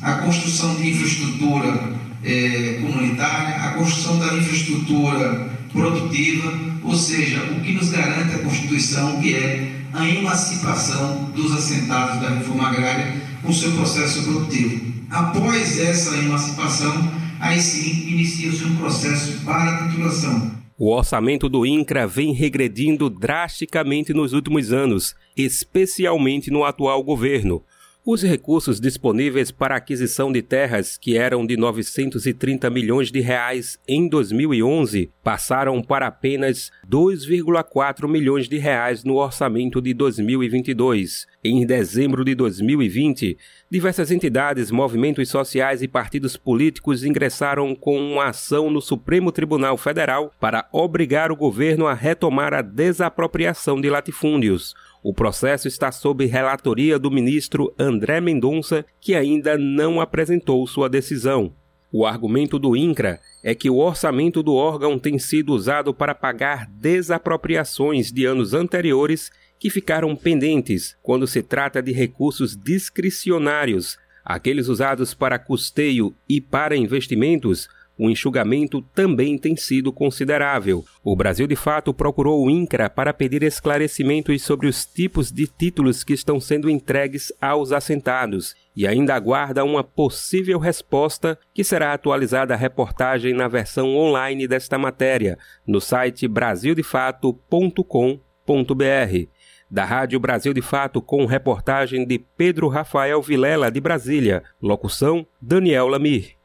a 0.00 0.14
construção 0.18 0.76
de 0.76 0.90
infraestrutura 0.90 1.98
é, 2.24 2.78
comunitária, 2.80 3.64
a 3.64 3.74
construção 3.74 4.18
da 4.18 4.34
infraestrutura 4.34 5.57
produtiva, 5.72 6.52
ou 6.82 6.94
seja, 6.94 7.42
o 7.44 7.60
que 7.60 7.72
nos 7.72 7.90
garante 7.90 8.34
a 8.34 8.38
Constituição, 8.38 9.20
que 9.20 9.34
é 9.34 9.72
a 9.92 10.08
emancipação 10.08 11.30
dos 11.34 11.52
assentados 11.52 12.20
da 12.20 12.30
reforma 12.30 12.68
agrária 12.68 13.14
com 13.42 13.52
seu 13.52 13.72
processo 13.72 14.22
produtivo. 14.22 14.92
Após 15.10 15.78
essa 15.78 16.16
emancipação, 16.16 17.10
aí 17.40 17.60
sim 17.60 18.08
inicia-se 18.10 18.64
um 18.64 18.76
processo 18.76 19.40
para 19.44 19.70
a 19.70 19.88
titulação. 19.88 20.58
O 20.80 20.94
orçamento 20.94 21.48
do 21.48 21.66
INCRA 21.66 22.06
vem 22.06 22.32
regredindo 22.32 23.10
drasticamente 23.10 24.12
nos 24.14 24.32
últimos 24.32 24.72
anos, 24.72 25.14
especialmente 25.36 26.52
no 26.52 26.64
atual 26.64 27.02
governo. 27.02 27.64
Os 28.10 28.22
recursos 28.22 28.80
disponíveis 28.80 29.50
para 29.50 29.76
aquisição 29.76 30.32
de 30.32 30.40
terras, 30.40 30.96
que 30.96 31.18
eram 31.18 31.44
de 31.44 31.58
930 31.58 32.70
milhões 32.70 33.12
de 33.12 33.20
reais 33.20 33.78
em 33.86 34.08
2011, 34.08 35.10
passaram 35.22 35.82
para 35.82 36.06
apenas 36.06 36.70
2,4 36.90 38.08
milhões 38.08 38.48
de 38.48 38.56
reais 38.56 39.04
no 39.04 39.16
orçamento 39.16 39.78
de 39.82 39.92
2022. 39.92 41.26
Em 41.44 41.66
dezembro 41.66 42.24
de 42.24 42.34
2020, 42.34 43.36
diversas 43.70 44.10
entidades, 44.10 44.70
movimentos 44.70 45.28
sociais 45.28 45.82
e 45.82 45.86
partidos 45.86 46.34
políticos 46.34 47.04
ingressaram 47.04 47.74
com 47.74 48.00
uma 48.00 48.30
ação 48.30 48.70
no 48.70 48.80
Supremo 48.80 49.30
Tribunal 49.30 49.76
Federal 49.76 50.32
para 50.40 50.66
obrigar 50.72 51.30
o 51.30 51.36
governo 51.36 51.86
a 51.86 51.92
retomar 51.92 52.54
a 52.54 52.62
desapropriação 52.62 53.78
de 53.78 53.90
latifúndios. 53.90 54.74
O 55.02 55.14
processo 55.14 55.68
está 55.68 55.92
sob 55.92 56.26
relatoria 56.26 56.98
do 56.98 57.10
ministro 57.10 57.72
André 57.78 58.20
Mendonça, 58.20 58.84
que 59.00 59.14
ainda 59.14 59.56
não 59.56 60.00
apresentou 60.00 60.66
sua 60.66 60.88
decisão. 60.88 61.52
O 61.90 62.04
argumento 62.04 62.58
do 62.58 62.76
INCRA 62.76 63.20
é 63.42 63.54
que 63.54 63.70
o 63.70 63.78
orçamento 63.78 64.42
do 64.42 64.54
órgão 64.54 64.98
tem 64.98 65.18
sido 65.18 65.54
usado 65.54 65.94
para 65.94 66.14
pagar 66.14 66.66
desapropriações 66.66 68.12
de 68.12 68.26
anos 68.26 68.52
anteriores 68.52 69.30
que 69.58 69.70
ficaram 69.70 70.14
pendentes 70.14 70.96
quando 71.02 71.26
se 71.26 71.42
trata 71.42 71.82
de 71.82 71.92
recursos 71.92 72.56
discricionários, 72.56 73.96
aqueles 74.24 74.68
usados 74.68 75.14
para 75.14 75.38
custeio 75.38 76.14
e 76.28 76.40
para 76.40 76.76
investimentos 76.76 77.68
o 77.98 78.08
enxugamento 78.08 78.80
também 78.94 79.36
tem 79.36 79.56
sido 79.56 79.92
considerável. 79.92 80.84
O 81.02 81.16
Brasil, 81.16 81.48
de 81.48 81.56
fato, 81.56 81.92
procurou 81.92 82.44
o 82.44 82.50
INCRA 82.50 82.88
para 82.88 83.12
pedir 83.12 83.42
esclarecimentos 83.42 84.40
sobre 84.42 84.68
os 84.68 84.86
tipos 84.86 85.32
de 85.32 85.48
títulos 85.48 86.04
que 86.04 86.12
estão 86.12 86.38
sendo 86.38 86.70
entregues 86.70 87.32
aos 87.40 87.72
assentados 87.72 88.54
e 88.76 88.86
ainda 88.86 89.14
aguarda 89.14 89.64
uma 89.64 89.82
possível 89.82 90.60
resposta 90.60 91.36
que 91.52 91.64
será 91.64 91.92
atualizada 91.92 92.54
a 92.54 92.56
reportagem 92.56 93.34
na 93.34 93.48
versão 93.48 93.96
online 93.96 94.46
desta 94.46 94.78
matéria 94.78 95.36
no 95.66 95.80
site 95.80 96.28
brasildefato.com.br. 96.28 99.28
Da 99.70 99.84
Rádio 99.84 100.18
Brasil 100.18 100.54
de 100.54 100.62
Fato, 100.62 101.02
com 101.02 101.26
reportagem 101.26 102.06
de 102.06 102.18
Pedro 102.18 102.68
Rafael 102.68 103.20
Vilela, 103.20 103.70
de 103.70 103.80
Brasília. 103.80 104.42
Locução: 104.62 105.26
Daniel 105.42 105.88
Lamir. 105.88 106.38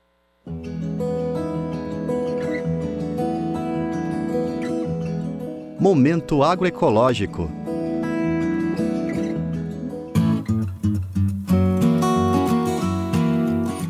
Momento 5.83 6.41
agroecológico. 6.41 7.51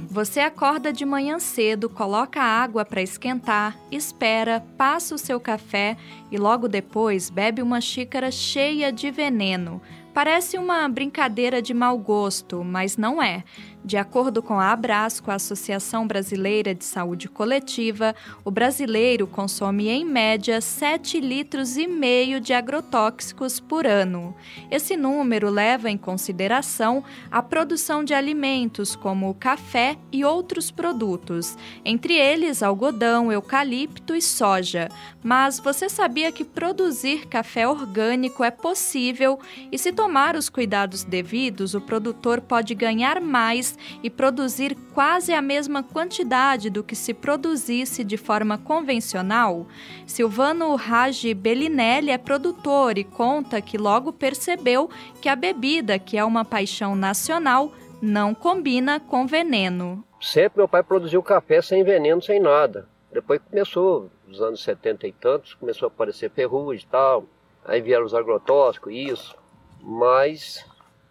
Você 0.09 0.39
acorda 0.39 0.91
de 0.91 1.05
manhã 1.05 1.37
cedo, 1.37 1.87
coloca 1.87 2.41
água 2.41 2.83
para 2.83 2.99
esquentar, 3.03 3.77
espera, 3.91 4.59
passa 4.75 5.13
o 5.13 5.19
seu 5.19 5.39
café 5.39 5.95
e 6.31 6.37
logo 6.37 6.67
depois 6.67 7.29
bebe 7.29 7.61
uma 7.61 7.79
xícara 7.79 8.31
cheia 8.31 8.91
de 8.91 9.11
veneno. 9.11 9.79
Parece 10.15 10.57
uma 10.57 10.89
brincadeira 10.89 11.61
de 11.61 11.75
mau 11.75 11.95
gosto, 11.99 12.63
mas 12.63 12.97
não 12.97 13.21
é. 13.21 13.43
De 13.85 13.97
acordo 13.97 14.41
com 14.41 14.57
a 14.57 14.71
Abrasco, 14.71 15.29
a 15.29 15.35
Associação 15.35 16.07
Brasileira 16.07 16.73
de 16.73 16.85
Saúde 16.85 17.27
Coletiva, 17.27 18.15
o 18.45 18.49
brasileiro 18.49 19.27
consome 19.27 19.89
em 19.89 20.05
média 20.05 20.61
7 20.61 21.19
litros 21.19 21.75
e 21.75 21.85
meio 21.85 22.39
de 22.39 22.53
agrotóxicos 22.53 23.59
por 23.59 23.85
ano. 23.85 24.33
Esse 24.71 24.95
número 24.95 25.49
leva 25.49 25.89
em 25.89 25.97
consideração 25.97 27.03
a 27.29 27.43
produção 27.43 28.05
de 28.05 28.13
alimentos 28.13 28.95
como 28.95 29.29
o 29.29 29.33
café 29.33 29.97
e 30.13 30.23
outros 30.23 30.71
produtos, 30.71 31.57
entre 31.83 32.13
eles 32.13 32.63
algodão, 32.63 33.33
eucalipto 33.33 34.15
e 34.15 34.21
soja. 34.21 34.87
Mas 35.21 35.59
você 35.59 35.89
sabia 35.89 36.31
que 36.31 36.45
produzir 36.45 37.27
café 37.27 37.67
orgânico 37.67 38.45
é 38.45 38.51
possível 38.51 39.37
e 39.69 39.77
se 39.77 39.91
tomar 39.91 40.37
os 40.37 40.47
cuidados 40.47 41.03
devidos, 41.03 41.73
o 41.73 41.81
produtor 41.81 42.39
pode 42.39 42.73
ganhar 42.73 43.19
mais 43.19 43.72
e 44.01 44.09
produzir 44.09 44.75
quase 44.93 45.33
a 45.33 45.41
mesma 45.41 45.83
quantidade 45.83 46.69
do 46.69 46.83
que 46.83 46.95
se 46.95 47.13
produzisse 47.13 48.03
de 48.03 48.17
forma 48.17 48.57
convencional? 48.57 49.67
Silvano 50.05 50.75
Ragi 50.75 51.33
Bellinelli 51.33 52.11
é 52.11 52.17
produtor 52.17 52.97
e 52.97 53.03
conta 53.03 53.61
que 53.61 53.77
logo 53.77 54.13
percebeu 54.13 54.89
que 55.21 55.29
a 55.29 55.35
bebida, 55.35 55.97
que 55.99 56.17
é 56.17 56.23
uma 56.23 56.45
paixão 56.45 56.95
nacional, 56.95 57.71
não 58.01 58.33
combina 58.33 58.99
com 58.99 59.25
veneno. 59.25 60.03
Sempre 60.19 60.59
meu 60.59 60.67
pai 60.67 60.83
produziu 60.83 61.21
café 61.23 61.61
sem 61.61 61.83
veneno, 61.83 62.21
sem 62.21 62.39
nada. 62.39 62.87
Depois 63.11 63.39
começou, 63.49 64.09
nos 64.27 64.41
anos 64.41 64.63
70 64.63 65.07
e 65.07 65.11
tantos, 65.11 65.53
começou 65.53 65.87
a 65.87 65.91
aparecer 65.91 66.31
ferrugem 66.31 66.83
e 66.83 66.89
tal. 66.89 67.25
Aí 67.63 67.79
vieram 67.79 68.05
os 68.05 68.13
agrotóxicos, 68.13 68.93
isso. 68.93 69.35
Mas 69.81 70.65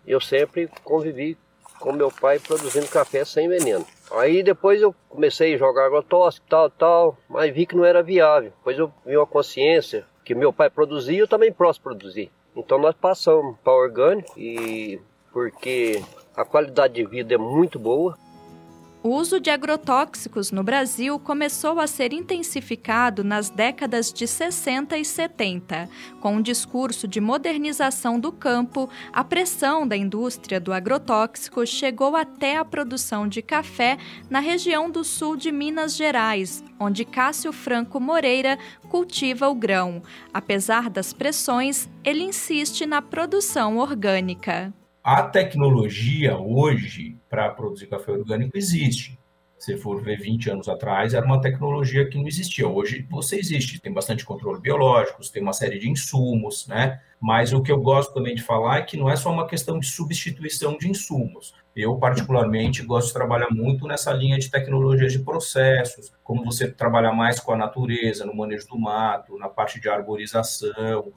eu 0.06 0.20
sempre 0.20 0.68
convivi 0.82 1.38
com 1.82 1.92
meu 1.92 2.12
pai 2.12 2.38
produzindo 2.38 2.86
café 2.86 3.24
sem 3.24 3.48
veneno. 3.48 3.84
Aí 4.12 4.44
depois 4.44 4.80
eu 4.80 4.94
comecei 5.08 5.54
a 5.54 5.58
jogar 5.58 5.86
agrotóxico, 5.86 6.46
tal, 6.48 6.70
tal, 6.70 7.18
mas 7.28 7.52
vi 7.52 7.66
que 7.66 7.74
não 7.74 7.84
era 7.84 8.04
viável. 8.04 8.52
Depois 8.56 8.78
eu 8.78 8.92
vi 9.04 9.16
uma 9.16 9.26
consciência, 9.26 10.06
que 10.24 10.32
meu 10.32 10.52
pai 10.52 10.70
produzia, 10.70 11.18
eu 11.18 11.26
também 11.26 11.52
posso 11.52 11.80
produzir. 11.80 12.30
Então 12.54 12.78
nós 12.78 12.94
passamos 12.94 13.56
para 13.64 13.72
orgânico 13.72 14.32
e 14.38 15.00
porque 15.32 16.00
a 16.36 16.44
qualidade 16.44 16.94
de 16.94 17.04
vida 17.04 17.34
é 17.34 17.38
muito 17.38 17.80
boa, 17.80 18.16
o 19.02 19.08
uso 19.08 19.40
de 19.40 19.50
agrotóxicos 19.50 20.52
no 20.52 20.62
Brasil 20.62 21.18
começou 21.18 21.80
a 21.80 21.86
ser 21.86 22.12
intensificado 22.12 23.24
nas 23.24 23.50
décadas 23.50 24.12
de 24.12 24.26
60 24.26 24.96
e 24.96 25.04
70. 25.04 25.88
Com 26.20 26.36
um 26.36 26.42
discurso 26.42 27.08
de 27.08 27.20
modernização 27.20 28.20
do 28.20 28.30
campo, 28.30 28.88
a 29.12 29.24
pressão 29.24 29.86
da 29.86 29.96
indústria 29.96 30.60
do 30.60 30.72
agrotóxico 30.72 31.66
chegou 31.66 32.14
até 32.14 32.56
a 32.56 32.64
produção 32.64 33.26
de 33.26 33.42
café 33.42 33.98
na 34.30 34.38
região 34.38 34.88
do 34.88 35.02
sul 35.02 35.36
de 35.36 35.50
Minas 35.50 35.96
Gerais, 35.96 36.62
onde 36.78 37.04
Cássio 37.04 37.52
Franco 37.52 37.98
Moreira 37.98 38.56
cultiva 38.88 39.48
o 39.48 39.54
grão. 39.54 40.00
Apesar 40.32 40.88
das 40.88 41.12
pressões, 41.12 41.88
ele 42.04 42.22
insiste 42.22 42.86
na 42.86 43.02
produção 43.02 43.78
orgânica. 43.78 44.72
A 45.04 45.20
tecnologia 45.24 46.38
hoje 46.38 47.16
para 47.28 47.50
produzir 47.50 47.88
café 47.88 48.12
orgânico 48.12 48.56
existe. 48.56 49.18
Se 49.58 49.76
for 49.76 50.00
ver 50.00 50.16
20 50.20 50.50
anos 50.50 50.68
atrás, 50.68 51.12
era 51.12 51.26
uma 51.26 51.40
tecnologia 51.40 52.08
que 52.08 52.16
não 52.16 52.28
existia. 52.28 52.68
Hoje 52.68 53.04
você 53.10 53.36
existe, 53.36 53.80
tem 53.80 53.92
bastante 53.92 54.24
controle 54.24 54.60
biológico, 54.60 55.20
tem 55.32 55.42
uma 55.42 55.52
série 55.52 55.80
de 55.80 55.90
insumos, 55.90 56.68
né? 56.68 57.00
Mas 57.20 57.52
o 57.52 57.60
que 57.60 57.72
eu 57.72 57.80
gosto 57.80 58.14
também 58.14 58.36
de 58.36 58.42
falar 58.42 58.78
é 58.78 58.82
que 58.82 58.96
não 58.96 59.10
é 59.10 59.16
só 59.16 59.32
uma 59.32 59.48
questão 59.48 59.76
de 59.80 59.88
substituição 59.88 60.78
de 60.78 60.88
insumos. 60.88 61.52
Eu, 61.74 61.96
particularmente, 61.96 62.84
gosto 62.84 63.08
de 63.08 63.14
trabalhar 63.14 63.50
muito 63.50 63.88
nessa 63.88 64.12
linha 64.12 64.38
de 64.38 64.50
tecnologias 64.50 65.12
de 65.12 65.18
processos, 65.18 66.12
como 66.22 66.44
você 66.44 66.70
trabalhar 66.70 67.12
mais 67.12 67.40
com 67.40 67.52
a 67.52 67.56
natureza, 67.56 68.24
no 68.24 68.36
manejo 68.36 68.68
do 68.68 68.78
mato, 68.78 69.36
na 69.36 69.48
parte 69.48 69.80
de 69.80 69.88
arborização, 69.88 71.12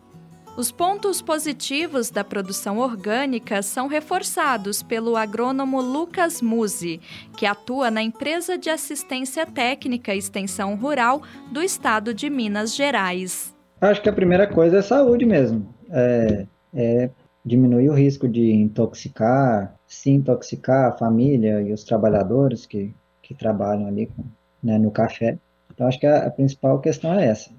os 0.57 0.71
pontos 0.71 1.21
positivos 1.21 2.09
da 2.09 2.23
produção 2.23 2.77
orgânica 2.77 3.61
são 3.61 3.87
reforçados 3.87 4.81
pelo 4.81 5.17
agrônomo 5.17 5.81
Lucas 5.81 6.41
Musi, 6.41 7.01
que 7.37 7.45
atua 7.45 7.91
na 7.91 8.01
empresa 8.01 8.57
de 8.57 8.69
assistência 8.69 9.45
técnica 9.45 10.15
e 10.15 10.17
extensão 10.17 10.75
rural 10.75 11.21
do 11.51 11.61
estado 11.61 12.13
de 12.13 12.29
Minas 12.29 12.73
Gerais. 12.73 13.53
Acho 13.81 14.01
que 14.01 14.07
a 14.07 14.13
primeira 14.13 14.47
coisa 14.47 14.77
é 14.77 14.81
saúde 14.81 15.25
mesmo. 15.25 15.67
É, 15.91 16.45
é 16.73 17.09
diminuir 17.43 17.89
o 17.89 17.93
risco 17.93 18.27
de 18.27 18.51
intoxicar, 18.53 19.75
se 19.85 20.09
intoxicar 20.09 20.87
a 20.87 20.97
família 20.97 21.61
e 21.61 21.73
os 21.73 21.83
trabalhadores 21.83 22.65
que, 22.65 22.95
que 23.21 23.33
trabalham 23.33 23.87
ali 23.87 24.07
com, 24.07 24.23
né, 24.63 24.79
no 24.79 24.89
café. 24.89 25.37
Então, 25.73 25.85
acho 25.85 25.99
que 25.99 26.07
a, 26.07 26.27
a 26.27 26.31
principal 26.31 26.79
questão 26.79 27.13
é 27.13 27.25
essa 27.27 27.51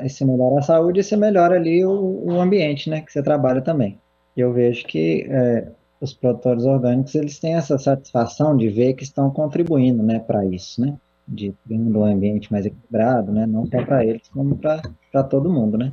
Aí 0.00 0.08
você 0.08 0.24
melhora 0.24 0.58
a 0.58 0.62
saúde 0.62 1.00
e 1.00 1.02
você 1.02 1.16
melhora 1.16 1.56
ali 1.56 1.84
o, 1.84 2.24
o 2.24 2.40
ambiente, 2.40 2.88
né, 2.88 3.00
que 3.02 3.12
você 3.12 3.22
trabalha 3.22 3.60
também. 3.60 3.98
E 4.36 4.40
eu 4.40 4.52
vejo 4.52 4.86
que 4.86 5.26
é, 5.28 5.68
os 6.00 6.14
produtores 6.14 6.64
orgânicos, 6.64 7.14
eles 7.14 7.38
têm 7.38 7.54
essa 7.54 7.76
satisfação 7.78 8.56
de 8.56 8.68
ver 8.68 8.94
que 8.94 9.04
estão 9.04 9.30
contribuindo, 9.30 10.02
né, 10.02 10.18
para 10.18 10.44
isso, 10.46 10.80
né, 10.80 10.96
de 11.28 11.54
ter 11.68 11.74
um 11.76 12.04
ambiente 12.04 12.50
mais 12.50 12.64
equilibrado, 12.64 13.30
né, 13.30 13.46
não 13.46 13.66
só 13.66 13.84
para 13.84 14.04
eles, 14.04 14.26
como 14.28 14.56
para 14.56 15.22
todo 15.24 15.52
mundo, 15.52 15.76
né. 15.76 15.92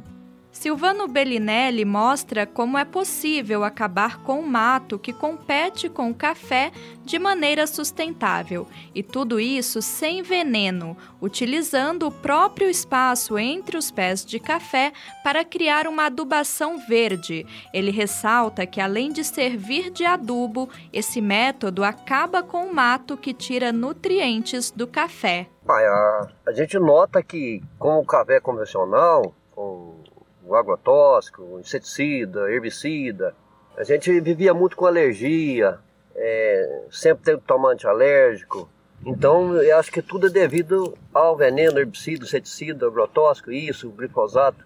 Silvano 0.58 1.08
Bellinelli 1.08 1.86
mostra 1.86 2.48
como 2.48 2.80
é 2.80 2.84
possível 2.84 3.64
acabar 3.64 4.24
com 4.24 4.40
o 4.40 4.48
mato 4.48 4.98
que 4.98 5.14
compete 5.14 5.88
com 5.88 6.10
o 6.10 6.16
café 6.16 6.72
de 7.06 7.20
maneira 7.20 7.68
sustentável, 7.68 8.68
e 8.94 9.04
tudo 9.04 9.40
isso 9.40 9.84
sem 9.84 10.24
veneno, 10.24 10.98
utilizando 11.22 12.08
o 12.08 12.12
próprio 12.12 12.68
espaço 12.68 13.38
entre 13.38 13.78
os 13.78 13.92
pés 13.92 14.26
de 14.26 14.40
café 14.40 14.92
para 15.24 15.46
criar 15.46 15.86
uma 15.86 16.08
adubação 16.08 16.80
verde. 16.80 17.46
Ele 17.72 17.92
ressalta 17.92 18.66
que, 18.66 18.82
além 18.82 19.12
de 19.12 19.24
servir 19.24 19.92
de 19.92 20.06
adubo, 20.06 20.68
esse 20.92 21.22
método 21.22 21.84
acaba 21.84 22.42
com 22.42 22.66
o 22.66 22.74
mato 22.74 23.16
que 23.16 23.32
tira 23.32 23.72
nutrientes 23.72 24.72
do 24.72 24.88
café. 24.88 25.48
a, 25.70 26.28
a 26.48 26.52
gente 26.52 26.80
nota 26.80 27.22
que, 27.22 27.62
com 27.78 28.00
o 28.00 28.06
café 28.06 28.40
convencional, 28.40 29.36
com 29.52 29.97
agrotóxico, 30.56 31.60
inseticida, 31.60 32.52
herbicida. 32.52 33.36
A 33.78 33.84
gente 33.84 34.20
vivia 34.20 34.54
muito 34.54 34.76
com 34.76 34.86
alergia, 34.86 35.80
é, 36.16 36.84
sempre 36.92 37.24
teve 37.24 37.42
tomate 37.42 37.88
alérgico. 37.88 38.70
Então, 39.06 39.56
eu 39.56 39.78
acho 39.78 39.92
que 39.92 40.02
tudo 40.02 40.28
é 40.28 40.30
devido 40.30 40.98
ao 41.14 41.38
veneno, 41.38 41.80
herbicida, 41.80 42.26
inseticida, 42.26 42.88
agrotóxico, 42.88 43.52
isso, 43.52 43.90
glifosato. 43.90 44.66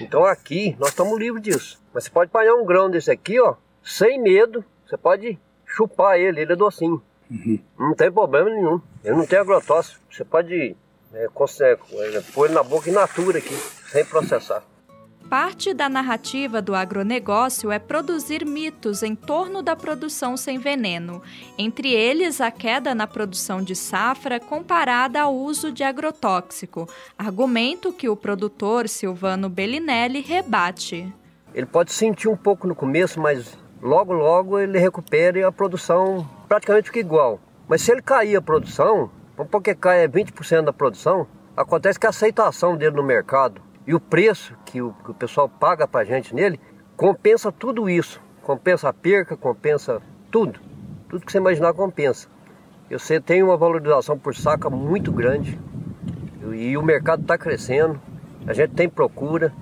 Então, 0.00 0.24
aqui, 0.24 0.76
nós 0.78 0.90
estamos 0.90 1.18
livres 1.18 1.42
disso. 1.42 1.82
Mas 1.92 2.04
você 2.04 2.10
pode 2.10 2.30
apanhar 2.30 2.54
um 2.54 2.64
grão 2.64 2.88
desse 2.88 3.10
aqui, 3.10 3.40
ó, 3.40 3.56
sem 3.82 4.20
medo. 4.20 4.64
Você 4.86 4.96
pode 4.96 5.38
chupar 5.66 6.18
ele, 6.18 6.40
ele 6.40 6.52
é 6.52 6.56
docinho. 6.56 7.02
Uhum. 7.28 7.58
Não 7.78 7.94
tem 7.94 8.12
problema 8.12 8.48
nenhum. 8.48 8.80
Ele 9.02 9.16
não 9.16 9.26
tem 9.26 9.40
agrotóxico. 9.40 10.00
Você 10.08 10.24
pode 10.24 10.76
é, 11.14 11.28
consegue, 11.32 11.80
é, 11.92 12.20
pôr 12.32 12.46
ele 12.46 12.54
na 12.54 12.62
boca 12.62 12.90
in 12.90 12.92
natura 12.92 13.38
aqui, 13.38 13.54
sem 13.90 14.04
processar. 14.04 14.62
Parte 15.28 15.72
da 15.72 15.88
narrativa 15.88 16.60
do 16.60 16.74
agronegócio 16.74 17.72
é 17.72 17.78
produzir 17.78 18.44
mitos 18.44 19.02
em 19.02 19.14
torno 19.14 19.62
da 19.62 19.74
produção 19.74 20.36
sem 20.36 20.58
veneno, 20.58 21.22
entre 21.58 21.90
eles 21.92 22.40
a 22.40 22.50
queda 22.50 22.94
na 22.94 23.06
produção 23.06 23.62
de 23.62 23.74
safra 23.74 24.38
comparada 24.38 25.22
ao 25.22 25.34
uso 25.34 25.72
de 25.72 25.82
agrotóxico, 25.82 26.86
argumento 27.18 27.92
que 27.92 28.08
o 28.08 28.14
produtor 28.14 28.88
Silvano 28.88 29.48
Bellinelli 29.48 30.20
rebate. 30.20 31.12
Ele 31.54 31.66
pode 31.66 31.92
sentir 31.92 32.28
um 32.28 32.36
pouco 32.36 32.66
no 32.66 32.74
começo, 32.74 33.18
mas 33.18 33.56
logo 33.80 34.12
logo 34.12 34.58
ele 34.58 34.78
recupera 34.78 35.38
e 35.38 35.42
a 35.42 35.50
produção 35.50 36.28
praticamente 36.46 36.88
fica 36.88 37.00
igual. 37.00 37.40
Mas 37.66 37.80
se 37.80 37.90
ele 37.90 38.02
cair 38.02 38.36
a 38.36 38.42
produção, 38.42 39.10
porque 39.50 39.74
cai 39.74 40.06
20% 40.06 40.66
da 40.66 40.72
produção, 40.72 41.26
acontece 41.56 41.98
que 41.98 42.06
a 42.06 42.10
aceitação 42.10 42.76
dele 42.76 42.96
no 42.96 43.02
mercado 43.02 43.60
e 43.86 43.94
o 43.94 44.00
preço 44.00 44.56
que 44.64 44.80
o, 44.80 44.92
que 45.04 45.10
o 45.10 45.14
pessoal 45.14 45.48
paga 45.48 45.86
para 45.86 46.00
a 46.00 46.04
gente 46.04 46.34
nele 46.34 46.58
compensa 46.96 47.52
tudo 47.52 47.88
isso. 47.88 48.20
Compensa 48.42 48.88
a 48.88 48.92
perca, 48.92 49.36
compensa 49.36 50.00
tudo. 50.30 50.60
Tudo 51.08 51.24
que 51.24 51.32
você 51.32 51.38
imaginar 51.38 51.72
compensa. 51.72 52.28
Você 52.90 53.20
tem 53.20 53.42
uma 53.42 53.56
valorização 53.56 54.18
por 54.18 54.34
saca 54.34 54.68
muito 54.68 55.10
grande 55.10 55.58
e 56.52 56.76
o 56.76 56.82
mercado 56.82 57.22
está 57.22 57.36
crescendo. 57.38 58.00
A 58.46 58.52
gente 58.52 58.74
tem 58.74 58.88
procura 58.88 59.52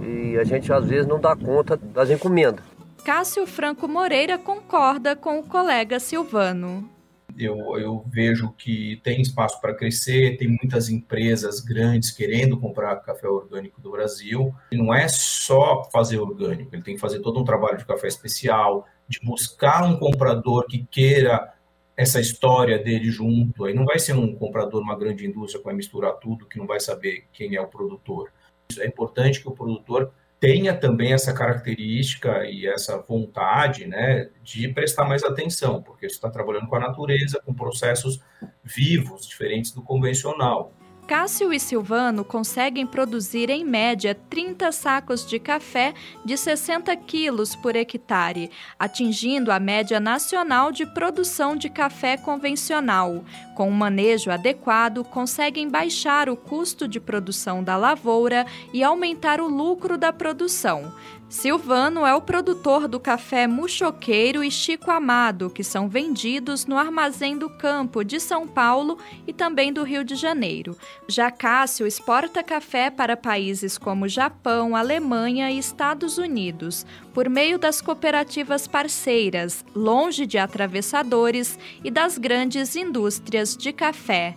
e 0.00 0.38
a 0.38 0.44
gente 0.44 0.72
às 0.72 0.86
vezes 0.86 1.06
não 1.06 1.18
dá 1.18 1.34
conta 1.34 1.76
das 1.76 2.10
encomendas. 2.10 2.64
Cássio 3.04 3.46
Franco 3.46 3.88
Moreira 3.88 4.36
concorda 4.36 5.16
com 5.16 5.38
o 5.38 5.42
colega 5.42 5.98
Silvano 5.98 6.99
eu, 7.38 7.78
eu 7.78 8.04
vejo 8.06 8.52
que 8.52 9.00
tem 9.02 9.20
espaço 9.20 9.60
para 9.60 9.74
crescer, 9.74 10.36
tem 10.36 10.48
muitas 10.48 10.88
empresas 10.88 11.60
grandes 11.60 12.10
querendo 12.10 12.58
comprar 12.58 12.96
café 12.96 13.28
orgânico 13.28 13.80
do 13.80 13.90
Brasil. 13.90 14.54
E 14.72 14.76
não 14.76 14.94
é 14.94 15.08
só 15.08 15.84
fazer 15.90 16.18
orgânico, 16.18 16.74
ele 16.74 16.82
tem 16.82 16.94
que 16.94 17.00
fazer 17.00 17.20
todo 17.20 17.40
um 17.40 17.44
trabalho 17.44 17.78
de 17.78 17.86
café 17.86 18.08
especial, 18.08 18.86
de 19.08 19.18
buscar 19.22 19.84
um 19.84 19.96
comprador 19.96 20.66
que 20.66 20.86
queira 20.90 21.52
essa 21.96 22.20
história 22.20 22.78
dele 22.78 23.10
junto. 23.10 23.64
Aí 23.64 23.74
não 23.74 23.84
vai 23.84 23.98
ser 23.98 24.14
um 24.14 24.34
comprador, 24.34 24.82
uma 24.82 24.98
grande 24.98 25.26
indústria 25.26 25.58
que 25.60 25.66
vai 25.66 25.74
misturar 25.74 26.14
tudo, 26.14 26.46
que 26.46 26.58
não 26.58 26.66
vai 26.66 26.80
saber 26.80 27.24
quem 27.32 27.56
é 27.56 27.60
o 27.60 27.68
produtor. 27.68 28.32
É 28.78 28.86
importante 28.86 29.40
que 29.40 29.48
o 29.48 29.52
produtor 29.52 30.12
tenha 30.40 30.74
também 30.74 31.12
essa 31.12 31.34
característica 31.34 32.46
e 32.46 32.66
essa 32.66 32.98
vontade 32.98 33.86
né, 33.86 34.30
de 34.42 34.66
prestar 34.68 35.04
mais 35.04 35.22
atenção, 35.22 35.82
porque 35.82 36.08
você 36.08 36.14
está 36.14 36.30
trabalhando 36.30 36.66
com 36.66 36.76
a 36.76 36.80
natureza, 36.80 37.42
com 37.44 37.52
processos 37.52 38.20
vivos, 38.64 39.28
diferentes 39.28 39.70
do 39.72 39.82
convencional. 39.82 40.72
Cássio 41.10 41.52
e 41.52 41.58
Silvano 41.58 42.24
conseguem 42.24 42.86
produzir 42.86 43.50
em 43.50 43.64
média 43.64 44.14
30 44.14 44.70
sacos 44.70 45.26
de 45.26 45.40
café 45.40 45.92
de 46.24 46.36
60 46.36 46.94
quilos 46.98 47.56
por 47.56 47.74
hectare, 47.74 48.48
atingindo 48.78 49.50
a 49.50 49.58
média 49.58 49.98
nacional 49.98 50.70
de 50.70 50.86
produção 50.86 51.56
de 51.56 51.68
café 51.68 52.16
convencional. 52.16 53.24
Com 53.56 53.68
um 53.68 53.72
manejo 53.72 54.30
adequado, 54.30 55.02
conseguem 55.02 55.68
baixar 55.68 56.28
o 56.28 56.36
custo 56.36 56.86
de 56.86 57.00
produção 57.00 57.60
da 57.60 57.76
lavoura 57.76 58.46
e 58.72 58.84
aumentar 58.84 59.40
o 59.40 59.48
lucro 59.48 59.98
da 59.98 60.12
produção. 60.12 60.94
Silvano 61.30 62.04
é 62.04 62.12
o 62.12 62.20
produtor 62.20 62.88
do 62.88 62.98
café 62.98 63.46
Muxoqueiro 63.46 64.42
e 64.42 64.50
Chico 64.50 64.90
Amado, 64.90 65.48
que 65.48 65.62
são 65.62 65.88
vendidos 65.88 66.66
no 66.66 66.76
Armazém 66.76 67.38
do 67.38 67.48
Campo 67.48 68.02
de 68.02 68.18
São 68.18 68.48
Paulo 68.48 68.98
e 69.28 69.32
também 69.32 69.72
do 69.72 69.84
Rio 69.84 70.02
de 70.02 70.16
Janeiro. 70.16 70.76
Já 71.06 71.30
Cássio 71.30 71.86
exporta 71.86 72.42
café 72.42 72.90
para 72.90 73.16
países 73.16 73.78
como 73.78 74.08
Japão, 74.08 74.74
Alemanha 74.74 75.52
e 75.52 75.58
Estados 75.58 76.18
Unidos, 76.18 76.84
por 77.14 77.28
meio 77.28 77.60
das 77.60 77.80
cooperativas 77.80 78.66
parceiras, 78.66 79.64
longe 79.72 80.26
de 80.26 80.36
atravessadores 80.36 81.56
e 81.84 81.92
das 81.92 82.18
grandes 82.18 82.74
indústrias 82.74 83.56
de 83.56 83.72
café. 83.72 84.34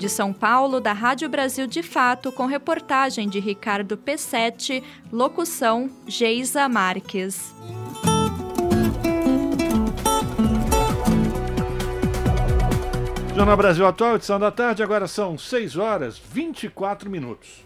De 0.00 0.08
São 0.08 0.32
Paulo, 0.32 0.80
da 0.80 0.94
Rádio 0.94 1.28
Brasil 1.28 1.66
de 1.66 1.82
Fato, 1.82 2.32
com 2.32 2.46
reportagem 2.46 3.28
de 3.28 3.38
Ricardo 3.38 3.98
P7, 3.98 4.82
locução 5.12 5.90
Geisa 6.06 6.66
Marques. 6.70 7.54
Jornal 13.36 13.56
Brasil 13.58 13.86
Atual, 13.86 14.16
edição 14.16 14.40
da 14.40 14.50
tarde, 14.50 14.82
agora 14.82 15.06
são 15.06 15.36
6 15.36 15.76
horas 15.76 16.18
24 16.18 17.10
minutos. 17.10 17.62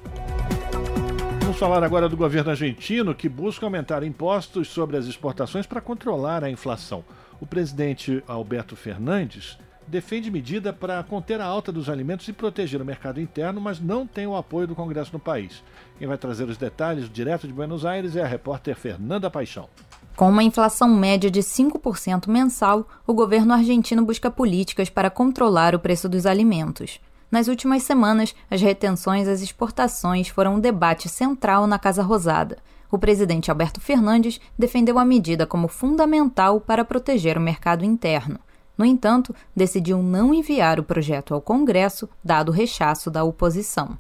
Vamos 1.39 1.57
falar 1.57 1.85
agora 1.85 2.09
do 2.09 2.17
governo 2.17 2.51
argentino 2.51 3.15
que 3.15 3.29
busca 3.29 3.65
aumentar 3.65 4.03
impostos 4.03 4.67
sobre 4.67 4.97
as 4.97 5.07
exportações 5.07 5.69
para 5.69 5.81
controlar 5.81 6.43
a 6.43 6.51
inflação. 6.51 7.05
O 7.41 7.47
presidente 7.47 8.25
Alberto 8.27 8.75
Fernandes 8.75 9.57
defende 9.87 10.31
medida 10.31 10.73
para 10.73 11.03
conter 11.03 11.41
a 11.41 11.47
alta 11.47 11.71
dos 11.71 11.89
alimentos 11.89 12.27
e 12.29 12.33
proteger 12.33 12.81
o 12.81 12.85
mercado 12.85 13.21
interno, 13.21 13.61
mas 13.61 13.81
não 13.81 14.07
tem 14.07 14.27
o 14.27 14.37
apoio 14.37 14.67
do 14.67 14.75
Congresso 14.75 15.13
no 15.13 15.19
país. 15.19 15.63
Quem 15.99 16.09
vai 16.09 16.19
trazer 16.19 16.49
os 16.49 16.57
detalhes 16.57 17.09
direto 17.09 17.47
de 17.47 17.53
Buenos 17.53 17.85
Aires 17.85 18.17
é 18.17 18.23
a 18.23 18.27
repórter 18.27 18.77
Fernanda 18.77 19.31
Paixão. 19.31 19.69
Com 20.17 20.29
uma 20.29 20.45
inflação 20.45 20.89
média 20.89 21.31
de 21.31 21.41
5% 21.41 22.29
mensal, 22.29 22.87
o 23.07 23.13
governo 23.13 23.53
argentino 23.53 24.05
busca 24.05 24.31
políticas 24.31 24.89
para 24.89 25.11
controlar 25.11 25.75
o 25.75 25.81
preço 25.81 26.09
dos 26.09 26.25
alimentos. 26.25 27.01
Nas 27.31 27.49
últimas 27.49 27.83
semanas, 27.83 28.33
as 28.49 28.61
retenções 28.61 29.27
às 29.27 29.43
exportações 29.43 30.29
foram 30.29 30.55
um 30.55 30.61
debate 30.61 31.09
central 31.09 31.67
na 31.67 31.81
Casa 31.81 32.01
Rosada. 32.01 32.59
O 32.93 32.97
presidente 32.97 33.51
Alberto 33.51 33.81
Fernandes 33.81 34.41
defendeu 34.57 35.01
a 35.01 35.05
medida 35.05 35.49
como 35.49 35.67
fundamental 35.67 36.61
para 36.61 36.85
proteger 36.85 37.37
o 37.37 37.41
mercado 37.41 37.85
interno. 37.85 38.39
No 38.77 38.85
entanto, 38.85 39.35
decidiu 39.55 40.03
não 40.03 40.35
enviar 40.35 40.81
o 40.81 40.83
projeto 40.83 41.33
ao 41.33 41.41
Congresso, 41.41 42.09
dado 42.25 42.49
o 42.49 42.53
rechaço 42.53 43.11
da 43.11 43.23
oposição. 43.23 43.97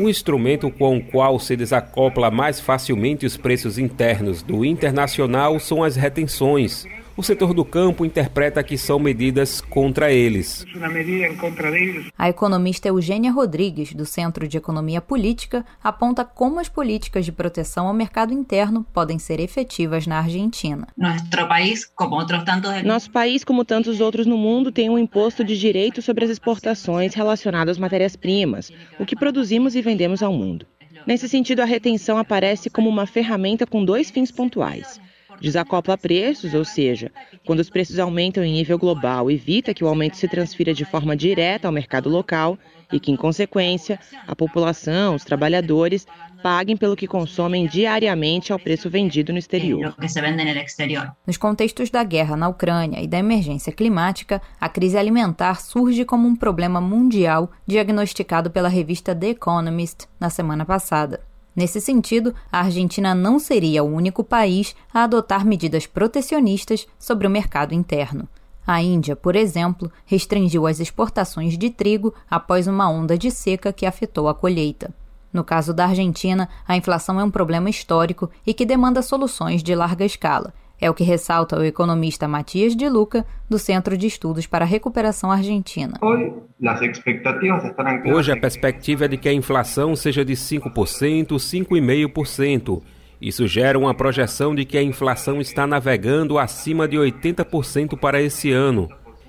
O 0.00 0.08
instrumento 0.08 0.70
com 0.70 0.96
o 0.96 1.04
qual 1.04 1.38
se 1.38 1.56
desacopla 1.56 2.30
mais 2.30 2.58
facilmente 2.58 3.24
os 3.24 3.36
preços 3.36 3.78
internos 3.78 4.42
do 4.42 4.64
internacional 4.64 5.60
são 5.60 5.84
as 5.84 5.94
retenções, 5.94 6.84
o 7.16 7.22
setor 7.22 7.54
do 7.54 7.64
campo 7.64 8.04
interpreta 8.04 8.62
que 8.62 8.76
são 8.76 8.98
medidas 8.98 9.60
contra 9.60 10.12
eles. 10.12 10.64
A 12.18 12.28
economista 12.28 12.88
Eugênia 12.88 13.30
Rodrigues, 13.30 13.94
do 13.94 14.04
Centro 14.04 14.48
de 14.48 14.56
Economia 14.56 15.00
Política, 15.00 15.64
aponta 15.82 16.24
como 16.24 16.58
as 16.58 16.68
políticas 16.68 17.24
de 17.24 17.32
proteção 17.32 17.86
ao 17.86 17.94
mercado 17.94 18.32
interno 18.32 18.84
podem 18.92 19.18
ser 19.18 19.38
efetivas 19.40 20.06
na 20.06 20.18
Argentina. 20.18 20.88
Nosso 22.84 23.10
país, 23.10 23.44
como 23.44 23.64
tantos 23.64 24.00
outros 24.00 24.26
no 24.26 24.36
mundo, 24.36 24.72
tem 24.72 24.90
um 24.90 24.98
imposto 24.98 25.44
de 25.44 25.58
direito 25.58 26.02
sobre 26.02 26.24
as 26.24 26.30
exportações 26.30 27.14
relacionado 27.14 27.68
às 27.68 27.78
matérias-primas, 27.78 28.72
o 28.98 29.06
que 29.06 29.16
produzimos 29.16 29.76
e 29.76 29.82
vendemos 29.82 30.22
ao 30.22 30.32
mundo. 30.32 30.66
Nesse 31.06 31.28
sentido, 31.28 31.60
a 31.60 31.66
retenção 31.66 32.16
aparece 32.16 32.70
como 32.70 32.88
uma 32.88 33.06
ferramenta 33.06 33.66
com 33.66 33.84
dois 33.84 34.10
fins 34.10 34.30
pontuais 34.30 34.98
desacopla 35.40 35.96
preços, 35.96 36.54
ou 36.54 36.64
seja, 36.64 37.10
quando 37.46 37.60
os 37.60 37.70
preços 37.70 37.98
aumentam 37.98 38.44
em 38.44 38.52
nível 38.52 38.78
global, 38.78 39.30
evita 39.30 39.74
que 39.74 39.84
o 39.84 39.88
aumento 39.88 40.16
se 40.16 40.28
transfira 40.28 40.72
de 40.72 40.84
forma 40.84 41.16
direta 41.16 41.68
ao 41.68 41.72
mercado 41.72 42.08
local 42.08 42.58
e 42.92 43.00
que, 43.00 43.10
em 43.10 43.16
consequência, 43.16 43.98
a 44.26 44.36
população, 44.36 45.14
os 45.14 45.24
trabalhadores, 45.24 46.06
paguem 46.42 46.76
pelo 46.76 46.94
que 46.94 47.06
consomem 47.06 47.66
diariamente 47.66 48.52
ao 48.52 48.58
preço 48.58 48.90
vendido 48.90 49.32
no 49.32 49.38
exterior. 49.38 49.94
Nos 51.26 51.38
contextos 51.38 51.88
da 51.88 52.04
guerra 52.04 52.36
na 52.36 52.48
Ucrânia 52.48 53.00
e 53.02 53.06
da 53.06 53.18
emergência 53.18 53.72
climática, 53.72 54.42
a 54.60 54.68
crise 54.68 54.98
alimentar 54.98 55.60
surge 55.60 56.04
como 56.04 56.28
um 56.28 56.36
problema 56.36 56.82
mundial 56.82 57.50
diagnosticado 57.66 58.50
pela 58.50 58.68
revista 58.68 59.14
The 59.14 59.30
Economist 59.30 60.06
na 60.20 60.28
semana 60.28 60.66
passada. 60.66 61.20
Nesse 61.54 61.80
sentido, 61.80 62.34
a 62.50 62.60
Argentina 62.60 63.14
não 63.14 63.38
seria 63.38 63.84
o 63.84 63.92
único 63.92 64.24
país 64.24 64.74
a 64.92 65.04
adotar 65.04 65.46
medidas 65.46 65.86
protecionistas 65.86 66.86
sobre 66.98 67.26
o 67.26 67.30
mercado 67.30 67.74
interno. 67.74 68.28
A 68.66 68.82
Índia, 68.82 69.14
por 69.14 69.36
exemplo, 69.36 69.92
restringiu 70.06 70.66
as 70.66 70.80
exportações 70.80 71.56
de 71.56 71.70
trigo 71.70 72.14
após 72.30 72.66
uma 72.66 72.88
onda 72.88 73.16
de 73.16 73.30
seca 73.30 73.72
que 73.72 73.86
afetou 73.86 74.28
a 74.28 74.34
colheita. 74.34 74.92
No 75.32 75.44
caso 75.44 75.74
da 75.74 75.86
Argentina, 75.86 76.48
a 76.66 76.76
inflação 76.76 77.20
é 77.20 77.24
um 77.24 77.30
problema 77.30 77.68
histórico 77.68 78.30
e 78.46 78.54
que 78.54 78.64
demanda 78.64 79.02
soluções 79.02 79.62
de 79.62 79.74
larga 79.74 80.04
escala, 80.04 80.54
é 80.80 80.90
o 80.90 80.94
que 80.94 81.04
ressalta 81.04 81.58
o 81.58 81.64
economista 81.64 82.28
Matias 82.28 82.74
de 82.74 82.88
Luca, 82.88 83.24
do 83.48 83.58
Centro 83.58 83.96
de 83.96 84.06
Estudos 84.06 84.46
para 84.46 84.64
a 84.64 84.68
Recuperação 84.68 85.30
Argentina. 85.30 85.98
Hoje 88.12 88.32
a 88.32 88.36
perspectiva 88.36 89.04
é 89.04 89.08
de 89.08 89.16
que 89.16 89.28
a 89.28 89.32
inflação 89.32 89.94
seja 89.96 90.24
de 90.24 90.34
5%, 90.34 91.28
5,5%. 91.28 92.82
Isso 93.20 93.46
gera 93.46 93.78
uma 93.78 93.94
projeção 93.94 94.54
de 94.54 94.64
que 94.64 94.76
a 94.76 94.82
inflação 94.82 95.40
está 95.40 95.66
navegando 95.66 96.38
acima 96.38 96.86
de 96.86 96.96
80% 96.96 97.98
para 97.98 98.20
esse 98.20 98.50
ano. 98.50 98.88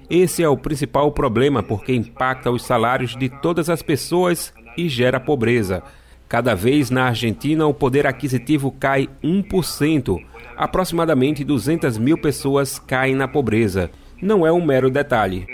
Esse 0.10 0.44
é 0.44 0.50
o 0.50 0.58
principal 0.58 1.12
problema 1.12 1.64
porque 1.64 1.94
impacta 1.94 2.52
os 2.52 2.64
salários 2.64 3.16
de 3.16 3.30
todas 3.30 3.70
as 3.70 3.82
pessoas 3.82 4.54
e 4.78 4.90
gera 4.90 5.20
pobreza. 5.20 5.82
Cada 6.28 6.54
vez 6.54 6.90
na 6.90 7.06
Argentina 7.06 7.66
o 7.66 7.74
poder 7.74 8.06
aquisitivo 8.06 8.72
cai 8.72 9.08
1% 9.24 10.20
aproximadamente 10.58 11.44
200 11.44 11.98
mil 11.98 12.18
pessoas 12.18 12.80
caem 12.80 13.16
na 13.16 13.28
pobreza. 13.28 13.90
Não 14.22 14.46
é 14.46 14.52
um 14.52 14.64
mero 14.64 14.90
detalhe. 14.90 15.46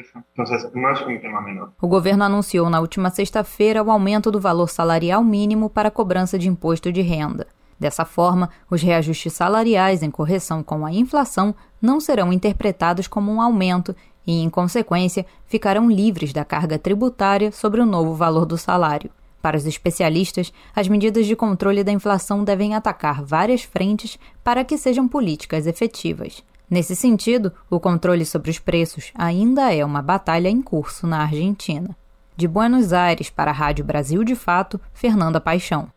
O 1.82 1.88
governo 1.88 2.23
anunciou 2.23 2.69
na 2.69 2.80
última 2.80 3.10
sexta-feira 3.10 3.84
o 3.84 3.91
aumento 3.91 4.32
do 4.32 4.40
valor 4.40 4.69
salarial 4.69 5.23
mínimo 5.23 5.69
para 5.69 5.88
a 5.88 5.91
cobrança 5.91 6.38
de 6.38 6.48
imposto 6.48 6.91
de 6.91 7.02
renda. 7.02 7.48
Dessa 7.80 8.06
forma, 8.06 8.49
os 8.69 8.82
reajustes 8.82 9.34
salariais 9.34 10.03
em 10.03 10.11
correção 10.11 10.61
com 10.61 10.86
a 10.86 10.91
inflação 10.91 11.56
não 11.82 11.99
serão 11.99 12.32
interpretados 12.32 13.07
como 13.07 13.32
um 13.32 13.41
aumento 13.41 13.95
e, 14.26 14.44
em 14.44 14.49
consequência, 14.49 15.26
ficarão 15.48 15.90
livres 15.90 16.32
da 16.32 16.45
carga 16.45 16.78
tributária 16.78 17.52
sobre 17.52 17.82
o 17.82 17.86
novo 17.86 18.14
valor 18.14 18.45
do 18.45 18.57
salário. 18.57 19.10
Para 19.41 19.57
os 19.57 19.65
especialistas, 19.65 20.53
as 20.76 20.88
medidas 20.88 21.26
de 21.26 21.35
controle 21.35 21.84
da 21.84 21.91
inflação 21.91 22.43
devem 22.43 22.76
atacar 22.76 23.23
várias 23.23 23.63
frentes 23.63 24.19
para 24.43 24.63
que 24.63 24.77
sejam 24.77 25.07
políticas 25.07 25.65
efetivas. 25.65 26.43
Nesse 26.69 26.95
sentido, 26.95 27.51
o 27.69 27.80
controle 27.80 28.26
sobre 28.26 28.49
os 28.49 28.59
preços 28.59 29.11
ainda 29.15 29.73
é 29.73 29.84
uma 29.84 30.01
batalha 30.01 30.47
em 30.47 30.61
curso 30.61 31.05
na 31.05 31.23
Argentina. 31.23 31.95
De 32.38 32.47
Buenos 32.47 32.93
Aires 32.93 33.30
para 33.30 33.51
a 33.51 33.53
Rádio 33.53 33.84
Brasil 33.84 34.23
de 34.23 34.35
Fato, 34.35 34.80
Fernanda 34.93 35.41
Paixão. 35.41 35.89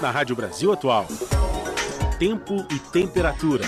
Na 0.00 0.10
Rádio 0.10 0.36
Brasil 0.36 0.72
Atual, 0.72 1.06
tempo 2.18 2.66
e 2.70 2.78
temperatura. 2.78 3.64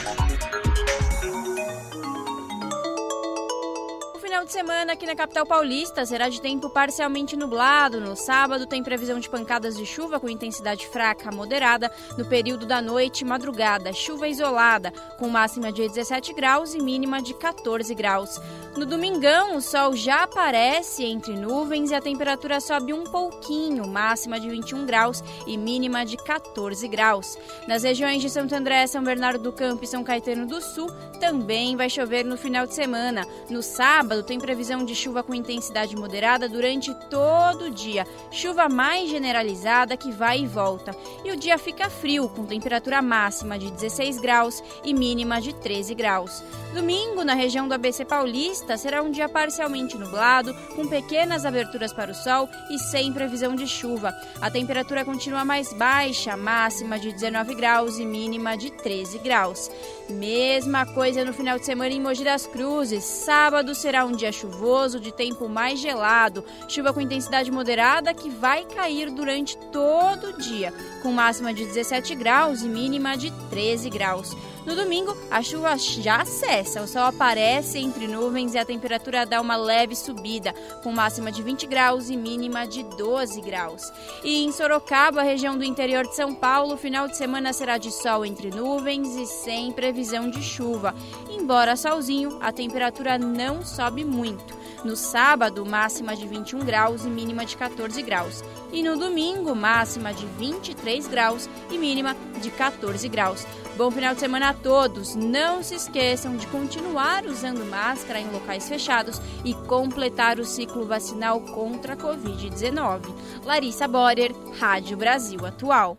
De 4.49 4.53
semana 4.53 4.95
aqui 4.95 5.05
na 5.05 5.15
capital 5.15 5.45
paulista 5.45 6.07
será 6.07 6.31
de 6.31 6.41
tempo 6.41 6.71
parcialmente 6.71 7.37
nublado. 7.37 8.01
No 8.01 8.17
sábado 8.17 8.67
tem 8.67 8.83
previsão 8.83 9.21
de 9.21 9.29
pancadas 9.29 9.77
de 9.77 9.85
chuva 9.85 10.19
com 10.19 10.27
intensidade 10.27 10.87
fraca 10.87 11.29
a 11.29 11.33
moderada 11.33 11.93
no 12.17 12.25
período 12.25 12.65
da 12.65 12.81
noite 12.81 13.21
e 13.21 13.25
madrugada. 13.27 13.93
Chuva 13.93 14.27
isolada, 14.27 14.91
com 15.19 15.29
máxima 15.29 15.71
de 15.71 15.87
17 15.87 16.33
graus 16.33 16.73
e 16.73 16.79
mínima 16.79 17.21
de 17.21 17.35
14 17.35 17.95
graus. 17.95 18.41
No 18.75 18.87
domingão, 18.87 19.57
o 19.57 19.61
sol 19.61 19.95
já 19.95 20.23
aparece 20.23 21.05
entre 21.05 21.35
nuvens 21.35 21.91
e 21.91 21.95
a 21.95 22.01
temperatura 22.01 22.59
sobe 22.59 22.95
um 22.95 23.05
pouquinho, 23.05 23.87
máxima 23.87 24.41
de 24.41 24.49
21 24.49 24.87
graus 24.87 25.23
e 25.47 25.59
mínima 25.59 26.07
de 26.07 26.17
14 26.17 26.89
graus. 26.89 27.37
Nas 27.67 27.83
regiões 27.83 28.23
de 28.23 28.31
Santo 28.31 28.55
André, 28.55 28.87
São 28.87 29.03
Bernardo 29.03 29.43
do 29.43 29.53
Campo 29.53 29.85
e 29.85 29.87
São 29.87 30.03
Caetano 30.03 30.47
do 30.47 30.61
Sul, 30.63 30.89
também 31.21 31.77
vai 31.77 31.91
chover 31.91 32.25
no 32.25 32.37
final 32.37 32.67
de 32.67 32.75
semana. 32.75 33.27
No 33.51 33.63
sábado, 33.63 34.23
tem 34.23 34.38
previsão 34.39 34.85
de 34.85 34.95
chuva 34.95 35.23
com 35.23 35.35
intensidade 35.35 35.97
moderada 35.97 36.49
durante 36.49 36.95
todo 37.11 37.67
o 37.67 37.71
dia. 37.71 38.07
Chuva 38.31 38.69
mais 38.69 39.11
generalizada 39.11 39.97
que 39.97 40.11
vai 40.11 40.41
e 40.41 40.47
volta. 40.47 40.97
E 41.25 41.31
o 41.31 41.37
dia 41.37 41.59
fica 41.59 41.91
frio, 41.91 42.29
com 42.29 42.47
temperatura 42.47 43.03
máxima 43.03 43.59
de 43.59 43.71
16 43.71 44.21
graus 44.21 44.63
e 44.85 44.95
mínima 44.95 45.41
de 45.41 45.53
13 45.53 45.95
graus. 45.95 46.43
Domingo, 46.75 47.25
na 47.25 47.35
região 47.35 47.67
do 47.67 47.75
ABC 47.75 48.05
Paulista, 48.05 48.77
será 48.77 49.03
um 49.03 49.11
dia 49.11 49.29
parcialmente 49.29 49.97
nublado, 49.97 50.55
com 50.77 50.87
pequenas 50.87 51.45
aberturas 51.45 51.93
para 51.93 52.11
o 52.13 52.15
sol 52.15 52.49
e 52.71 52.79
sem 52.79 53.13
previsão 53.13 53.55
de 53.55 53.67
chuva. 53.67 54.15
A 54.41 54.51
temperatura 54.51 55.05
continua 55.05 55.45
mais 55.45 55.73
baixa, 55.73 56.37
máxima 56.37 56.99
de 56.99 57.13
19 57.13 57.55
graus 57.55 57.99
e 57.99 58.05
mínima 58.05 58.57
de 58.57 58.71
13 58.71 59.19
graus. 59.19 59.71
Mesma 60.11 60.87
coisa 60.87 61.23
no 61.23 61.35
final 61.35 61.59
de 61.59 61.67
semana 61.67 61.93
em 61.93 62.01
Mogi 62.01 62.25
das 62.25 62.47
Cruzes. 62.47 63.05
Sábado 63.05 63.75
será 63.75 64.07
um 64.07 64.13
dia 64.13 64.33
chuvoso, 64.33 64.99
de 64.99 65.13
tempo 65.13 65.51
mais 65.51 65.79
gelado, 65.79 66.43
chuva 66.67 66.95
com 66.95 67.01
intensidade 67.01 67.51
moderada 67.51 68.15
que 68.15 68.31
vai 68.31 68.65
cair 68.65 69.11
durante 69.11 69.59
todo 69.71 70.29
o 70.29 70.39
dia, 70.39 70.73
com 71.03 71.13
máxima 71.13 71.53
de 71.53 71.67
17 71.67 72.15
graus 72.15 72.63
e 72.63 72.69
mínima 72.69 73.19
de 73.19 73.31
13 73.51 73.91
graus. 73.91 74.35
No 74.69 74.77
domingo, 74.77 75.17
a 75.31 75.43
chuva 75.43 75.79
já 75.79 76.27
cessa, 76.27 76.83
o 76.83 76.87
sol 76.87 77.05
aparece 77.05 77.79
entre 77.79 78.07
nuvens 78.07 78.53
e 78.53 78.59
a 78.59 78.67
temperatura 78.67 79.25
dá 79.25 79.41
uma 79.41 79.57
leve 79.57 79.97
subida, 79.97 80.53
com 80.83 80.93
máxima 80.93 81.33
de 81.33 81.43
20 81.43 81.67
graus 81.67 82.11
e 82.11 82.17
mínima 82.19 82.67
de 82.67 82.83
12 82.83 83.41
graus. 83.41 83.91
E 84.23 84.45
em 84.45 84.53
Sorocaba, 84.53 85.23
região 85.23 85.57
do 85.57 85.65
interior 85.65 86.07
de 86.07 86.15
São 86.15 86.35
Paulo, 86.35 86.75
o 86.75 86.77
final 86.77 87.09
de 87.09 87.17
semana 87.17 87.51
será 87.55 87.79
de 87.79 87.91
sol 87.91 88.27
entre 88.27 88.51
nuvens 88.51 89.17
e 89.17 89.25
sem 89.25 89.73
previsão 89.73 90.29
de 90.29 90.43
chuva. 90.43 90.95
Embora 91.31 91.75
solzinho, 91.75 92.37
a 92.43 92.53
temperatura 92.53 93.17
não 93.17 93.65
sobe 93.65 94.05
muito. 94.05 94.55
No 94.85 94.95
sábado, 94.97 95.67
máxima 95.67 96.15
de 96.15 96.27
21 96.27 96.61
graus 96.61 97.05
e 97.05 97.09
mínima 97.09 97.45
de 97.45 97.57
14 97.57 98.01
graus. 98.03 98.45
E 98.73 98.83
no 98.83 98.97
domingo, 98.97 99.55
máxima 99.55 100.15
de 100.15 100.25
23 100.27 101.07
graus 101.09 101.49
e 101.71 101.77
mínima 101.77 102.17
de 102.41 102.51
14 102.51 103.09
graus. 103.09 103.47
Bom 103.77 103.91
final 103.91 104.15
de 104.15 104.21
semana 104.21 104.51
a 104.51 104.55
todos. 104.55 105.15
Não 105.15 105.63
se 105.63 105.75
esqueçam 105.75 106.37
de 106.37 106.47
continuar 106.49 107.25
usando 107.25 107.69
máscara 107.69 108.21
em 108.21 108.31
locais 108.31 108.69
fechados 108.69 109.21
e 109.45 109.55
completar 109.55 110.39
o 110.39 110.45
ciclo 110.45 110.87
vacinal 110.87 111.41
contra 111.41 111.95
a 111.95 111.97
Covid-19. 111.97 113.15
Larissa 113.45 113.87
Borer, 113.87 114.33
Rádio 114.59 114.97
Brasil 114.97 115.45
Atual. 115.45 115.99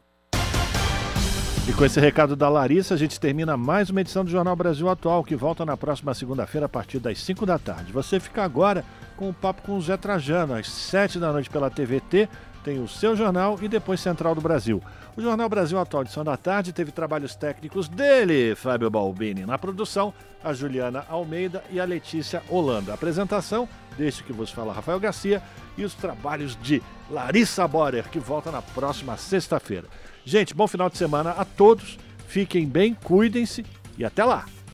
E 1.69 1.73
com 1.73 1.85
esse 1.85 1.99
recado 1.99 2.35
da 2.35 2.49
Larissa, 2.49 2.95
a 2.95 2.97
gente 2.97 3.19
termina 3.19 3.55
mais 3.55 3.91
uma 3.91 4.01
edição 4.01 4.25
do 4.25 4.31
Jornal 4.31 4.55
Brasil 4.55 4.89
Atual, 4.89 5.23
que 5.23 5.35
volta 5.35 5.63
na 5.63 5.77
próxima 5.77 6.15
segunda-feira 6.15 6.65
a 6.65 6.69
partir 6.69 6.97
das 6.97 7.19
5 7.19 7.45
da 7.45 7.59
tarde. 7.59 7.93
Você 7.93 8.19
fica 8.19 8.43
agora 8.43 8.83
com 9.15 9.29
o 9.29 9.33
papo 9.33 9.61
com 9.61 9.77
o 9.77 9.81
Zé 9.81 9.95
Trajano, 9.95 10.55
às 10.55 10.67
7 10.67 11.19
da 11.19 11.31
noite 11.31 11.47
pela 11.47 11.69
TVT, 11.69 12.27
tem 12.63 12.81
o 12.81 12.87
seu 12.87 13.15
jornal 13.15 13.59
e 13.61 13.67
depois 13.67 13.99
Central 13.99 14.33
do 14.33 14.41
Brasil. 14.41 14.81
O 15.15 15.21
Jornal 15.21 15.47
Brasil 15.47 15.77
Atual, 15.77 16.01
edição 16.01 16.23
da 16.23 16.35
tarde, 16.35 16.73
teve 16.73 16.91
trabalhos 16.91 17.35
técnicos 17.35 17.87
dele, 17.87 18.55
Fábio 18.55 18.89
Balbini. 18.89 19.45
Na 19.45 19.59
produção, 19.59 20.11
a 20.43 20.51
Juliana 20.53 21.05
Almeida 21.07 21.63
e 21.69 21.79
a 21.79 21.85
Letícia 21.85 22.41
Holanda. 22.49 22.95
Apresentação, 22.95 23.69
deste 23.95 24.23
que 24.23 24.33
vos 24.33 24.49
fala 24.49 24.73
Rafael 24.73 24.99
Garcia, 24.99 25.39
e 25.77 25.85
os 25.85 25.93
trabalhos 25.93 26.57
de 26.63 26.81
Larissa 27.11 27.67
Borer, 27.67 28.09
que 28.09 28.17
volta 28.17 28.51
na 28.51 28.63
próxima 28.63 29.15
sexta-feira. 29.17 29.85
Gente, 30.29 30.53
bom 30.53 30.67
final 30.67 30.91
de 30.91 30.95
semana 30.95 31.31
a 31.31 31.43
todos. 31.43 31.97
Fiquem 32.27 32.67
bem, 32.67 32.93
cuidem-se 32.93 33.65
e 33.97 34.05
até 34.05 34.23
lá. 34.23 34.45